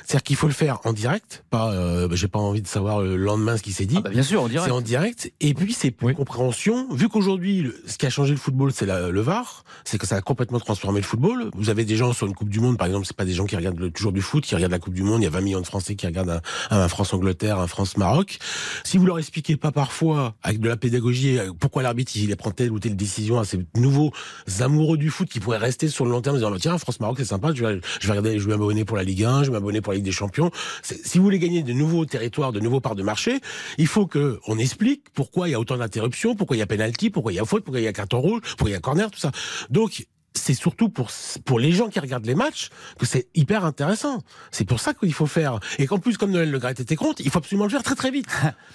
C'est-à-dire 0.04 0.22
qu'il 0.22 0.36
faut 0.36 0.46
le 0.46 0.52
faire 0.52 0.80
en 0.84 0.92
direct. 0.92 1.44
Pas, 1.50 1.72
euh, 1.72 2.08
j'ai 2.12 2.28
pas 2.28 2.38
envie 2.38 2.62
de 2.62 2.68
savoir 2.68 3.00
le 3.02 3.16
lendemain 3.16 3.56
ce 3.56 3.62
qui 3.62 3.72
s'est 3.72 3.86
dit. 3.86 3.96
Ah 3.98 4.02
bah 4.02 4.10
bien 4.10 4.22
sûr, 4.22 4.42
en 4.42 4.48
direct. 4.48 4.66
C'est 4.66 4.72
en 4.72 4.80
direct. 4.80 5.32
Et 5.40 5.54
puis 5.54 5.72
c'est 5.72 5.90
pour 5.90 6.08
oui. 6.08 6.14
compréhension. 6.14 6.86
Vu 6.92 7.08
qu'aujourd'hui, 7.08 7.70
ce 7.86 7.98
qui 7.98 8.06
a 8.06 8.10
changé 8.10 8.32
le 8.32 8.38
football, 8.38 8.72
c'est 8.72 8.86
le 8.86 9.20
VAR. 9.20 9.64
C'est 9.84 9.98
que 9.98 10.06
ça 10.06 10.16
a 10.16 10.20
complètement 10.20 10.60
transformé 10.60 11.00
le 11.00 11.06
football. 11.06 11.50
Vous 11.54 11.70
avez 11.70 11.84
des 11.84 11.96
gens 11.96 12.12
sur 12.12 12.26
une 12.26 12.34
Coupe 12.34 12.45
du 12.48 12.60
Monde, 12.60 12.78
par 12.78 12.86
exemple, 12.86 13.06
c'est 13.06 13.16
pas 13.16 13.24
des 13.24 13.32
gens 13.32 13.44
qui 13.44 13.56
regardent 13.56 13.92
toujours 13.92 14.12
du 14.12 14.22
foot, 14.22 14.44
qui 14.44 14.54
regardent 14.54 14.72
la 14.72 14.78
Coupe 14.78 14.94
du 14.94 15.02
Monde. 15.02 15.22
Il 15.22 15.24
y 15.24 15.28
a 15.28 15.30
20 15.30 15.40
millions 15.40 15.60
de 15.60 15.66
Français 15.66 15.94
qui 15.94 16.06
regardent 16.06 16.40
un, 16.70 16.80
un 16.82 16.88
France-Angleterre, 16.88 17.58
un 17.58 17.66
France-Maroc. 17.66 18.38
Si 18.84 18.98
vous 18.98 19.06
leur 19.06 19.18
expliquez 19.18 19.56
pas 19.56 19.72
parfois, 19.72 20.34
avec 20.42 20.60
de 20.60 20.68
la 20.68 20.76
pédagogie, 20.76 21.38
pourquoi 21.60 21.82
l'arbitre 21.82 22.12
il 22.16 22.34
prend 22.36 22.50
telle 22.50 22.70
ou 22.70 22.78
telle 22.78 22.96
décision 22.96 23.38
à 23.38 23.44
ces 23.44 23.58
nouveaux 23.76 24.12
amoureux 24.60 24.98
du 24.98 25.10
foot 25.10 25.28
qui 25.28 25.40
pourraient 25.40 25.56
rester 25.58 25.88
sur 25.88 26.04
le 26.04 26.10
long 26.10 26.20
terme 26.20 26.36
en 26.36 26.38
disant 26.38 26.56
tiens 26.58 26.78
France-Maroc 26.78 27.16
c'est 27.18 27.24
sympa, 27.24 27.52
je 27.54 27.64
vais, 27.64 27.80
je 28.00 28.06
vais 28.06 28.12
regarder, 28.12 28.38
je 28.38 28.44
vais 28.44 28.52
m'abonner 28.52 28.84
pour 28.84 28.96
la 28.96 29.02
Ligue 29.02 29.24
1, 29.24 29.44
je 29.44 29.46
vais 29.46 29.52
m'abonner 29.52 29.80
pour 29.80 29.92
la 29.92 29.96
Ligue 29.96 30.04
des 30.04 30.12
Champions. 30.12 30.50
Si 30.82 31.18
vous 31.18 31.24
voulez 31.24 31.38
gagner 31.38 31.62
de 31.62 31.72
nouveaux 31.72 32.04
territoires, 32.04 32.52
de 32.52 32.60
nouveaux 32.60 32.80
parts 32.80 32.94
de 32.94 33.02
marché, 33.02 33.40
il 33.78 33.86
faut 33.86 34.06
que 34.06 34.40
on 34.46 34.58
explique 34.58 35.04
pourquoi 35.14 35.48
il 35.48 35.52
y 35.52 35.54
a 35.54 35.60
autant 35.60 35.76
d'interruptions, 35.76 36.34
pourquoi 36.34 36.56
il 36.56 36.60
y 36.60 36.62
a 36.62 36.66
penalty, 36.66 37.10
pourquoi 37.10 37.32
il 37.32 37.36
y 37.36 37.38
a 37.38 37.44
faute, 37.44 37.64
pourquoi 37.64 37.80
il 37.80 37.84
y 37.84 37.88
a 37.88 37.92
carton 37.92 38.20
rouge, 38.20 38.40
pourquoi 38.40 38.70
il 38.70 38.72
y 38.72 38.76
a 38.76 38.80
corner, 38.80 39.10
tout 39.10 39.18
ça. 39.18 39.30
Donc 39.70 40.06
c'est 40.38 40.54
surtout 40.54 40.88
pour, 40.88 41.10
pour 41.44 41.58
les 41.58 41.72
gens 41.72 41.88
qui 41.88 41.98
regardent 42.00 42.26
les 42.26 42.34
matchs 42.34 42.70
que 42.98 43.06
c'est 43.06 43.28
hyper 43.34 43.64
intéressant. 43.64 44.22
C'est 44.50 44.64
pour 44.64 44.80
ça 44.80 44.94
qu'il 44.94 45.12
faut 45.12 45.26
faire. 45.26 45.58
Et 45.78 45.86
qu'en 45.86 45.98
plus, 45.98 46.16
comme 46.16 46.30
Noël 46.30 46.50
Le 46.50 46.58
Gret 46.58 46.72
était 46.78 46.96
contre, 46.96 47.20
il 47.22 47.30
faut 47.30 47.38
absolument 47.38 47.64
le 47.64 47.70
faire 47.70 47.82
très 47.82 47.94
très 47.94 48.10
vite. 48.10 48.28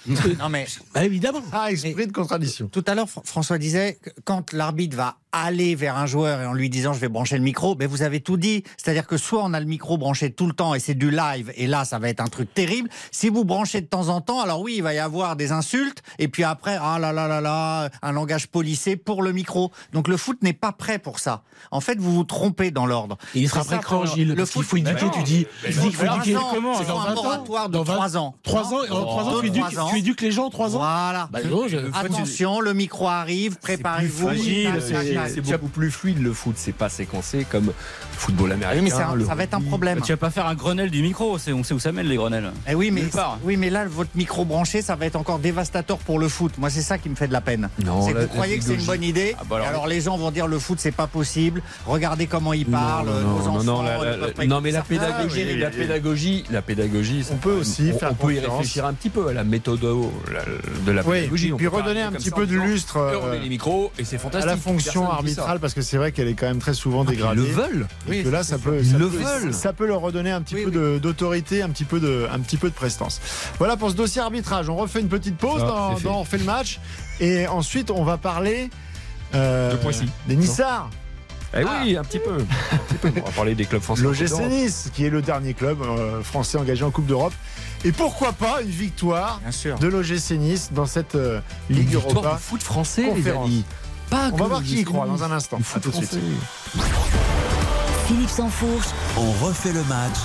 non 0.38 0.48
mais 0.48 0.66
bah, 0.94 1.04
évidemment. 1.04 1.42
Ah, 1.52 1.70
esprit 1.72 2.06
de 2.06 2.12
contradiction. 2.12 2.68
Tout 2.68 2.84
à 2.86 2.94
l'heure, 2.94 3.06
Fr- 3.06 3.24
François 3.24 3.58
disait 3.58 3.98
que 4.02 4.10
quand 4.24 4.52
l'arbitre 4.52 4.96
va 4.96 5.18
aller 5.32 5.74
vers 5.74 5.96
un 5.96 6.06
joueur 6.06 6.40
et 6.42 6.46
en 6.46 6.52
lui 6.52 6.68
disant 6.70 6.92
je 6.92 7.00
vais 7.00 7.08
brancher 7.08 7.36
le 7.36 7.42
micro, 7.42 7.74
mais 7.78 7.86
vous 7.86 8.02
avez 8.02 8.20
tout 8.20 8.36
dit. 8.36 8.62
C'est-à-dire 8.76 9.06
que 9.06 9.16
soit 9.16 9.42
on 9.42 9.54
a 9.54 9.60
le 9.60 9.66
micro 9.66 9.96
branché 9.98 10.30
tout 10.30 10.46
le 10.46 10.52
temps 10.52 10.74
et 10.74 10.80
c'est 10.80 10.94
du 10.94 11.10
live 11.10 11.52
et 11.56 11.66
là 11.66 11.84
ça 11.84 11.98
va 11.98 12.08
être 12.08 12.20
un 12.20 12.26
truc 12.28 12.52
terrible. 12.52 12.88
Si 13.10 13.28
vous 13.28 13.44
branchez 13.44 13.80
de 13.80 13.86
temps 13.86 14.08
en 14.08 14.20
temps, 14.20 14.40
alors 14.40 14.60
oui, 14.60 14.74
il 14.76 14.82
va 14.82 14.94
y 14.94 14.98
avoir 14.98 15.36
des 15.36 15.52
insultes 15.52 16.02
et 16.18 16.28
puis 16.28 16.44
après 16.44 16.78
ah 16.80 16.98
là 16.98 17.12
là 17.12 17.26
là 17.28 17.40
là, 17.40 17.88
un 18.02 18.12
langage 18.12 18.46
policé 18.48 18.96
pour 18.96 19.22
le 19.22 19.32
micro. 19.32 19.72
Donc 19.92 20.08
le 20.08 20.16
foot 20.16 20.42
n'est 20.42 20.52
pas 20.52 20.72
prêt 20.72 20.98
pour 20.98 21.18
ça. 21.18 21.42
En 21.70 21.80
fait, 21.80 21.98
vous 21.98 22.12
vous 22.12 22.24
trompez 22.24 22.70
dans 22.70 22.86
l'ordre. 22.86 23.16
Il 23.34 23.48
sera 23.48 23.60
après 23.60 23.78
quand, 23.78 23.98
pour- 24.02 24.06
Gilles 24.06 24.34
Le 24.34 24.44
foot 24.44 24.64
faut 24.66 24.76
éduquer, 24.76 25.06
tu 25.14 25.22
dis. 25.22 25.46
Qu'il 25.64 25.72
faut 25.94 26.04
éduquer. 26.16 26.36
Comment 26.52 26.74
C'est 26.74 26.90
un 26.90 26.94
20 26.94 27.10
ans. 27.12 27.22
moratoire 27.22 27.68
de 27.68 27.74
Dans 27.74 27.82
20 27.84 27.94
3 27.94 28.16
ans. 28.16 28.34
3 28.42 28.74
ans, 28.74 28.84
et 28.84 28.90
en 28.90 29.04
3 29.04 29.22
ans, 29.24 29.40
tu 29.40 29.46
éduques, 29.46 29.62
Trois 29.70 29.84
ans. 29.84 29.88
tu 29.90 29.98
éduques 29.98 30.20
les 30.20 30.30
gens 30.32 30.46
en 30.46 30.50
3 30.50 30.74
ans 30.76 30.78
Voilà. 30.80 31.28
Bah 31.32 31.38
Attention, 31.94 32.60
le 32.60 32.74
micro 32.74 33.06
arrive, 33.08 33.56
préparez-vous. 33.58 34.28
C'est 35.28 35.40
beaucoup 35.40 35.68
plus 35.68 35.90
fluide 35.90 36.22
le 36.22 36.32
foot, 36.32 36.54
c'est 36.56 36.72
pas 36.72 36.88
séquencé 36.88 37.44
comme 37.44 37.72
football 38.22 38.52
américain. 38.52 38.76
Oui, 38.78 38.90
mais 38.90 39.16
le 39.18 39.24
ça 39.26 39.34
va 39.34 39.42
être 39.42 39.54
un 39.54 39.60
problème. 39.60 40.00
Tu 40.00 40.12
vas 40.12 40.16
pas 40.16 40.30
faire 40.30 40.46
un 40.46 40.54
Grenelle 40.54 40.90
du 40.90 41.02
micro, 41.02 41.34
on 41.34 41.38
sait 41.38 41.52
où 41.52 41.78
ça 41.80 41.92
mène 41.92 42.06
les 42.06 42.16
Grenelles. 42.16 42.52
Eh 42.68 42.74
oui, 42.74 42.90
mais, 42.90 43.02
oui, 43.44 43.56
là, 43.70 43.84
votre 43.86 44.10
micro 44.14 44.44
branché, 44.44 44.82
ça 44.82 44.94
va 44.96 45.06
être 45.06 45.16
encore 45.16 45.38
dévastateur 45.38 45.98
pour 45.98 46.18
le 46.18 46.28
foot. 46.28 46.52
Moi, 46.58 46.70
c'est 46.70 46.82
ça 46.82 46.98
qui 46.98 47.08
me 47.08 47.14
fait 47.14 47.26
de 47.28 47.32
la 47.32 47.40
peine. 47.40 47.68
Non, 47.84 48.02
c'est 48.02 48.12
que 48.14 48.18
vous 48.20 48.26
croyez 48.28 48.58
que 48.58 48.64
c'est 48.64 48.74
une 48.74 48.84
bonne 48.84 49.02
idée. 49.02 49.34
Ah 49.38 49.42
bah 49.48 49.60
alors- 49.68 49.86
les 49.86 50.00
gens 50.00 50.16
vont 50.16 50.30
dire 50.30 50.46
le 50.46 50.58
foot, 50.58 50.78
c'est 50.80 50.92
pas 50.92 51.06
possible. 51.06 51.62
Regardez 51.86 52.26
comment 52.26 52.52
il 52.52 52.66
parle. 52.66 53.08
non, 53.08 53.12
nos 53.14 53.20
non, 53.22 53.48
enfants. 53.48 53.62
non, 53.64 53.82
la- 53.82 53.98
ne 53.98 54.04
la- 54.04 54.16
peuvent 54.18 54.32
pas 54.34 54.46
non, 54.46 54.60
mais 54.60 54.70
la 54.70 54.82
pédagogie, 54.82 55.42
Ah, 55.42 55.50
oui, 55.52 55.58
la 55.58 55.66
oui, 55.68 55.72
oui. 55.74 55.80
pédagogie, 55.82 56.44
la 56.50 56.62
pédagogie, 56.62 57.24
On 57.32 57.36
peut 57.36 57.52
aussi 57.52 57.90
on, 57.94 57.98
faire 57.98 58.10
on 58.12 58.14
peut 58.14 58.34
y 58.34 58.38
réfléchir 58.40 58.86
un 58.86 58.92
petit 58.92 59.10
peu 59.10 59.28
à 59.28 59.32
la 59.32 59.44
méthode 59.44 59.80
de 59.80 60.92
la 60.92 61.02
Oui, 61.02 61.20
pédagogie. 61.20 61.44
puis, 61.46 61.52
On 61.52 61.56
puis 61.56 61.66
redonner 61.66 62.02
un 62.02 62.12
petit 62.12 62.30
peu 62.30 62.46
de 62.46 62.56
lustre 62.56 62.96
euh, 62.98 63.32
met 63.32 63.38
les 63.40 63.48
micros 63.48 63.92
et 63.98 64.04
c'est 64.04 64.20
à 64.34 64.46
la 64.46 64.56
fonction 64.56 65.10
arbitrale 65.10 65.58
parce 65.60 65.74
que 65.74 65.82
c'est 65.82 65.96
vrai 65.96 66.12
qu'elle 66.12 66.28
est 66.28 66.34
quand 66.34 66.46
même 66.46 66.58
très 66.60 66.74
souvent 66.74 67.04
dégradée. 67.04 67.42
Ils 67.42 67.48
le 67.48 67.52
veulent. 67.52 67.86
Et 68.20 68.22
que 68.24 68.28
là, 68.28 68.42
ça 68.42 68.58
peut, 68.58 68.82
ça 68.82 68.98
le 68.98 69.08
peut- 69.08 69.52
ça 69.52 69.72
peut 69.72 69.86
leur 69.86 70.00
redonner 70.00 70.30
un 70.30 70.42
petit 70.42 70.54
Oui, 70.56 70.64
peu 70.64 70.70
de- 70.70 70.98
d'autorité, 70.98 71.62
un 71.62 71.68
petit 71.70 71.84
peu 71.84 72.00
de, 72.00 72.26
un 72.32 72.40
petit 72.40 72.56
peu 72.56 72.68
de 72.68 72.74
prestance. 72.74 73.20
Voilà 73.58 73.76
pour 73.76 73.90
ce 73.90 73.94
dossier 73.96 74.20
arbitrage. 74.20 74.68
On 74.68 74.76
refait 74.76 75.00
une 75.00 75.08
petite 75.08 75.36
pause 75.36 75.60
Ah, 75.64 75.66
dans, 75.68 75.90
c'est 75.96 76.02
fait. 76.02 76.08
dans 76.08 76.14
On 76.16 76.20
refait 76.20 76.38
le 76.38 76.44
match 76.44 76.80
et 77.20 77.46
ensuite 77.46 77.90
on 77.90 78.04
va 78.04 78.16
parler 78.18 78.70
euh, 79.34 79.72
De 79.72 79.76
Poissy. 79.76 80.08
des 80.28 80.36
Nissards. 80.36 80.90
Eh 81.54 81.64
oui, 81.64 81.98
un 81.98 82.02
petit 82.02 82.18
peu. 82.18 82.32
Un 82.72 82.76
petit 82.78 82.94
peu. 82.94 83.08
On 83.20 83.26
va 83.26 83.30
parler 83.32 83.54
des 83.54 83.66
clubs 83.66 83.82
français. 83.82 84.02
L'OGC 84.02 84.40
Nice, 84.48 84.90
qui 84.94 85.04
est 85.04 85.10
le 85.10 85.20
dernier 85.20 85.52
club 85.52 85.82
euh, 85.82 86.22
français 86.22 86.56
engagé 86.56 86.82
en 86.82 86.90
Coupe 86.90 87.04
d'Europe. 87.06 87.34
Et 87.84 87.92
pourquoi 87.92 88.32
pas 88.32 88.62
une 88.62 88.70
victoire 88.70 89.38
de 89.80 89.86
l'OGC 89.88 90.30
Nice 90.38 90.70
dans 90.72 90.86
cette 90.86 91.14
euh, 91.14 91.40
Ligue 91.68 91.80
Ligue 91.88 91.94
Europa. 91.96 92.14
Europa. 92.14 92.38
foot 92.38 92.62
français, 92.62 93.12
les 93.14 93.28
amis. 93.28 93.64
Pas 94.08 94.30
On 94.32 94.36
va 94.36 94.46
voir 94.46 94.62
qui 94.62 94.80
y 94.80 94.84
croit 94.84 95.06
dans 95.06 95.24
un 95.24 95.30
instant. 95.30 95.58
Le 95.58 95.62
À 95.62 95.64
foot 95.66 95.82
tout 95.82 95.90
de 95.90 95.94
suite. 96.06 96.18
Philippe 98.12 98.28
Sansfourche, 98.28 98.88
On 99.16 99.30
refait 99.42 99.72
le 99.72 99.82
match 99.84 100.18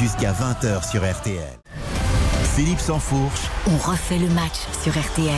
jusqu'à 0.00 0.32
20h 0.32 0.90
sur 0.90 1.02
RTL. 1.04 1.42
Philippe 2.56 2.80
Sansfourche, 2.80 3.42
on 3.66 3.76
refait 3.76 4.16
le 4.18 4.28
match 4.30 4.60
sur 4.82 4.92
RTL. 4.98 5.28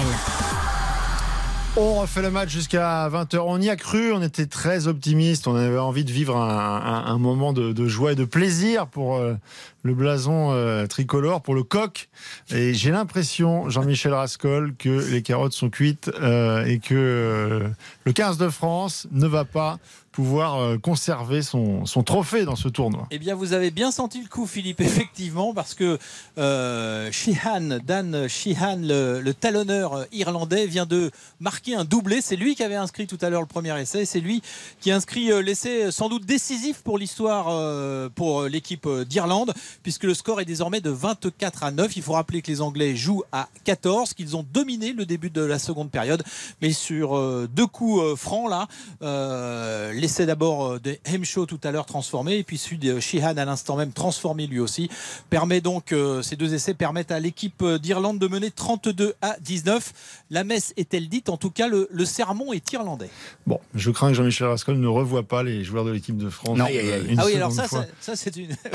On 1.77 1.95
refait 2.01 2.23
le 2.23 2.31
match 2.31 2.49
jusqu'à 2.51 3.09
20h. 3.09 3.39
On 3.45 3.61
y 3.61 3.69
a 3.71 3.75
cru, 3.77 4.13
on 4.13 4.23
était 4.23 4.47
très 4.47 4.87
optimiste. 4.87 5.49
On 5.49 5.57
avait 5.57 5.79
envie 5.79 6.05
de 6.05 6.13
vivre 6.13 6.37
un, 6.37 6.49
un- 6.81 7.07
un 7.07 7.19
moment 7.19 7.53
de, 7.53 7.73
de 7.73 7.89
joie 7.89 8.13
et 8.13 8.15
de 8.15 8.25
plaisir 8.25 8.87
pour 8.87 9.17
euh, 9.17 9.35
le 9.83 9.93
blason 9.93 10.53
euh, 10.53 10.87
tricolore, 10.87 11.43
pour 11.43 11.55
le 11.57 11.65
coq. 11.65 12.09
Et 12.51 12.73
j'ai 12.73 12.93
l'impression, 12.93 13.69
Jean-Michel 13.69 14.15
Rascol, 14.15 14.75
que 14.79 15.11
les 15.11 15.23
carottes 15.23 15.53
sont 15.55 15.69
cuites 15.71 16.11
euh, 16.23 16.65
et 16.65 16.79
que 16.79 16.95
euh, 16.95 17.69
le 18.05 18.13
15 18.13 18.39
de 18.39 18.49
France 18.49 19.07
ne 19.11 19.27
va 19.27 19.45
pas 19.45 19.79
pouvoir 20.17 20.57
euh, 20.57 20.79
conserver 20.79 21.43
son, 21.43 21.85
trophée 22.03 22.47
dans 22.47 22.57
ce 22.57 22.69
tournoi. 22.69 23.07
Eh 23.11 23.19
bien, 23.19 23.35
vous 23.35 23.53
avez 23.53 23.71
bien 23.71 23.91
senti 23.91 24.23
le 24.23 24.29
coup, 24.29 24.47
Philippe, 24.47 24.81
effectivement, 24.91 25.53
parce 25.53 25.75
que 25.75 25.99
euh, 26.39 27.13
Sheehan, 27.13 27.81
Dan 27.85 28.27
Sheehan, 28.27 28.79
le, 28.81 29.33
talonneur 29.33 30.07
irlandais, 30.13 30.67
vient 30.67 30.87
de 30.87 31.11
marquer 31.39 31.75
un 31.75 31.85
doublé. 31.85 32.23
C'est 32.23 32.37
lui 32.37 32.55
qui 32.55 32.63
avait 32.63 32.77
inscrit 32.77 33.07
tout 33.07 33.19
à 33.21 33.29
l'heure 33.29 33.43
le 33.43 33.47
premier 33.47 33.79
essai. 33.79 34.07
C'est 34.07 34.21
lui 34.21 34.41
qui 34.81 34.91
inscrit 34.91 35.31
euh, 35.31 35.43
l'essai 35.43 35.91
sans 35.91 36.09
doute 36.09 36.25
décisif 36.25 36.81
pour 36.81 36.97
l'histoire 36.97 37.49
euh, 37.51 38.09
pour 38.09 38.45
l'équipe 38.45 38.89
d'Irlande, 39.07 39.53
puisque 39.83 40.05
le 40.05 40.15
score 40.15 40.41
est 40.41 40.47
désormais 40.47 40.81
de 40.81 40.89
24 40.89 41.63
à 41.63 41.71
9. 41.73 41.95
Il 41.95 42.03
faut 42.03 42.15
rappeler 42.15 42.41
que 42.41 42.51
les 42.51 42.63
Anglais 42.63 42.97
jouent 42.97 43.25
à 43.33 43.51
14, 43.65 44.15
qu'ils 44.15 44.35
ont 44.35 44.47
dominé 44.51 44.95
le 44.95 45.05
début 45.05 45.29
de 45.29 45.43
la 45.43 45.59
seconde 45.59 45.91
période, 45.91 46.23
mais 46.63 46.73
sur 46.73 47.19
euh, 47.19 47.49
deux 47.53 47.67
coups 47.67 48.03
euh, 48.03 48.17
francs 48.17 48.49
là, 48.49 48.69
euh, 49.03 49.93
l'essai 50.07 50.25
d'abord 50.25 50.65
euh, 50.67 50.79
de 50.79 50.97
Hemshaw 51.05 51.47
tout 51.47 51.59
à 51.65 51.73
l'heure 51.73 51.85
transformé, 51.87 52.37
et 52.39 52.45
puis 52.45 52.59
celui 52.59 52.79
de 52.79 53.01
Sheehan 53.01 53.37
à 53.37 53.45
l'instant 53.45 53.77
même 53.77 53.93
transformé 53.93 54.47
lui 54.47 54.61
aussi, 54.61 54.89
permet 55.31 55.61
donc 55.61 55.91
euh, 55.93 56.23
ces 56.23 56.37
deux 56.37 56.55
essais 56.55 56.75
permettent 56.75 57.11
à 57.11 57.19
l'équipe 57.19 57.61
euh, 57.63 57.79
d'Irlande 57.79 58.19
de 58.21 58.29
mener 58.29 58.51
32 58.53 59.15
à 59.21 59.37
19. 59.41 59.93
La 60.31 60.45
messe 60.45 60.73
est-elle 60.77 61.09
dite? 61.09 61.29
En 61.29 61.37
tout 61.37 61.51
cas, 61.51 61.67
le, 61.67 61.89
le 61.91 62.05
sermon 62.05 62.53
est 62.53 62.73
irlandais. 62.73 63.11
Bon, 63.49 63.59
je 63.75 63.91
crains 63.91 64.09
que 64.11 64.15
Jean-Michel 64.15 64.47
Rascol 64.47 64.77
ne 64.79 64.87
revoie 64.87 65.25
pas 65.25 65.43
les 65.43 65.65
joueurs 65.65 65.85
de 65.85 65.91
l'équipe 65.91 66.17
de 66.17 66.31
France. 66.31 66.57
Non. 66.57 66.67
euh, 66.71 67.03
une 67.09 67.19
ah 67.19 67.25
oui, 67.27 67.35
alors 67.35 67.51
ça, 67.51 67.67
fois. 67.67 67.83
ça, 68.01 68.15
ça, 68.15 68.17
c'est 68.17 68.37
une. 68.37 68.55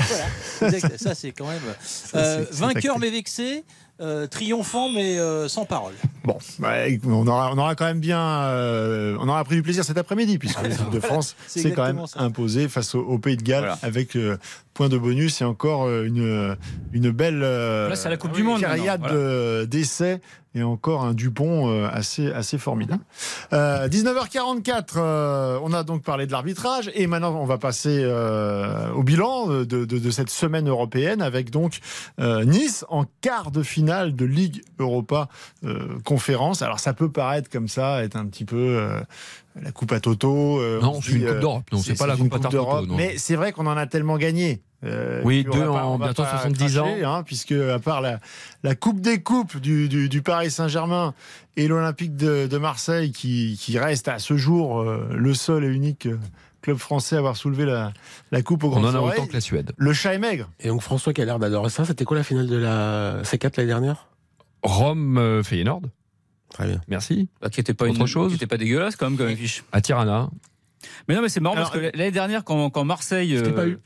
voilà. 0.60 0.76
Exact. 0.76 0.98
ça, 0.98 1.16
c'est 1.16 1.32
quand 1.32 1.48
même. 1.48 1.62
euh, 2.16 2.46
vainqueur 2.52 3.00
mais 3.00 3.10
vexé, 3.10 3.64
euh, 4.02 4.28
triomphant 4.28 4.89
mais 4.89 5.18
euh, 5.20 5.47
sans 5.47 5.66
parole. 5.66 5.93
Bon, 6.24 6.38
bah, 6.60 6.74
on, 7.06 7.26
aura, 7.28 7.52
on 7.54 7.58
aura 7.58 7.74
quand 7.76 7.86
même 7.86 7.99
bien. 7.99 8.20
euh, 8.20 9.18
on 9.20 9.28
aura 9.28 9.43
pris 9.43 9.56
du 9.56 9.64
plaisir 9.64 9.84
cet 9.84 9.97
après-midi, 9.97 10.38
puisque 10.38 10.62
l'équipe 10.64 10.89
de 10.91 10.99
France 10.99 11.36
C'est 11.47 11.62
s'est 11.62 11.72
quand 11.72 11.84
même 11.86 12.06
ça. 12.06 12.20
imposée 12.22 12.68
face 12.70 12.93
au, 12.95 12.99
au 13.02 13.18
Pays 13.18 13.38
de 13.38 13.41
Galles 13.43 13.62
Voilà. 13.62 13.80
avec 13.82 14.16
euh, 14.16 14.38
point 14.74 14.88
de 14.89 14.97
bonus 14.97 15.41
et 15.41 15.45
encore 15.45 15.89
une, 15.89 16.56
une 16.93 17.10
belle 17.12 17.41
euh, 17.43 17.89
Là, 17.89 17.95
c'est 17.95 18.10
la 18.10 18.18
Coupe 18.18 18.34
du 18.34 18.43
Monde, 18.43 18.62
carriade 18.62 19.02
de- 19.02 19.66
d'essais 19.66 20.22
et 20.54 20.64
encore 20.64 21.04
un 21.06 21.14
Dupont 21.14 21.70
euh, 21.70 21.88
assez, 21.91 22.32
assez 22.32 22.58
formidable. 22.58 23.02
Euh, 23.54 23.88
19h44, 23.88 24.84
euh, 24.97 25.60
on 25.64 25.72
a 25.74 25.84
donc 25.84 26.04
parlé 26.04 26.26
de 26.28 26.32
l'arbitrage 26.32 26.91
et 26.93 27.08
maintenant 27.08 27.36
on 27.39 27.45
va 27.45 27.58
passer 27.58 28.02
euh, 28.04 28.91
au 28.91 29.04
bilan 29.04 29.47
de, 29.47 29.64
de- 29.64 29.86
de 29.86 30.12
cette 30.12 30.30
semaine 30.30 30.68
européenne 30.68 31.22
avec 31.22 31.52
donc 31.52 31.80
euh, 32.20 32.43
Nice 32.43 32.86
en 32.89 33.06
quart 33.22 33.52
de 33.52 33.64
finale 33.64 34.16
de 34.16 34.26
Ligue 34.26 34.62
Europa 34.80 35.30
euh, 35.64 35.99
conférence. 36.04 36.62
Alors 36.62 36.80
ça 36.80 36.93
peut 36.93 37.10
paraître 37.12 37.49
comme 37.49 37.68
ça, 37.68 38.04
être 38.04 38.16
un 38.18 38.26
petit 38.26 38.45
peu 38.45 38.58
euh, 38.58 38.99
la 39.62 39.72
coupe 39.72 39.91
à 39.93 39.99
Toto. 39.99 40.60
Non, 40.82 40.99
c'est 41.02 41.12
une 41.14 41.28
Coupe 41.28 41.39
d'Europe. 41.39 41.64
Non, 41.72 41.80
c'est 41.80 41.97
pas 41.97 42.08
la 42.08 42.16
une 42.16 42.30
Coupe 42.30 42.34
à 42.45 42.49
Toto. 42.49 42.86
Mais 42.95 43.18
c'est 43.18 43.36
vrai 43.36 43.52
qu'on 43.54 43.68
en 43.68 43.78
a 43.78 43.86
tellement 43.88 44.18
gagné. 44.18 44.62
Euh, 44.84 45.22
Oui, 45.24 45.44
deux 45.44 45.52
pas- 45.52 45.84
en 45.86 45.94
on 45.96 45.98
bientôt 46.00 46.24
pas 46.24 46.32
70 46.32 46.80
ans. 46.80 46.88
hein, 47.06 47.24
puisque 47.24 47.52
à 47.52 47.80
part 47.80 48.02
la, 48.02 48.20
la 48.64 48.76
Coupe 48.76 49.00
des 49.02 49.22
Coupes 49.22 49.58
du, 49.58 49.88
du- 49.90 50.10
du 50.10 50.22
Paris 50.22 50.50
Saint-Germain 50.52 51.14
et 51.58 51.68
l'Olympique 51.68 52.16
de, 52.16 52.48
de 52.48 52.58
Marseille, 52.58 53.12
qui, 53.12 53.58
qui 53.62 53.78
reste 53.80 54.08
à 54.08 54.20
ce 54.20 54.38
jour 54.38 54.82
euh, 54.82 55.08
le 55.14 55.34
seul 55.34 55.64
et 55.64 55.68
unique 55.68 56.06
euh, 56.08 56.18
club 56.62 56.78
français 56.78 57.16
à 57.16 57.20
avoir 57.20 57.38
soulevé 57.38 57.66
la, 57.66 57.92
la 58.32 58.42
Coupe 58.42 58.64
au 58.64 58.68
On 58.68 58.72
Grand 58.80 58.86
en 58.90 58.96
a 58.96 59.00
autant 59.00 59.26
que 59.28 59.34
la 59.34 59.42
Suède. 59.42 59.72
Le 59.78 59.94
chat 59.94 60.14
est 60.14 60.20
maigre. 60.20 60.50
Et 60.60 60.68
donc 60.68 60.82
François 60.82 61.12
qui 61.14 61.22
a 61.22 61.26
l'air 61.26 61.40
d'adorer 61.40 61.70
ça, 61.70 61.86
c'était 61.86 62.06
quoi 62.06 62.18
la 62.18 62.24
finale 62.24 62.48
de 62.48 62.56
la 62.58 63.22
C4 63.24 63.54
l'année 63.58 63.68
dernière? 63.68 64.08
Rome, 64.64 65.18
euh, 65.18 65.44
Feyenoord. 65.44 65.82
Très 66.50 66.68
bien. 66.68 66.82
Merci. 66.88 67.30
Bah, 67.42 67.50
qui 67.50 67.60
était 67.62 67.74
pas 67.74 67.86
Autre 67.86 68.02
une, 68.02 68.08
chose 68.08 68.30
qui 68.32 68.36
était 68.36 68.46
pas 68.48 68.58
dégueulasse 68.58 68.96
quand 68.96 69.10
même 69.10 69.18
comme 69.18 69.28
affiche. 69.30 69.64
À 69.72 69.80
Tirana. 69.82 70.30
Mais 71.08 71.16
non, 71.16 71.22
mais 71.22 71.30
c'est 71.30 71.40
marrant 71.40 71.56
Alors, 71.56 71.72
parce 71.72 71.82
que 71.82 71.98
l'année 71.98 72.12
dernière, 72.12 72.44
quand, 72.44 72.70
quand 72.70 72.84
Marseille 72.84 73.36
euh, 73.38 73.54
pas 73.54 73.68
eu. 73.68 73.80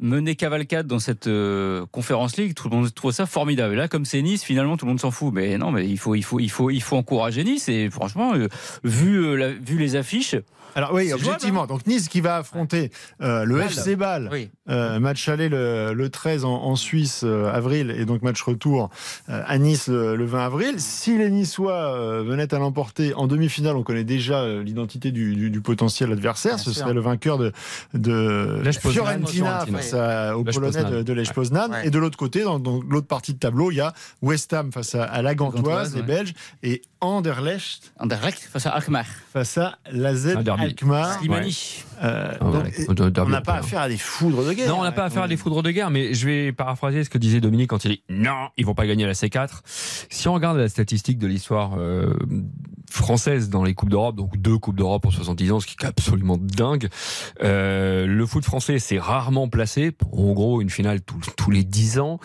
Menait 0.00 0.34
cavalcade 0.34 0.86
dans 0.86 0.98
cette 0.98 1.26
euh, 1.26 1.84
conférence 1.92 2.36
ligue, 2.36 2.54
tout 2.54 2.68
le 2.68 2.76
monde 2.76 2.92
trouve 2.94 3.12
ça 3.12 3.26
formidable. 3.26 3.74
Et 3.74 3.76
là, 3.76 3.88
comme 3.88 4.04
c'est 4.04 4.22
Nice, 4.22 4.42
finalement, 4.42 4.76
tout 4.76 4.86
le 4.86 4.90
monde 4.90 5.00
s'en 5.00 5.10
fout. 5.10 5.32
Mais 5.34 5.58
non, 5.58 5.70
mais 5.70 5.86
il 5.88 5.98
faut, 5.98 6.14
il 6.14 6.22
faut, 6.22 6.40
il 6.40 6.50
faut, 6.50 6.70
il 6.70 6.80
faut 6.82 6.96
encourager 6.96 7.44
Nice. 7.44 7.68
Et 7.68 7.90
franchement, 7.90 8.32
euh, 8.34 8.48
vu, 8.84 9.16
euh, 9.24 9.34
la- 9.36 9.52
vu 9.52 9.76
les 9.78 9.96
affiches, 9.96 10.36
Alors 10.76 10.92
oui, 10.94 11.12
objectivement. 11.12 11.66
Donc 11.66 11.86
Nice 11.86 12.08
qui 12.08 12.20
va 12.20 12.36
affronter 12.36 12.90
euh, 13.20 13.44
le 13.44 13.56
Bâle. 13.58 13.66
FC 13.66 13.96
Bâle. 13.96 14.28
Oui. 14.32 14.50
Euh, 14.70 15.00
match 15.00 15.28
aller 15.28 15.48
le, 15.48 15.92
le 15.94 16.08
13 16.10 16.44
en, 16.44 16.50
en 16.62 16.76
Suisse, 16.76 17.22
euh, 17.24 17.50
avril, 17.52 17.90
et 17.98 18.04
donc 18.04 18.22
match 18.22 18.40
retour 18.40 18.88
euh, 19.28 19.42
à 19.46 19.58
Nice 19.58 19.88
le, 19.88 20.14
le 20.14 20.24
20 20.24 20.46
avril. 20.46 20.74
Si 20.78 21.18
les 21.18 21.28
Niçois 21.28 21.72
euh, 21.96 22.22
venaient 22.24 22.54
à 22.54 22.58
l'emporter 22.60 23.12
en 23.14 23.26
demi-finale, 23.26 23.74
on 23.76 23.82
connaît 23.82 24.04
déjà 24.04 24.42
euh, 24.42 24.62
l'identité 24.62 25.10
du, 25.10 25.34
du- 25.34 25.50
du 25.50 25.60
potentiel 25.60 26.12
adversaire. 26.12 26.54
Bien 26.54 26.64
Ce 26.64 26.70
sûr. 26.72 26.82
serait 26.82 26.94
le 26.94 27.00
vainqueur 27.00 27.36
de, 27.38 27.50
de 27.94 28.60
Là, 28.62 28.70
Fiorentina. 28.72 29.64
Face 29.90 30.00
à- 30.00 30.36
aux 30.36 30.44
Lech 30.44 30.54
Polonais 30.54 30.72
Poznan. 30.82 30.90
de, 30.98 31.02
de 31.02 31.12
Lech 31.12 31.32
Poznan. 31.32 31.70
Ouais. 31.70 31.86
Et 31.86 31.90
de 31.90 31.98
l'autre 31.98 32.16
côté, 32.18 32.42
dans, 32.42 32.58
dans 32.58 32.80
l'autre 32.88 33.06
partie 33.06 33.34
de 33.34 33.38
tableau, 33.38 33.70
il 33.70 33.76
y 33.76 33.80
a 33.80 33.92
West 34.22 34.52
Ham 34.52 34.72
face 34.72 34.94
à, 34.94 35.04
à 35.04 35.22
la 35.22 35.34
Gantoise, 35.34 35.94
les 35.94 36.00
ouais. 36.00 36.06
Belges, 36.06 36.34
et 36.62 36.82
Anderlecht 37.00 37.92
Anderlecht 37.98 38.38
face 38.40 38.66
à 38.66 38.70
Alkmaar. 38.70 39.06
face 39.32 39.56
à 39.58 39.78
Un 39.92 40.42
derby. 40.42 40.62
Alkmaar. 40.64 41.18
Slimani. 41.18 41.84
Euh, 42.02 42.38
donc, 42.94 43.18
on 43.18 43.28
n'a 43.28 43.40
pas 43.40 43.54
affaire 43.54 43.80
à 43.82 43.88
des 43.88 43.96
foudres 43.98 44.44
de 44.44 44.52
guerre. 44.52 44.68
Non, 44.68 44.80
on 44.80 44.82
n'a 44.82 44.92
pas 44.92 45.04
affaire 45.04 45.22
à 45.22 45.28
des 45.28 45.36
foudres 45.36 45.62
de 45.62 45.70
guerre, 45.70 45.90
mais 45.90 46.14
je 46.14 46.26
vais 46.26 46.52
paraphraser 46.52 47.04
ce 47.04 47.10
que 47.10 47.18
disait 47.18 47.40
Dominique 47.40 47.68
quand 47.70 47.84
il 47.84 47.90
dit 47.92 48.02
non, 48.08 48.48
ils 48.56 48.64
vont 48.66 48.74
pas 48.74 48.86
gagner 48.86 49.06
la 49.06 49.12
C4. 49.12 49.60
Si 49.64 50.28
on 50.28 50.34
regarde 50.34 50.56
la 50.58 50.68
statistique 50.68 51.18
de 51.18 51.26
l'histoire 51.26 51.72
euh, 51.78 52.14
française 52.92 53.48
dans 53.48 53.64
les 53.64 53.74
Coupes 53.74 53.90
d'Europe, 53.90 54.16
donc 54.16 54.36
deux 54.36 54.58
Coupes 54.58 54.76
d'Europe 54.76 55.06
en 55.06 55.10
70 55.10 55.52
ans, 55.52 55.60
ce 55.60 55.66
qui 55.66 55.76
est 55.80 55.86
absolument 55.86 56.36
dingue, 56.38 56.88
euh, 57.42 58.06
le 58.06 58.26
foot 58.26 58.44
français 58.44 58.78
s'est 58.78 58.98
rarement 58.98 59.48
placé, 59.48 59.92
en 60.12 60.32
gros 60.32 60.60
une 60.60 60.70
finale 60.70 61.00
tous, 61.00 61.50
les 61.50 61.64
10 61.64 61.98
ans, 61.98 62.20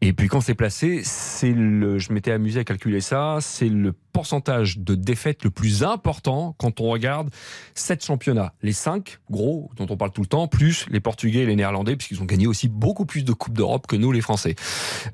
et 0.00 0.12
puis 0.12 0.28
quand 0.28 0.40
c'est 0.40 0.54
placé, 0.54 1.02
c'est 1.04 1.52
le, 1.52 1.98
je 1.98 2.12
m'étais 2.12 2.32
amusé 2.32 2.60
à 2.60 2.64
calculer 2.64 3.00
ça, 3.00 3.38
c'est 3.40 3.68
le 3.68 3.94
pourcentage 4.12 4.78
de 4.78 4.94
défaites 4.94 5.42
le 5.44 5.50
plus 5.50 5.82
important 5.82 6.54
quand 6.58 6.80
on 6.80 6.90
regarde 6.90 7.30
sept 7.74 8.04
championnats, 8.04 8.52
les 8.62 8.72
cinq 8.72 9.18
gros 9.30 9.70
dont 9.76 9.86
on 9.88 9.96
parle 9.96 10.12
tout 10.12 10.20
le 10.20 10.26
temps, 10.26 10.46
plus 10.48 10.86
les 10.90 11.00
Portugais 11.00 11.40
et 11.40 11.46
les 11.46 11.56
Néerlandais, 11.56 11.96
puisqu'ils 11.96 12.22
ont 12.22 12.26
gagné 12.26 12.46
aussi 12.46 12.68
beaucoup 12.68 13.06
plus 13.06 13.24
de 13.24 13.32
Coupes 13.32 13.56
d'Europe 13.56 13.86
que 13.86 13.96
nous 13.96 14.12
les 14.12 14.20
Français. 14.20 14.54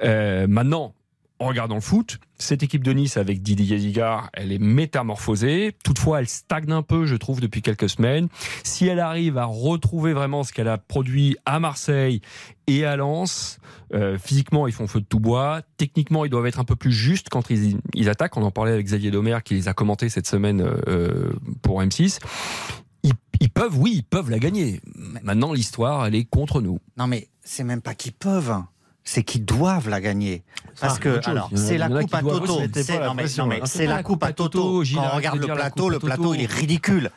Euh, 0.03 0.47
maintenant, 0.49 0.95
en 1.41 1.47
regardant 1.47 1.77
le 1.77 1.81
foot, 1.81 2.19
cette 2.39 2.63
équipe 2.63 2.83
de 2.83 2.93
Nice 2.93 3.17
avec 3.17 3.43
Didier 3.43 3.79
Digard, 3.79 4.31
elle 4.33 4.53
est 4.53 4.59
métamorphosée. 4.59 5.77
Toutefois, 5.85 6.21
elle 6.21 6.29
stagne 6.29 6.73
un 6.73 6.83
peu, 6.83 7.07
je 7.07 7.17
trouve, 7.17 7.41
depuis 7.41 7.63
quelques 7.63 7.89
semaines. 7.89 8.29
Si 8.65 8.87
elle 8.87 9.01
arrive 9.01 9.39
à 9.39 9.45
retrouver 9.45 10.13
vraiment 10.13 10.43
ce 10.43 10.53
qu'elle 10.53 10.69
a 10.69 10.79
produit 10.79 11.37
à 11.47 11.61
Marseille 11.61 12.21
et 12.67 12.85
à 12.85 12.97
Lens, 12.97 13.59
euh, 13.95 14.19
physiquement, 14.19 14.67
ils 14.67 14.73
font 14.73 14.87
feu 14.87 15.01
de 15.01 15.07
tout 15.07 15.21
bois. 15.21 15.63
Techniquement, 15.77 16.25
ils 16.25 16.31
doivent 16.31 16.47
être 16.47 16.61
un 16.61 16.65
peu 16.65 16.77
plus 16.77 16.93
justes 16.93 17.29
quand 17.29 17.51
ils, 17.51 17.79
ils 17.95 18.09
attaquent. 18.09 18.37
On 18.37 18.43
en 18.43 18.51
parlait 18.51 18.73
avec 18.73 18.87
Xavier 18.87 19.11
Domer 19.11 19.39
qui 19.45 19.55
les 19.55 19.69
a 19.69 19.75
commentés 19.75 20.09
cette 20.09 20.27
semaine 20.27 20.61
euh, 20.89 21.33
pour 21.63 21.81
M6. 21.83 22.19
Ils, 23.05 23.13
ils 23.41 23.51
peuvent, 23.51 23.79
oui, 23.79 23.93
ils 23.97 24.05
peuvent 24.05 24.31
la 24.31 24.39
gagner. 24.39 24.81
Maintenant, 25.23 25.53
l'histoire, 25.53 26.07
elle 26.07 26.15
est 26.15 26.25
contre 26.25 26.61
nous. 26.61 26.81
Non, 26.97 27.07
mais 27.07 27.29
c'est 27.43 27.65
même 27.65 27.81
pas 27.81 27.95
qu'ils 27.95 28.13
peuvent. 28.13 28.55
C'est 29.11 29.23
qu'ils 29.23 29.43
doivent 29.47 29.89
la 29.89 30.03
gagner. 30.03 30.43
Parce 30.83 30.99
que, 30.99 31.09
alors, 31.31 31.51
c'est 31.55 31.79
la 31.79 31.89
coupe 32.03 32.15
à 32.15 32.21
Toto. 32.41 32.61
C'est- 33.65 33.87
la 33.87 34.03
coupe 34.03 34.23
à 34.23 34.33
Toto. 34.35 34.59
Quand 34.95 35.01
on 35.13 35.17
regarde 35.17 35.37
de 35.41 35.47
le 35.47 35.55
plateau, 35.55 35.89
le 35.89 35.99
plateau, 35.99 36.35
il 36.35 36.43
est 36.43 36.53
ridicule. 36.53 37.11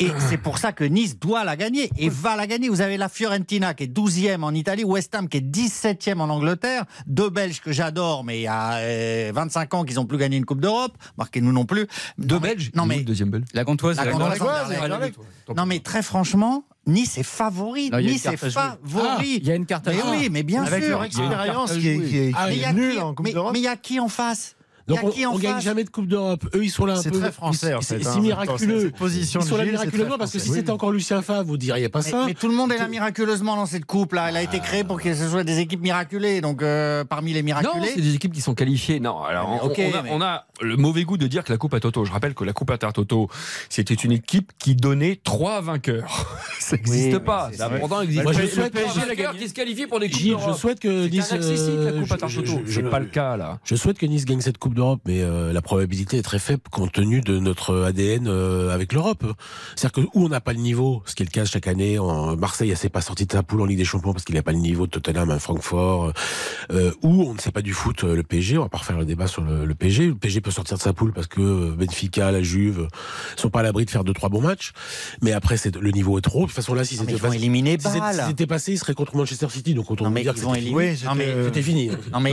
Et 0.00 0.12
c'est 0.28 0.36
pour 0.36 0.58
ça 0.58 0.70
que 0.72 0.84
Nice 0.84 1.18
doit 1.18 1.42
la 1.42 1.56
gagner 1.56 1.90
et 1.98 2.08
va 2.08 2.36
la 2.36 2.46
gagner. 2.46 2.68
Vous 2.68 2.80
avez 2.82 2.96
la 2.96 3.08
Fiorentina 3.08 3.74
qui 3.74 3.82
est 3.82 3.86
12e 3.92 4.44
en 4.44 4.54
Italie, 4.54 4.84
West 4.84 5.12
Ham 5.16 5.28
qui 5.28 5.38
est 5.38 5.40
17e 5.40 6.20
en 6.20 6.28
Angleterre, 6.30 6.84
deux 7.08 7.30
Belges 7.30 7.60
que 7.60 7.72
j'adore, 7.72 8.22
mais 8.22 8.38
il 8.38 8.42
y 8.42 8.46
a 8.46 8.74
euh, 8.76 9.32
25 9.34 9.74
ans 9.74 9.82
qu'ils 9.84 9.96
n'ont 9.96 10.06
plus 10.06 10.18
gagné 10.18 10.36
une 10.36 10.44
Coupe 10.44 10.60
d'Europe. 10.60 10.96
Marquez 11.16 11.40
nous 11.40 11.50
non 11.50 11.64
plus. 11.64 11.88
Deux 12.16 12.36
Non, 12.36 12.40
mais- 12.40 12.48
Belges 12.54 12.70
Non 12.76 12.86
mais 12.86 13.00
deuxième 13.00 13.30
Belge 13.30 13.46
La 13.54 13.64
Gantoise. 13.64 13.96
La. 13.96 14.14
Anderlecht. 14.14 15.18
non 15.56 15.66
mais 15.66 15.80
très 15.80 16.02
franchement, 16.04 16.62
Nice 16.86 17.18
est 17.18 17.24
favori. 17.24 17.90
Non, 17.90 17.98
il 17.98 18.04
y 18.04 18.06
a 18.06 18.10
une 18.10 18.14
Nice 18.14 18.26
est 18.26 18.36
favori. 18.36 19.34
Il 19.42 19.48
y 19.48 19.50
a 19.50 19.56
une 19.56 19.66
carte 19.66 19.88
à 19.88 19.90
mais 19.92 19.98
jouer. 19.98 20.10
oui, 20.16 20.28
mais 20.30 20.44
bien 20.44 20.62
Avec 20.62 20.84
sûr. 20.84 20.90
leur 20.92 21.02
expérience 21.04 21.72
qui 21.72 21.88
est, 21.88 22.00
qui 22.08 22.16
est- 22.18 22.32
Ah, 22.36 22.46
Mais 22.46 22.58
est 22.58 23.00
en 23.00 23.14
Coupe 23.14 23.26
mais- 23.26 23.32
d'Europe. 23.32 23.52
mais 23.52 23.58
il 23.58 23.64
y 23.64 23.68
a 23.68 23.74
qui 23.76 23.98
en 23.98 24.08
face? 24.08 24.54
Donc 24.88 24.98
on, 25.04 25.10
qui 25.10 25.26
en 25.26 25.32
on 25.34 25.38
gagne 25.38 25.60
jamais 25.60 25.84
de 25.84 25.90
Coupe 25.90 26.06
d'Europe. 26.08 26.44
Eux, 26.54 26.64
ils 26.64 26.70
sont 26.70 26.86
là 26.86 26.94
un 26.94 27.02
C'est 27.02 27.10
peu. 27.10 27.20
très 27.20 27.30
français, 27.32 27.74
en 27.74 27.80
C'est 27.80 27.98
fait, 27.98 28.04
c'est 28.04 28.08
hein. 28.10 28.20
miraculeux. 28.20 28.80
Cette 28.80 28.96
position 28.96 29.40
Ils 29.40 29.46
sont 29.46 29.56
là 29.56 29.64
miraculeusement 29.64 30.18
parce 30.18 30.32
que 30.32 30.38
si 30.38 30.48
c'était 30.50 30.70
encore 30.70 30.90
Lucien 30.92 31.22
Favre, 31.22 31.44
vous 31.44 31.56
diriez 31.56 31.88
pas 31.88 32.00
mais, 32.04 32.10
ça. 32.10 32.24
mais 32.26 32.34
tout 32.34 32.48
le 32.48 32.54
monde 32.54 32.72
est 32.72 32.78
là 32.78 32.88
miraculeusement 32.88 33.56
dans 33.56 33.66
cette 33.66 33.84
coupe 33.84 34.14
là. 34.14 34.28
Elle 34.30 34.36
a 34.36 34.42
été 34.42 34.58
créée 34.60 34.84
pour 34.84 35.00
que 35.00 35.14
ce 35.14 35.28
soit 35.28 35.44
des 35.44 35.58
équipes 35.58 35.82
miraculées. 35.82 36.40
Donc 36.40 36.62
euh, 36.62 37.04
parmi 37.04 37.32
les 37.32 37.40
Non, 37.42 37.46
miraculés, 37.46 37.90
c'est 37.94 38.00
des 38.00 38.14
équipes 38.14 38.32
qui 38.32 38.40
sont 38.40 38.54
qualifiées. 38.54 38.98
Non, 39.00 39.22
alors 39.22 39.60
on, 39.62 39.68
a, 39.68 40.02
mais- 40.02 40.10
on 40.10 40.20
a 40.22 40.46
le 40.60 40.76
mauvais 40.76 41.04
goût 41.04 41.16
de 41.18 41.26
dire 41.26 41.44
que 41.44 41.52
la 41.52 41.58
Coupe 41.58 41.74
à 41.74 41.80
Toto. 41.80 42.04
Je 42.04 42.12
rappelle 42.12 42.34
que 42.34 42.44
la 42.44 42.52
Coupe 42.52 42.70
Inter 42.70 42.88
Toto, 42.94 43.28
c'était 43.68 43.94
une 43.94 44.12
équipe 44.12 44.52
qui 44.58 44.74
donnait 44.74 45.20
trois 45.22 45.60
vainqueurs. 45.60 46.26
Ça 46.60 46.76
n'existe 46.76 47.18
pas. 47.18 47.50
Ça 47.54 47.68
pourtant 47.70 48.00
existé. 48.02 48.22
Moi, 48.22 48.32
je 48.32 48.46
souhaite- 48.46 48.74
vainqueurs 48.74 49.36
qui 49.36 49.48
se 49.48 49.54
qualifient 49.54 49.86
pour 49.86 50.00
des 50.00 50.08
Coupes 50.10 50.20
je 50.20 50.28
d'Europe. 50.28 50.56
souhaite 50.58 50.80
que 50.80 51.06
Nice. 51.08 51.30
la 51.30 51.36
euh, 51.38 52.00
Coupe 52.00 52.18
Toto. 52.18 52.60
C'est 52.66 52.82
pas 52.90 52.98
le 53.00 53.06
cas 53.06 53.36
là. 53.36 53.58
Je 53.64 53.74
souhaite 53.74 53.98
que 53.98 54.06
Nice 54.06 54.24
gagne 54.24 54.40
cette 54.40 54.58
Coupe 54.58 54.74
d'Europe, 54.78 55.00
mais 55.06 55.20
euh, 55.22 55.52
la 55.52 55.60
probabilité 55.62 56.16
est 56.18 56.22
très 56.22 56.38
faible 56.38 56.62
compte 56.70 56.92
tenu 56.92 57.20
de 57.20 57.38
notre 57.38 57.82
ADN 57.82 58.26
euh, 58.28 58.70
avec 58.74 58.92
l'Europe. 58.92 59.24
C'est-à-dire 59.76 59.92
que 60.04 60.08
où 60.18 60.24
on 60.24 60.28
n'a 60.28 60.40
pas 60.40 60.52
le 60.52 60.60
niveau, 60.60 61.02
ce 61.06 61.14
qui 61.14 61.22
est 61.22 61.26
le 61.26 61.30
cas 61.30 61.44
chaque 61.44 61.66
année, 61.66 61.98
en 61.98 62.36
Marseille, 62.36 62.70
elle 62.70 62.76
s'est 62.76 62.88
pas 62.88 63.00
sortie 63.00 63.26
de 63.26 63.32
sa 63.32 63.42
poule 63.42 63.60
en 63.60 63.66
Ligue 63.66 63.78
des 63.78 63.84
Champions 63.84 64.12
parce 64.12 64.24
qu'il 64.24 64.34
n'a 64.36 64.42
pas 64.42 64.52
le 64.52 64.58
niveau 64.58 64.86
de 64.86 64.92
Tottenham 64.92 65.30
à 65.30 65.38
Francfort, 65.38 66.12
euh, 66.72 66.92
où 67.02 67.24
on 67.24 67.34
ne 67.34 67.38
sait 67.38 67.50
pas 67.52 67.62
du 67.62 67.72
foot 67.72 68.04
euh, 68.04 68.14
le 68.14 68.22
PSG. 68.22 68.58
On 68.58 68.62
va 68.62 68.68
pas 68.68 68.78
refaire 68.78 68.98
le 68.98 69.04
débat 69.04 69.26
sur 69.26 69.42
le, 69.42 69.64
le 69.64 69.74
PSG. 69.74 70.06
Le 70.08 70.14
PSG 70.14 70.40
peut 70.40 70.50
sortir 70.50 70.76
de 70.78 70.82
sa 70.82 70.92
poule 70.92 71.12
parce 71.12 71.26
que 71.26 71.40
euh, 71.40 71.74
Benfica, 71.76 72.30
la 72.30 72.42
Juve 72.42 72.88
sont 73.36 73.50
pas 73.50 73.60
à 73.60 73.62
l'abri 73.64 73.84
de 73.84 73.90
faire 73.90 74.04
deux 74.04 74.12
trois 74.14 74.28
bons 74.28 74.40
matchs. 74.42 74.72
Mais 75.22 75.32
après, 75.32 75.56
c'est 75.56 75.74
le 75.76 75.90
niveau 75.90 76.18
est 76.18 76.22
trop. 76.22 76.42
De 76.42 76.46
toute 76.46 76.54
façon 76.54 76.74
là, 76.74 76.84
si 76.84 76.96
c'était 76.96 77.12
ils 77.14 77.18
passé- 77.18 77.36
éliminer 77.36 77.76
si 77.80 77.88
c'était- 77.88 77.98
Bâle. 77.98 78.14
si 78.14 78.26
c'était 78.28 78.46
passé, 78.46 78.72
il 78.72 78.78
serait 78.78 78.94
contre 78.94 79.16
Manchester 79.16 79.48
City. 79.50 79.74
Donc 79.74 79.86
vous 79.88 80.10
mais 80.10 80.22
dire 80.22 80.32
ils 80.36 80.40
que 80.40 80.46
c'était 80.46 80.60
fini. 80.60 80.96
C'était 81.44 81.62
fini. 81.62 81.90
non, 82.12 82.20
mais. 82.20 82.32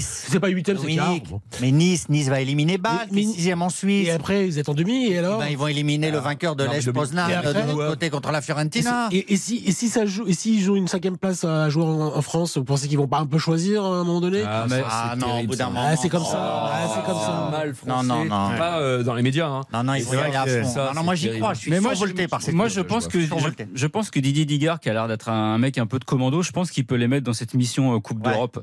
C'est 0.00 0.38
pas 0.40 0.48
huitième, 0.48 0.78
c'est 0.78 0.94
quart. 0.94 1.14
Mais 1.60 1.71
Nice, 1.72 2.08
Nice 2.08 2.28
va 2.28 2.40
éliminer 2.40 2.78
Bâle, 2.78 3.08
qui 3.12 3.20
est 3.20 3.22
sixième 3.22 3.62
en 3.62 3.68
Suisse. 3.68 4.08
Et 4.08 4.10
après, 4.12 4.46
ils 4.48 4.58
êtes 4.58 4.68
en 4.68 4.74
demi, 4.74 5.06
et 5.06 5.18
alors 5.18 5.38
Ben, 5.38 5.46
ils 5.50 5.56
vont 5.56 5.66
éliminer 5.68 6.10
le 6.10 6.18
vainqueur 6.18 6.54
de 6.56 6.64
non, 6.64 6.70
Dominique- 6.70 6.92
Poznan 6.92 7.26
euh, 7.30 7.52
de 7.52 7.58
l'autre 7.58 7.74
ouais. 7.78 7.86
côté 7.88 8.10
contre 8.10 8.30
la 8.30 8.40
Fiorentina. 8.42 9.08
et- 9.10 9.32
et 9.32 9.36
si, 9.36 9.62
et 9.66 9.72
si 9.72 9.88
ça 9.88 10.04
joue, 10.06 10.26
et 10.26 10.34
s'ils 10.34 10.70
ont 10.70 10.74
une 10.76 10.88
cinquième 10.88 11.16
place 11.16 11.44
à 11.44 11.68
jouer 11.70 11.84
en, 11.84 12.16
en 12.16 12.22
France, 12.22 12.56
vous 12.58 12.64
pensez 12.64 12.88
qu'ils 12.88 12.98
vont 12.98 13.08
pas 13.08 13.18
un 13.18 13.26
peu 13.26 13.38
choisir 13.38 13.84
à 13.84 13.88
un 13.88 14.04
moment 14.04 14.20
donné 14.20 14.42
Ah, 14.46 14.66
mais- 14.68 14.82
Ah 14.88 15.14
non, 15.16 15.40
au 15.40 15.46
bout 15.46 15.56
d'un 15.56 15.66
moment. 15.66 15.80
Ah, 15.84 15.96
c'est 15.96 16.08
comme 16.08 16.24
ça. 16.24 16.38
Ah, 16.72 16.88
c'est 16.94 17.04
comme 17.10 17.20
ça. 17.20 17.48
Mal 17.50 17.68
Non, 17.68 17.74
français. 17.74 18.06
non, 18.06 18.24
non. 18.24 18.56
Pas 18.58 18.78
euh, 18.80 19.02
dans 19.02 19.14
les 19.14 19.22
médias. 19.22 19.46
Hein. 19.48 19.62
Non, 19.72 19.82
non, 19.84 19.94
il 19.94 20.02
faut 20.02 20.14
y 20.14 20.18
aller 20.18 20.36
à 20.36 20.44
que 20.44 20.62
fond. 20.62 20.68
ça, 20.68 20.80
Non, 20.80 20.86
non, 20.86 20.94
c'est 21.00 21.04
moi 21.04 21.14
j'y 21.14 21.38
crois, 21.38 21.54
je 21.54 21.58
suis 21.60 21.70
Mais 21.70 21.80
moi, 21.80 21.94
survolté 21.94 22.22
je, 22.24 22.28
par 22.28 22.42
cette 22.42 22.54
moi, 22.54 22.68
je 22.68 22.80
pense 22.80 23.08
que 23.08 23.20
survolté. 23.24 23.66
je, 23.74 23.80
je 23.80 23.86
pense 23.86 24.10
que 24.10 24.20
Didier 24.20 24.44
Digard, 24.44 24.80
qui 24.80 24.88
a 24.90 24.92
l'air 24.92 25.08
d'être 25.08 25.28
un 25.28 25.58
mec 25.58 25.78
un 25.78 25.86
peu 25.86 25.98
de 25.98 26.04
commando, 26.04 26.42
je 26.42 26.50
pense 26.52 26.70
qu'il 26.70 26.84
peut 26.86 26.94
les 26.96 27.08
mettre 27.08 27.24
dans 27.24 27.32
cette 27.32 27.54
mission 27.54 27.94
euh, 27.94 27.98
Coupe 28.00 28.20
d'Europe. 28.22 28.62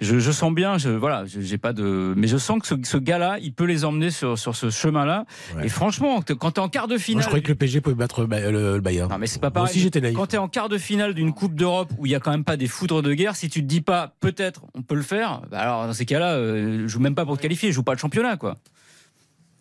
Je, 0.00 0.30
sens 0.30 0.52
bien, 0.52 0.78
je, 0.78 0.90
voilà, 0.90 1.24
j'ai 1.26 1.58
pas 1.58 1.72
de, 1.72 2.14
mais 2.16 2.26
je 2.26 2.36
sens 2.36 2.49
que 2.58 2.66
ce, 2.66 2.74
ce 2.82 2.96
gars-là, 2.96 3.38
il 3.40 3.52
peut 3.52 3.64
les 3.64 3.84
emmener 3.84 4.10
sur 4.10 4.38
sur 4.38 4.56
ce 4.56 4.70
chemin-là. 4.70 5.24
Ouais. 5.56 5.66
Et 5.66 5.68
franchement, 5.68 6.22
quand 6.22 6.50
t'es 6.52 6.60
en 6.60 6.68
quart 6.68 6.88
de 6.88 6.94
Moi, 6.94 6.98
finale, 6.98 7.22
je 7.22 7.28
croyais 7.28 7.42
que 7.42 7.48
le 7.48 7.54
PSG 7.54 7.80
pouvait 7.80 7.94
battre 7.94 8.22
le, 8.26 8.50
le- 8.50 8.74
le 8.74 8.80
Bayern. 8.80 9.08
non 9.10 9.18
mais 9.18 9.26
c'est 9.26 9.38
pas 9.40 9.46
Moi 9.48 9.52
pareil. 9.52 9.70
aussi, 9.70 9.80
j'étais 9.80 10.00
naïf. 10.00 10.16
Quand 10.16 10.26
t'es 10.26 10.38
en 10.38 10.48
quart 10.48 10.68
de 10.68 10.78
finale 10.78 11.14
d'une 11.14 11.32
Coupe 11.32 11.54
d'Europe 11.54 11.90
où 11.98 12.06
il 12.06 12.12
y 12.12 12.14
a 12.14 12.20
quand 12.20 12.30
même 12.32 12.44
pas 12.44 12.56
des 12.56 12.66
foudres 12.66 13.02
de 13.02 13.14
guerre, 13.14 13.36
si 13.36 13.48
tu 13.48 13.60
te 13.60 13.66
dis 13.66 13.80
pas 13.82 14.14
peut-être 14.20 14.62
on 14.74 14.82
peut 14.82 14.94
le 14.96 15.02
faire, 15.02 15.42
bah 15.50 15.58
alors 15.60 15.86
dans 15.86 15.92
ces 15.92 16.06
cas-là, 16.06 16.32
euh, 16.34 16.82
je 16.82 16.86
joue 16.88 17.00
même 17.00 17.14
pas 17.14 17.24
pour 17.24 17.36
te 17.36 17.42
qualifier, 17.42 17.68
je 17.70 17.74
joue 17.76 17.82
pas 17.82 17.92
le 17.92 17.98
championnat 17.98 18.36
quoi. 18.36 18.56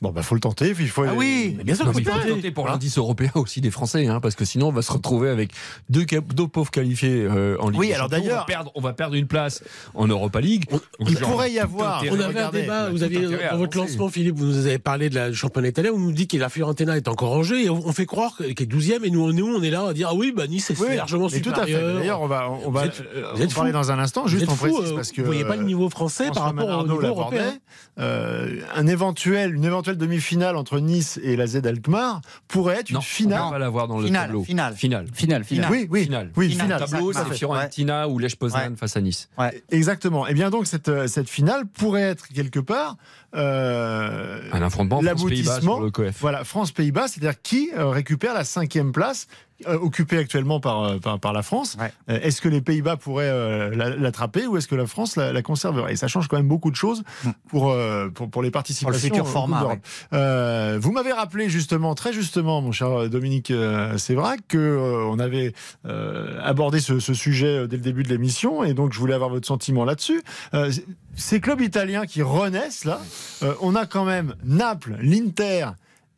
Bon, 0.01 0.11
bah, 0.11 0.21
faut 0.21 0.35
le 0.35 0.39
tenter. 0.41 0.73
Il 0.79 0.87
faut... 0.87 1.03
Ah 1.03 1.13
oui, 1.15 1.55
Mais 1.57 1.63
bien 1.65 1.75
sûr 1.75 1.85
Non, 1.85 1.91
mais 1.93 2.01
il 2.01 2.05
faut 2.05 2.11
pareil. 2.11 2.29
tenter 2.33 2.51
pour 2.51 2.67
l'indice 2.67 2.97
européen 2.97 3.31
aussi 3.35 3.59
des 3.59 3.69
Français, 3.71 4.07
hein, 4.07 4.19
parce 4.21 4.35
que 4.35 4.45
sinon 4.45 4.69
on 4.69 4.71
va 4.71 4.81
se 4.81 4.91
retrouver 4.93 5.29
avec 5.29 5.51
deux, 5.89 6.05
pauvres 6.47 6.71
qualifiés 6.71 7.25
euh, 7.29 7.57
en 7.59 7.69
Ligue 7.69 7.79
Oui, 7.79 7.87
des 7.89 7.93
alors 7.95 8.07
d'ailleurs- 8.07 8.35
on 8.35 8.39
va, 8.39 8.45
perdre, 8.45 8.71
on 8.75 8.81
va 8.81 8.93
perdre 8.93 9.15
une 9.15 9.27
place 9.27 9.61
en 9.95 10.07
Europa 10.07 10.39
League. 10.39 10.65
Il 11.01 11.17
Genre, 11.17 11.29
pourrait 11.29 11.51
y 11.51 11.59
avoir. 11.59 11.97
intérêt. 11.99 12.15
On 12.15 12.19
avait 12.19 12.23
un 12.23 12.27
Regardez, 12.29 12.61
débat, 12.61 12.83
on 12.83 12.85
a 12.85 12.89
vous 12.91 13.03
aviez, 13.03 13.19
dans 13.51 13.57
votre 13.57 13.77
lancement, 13.77 14.07
Philippe, 14.09 14.35
vous 14.37 14.45
nous 14.45 14.57
avez 14.67 14.79
parlé 14.79 15.09
de 15.09 15.15
la 15.15 15.33
championnat 15.33 15.67
italien, 15.67 15.91
vous 15.91 15.99
nous 15.99 16.11
dites 16.13 16.31
que 16.31 16.37
la 16.37 16.49
Fiorentina 16.49 16.95
est 16.95 17.07
encore 17.09 17.33
en 17.33 17.43
jeu, 17.43 17.59
et 17.61 17.69
on 17.69 17.79
on 17.85 17.91
fait 17.91 18.05
croire 18.05 18.37
qu'elle 18.37 18.49
est 18.51 18.71
12e, 18.71 19.03
et 19.03 19.09
nous, 19.09 19.33
nous, 19.33 19.47
on 19.55 19.61
est 19.63 19.69
là 19.69 19.87
à 19.87 19.93
dire, 19.93 20.09
ah 20.11 20.15
oui, 20.15 20.31
bah 20.35 20.47
Nice, 20.47 20.65
c'est 20.67 20.79
Oui, 20.79 20.95
largement 20.95 21.27
mais 21.31 21.41
tout 21.41 21.49
à 21.51 21.65
fait. 21.65 21.71
supérieur. 21.73 21.97
D'ailleurs, 21.99 22.21
on 22.21 22.27
va, 22.27 22.49
on 22.49 22.71
va 22.71 22.81
Vous 22.81 22.87
êtes- 22.87 23.03
euh, 23.15 23.31
vous 23.35 23.41
êtes 23.41 23.53
parler 23.53 23.71
dans 23.71 23.91
un 23.91 23.99
instant. 23.99 24.21
Vous 24.23 24.27
Juste 24.29 24.43
êtes 24.43 24.49
on 24.49 24.55
fous, 24.55 24.73
précise 24.73 24.91
euh, 24.91 24.95
parce 24.95 25.11
que 25.11 25.21
vous 25.21 25.27
voyez 25.27 25.43
pas 25.45 25.55
le 25.55 25.63
niveau 25.63 25.89
français 25.89 26.29
par 26.33 26.43
rapport 26.43 26.69
au 26.69 26.83
niveau 26.87 27.01
européen. 27.01 27.53
Euh, 27.99 28.61
un 28.75 28.87
éventuel, 28.87 29.55
une 29.55 29.65
éventuelle 29.89 29.97
demi-finale 29.97 30.55
entre 30.55 30.79
Nice 30.79 31.19
et 31.23 31.35
la 31.35 31.47
Z 31.47 31.65
Alkmaar 31.65 32.21
pourrait 32.47 32.77
être 32.79 32.89
une 32.91 33.01
finale. 33.01 33.41
on 33.45 33.51
va 33.51 33.59
l'avoir 33.59 33.87
dans 33.87 33.99
le 33.99 34.05
Finale, 34.05 34.27
tableau. 34.27 34.43
finale. 34.43 34.75
Finale. 34.75 35.07
Finale, 35.13 35.43
finale. 35.43 35.71
Oui, 35.71 35.87
oui, 35.89 36.03
Finale. 36.03 36.31
oui, 36.35 36.49
Finale. 36.49 36.65
finale. 36.67 36.81
Le 36.81 36.87
tableau, 36.91 37.13
ça, 37.13 37.23
c'est 37.23 37.29
ça. 37.29 37.35
Fiorentina 37.35 38.07
ou 38.07 38.19
Lech 38.19 38.35
Poznan 38.35 38.59
Ouais. 38.71 38.75
face 38.77 38.97
à 38.97 39.01
Nice. 39.01 39.29
Exactement. 39.71 40.27
Et 40.27 40.33
bien 40.33 40.49
donc 40.49 40.67
cette, 40.67 40.89
euh, 40.89 41.07
cette 41.07 41.29
finale 41.29 41.65
pourrait 41.65 42.01
être 42.01 42.27
quelque 42.27 42.59
part 42.59 42.97
euh, 43.35 44.41
Un 44.51 44.61
affrontement 44.61 45.01
France-Pays-Bas 45.01 45.13
l'aboutissement. 45.53 45.75
sur 45.75 45.83
le 45.83 45.91
COEF. 45.91 46.17
Voilà, 46.19 46.43
France-Pays-Bas, 46.43 47.07
c'est-à-dire 47.07 47.41
qui 47.41 47.69
euh, 47.77 47.87
récupère 47.89 48.33
la 48.33 48.43
cinquième 48.43 48.91
place 48.91 49.27
occupée 49.65 50.17
actuellement 50.17 50.59
par, 50.59 50.83
euh, 50.83 50.97
par, 50.99 51.19
par 51.19 51.33
la 51.33 51.41
France. 51.41 51.77
Ouais. 51.79 51.91
Euh, 52.09 52.19
est-ce 52.21 52.41
que 52.41 52.47
les 52.49 52.61
Pays-Bas 52.61 52.95
pourraient 52.97 53.29
euh, 53.29 53.75
la- 53.75 53.89
l'attraper 53.95 54.47
ou 54.47 54.57
est-ce 54.57 54.67
que 54.67 54.75
la 54.75 54.87
France 54.87 55.15
la, 55.15 55.33
la 55.33 55.41
conserverait? 55.41 55.93
Et 55.93 55.95
ça 55.95 56.07
change 56.07 56.27
quand 56.27 56.37
même 56.37 56.47
beaucoup 56.47 56.71
de 56.71 56.75
choses 56.75 57.03
pour, 57.49 57.69
euh, 57.71 58.09
pour, 58.09 58.29
pour 58.29 58.41
les 58.41 58.51
participations. 58.51 58.87
Pour 58.87 58.93
le 58.93 58.99
futur 58.99 59.27
format. 59.27 59.77
Euh, 60.13 60.77
vous 60.81 60.91
m'avez 60.91 61.11
rappelé 61.11 61.49
justement, 61.49 61.95
très 61.95 62.13
justement, 62.13 62.61
mon 62.61 62.71
cher 62.71 63.09
Dominique 63.09 63.51
euh, 63.51 63.97
Sévrac, 63.97 64.39
que 64.47 64.57
euh, 64.57 65.05
on 65.09 65.19
avait 65.19 65.53
euh, 65.85 66.39
abordé 66.43 66.79
ce, 66.79 66.99
ce 66.99 67.13
sujet 67.13 67.59
euh, 67.63 67.67
dès 67.67 67.77
le 67.77 67.83
début 67.83 68.03
de 68.03 68.09
l'émission, 68.09 68.63
et 68.63 68.73
donc 68.73 68.93
je 68.93 68.99
voulais 68.99 69.13
avoir 69.13 69.29
votre 69.29 69.47
sentiment 69.47 69.85
là-dessus. 69.85 70.21
Euh, 70.53 70.71
ces 71.15 71.41
clubs 71.41 71.61
italiens 71.61 72.05
qui 72.05 72.21
renaissent 72.21 72.85
là, 72.85 73.01
euh, 73.43 73.53
on 73.61 73.75
a 73.75 73.85
quand 73.85 74.05
même 74.05 74.35
Naples, 74.43 74.95
l'Inter 75.01 75.67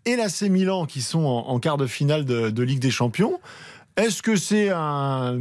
et 0.05 0.15
l'AC 0.15 0.41
Milan 0.43 0.85
qui 0.85 1.01
sont 1.01 1.23
en, 1.25 1.47
en 1.49 1.59
quart 1.59 1.77
de 1.77 1.87
finale 1.87 2.25
de, 2.25 2.49
de 2.49 2.63
Ligue 2.63 2.79
des 2.79 2.91
Champions. 2.91 3.39
Est-ce 3.97 4.21
que 4.23 4.37
c'est 4.37 4.69
un 4.69 5.39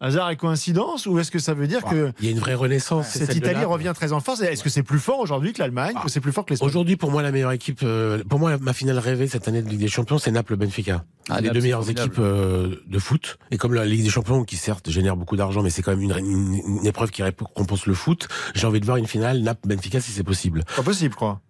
hasard 0.00 0.28
et 0.30 0.36
coïncidence 0.36 1.06
ou 1.06 1.18
est-ce 1.20 1.30
que 1.30 1.38
ça 1.38 1.54
veut 1.54 1.68
dire 1.68 1.84
que 1.84 2.10
Il 2.18 2.24
y 2.24 2.28
a 2.28 2.32
une 2.32 2.40
vraie 2.40 2.54
renaissance. 2.54 3.06
c'est 3.08 3.20
cette 3.20 3.36
Italie 3.36 3.54
Naples. 3.54 3.68
revient 3.68 3.92
très 3.94 4.12
en 4.12 4.18
force? 4.18 4.40
Est-ce 4.42 4.64
que 4.64 4.68
c'est 4.68 4.82
plus 4.82 4.98
fort 4.98 5.20
aujourd'hui 5.20 5.52
que 5.52 5.60
l'Allemagne 5.60 5.94
que 6.02 6.10
c'est 6.10 6.20
plus 6.20 6.32
fort 6.32 6.44
que 6.44 6.50
l'Espagne? 6.50 6.68
Aujourd'hui, 6.68 6.96
pour 6.96 7.12
moi, 7.12 7.22
la 7.22 7.30
meilleure 7.30 7.52
équipe, 7.52 7.80
euh, 7.84 8.22
pour 8.28 8.40
moi, 8.40 8.58
ma 8.58 8.72
finale 8.72 8.98
rêvée 8.98 9.28
cette 9.28 9.46
année 9.46 9.62
de 9.62 9.68
Ligue 9.70 9.78
des 9.78 9.86
Champions, 9.88 10.18
c'est 10.18 10.32
Naples-Benfica. 10.32 11.04
Ah, 11.30 11.36
les 11.40 11.42
Naples, 11.46 11.54
deux 11.54 11.62
meilleures 11.62 11.88
équipes 11.88 12.18
euh, 12.18 12.74
de 12.84 12.98
foot. 12.98 13.38
Et 13.52 13.58
comme 13.58 13.74
la 13.74 13.84
Ligue 13.86 14.02
des 14.02 14.10
Champions, 14.10 14.42
qui 14.42 14.56
certes 14.56 14.90
génère 14.90 15.16
beaucoup 15.16 15.36
d'argent, 15.36 15.62
mais 15.62 15.70
c'est 15.70 15.82
quand 15.82 15.92
même 15.92 16.02
une, 16.02 16.10
une- 16.18 16.78
une 16.80 16.86
épreuve 16.86 17.12
qui 17.12 17.22
récompense 17.22 17.86
le 17.86 17.94
foot, 17.94 18.26
j'ai 18.56 18.66
envie 18.66 18.80
de 18.80 18.84
voir 18.86 18.96
une 18.96 19.06
finale 19.06 19.38
Naples-Benfica 19.40 20.00
si 20.00 20.10
c'est 20.10 20.24
possible. 20.24 20.64
Pas 20.76 20.82
possible, 20.82 21.14
quoi. 21.14 21.40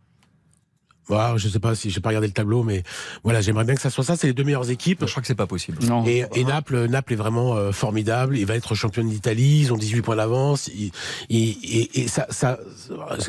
Voilà, 1.09 1.37
je 1.37 1.49
sais 1.49 1.59
pas 1.59 1.75
si 1.75 1.91
j'ai 1.91 2.01
pas 2.01 2.09
regardé 2.11 2.27
le 2.29 2.33
tableau, 2.33 2.63
mais 2.63 2.83
voilà, 3.25 3.41
j'aimerais 3.41 3.65
bien 3.65 3.75
que 3.75 3.81
ça 3.81 3.91
soit 3.91 4.05
ça. 4.05 4.17
C'est 4.17 4.27
les 4.29 4.33
deux 4.33 4.45
meilleures 4.45 4.71
équipes. 4.71 5.05
Je 5.05 5.11
crois 5.11 5.21
que 5.21 5.27
c'est 5.27 5.35
pas 5.35 5.47
possible. 5.47 5.79
Non. 5.83 6.07
Et, 6.07 6.25
et 6.35 6.45
Naples, 6.45 6.87
Naples 6.87 7.13
est 7.13 7.17
vraiment 7.17 7.55
euh, 7.57 7.73
formidable. 7.73 8.39
Il 8.39 8.47
va 8.47 8.55
être 8.57 8.75
champion 8.75 9.05
d'Italie. 9.05 9.61
Ils 9.61 9.73
ont 9.73 9.77
18 9.77 10.03
points 10.03 10.17
d'avance. 10.17 10.69
Il- 10.69 10.91
il- 11.29 11.59
Et, 11.65 12.03
et 12.03 12.09
ça, 12.09 12.27
ça, 12.31 12.59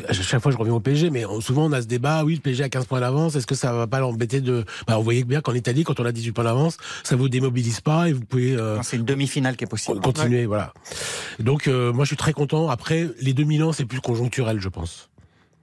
à 0.08 0.12
chaque 0.12 0.40
fois 0.42 0.52
je 0.52 0.56
reviens 0.56 0.74
au 0.74 0.80
PSG, 0.80 1.10
mais 1.10 1.24
on- 1.26 1.40
souvent 1.40 1.66
on 1.66 1.72
a 1.72 1.82
ce 1.82 1.86
débat. 1.86 2.24
Oui, 2.24 2.34
le 2.34 2.40
PSG 2.40 2.64
a 2.64 2.68
15 2.68 2.86
points 2.86 3.00
d'avance. 3.00 3.34
Est-ce 3.36 3.46
que 3.46 3.54
ça 3.54 3.72
va 3.72 3.86
pas 3.86 4.00
l'embêter 4.00 4.40
de 4.40 4.64
bah, 4.86 4.96
Vous 4.96 5.02
voyez 5.04 5.24
bien 5.24 5.40
qu'en 5.40 5.54
Italie, 5.54 5.84
quand 5.84 6.00
on 6.00 6.04
a 6.06 6.12
18 6.12 6.32
points 6.32 6.44
d'avance, 6.44 6.76
ça 7.04 7.16
vous 7.16 7.28
démobilise 7.28 7.80
pas 7.80 8.08
et 8.08 8.12
vous 8.12 8.24
pouvez 8.24 8.54
euh, 8.56 8.80
C'est 8.82 8.96
une 8.96 9.04
demi-finale 9.04 9.56
qui 9.56 9.64
est 9.64 9.66
possible. 9.66 10.00
continuer. 10.00 10.46
Voilà. 10.46 10.72
Donc 11.40 11.66
euh, 11.68 11.92
moi 11.92 12.04
je 12.04 12.08
suis 12.08 12.16
très 12.16 12.32
content. 12.32 12.68
Après 12.70 13.08
les 13.20 13.32
2000 13.34 13.62
ans, 13.64 13.72
c'est 13.72 13.84
plus 13.84 14.00
conjoncturel, 14.00 14.60
je 14.60 14.68
pense. 14.68 15.10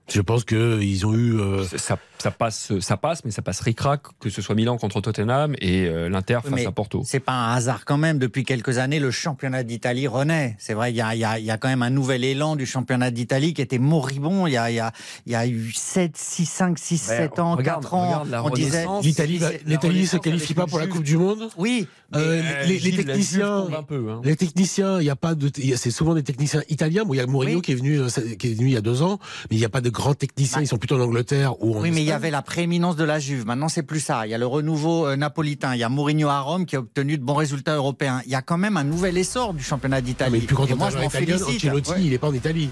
Je 0.08 0.20
pense 0.20 0.44
que 0.44 0.80
ils 0.80 1.06
ont 1.06 1.14
eu. 1.14 1.38
euh, 1.40 1.64
Ça, 1.64 1.98
ça 2.24 2.30
passe, 2.30 2.72
ça 2.80 2.96
passe, 2.96 3.22
mais 3.26 3.30
ça 3.30 3.42
passe 3.42 3.60
ric-rac, 3.60 4.00
que 4.18 4.30
ce 4.30 4.40
soit 4.40 4.54
Milan 4.54 4.78
contre 4.78 5.02
Tottenham 5.02 5.54
et 5.60 5.86
euh, 5.86 6.08
l'Inter 6.08 6.38
Oui, 6.44 6.50
face 6.52 6.60
mais 6.60 6.66
à 6.66 6.72
Porto. 6.72 7.02
C'est 7.04 7.20
pas 7.20 7.32
un 7.34 7.54
hasard 7.54 7.84
quand 7.84 7.98
même. 7.98 8.18
Depuis 8.18 8.44
quelques 8.44 8.78
années, 8.78 8.98
le 8.98 9.10
championnat 9.10 9.62
d'Italie 9.62 10.06
renaît. 10.08 10.56
C'est 10.58 10.72
vrai, 10.72 10.90
il 10.90 10.96
y 10.96 11.02
a, 11.02 11.14
il 11.14 11.18
y, 11.18 11.24
a, 11.24 11.38
il 11.38 11.44
y 11.44 11.50
a 11.50 11.58
quand 11.58 11.68
même 11.68 11.82
un 11.82 11.90
nouvel 11.90 12.24
élan 12.24 12.56
du 12.56 12.64
championnat 12.64 13.10
d'Italie 13.10 13.52
qui 13.52 13.60
était 13.60 13.78
moribond. 13.78 14.46
Il 14.46 14.52
y 14.52 14.56
a, 14.56 14.70
il 14.70 14.76
y 14.76 14.80
a, 14.80 14.90
il 15.26 15.32
y 15.32 15.34
a 15.34 15.46
eu 15.46 15.70
7, 15.74 16.16
6, 16.16 16.46
5, 16.46 16.78
6, 16.78 16.96
7 16.98 17.38
ans, 17.40 17.56
regarde- 17.56 17.82
4 17.82 17.92
ans. 17.94 18.22
on 18.44 18.48
disait. 18.48 18.86
L'Italie, 19.02 19.40
l'Italie 19.66 20.06
se 20.06 20.16
qualifie 20.16 20.54
pas 20.54 20.64
pour 20.66 20.78
la. 20.78 20.86
Coupe 20.86 21.02
du 21.04 21.18
Monde. 21.18 21.48
Oui, 21.58 21.86
Euh, 22.14 22.40
Euh, 22.44 22.64
les, 22.66 22.78
Gilles, 22.78 22.96
techniciens, 22.96 23.62
tombe 23.62 23.74
un 23.74 23.82
peu. 23.82 24.06
hein. 24.10 24.20
les 24.22 24.36
techniciens, 24.36 25.00
il 25.00 25.04
y 25.06 25.10
a 25.10 25.16
pas 25.16 25.34
de, 25.34 25.50
c'est 25.76 25.90
souvent 25.90 26.14
des 26.14 26.22
techniciens 26.22 26.62
italiens. 26.68 27.04
Bon, 27.04 27.12
il 27.14 27.16
y 27.16 27.20
a 27.20 27.26
Mourinho 27.26 27.56
Oui. 27.56 27.62
qui 27.62 27.72
est 27.72 27.74
venu, 27.74 27.98
euh, 28.00 28.06
qui 28.38 28.50
est 28.52 28.54
venu 28.54 28.68
il 28.68 28.72
y 28.72 28.76
a 28.76 28.80
deux 28.80 29.02
ans, 29.02 29.18
mais 29.50 29.56
il 29.56 29.58
n'y 29.58 29.64
a 29.64 29.68
pas 29.68 29.80
de 29.80 29.90
grands 29.90 30.14
techniciens. 30.14 30.58
Bah. 30.58 30.62
Ils 30.62 30.68
sont 30.68 30.78
plutôt 30.78 30.96
en 30.96 31.00
Angleterre 31.00 31.60
ou 31.60 31.76
en 31.76 31.80
Oui, 31.80 31.90
mais 31.90 32.02
il 32.02 32.04
y 32.04 32.08
Espagne. 32.10 32.13
Avait 32.14 32.30
la 32.30 32.42
prééminence 32.42 32.96
de 32.96 33.04
la 33.04 33.18
Juve. 33.18 33.44
Maintenant, 33.46 33.68
c'est 33.68 33.82
plus 33.82 34.00
ça. 34.00 34.26
Il 34.26 34.30
y 34.30 34.34
a 34.34 34.38
le 34.38 34.46
renouveau 34.46 35.06
euh, 35.06 35.16
napolitain. 35.16 35.74
Il 35.74 35.78
y 35.80 35.84
a 35.84 35.88
Mourinho 35.88 36.28
à 36.28 36.40
Rome 36.40 36.66
qui 36.66 36.76
a 36.76 36.78
obtenu 36.78 37.18
de 37.18 37.22
bons 37.24 37.34
résultats 37.34 37.74
européens. 37.74 38.22
Il 38.26 38.32
y 38.32 38.34
a 38.34 38.42
quand 38.42 38.58
même 38.58 38.76
un 38.76 38.84
nouvel 38.84 39.18
essor 39.18 39.54
du 39.54 39.62
championnat 39.62 40.00
d'Italie. 40.00 40.32
mais 40.32 40.46
plus 40.46 40.54
grand 40.54 40.66
moi, 40.76 40.90
je 40.90 40.98
italien. 40.98 41.36
Ancelotti, 41.36 41.90
Ouais. 41.90 41.96
il 42.00 42.12
est 42.12 42.18
pas 42.18 42.28
en 42.28 42.34
Italie. 42.34 42.70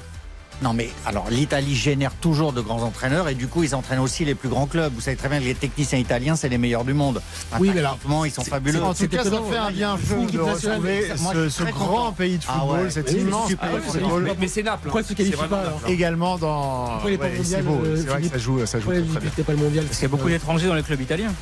Non, 0.62 0.72
mais 0.74 0.90
alors 1.06 1.26
l'Italie 1.28 1.74
génère 1.74 2.12
toujours 2.14 2.52
de 2.52 2.60
grands 2.60 2.82
entraîneurs 2.82 3.28
et 3.28 3.34
du 3.34 3.48
coup, 3.48 3.64
ils 3.64 3.74
entraînent 3.74 3.98
aussi 3.98 4.24
les 4.24 4.36
plus 4.36 4.48
grands 4.48 4.66
clubs. 4.66 4.92
Vous 4.94 5.00
savez 5.00 5.16
très 5.16 5.28
bien 5.28 5.40
que 5.40 5.44
les 5.44 5.54
techniciens 5.56 5.98
italiens, 5.98 6.36
c'est 6.36 6.48
les 6.48 6.58
meilleurs 6.58 6.84
du 6.84 6.94
monde. 6.94 7.20
Oui, 7.58 7.70
mais 7.74 7.80
alors, 7.80 7.92
Tactiquement, 7.92 8.24
ils 8.24 8.30
sont 8.30 8.44
fabuleux. 8.44 8.80
En 8.82 8.94
tout 8.94 9.08
cas, 9.08 9.24
ça 9.24 9.30
fait 9.30 9.56
un 9.56 9.70
bien 9.72 9.96
Fou, 9.96 10.24
de 10.26 10.38
retrouver 10.38 11.08
ce, 11.50 11.64
grand 11.64 11.86
content. 11.86 12.12
pays 12.12 12.38
de 12.38 12.44
Ah 12.48 12.60
football, 12.60 12.80
ouais. 12.84 12.90
cet 12.90 13.08
Oui, 13.08 13.14
mais 13.16 13.20
immense 13.22 13.48
super, 13.48 13.68
pays 13.70 13.78
de 13.78 13.82
c'est 13.92 13.98
football. 14.00 14.22
Mais, 14.22 14.36
mais 14.38 14.48
c'est 14.48 14.62
Naples. 14.62 14.78
Pourquoi 14.84 15.00
hein. 15.00 15.04
ils 15.04 15.08
se 15.08 15.14
qualifient 15.14 15.38
C'est 15.40 15.48
pas. 15.48 15.64
Également 15.88 16.38
dans. 16.38 16.84
Pourquoi 17.00 17.10
Ouais, 17.10 17.40
c'est 17.42 17.62
beau. 17.62 17.80
euh, 17.84 17.96
C'est 17.96 18.02
vrai 18.04 18.12
que 18.14 18.16
Philippe 18.18 18.32
ça 18.32 18.38
joue, 18.38 18.66
ça 18.66 18.78
joue 18.78 18.84
Pourquoi 18.90 19.20
très, 19.20 19.30
bien. 19.30 19.44
pas 19.44 19.52
le 19.52 19.58
mondial 19.58 19.84
Parce 19.84 19.96
qu'il 19.98 20.04
y 20.04 20.06
a 20.06 20.16
beaucoup 20.16 20.28
d'étrangers 20.28 20.68
dans 20.68 20.74
les 20.74 20.82
clubs 20.84 21.00
italiens. 21.00 21.32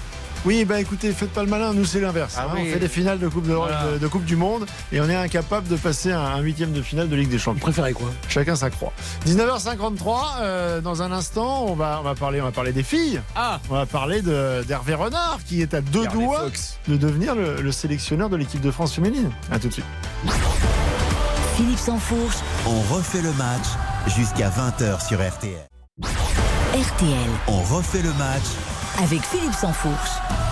Oui, 0.46 0.64
bah 0.64 0.80
écoutez, 0.80 1.12
faites 1.12 1.30
pas 1.32 1.42
le 1.42 1.50
malin, 1.50 1.74
nous 1.74 1.84
c'est 1.84 2.00
l'inverse. 2.00 2.36
Ah 2.38 2.46
hein. 2.48 2.52
oui. 2.54 2.62
On 2.68 2.72
fait 2.72 2.78
des 2.78 2.88
finales 2.88 3.18
de 3.18 3.28
coupe, 3.28 3.46
de, 3.46 3.52
de- 3.92 3.98
de 3.98 4.06
coupe 4.08 4.24
du 4.24 4.36
Monde 4.36 4.64
et 4.90 4.98
on 5.00 5.08
est 5.10 5.14
incapable 5.14 5.68
de 5.68 5.76
passer 5.76 6.12
un, 6.12 6.18
un 6.20 6.40
huitième 6.40 6.72
de 6.72 6.80
finale 6.80 7.10
de 7.10 7.16
Ligue 7.16 7.28
des 7.28 7.36
Vous 7.36 7.42
Champions. 7.42 7.60
préférez 7.60 7.92
quoi? 7.92 8.08
Chacun 8.28 8.56
sa 8.56 8.70
croix. 8.70 8.92
19h53, 9.26 10.18
euh, 10.40 10.80
dans 10.80 11.02
un 11.02 11.12
instant, 11.12 11.66
on 11.68 11.74
va, 11.74 11.98
on, 12.00 12.04
va 12.04 12.14
parler, 12.14 12.40
on 12.40 12.44
va 12.44 12.52
parler 12.52 12.72
des 12.72 12.82
filles. 12.82 13.20
Ah 13.36 13.60
On 13.68 13.74
va 13.74 13.84
parler 13.84 14.22
de- 14.22 14.62
d'Hervé 14.66 14.94
Renard 14.94 15.40
qui 15.46 15.60
est 15.60 15.74
à 15.74 15.82
deux 15.82 16.00
Regardez 16.00 16.24
doigts 16.24 16.40
Fox. 16.44 16.78
de 16.88 16.96
devenir 16.96 17.34
le, 17.34 17.60
le 17.60 17.72
sélectionneur 17.72 18.30
de 18.30 18.36
l'équipe 18.36 18.62
de 18.62 18.70
France 18.70 18.94
féminine. 18.94 19.30
A 19.52 19.58
tout 19.58 19.68
de 19.68 19.72
suite. 19.74 19.84
Philippe 21.56 21.78
Sansfourche, 21.78 22.36
On 22.66 22.80
refait 22.94 23.20
le 23.20 23.32
match 23.34 23.66
jusqu'à 24.16 24.48
20h 24.48 25.06
sur 25.06 25.18
RTL. 25.20 25.66
RTL, 26.72 27.28
On 27.48 27.60
refait 27.62 28.00
le 28.00 28.12
match 28.14 28.44
avec 29.02 29.24
Philippe 29.24 29.54
Sansfourche. 29.54 30.49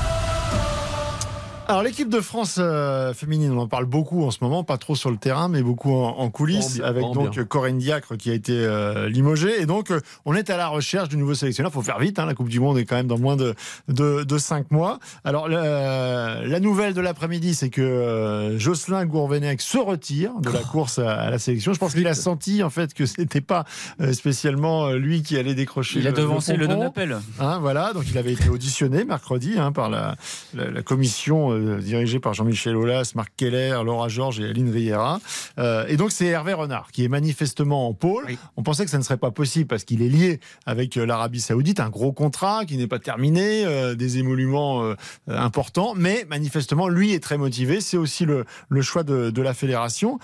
Alors 1.70 1.82
l'équipe 1.82 2.08
de 2.08 2.20
France 2.22 2.56
euh, 2.58 3.12
féminine, 3.12 3.52
on 3.52 3.58
en 3.58 3.68
parle 3.68 3.84
beaucoup 3.84 4.24
en 4.24 4.30
ce 4.30 4.38
moment, 4.40 4.64
pas 4.64 4.78
trop 4.78 4.96
sur 4.96 5.10
le 5.10 5.18
terrain, 5.18 5.48
mais 5.48 5.60
beaucoup 5.62 5.92
en, 5.92 6.16
en 6.16 6.30
coulisses, 6.30 6.80
avec 6.82 7.02
donc 7.12 7.32
bien. 7.32 7.44
Corinne 7.44 7.76
Diacre 7.76 8.16
qui 8.16 8.30
a 8.30 8.32
été 8.34 8.54
euh, 8.54 9.10
limogée. 9.10 9.60
Et 9.60 9.66
donc 9.66 9.90
euh, 9.90 10.00
on 10.24 10.34
est 10.34 10.48
à 10.48 10.56
la 10.56 10.68
recherche 10.68 11.10
du 11.10 11.18
nouveau 11.18 11.34
sélectionneur. 11.34 11.70
faut 11.70 11.82
faire 11.82 11.98
vite, 11.98 12.18
hein, 12.18 12.24
la 12.24 12.32
Coupe 12.32 12.48
du 12.48 12.58
Monde 12.58 12.78
est 12.78 12.86
quand 12.86 12.96
même 12.96 13.06
dans 13.06 13.18
moins 13.18 13.36
de, 13.36 13.54
de, 13.88 14.24
de 14.24 14.38
cinq 14.38 14.70
mois. 14.70 14.98
Alors 15.24 15.46
la, 15.46 16.40
la 16.42 16.58
nouvelle 16.60 16.94
de 16.94 17.02
l'après-midi, 17.02 17.54
c'est 17.54 17.68
que 17.68 18.54
Jocelyn 18.56 19.04
Gourvenec 19.04 19.60
se 19.60 19.76
retire 19.76 20.32
de 20.40 20.48
la 20.48 20.60
course 20.60 20.98
à, 20.98 21.20
à 21.20 21.30
la 21.30 21.38
sélection. 21.38 21.74
Je 21.74 21.78
pense 21.78 21.92
qu'il 21.92 22.06
a 22.08 22.14
senti 22.14 22.62
en 22.62 22.70
fait 22.70 22.94
que 22.94 23.04
c'était 23.04 23.42
pas 23.42 23.64
spécialement 24.12 24.92
lui 24.92 25.22
qui 25.22 25.36
allait 25.36 25.54
décrocher 25.54 25.98
Il 25.98 26.06
a 26.06 26.12
le- 26.12 26.16
devancé 26.16 26.56
le 26.56 26.66
pompon. 26.66 26.80
don 26.80 26.86
appel. 26.86 27.18
Hein, 27.40 27.58
voilà, 27.60 27.92
donc 27.92 28.04
il 28.10 28.16
avait 28.16 28.32
été 28.32 28.48
auditionné 28.48 29.04
mercredi 29.04 29.56
hein, 29.58 29.70
par 29.70 29.90
la, 29.90 30.16
la- 30.54 30.70
la 30.70 30.82
commission 30.82 31.57
euh, 31.58 31.78
dirigée 31.80 32.20
par 32.20 32.34
Jean-Michel 32.34 32.76
Aulas, 32.76 33.12
Marc 33.14 33.32
Keller, 33.36 33.80
Laura 33.84 34.08
Georges 34.08 34.40
et 34.40 34.44
Aline 34.44 34.70
Riera. 34.70 35.20
Euh, 35.58 35.86
et 35.88 35.96
donc 35.96 36.12
c'est 36.12 36.26
Hervé 36.26 36.52
Renard 36.52 36.90
qui 36.92 37.04
est 37.04 37.08
manifestement 37.08 37.88
en 37.88 37.94
pôle. 37.94 38.24
Oui. 38.26 38.38
On 38.56 38.62
pensait 38.62 38.84
que 38.84 38.90
ça 38.90 38.98
ne 38.98 39.02
serait 39.02 39.16
pas 39.16 39.30
possible 39.30 39.66
parce 39.66 39.84
qu'il 39.84 40.02
est 40.02 40.08
lié 40.08 40.40
avec 40.66 40.96
euh, 40.96 41.06
l'Arabie 41.06 41.40
Saoudite, 41.40 41.80
un 41.80 41.90
gros 41.90 42.12
contrat 42.12 42.64
qui 42.64 42.76
n'est 42.76 42.86
pas 42.86 42.98
terminé, 42.98 43.64
euh, 43.64 43.94
des 43.94 44.18
émoluments 44.18 44.94
importants, 45.26 45.94
mais 45.96 46.26
manifestement 46.28 46.88
lui 46.88 47.12
est 47.12 47.22
très 47.22 47.38
motivé. 47.38 47.80
C'est 47.80 47.96
aussi 47.96 48.24
le, 48.24 48.44
le 48.68 48.82
choix 48.82 49.02
de, 49.02 49.30
de 49.30 49.42
la 49.42 49.54
fédération. 49.54 50.18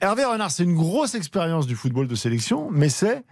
Hervé 0.00 0.24
Renard, 0.24 0.50
c'est 0.50 0.64
une 0.64 0.74
grosse 0.74 1.14
expérience 1.14 1.66
du 1.66 1.76
football 1.76 2.06
de 2.06 2.14
sélection, 2.14 2.68
mais 2.70 2.88
c'est 2.88 3.24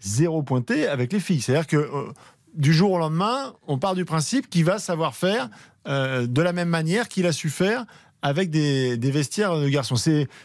zéro 0.00 0.42
pointé 0.42 0.86
avec 0.86 1.12
les 1.12 1.20
filles. 1.20 1.40
C'est-à-dire 1.40 1.66
que 1.66 1.76
euh, 1.76 2.12
du 2.54 2.72
jour 2.72 2.92
au 2.92 2.98
lendemain, 2.98 3.54
on 3.66 3.78
part 3.78 3.94
du 3.94 4.04
principe 4.04 4.48
qu'il 4.48 4.64
va 4.64 4.78
savoir 4.78 5.14
faire 5.14 5.50
euh, 5.88 6.26
de 6.26 6.42
la 6.42 6.52
même 6.52 6.68
manière 6.68 7.08
qu'il 7.08 7.26
a 7.26 7.32
su 7.32 7.50
faire 7.50 7.84
avec 8.22 8.50
des, 8.50 8.96
vestiaires 8.98 9.56
de 9.56 9.68
garçons. 9.68 9.96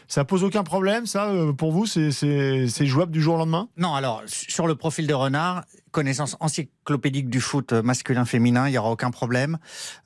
Ça 0.06 0.24
pose 0.24 0.44
aucun 0.44 0.62
problème, 0.62 1.06
ça, 1.06 1.30
euh, 1.30 1.52
pour 1.52 1.72
vous 1.72 1.86
c'est 1.86 2.86
jouable 2.86 3.12
du 3.12 3.20
jour 3.20 3.34
au 3.34 3.38
lendemain? 3.38 3.68
Non, 3.76 3.94
alors, 3.94 4.22
sur 4.26 4.66
le 4.66 4.74
profil 4.74 5.06
de 5.06 5.14
Renard, 5.14 5.64
connaissance 5.92 6.36
encyclopédique 6.40 7.28
du 7.30 7.40
foot 7.40 7.72
masculin-féminin, 7.72 8.66
il 8.68 8.72
n'y 8.72 8.78
aura 8.78 8.90
aucun 8.90 9.10
problème. 9.10 9.58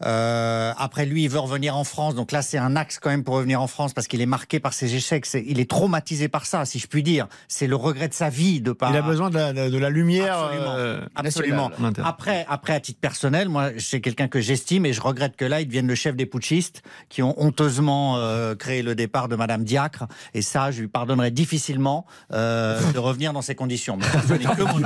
Euh, 0.05 0.73
après, 0.77 1.07
lui, 1.07 1.25
il 1.25 1.31
veut 1.31 1.39
revenir 1.39 1.77
en 1.77 1.85
France. 1.85 2.15
Donc 2.15 2.33
là, 2.33 2.43
c'est 2.43 2.59
un 2.59 2.77
axe 2.77 2.99
quand 2.99 3.09
même 3.11 3.25
pour 3.25 3.37
revenir 3.37 3.63
en 3.63 3.67
France 3.67 3.95
parce 3.95 4.07
qu'il 4.07 4.21
est 4.21 4.27
marqué 4.27 4.61
par 4.61 4.73
ses 4.73 4.95
échecs. 4.95 5.27
Il 5.47 5.61
est 5.61 5.71
traumatisé 5.71 6.29
par 6.29 6.45
ça, 6.47 6.65
si 6.65 6.79
je 6.79 6.87
puis 6.87 7.03
dire. 7.03 7.29
C'est 7.49 7.67
le 7.67 7.77
regret 7.77 8.09
de 8.09 8.15
sa 8.15 8.29
vie 8.29 8.61
de 8.61 8.73
pas. 8.73 8.91
Il 8.91 8.97
a 8.97 9.03
besoin 9.03 9.31
de 9.31 9.37
la, 9.37 9.53
de 9.53 9.79
la 9.79 9.91
lumière 9.91 10.39
Absolument. 10.39 10.75
euh, 10.77 11.07
Absolument. 11.15 11.71
Après, 12.05 12.45
après, 12.49 12.75
à 12.75 12.81
titre 12.81 13.01
personnel, 13.01 13.49
moi, 13.49 13.71
c'est 13.79 14.01
quelqu'un 14.01 14.29
que 14.29 14.41
j'estime 14.41 14.85
et 14.87 14.93
je 14.93 15.01
regrette 15.01 15.37
que 15.37 15.45
là, 15.45 15.61
il 15.61 15.67
devienne 15.67 15.87
le 15.87 15.95
chef 15.95 16.17
des 16.17 16.27
putschistes 16.27 16.83
qui 17.09 17.23
ont 17.23 17.35
honteusement 17.41 18.17
euh, 18.19 18.55
créé 18.55 18.83
le 18.83 18.95
départ 18.95 19.29
de 19.29 19.37
Madame 19.37 19.65
Diacre. 19.65 20.05
Et 20.35 20.43
ça, 20.43 20.71
je 20.71 20.81
lui 20.81 20.89
pardonnerai 20.89 21.31
difficilement 21.31 22.07
euh, 22.33 22.81
de 22.93 22.99
revenir 22.99 23.33
dans 23.33 23.43
ces 23.43 23.55
conditions. 23.55 23.97
Mais 23.97 24.39
que 24.57 24.63
mon 24.63 24.83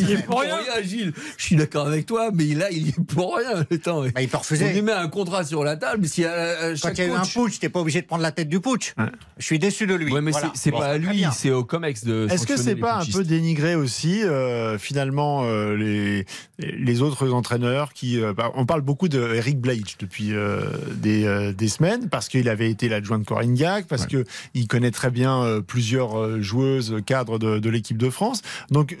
Il 0.00 0.10
est 0.12 0.22
pour 0.24 0.40
rien, 0.40 0.58
Gilles. 0.82 1.12
Je 1.36 1.42
suis 1.44 1.56
d'accord 1.56 1.86
avec 1.86 2.06
toi, 2.06 2.30
mais 2.32 2.54
là, 2.54 2.70
il 2.70 2.88
est 2.88 3.00
pour 3.04 3.36
rien. 3.36 3.64
Attends, 3.70 4.02
Bah, 4.14 4.22
il 4.22 4.28
peut 4.28 4.36
refuser. 4.38 4.66
On 4.66 4.72
lui 4.72 4.82
met 4.82 4.92
un 4.92 5.08
contrat 5.08 5.44
sur 5.44 5.64
la 5.64 5.76
table, 5.76 6.06
si 6.08 6.24
à, 6.24 6.32
à 6.32 6.74
Quand 6.74 6.90
il 6.92 6.98
y 6.98 7.00
a 7.02 7.06
eu 7.06 7.10
un 7.12 7.22
putsch, 7.22 7.58
t'es 7.60 7.68
pas 7.68 7.80
obligé 7.80 8.00
de 8.02 8.06
prendre 8.06 8.22
la 8.22 8.32
tête 8.32 8.48
du 8.48 8.60
putsch. 8.60 8.94
Je 9.38 9.44
suis 9.44 9.58
déçu 9.58 9.86
de 9.86 9.94
lui. 9.94 10.12
Ouais, 10.12 10.20
mais 10.20 10.30
Voilà. 10.30 10.52
c'est- 10.54 10.70
Bon, 10.70 10.78
pas 10.78 10.86
à 10.88 10.98
lui, 10.98 11.24
c'est 11.32 11.50
au 11.50 11.64
COMEX 11.64 12.04
de. 12.04 12.26
Est-ce 12.30 12.46
que 12.46 12.56
c'est 12.56 12.76
pas 12.76 13.00
un 13.00 13.04
peu 13.04 13.24
dénigré 13.24 13.74
aussi 13.74 14.22
euh, 14.22 14.78
finalement 14.78 15.42
euh, 15.44 15.74
les 15.76 16.26
les 16.58 17.02
autres 17.02 17.30
entraîneurs 17.32 17.92
qui 17.92 18.20
euh, 18.20 18.32
bah, 18.32 18.52
on 18.54 18.66
parle 18.66 18.82
beaucoup 18.82 19.08
de 19.08 19.34
Eric 19.34 19.60
Blage 19.60 19.96
depuis 19.98 20.32
euh, 20.34 20.60
des, 20.94 21.24
euh, 21.24 21.52
des 21.52 21.68
semaines 21.68 22.08
parce 22.08 22.28
qu'il 22.28 22.48
avait 22.48 22.70
été 22.70 22.88
l'adjoint 22.88 23.18
de 23.18 23.24
Corinne 23.24 23.54
Diac 23.54 23.86
parce 23.86 24.06
que 24.06 24.24
il 24.54 24.68
connaît 24.68 24.90
très 24.90 25.10
bien 25.10 25.42
euh, 25.42 25.60
plusieurs 25.60 26.18
euh, 26.18 26.40
joueuses 26.40 26.96
cadres 27.06 27.38
de, 27.38 27.58
de 27.58 27.70
l'équipe 27.70 27.96
de 27.98 28.10
France 28.10 28.42
donc 28.70 28.96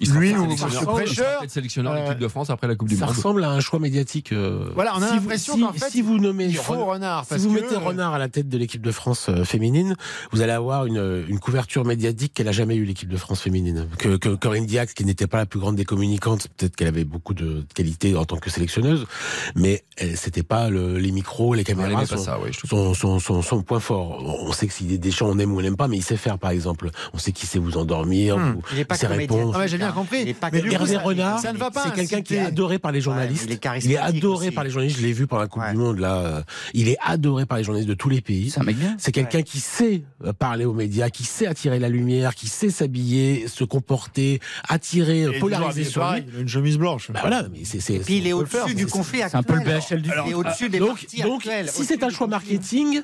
Il 0.00 0.08
sera 0.08 0.18
lui 0.18 0.34
ou 0.34 0.56
sera 0.56 0.92
Prêcheur. 0.92 1.38
peut-être 1.38 1.50
sélectionneur 1.52 1.92
de 1.94 1.98
Euh, 1.98 2.02
l'équipe 2.02 2.18
de 2.18 2.26
France 2.28 2.50
après 2.50 2.66
la 2.66 2.74
Coupe 2.74 2.88
du 2.88 2.96
Ça 2.96 3.06
Monde. 3.06 3.14
ressemble 3.14 3.44
à 3.44 3.50
un 3.50 3.60
choix 3.60 3.78
médiatique. 3.78 4.32
euh, 4.32 4.70
Voilà, 4.74 4.92
on 4.96 5.02
a 5.02 5.08
si 5.08 5.14
l'impression 5.14 5.54
si- 5.54 5.60
qu'en 5.60 5.72
fait, 5.72 5.90
si 5.90 6.02
vous 6.02 6.18
nommez 6.18 6.46
il 6.46 6.56
faut 6.56 6.84
Renard. 6.84 7.24
Si 7.24 7.38
vous 7.38 7.50
que, 7.54 7.60
mettez 7.60 7.76
euh, 7.76 7.78
Renard 7.78 8.12
à 8.12 8.18
la 8.18 8.28
tête 8.28 8.48
de 8.48 8.58
l'équipe 8.58 8.82
de 8.82 8.90
France 8.90 9.26
euh, 9.28 9.44
féminine, 9.44 9.94
vous 10.32 10.40
allez 10.42 10.52
avoir 10.52 10.86
une, 10.86 11.24
une 11.28 11.38
couverture 11.38 11.84
médiatique 11.84 12.34
qu'elle 12.34 12.48
a 12.48 12.52
jamais 12.52 12.74
eu 12.74 12.84
l'équipe 12.84 13.08
de 13.08 13.16
France 13.16 13.40
féminine. 13.40 13.88
Que, 13.98 14.16
que 14.16 14.30
Corinne 14.34 14.66
Diax, 14.66 14.94
qui 14.94 15.04
n'était 15.04 15.28
pas 15.28 15.38
la 15.38 15.46
plus 15.46 15.60
grande 15.60 15.76
des 15.76 15.84
communicantes, 15.84 16.48
peut-être 16.56 16.74
qu'elle 16.74 16.88
avait 16.88 17.04
beaucoup 17.04 17.32
de 17.34 17.64
qualités 17.74 18.16
en 18.16 18.24
tant 18.24 18.36
que 18.38 18.50
sélectionneuse, 18.50 19.06
mais 19.54 19.84
c'était 20.16 20.42
pas 20.42 20.70
le- 20.70 20.98
les 20.98 21.12
micros, 21.12 21.54
les 21.54 21.62
caméras, 21.64 22.00
pas 22.00 22.06
son, 22.06 22.18
ça, 22.18 22.40
ouais, 22.40 22.50
son, 22.52 22.94
son, 22.94 23.20
son, 23.20 23.42
son 23.42 23.62
point 23.62 23.80
fort. 23.80 24.20
On 24.42 24.52
sait 24.52 24.66
que 24.66 24.72
s'il 24.72 24.92
est 24.92 24.98
des 24.98 25.12
champs, 25.12 25.28
on 25.30 25.38
aime 25.38 25.52
ou 25.52 25.58
on 25.58 25.62
n'aime 25.62 25.76
pas, 25.76 25.86
mais 25.88 25.96
il 25.98 26.02
sait 26.02 26.16
faire, 26.16 26.38
par 26.38 26.50
exemple. 26.50 26.90
On 27.12 27.18
sait 27.18 27.30
qu'il 27.30 27.48
sait 27.48 27.60
vous 27.60 27.76
endormir, 27.78 28.36
Hmm. 28.38 28.54
vous, 28.54 28.62
Il 28.76 28.96
sait 28.96 29.06
répondre. 29.06 29.52
Ah 29.54 29.60
ouais, 29.60 29.68
bien 29.86 29.92
compris. 29.92 30.24
Mais 30.24 30.32
coup, 30.78 30.86
ça- 30.86 30.98
Renard, 31.00 31.38
ça 31.40 31.52
ne 31.52 31.58
va 31.58 31.70
pas 31.70 31.84
c'est 31.84 31.94
quelqu'un 31.94 32.22
qui 32.22 32.34
est 32.34 32.40
adoré 32.40 32.78
par 32.78 32.92
les 32.92 33.00
journalistes. 33.00 33.44
il 33.46 33.50
est 33.50 33.52
il 33.52 33.56
est 33.56 33.58
charismatique 33.58 34.16
adoré 34.18 34.46
aussi. 34.48 34.54
par 34.54 34.64
les 34.64 34.70
journalistes. 34.70 34.98
Je 34.98 35.06
l'ai 35.06 35.12
vu 35.12 35.26
pendant 35.26 35.42
la 35.42 35.48
Coupe 35.48 35.62
Ouais. 35.62 35.70
du 35.72 35.76
Monde 35.78 35.98
là. 35.98 36.44
Il 36.72 36.88
est 36.88 36.96
adoré 37.02 37.46
par 37.46 37.58
les 37.58 37.64
journalistes 37.64 37.88
de 37.88 37.94
tous 37.94 38.08
les 38.08 38.20
pays. 38.20 38.52
C'est 38.98 39.12
quelqu'un 39.12 39.42
qui 39.42 39.60
sait 39.60 40.04
euh, 40.24 40.32
parler 40.32 40.64
aux 40.64 40.72
médias, 40.74 41.10
qui 41.10 41.24
sait 41.24 41.46
attirer 41.46 41.78
la 41.78 41.88
lumière, 41.88 42.34
qui 42.34 42.48
sait 42.48 42.70
s'habiller, 42.70 43.46
se 43.48 43.64
comporter, 43.64 44.40
attirer, 44.68 45.20
Et 45.20 45.24
euh, 45.26 45.32
il 45.34 45.40
polariser 45.40 45.82
est 45.82 45.84
sur 45.84 46.00
lui. 46.02 46.06
pareil, 46.06 46.24
Il 46.32 46.36
a 46.38 46.40
une 46.40 46.48
chemise 46.48 46.78
blanche. 46.78 47.10
Bah 47.10 47.20
voilà, 47.22 47.46
mais 47.52 47.64
c'est. 47.64 47.98
Puis 48.00 48.18
il 48.18 48.26
est 48.26 48.32
au-dessus 48.32 48.74
du 48.74 48.86
conflit 48.86 49.20
C'est 49.28 49.36
un 49.36 49.42
peu 49.42 49.54
le 49.54 49.60
actuel. 49.60 50.00
BHL 50.00 50.02
du 50.02 50.10
Il 50.26 50.30
est 50.30 50.34
au-dessus 50.34 50.68
des 50.68 50.78
donc, 50.78 50.88
partis 51.00 51.22
donc 51.22 51.48
si 51.66 51.84
c'est 51.84 52.02
un 52.02 52.10
choix 52.10 52.26
marketing, 52.26 53.02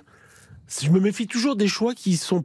je 0.83 0.89
me 0.91 1.01
méfie 1.01 1.27
toujours 1.27 1.57
des 1.57 1.69
choix 1.69 1.95
qui 1.95 2.17
sont 2.17 2.45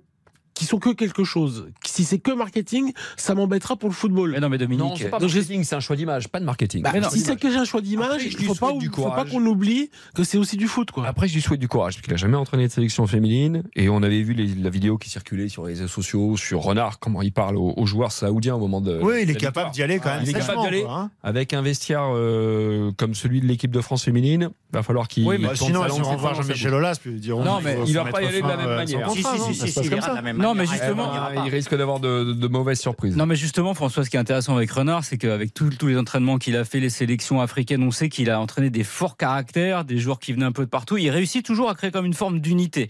qui 0.55 0.65
sont 0.65 0.79
que 0.79 0.89
quelque 0.89 1.23
chose. 1.23 1.67
Si 1.85 2.03
c'est 2.05 2.17
que 2.17 2.31
marketing, 2.31 2.93
ça 3.17 3.35
m'embêtera 3.35 3.75
pour 3.75 3.89
le 3.89 3.93
football. 3.93 4.31
Mais 4.31 4.39
non, 4.39 4.49
mais 4.49 4.57
Dominique. 4.57 4.83
Non, 4.83 4.95
c'est 4.95 5.09
pas 5.09 5.19
marketing, 5.19 5.63
c'est 5.63 5.75
un 5.75 5.79
choix 5.81 5.95
d'image, 5.95 6.27
pas 6.29 6.39
de 6.39 6.45
marketing. 6.45 6.81
Bah, 6.81 6.91
Mais 6.93 7.01
non, 7.01 7.09
si 7.09 7.19
c'est 7.19 7.35
que 7.35 7.51
j'ai 7.51 7.57
un 7.57 7.65
choix 7.65 7.81
d'image, 7.81 8.07
Après, 8.13 8.25
il 8.25 8.35
lui 8.37 8.45
faut 8.45 8.55
pas, 8.55 8.69
faut 8.69 9.25
qu'on 9.31 9.45
oublie 9.45 9.91
que 10.15 10.23
c'est 10.23 10.37
aussi 10.37 10.57
du 10.57 10.67
foot, 10.67 10.91
quoi. 10.91 11.05
Après, 11.07 11.27
je 11.27 11.33
lui 11.35 11.41
souhaite 11.41 11.59
du 11.59 11.67
courage, 11.67 11.95
parce 11.95 12.03
qu'il 12.05 12.13
a 12.13 12.17
jamais 12.17 12.37
entraîné 12.37 12.67
de 12.67 12.71
sélection 12.71 13.05
féminine. 13.05 13.63
Et 13.75 13.89
on 13.89 14.01
avait 14.01 14.21
vu 14.21 14.33
les- 14.33 14.55
la 14.55 14.69
vidéo 14.69 14.97
qui 14.97 15.09
circulait 15.09 15.49
sur 15.49 15.65
les 15.65 15.73
réseaux 15.73 15.87
sociaux, 15.87 16.37
sur 16.37 16.61
Renard, 16.61 16.99
comment 16.99 17.21
il 17.21 17.31
parle 17.33 17.57
aux, 17.57 17.73
aux 17.75 17.85
joueurs 17.85 18.11
saoudiens 18.13 18.55
au 18.55 18.59
moment 18.59 18.79
de. 18.81 18.97
Oui, 19.01 19.19
il 19.23 19.29
est 19.29 19.35
capable 19.35 19.71
d'y 19.71 19.83
aller 19.83 19.99
quand 19.99 20.09
même. 20.09 20.23
Il 20.23 20.29
est 20.29 20.33
capable 20.33 20.61
d'y 20.61 20.67
aller. 20.67 20.81
quoi, 20.83 20.93
hein. 20.99 21.11
Avec 21.23 21.53
un 21.53 21.61
vestiaire 21.61 22.03
euh, 22.13 22.91
comme 22.97 23.13
celui 23.13 23.41
de 23.41 23.45
l'équipe 23.45 23.71
de 23.71 23.81
France 23.81 24.03
féminine, 24.05 24.49
va 24.71 24.83
falloir 24.83 25.07
qu'il. 25.09 25.27
Oui, 25.27 25.37
mais 25.37 25.53
sinon, 25.55 25.79
fois 25.83 25.87
dans 25.89 26.35
sa 26.35 26.41
Jean-Michel. 26.41 26.73
Aulas, 26.73 26.97
puis 27.01 27.11
ils 27.11 27.19
diront 27.19 27.43
Non, 27.43 27.57
qu'il 27.57 27.65
mais 27.65 27.77
il 27.87 27.93
va 27.93 28.03
mettre 28.05 28.15
pas 28.15 28.23
y 28.23 28.27
aller 28.27 28.41
de 28.41 28.47
la 28.47 28.57
même 28.57 28.67
euh, 28.67 28.75
manière. 28.77 29.11
Si, 29.11 29.17
si, 29.17 29.23
non 29.23 29.53
si, 29.53 29.67
si, 29.71 29.79
il 29.81 29.85
ira 29.93 30.09
de 30.09 30.15
la 30.15 30.21
même 30.21 30.37
Non, 30.45 30.53
mais 30.53 30.65
justement- 30.65 31.11
Il 31.31 31.37
Ah, 31.37 31.43
risque 31.43 31.75
d'avoir 31.75 31.99
de, 31.99 32.33
de 32.33 32.47
mauvaises 32.47 32.79
surprises. 32.79 33.15
Non, 33.15 33.25
mais 33.25 33.35
justement, 33.35 33.73
François, 33.73 34.03
ce 34.05 34.09
qui 34.09 34.15
est 34.15 34.19
intéressant 34.19 34.55
avec 34.55 34.69
Renard, 34.71 35.03
c'est 35.03 35.17
qu'avec 35.17 35.53
tous 35.53 35.69
tous 35.69 35.87
les 35.87 35.97
entraînements 35.97 36.37
qu'il 36.37 36.55
a 36.55 36.63
fait, 36.63 36.79
les 36.79 36.89
sélections 36.89 37.41
africaines, 37.41 37.83
on 37.83 37.91
sait 37.91 38.09
qu'il 38.09 38.29
a 38.29 38.39
entraîné 38.39 38.69
des 38.69 38.83
forts 38.83 39.17
caractères, 39.17 39.83
des 39.85 39.97
joueurs 39.97 40.19
qui 40.19 40.31
venaient 40.33 40.45
un 40.45 40.51
peu 40.51 40.63
de 40.65 40.69
partout. 40.69 40.97
Il 40.97 41.09
réussit 41.09 41.43
toujours 41.45 41.69
à 41.69 41.75
créer 41.75 41.91
comme 41.91 42.05
une 42.05 42.13
forme 42.13 42.39
d'unité. 42.39 42.89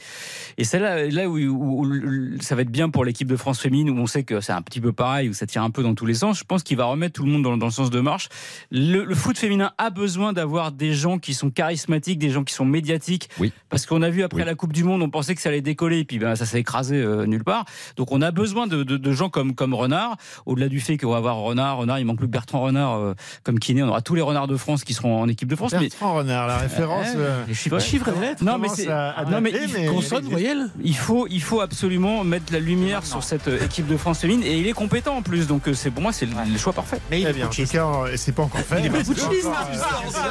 Et 0.58 0.64
c'est 0.64 0.80
là, 0.80 1.06
là 1.08 1.28
où, 1.30 1.38
où- 1.38 1.86
où 1.86 2.42
ça 2.42 2.56
va 2.56 2.62
être 2.64 2.70
bien 2.72 2.90
pour 2.90 3.06
l'équipe 3.06 3.28
de 3.28 3.36
France 3.38 3.60
féminine, 3.60 3.90
où 3.90 3.98
on 3.98 4.08
sait 4.08 4.24
que 4.24 4.42
c'est 4.42 4.52
un 4.54 4.62
petit 4.62 4.82
peu 4.82 4.92
pareil, 4.92 5.30
où 5.30 5.34
ça 5.34 5.46
tire 5.46 5.64
un 5.64 5.72
peu 5.72 5.82
dans 5.84 5.96
tous 5.96 6.06
les 6.06 6.14
sens. 6.16 6.38
Je 6.40 6.44
pense 6.44 6.64
qu'il 6.64 6.78
va 6.78 6.86
remettre 6.86 7.14
tout 7.14 7.24
le 7.26 7.32
monde 7.32 7.44
dans, 7.44 7.56
dans 7.58 7.66
le 7.68 7.72
sens 7.72 7.90
de 7.90 8.00
marche. 8.02 8.28
Le, 8.72 9.04
le 9.06 9.16
foot 9.16 9.38
féminin 9.38 9.72
a 9.78 9.90
besoin 9.90 10.34
d'avoir 10.34 10.72
des 10.74 10.94
gens 10.94 11.18
qui 11.18 11.34
sont 11.34 11.50
charismatiques, 11.50 12.20
des 12.20 12.30
gens 12.32 12.44
qui 12.44 12.54
sont 12.54 12.66
médiatiques. 12.66 13.30
Oui. 13.40 13.54
Parce 13.70 13.86
qu'on 13.86 14.02
a 14.02 14.10
vu 14.10 14.24
après 14.24 14.42
Oui. 14.42 14.46
la 14.46 14.56
Coupe 14.56 14.74
du 14.74 14.84
Monde, 14.84 15.02
on 15.02 15.10
pensait 15.10 15.34
que 15.36 15.42
ça 15.42 15.50
allait 15.50 15.62
décoller, 15.62 16.00
et 16.00 16.06
puis 16.06 16.20
ben, 16.20 16.36
ça 16.36 16.46
s'est 16.46 16.60
écrasé 16.60 16.98
euh, 16.98 17.26
nulle 17.26 17.44
part. 17.46 17.64
Donc 17.96 18.12
on 18.12 18.22
a 18.22 18.32
besoin 18.32 18.68
de, 18.68 18.84
de- 18.84 18.98
de 18.98 19.12
gens 19.14 19.30
comme, 19.30 19.56
comme 19.56 19.74
Renard, 19.74 20.18
au-delà 20.46 20.68
du 20.68 20.80
fait 20.82 20.98
qu'on 20.98 21.12
va 21.12 21.18
avoir 21.18 21.38
Renard, 21.38 21.78
Renard, 21.78 22.00
il 22.00 22.06
manque 22.06 22.18
plus 22.18 22.28
que 22.28 22.32
Bertrand 22.32 22.62
Renard 22.62 22.98
euh, 22.98 23.14
comme 23.44 23.60
kiné, 23.60 23.84
on 23.84 23.88
aura 23.88 24.02
tous 24.02 24.16
les 24.16 24.22
Renards 24.22 24.48
de 24.48 24.58
France 24.58 24.84
qui 24.84 24.94
seront 24.94 25.22
en 25.22 25.28
équipe 25.30 25.48
de 25.48 25.56
France. 25.56 25.72
mais 25.74 25.80
Bertrand 25.80 26.16
Renard, 26.16 26.48
la 26.48 26.58
référence. 26.58 27.08
Ouais, 27.08 27.14
euh, 27.18 27.44
les 27.48 27.54
chiffres, 27.54 27.80
Chiffres 27.80 28.10
et 28.18 28.20
lettres, 28.20 28.44
Non 28.44 28.58
mais 28.58 28.68
c'est 28.70 28.88
non 28.88 29.40
mais 29.42 29.52
il, 29.52 29.72
mais- 29.74 29.86
Consonne, 29.86 30.26
voyelle 30.26 30.70
il 30.84 30.96
faut 30.96 31.28
il 31.30 31.42
faut 31.42 31.62
absolument 31.62 32.24
mettre 32.24 32.52
la 32.52 32.60
lumière 32.60 33.06
sur 33.06 33.24
cette 33.24 33.48
euh, 33.48 33.64
équipe 33.64 33.88
de 33.88 33.96
France 33.98 34.20
féminine 34.20 34.44
et 34.44 34.58
il 34.60 34.68
est 34.68 34.74
compétent 34.74 35.16
en 35.18 35.22
plus 35.22 35.48
donc 35.48 35.68
euh, 35.68 35.74
c'est 35.74 35.92
pour 35.92 36.02
moi 36.02 36.12
c'est 36.12 36.26
le, 36.26 36.32
le 36.52 36.58
choix 36.58 36.74
parfait. 36.74 37.00
Mais 37.12 37.20
il 37.20 37.24
Très 37.24 37.32
est 37.32 37.34
bien. 37.36 37.46
En 37.46 37.50
tout 37.50 37.56
putschiste. 37.56 37.74
cas, 37.74 37.86
euh, 37.86 38.14
et 38.14 38.18
c'est 38.18 38.32
pas 38.32 38.44
encore 38.44 38.62
fait. 38.62 38.80
Il 38.80 38.86
est 38.88 38.90
pas 38.90 39.04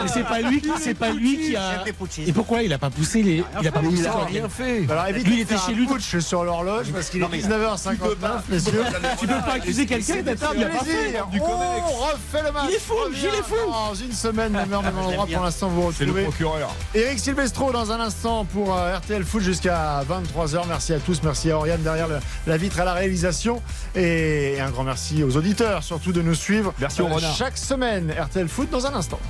C'est 0.07 0.21
euh, 0.21 0.25
pas 0.25 0.41
lui 0.41 0.61
qui, 0.61 0.69
c'est 0.81 0.95
pas 0.95 1.11
lui 1.11 1.39
qui 1.39 1.57
a. 1.57 1.85
Et 2.27 2.33
pourquoi 2.33 2.63
il 2.63 2.73
a 2.73 2.79
pas 2.79 2.91
poussé 2.91 3.23
les, 3.23 3.45
il 3.61 3.69
a 3.69 3.73
pas 3.73 3.81
poussé 3.81 4.09
rien 4.29 4.49
fait. 4.49 4.85
Alors 4.91 5.07
évitez 5.07 5.29
Lui, 5.29 5.37
il 5.37 5.41
était 5.43 5.57
chez 5.59 5.73
lui. 5.75 5.87
sur 6.21 6.45
l'horloge 6.45 6.87
parce 7.05 7.11
qu'il 7.11 7.23
est 7.23 7.49
19h59, 7.49 8.31
messieurs. 8.49 8.85
Tu 9.19 9.27
peux 9.27 9.35
pas 9.35 9.53
accuser 9.55 9.87
quelqu'un 9.87 10.23
d'être 10.23 10.43
un 10.45 10.55
plaisir. 10.55 11.29
On 11.41 12.05
refait 12.05 12.43
le 12.45 12.53
match. 12.53 12.65
Il 12.69 12.75
est 12.75 12.79
fou, 12.79 12.95
Gilles 13.13 13.29
est 13.29 13.43
fou. 13.43 13.71
Dans 13.71 13.95
une 13.95 14.13
semaine, 14.13 14.53
même 14.53 14.73
heure, 14.73 14.83
même 14.83 14.99
endroit. 14.99 15.27
bien. 15.27 15.37
Pour 15.37 15.45
l'instant, 15.45 15.69
vous 15.69 15.93
C'est 15.93 16.05
le 16.05 16.13
retrouvez 16.13 16.23
procureur. 16.25 16.75
Eric 16.95 17.19
Silvestro 17.19 17.73
dans 17.73 17.91
un 17.93 18.01
instant 18.01 18.45
pour 18.45 18.77
euh, 18.77 18.97
RTL 18.97 19.25
Foot 19.25 19.43
jusqu'à 19.43 20.03
23h. 20.09 20.63
Merci 20.69 20.95
à 20.95 20.99
tous. 20.99 21.21
Merci 21.23 21.51
à 21.51 21.59
Oriane 21.59 21.83
derrière 21.83 22.09
la 22.47 22.57
vitre 22.57 22.81
à 22.81 22.85
la 22.85 22.95
réalisation. 22.95 23.63
Et 23.95 24.59
un 24.61 24.71
grand 24.71 24.85
merci 24.85 25.23
aux 25.23 25.37
auditeurs, 25.37 25.83
surtout 25.83 26.13
de 26.13 26.23
nous 26.23 26.35
suivre 26.35 26.71
euh, 26.71 26.81
Merci 26.81 27.03
au 27.03 27.07
renard. 27.07 27.35
chaque 27.37 27.59
semaine. 27.59 28.13
RTL 28.19 28.49
Foot 28.49 28.71
dans 28.71 28.87
un 28.87 28.95
instant. 28.95 29.21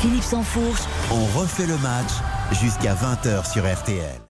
Philippe 0.00 0.22
Sansfourche. 0.24 0.80
On 1.10 1.38
refait 1.38 1.66
le 1.66 1.76
match 1.78 2.10
jusqu'à 2.52 2.94
20h 2.94 3.50
sur 3.52 3.64
RTL. 3.70 4.25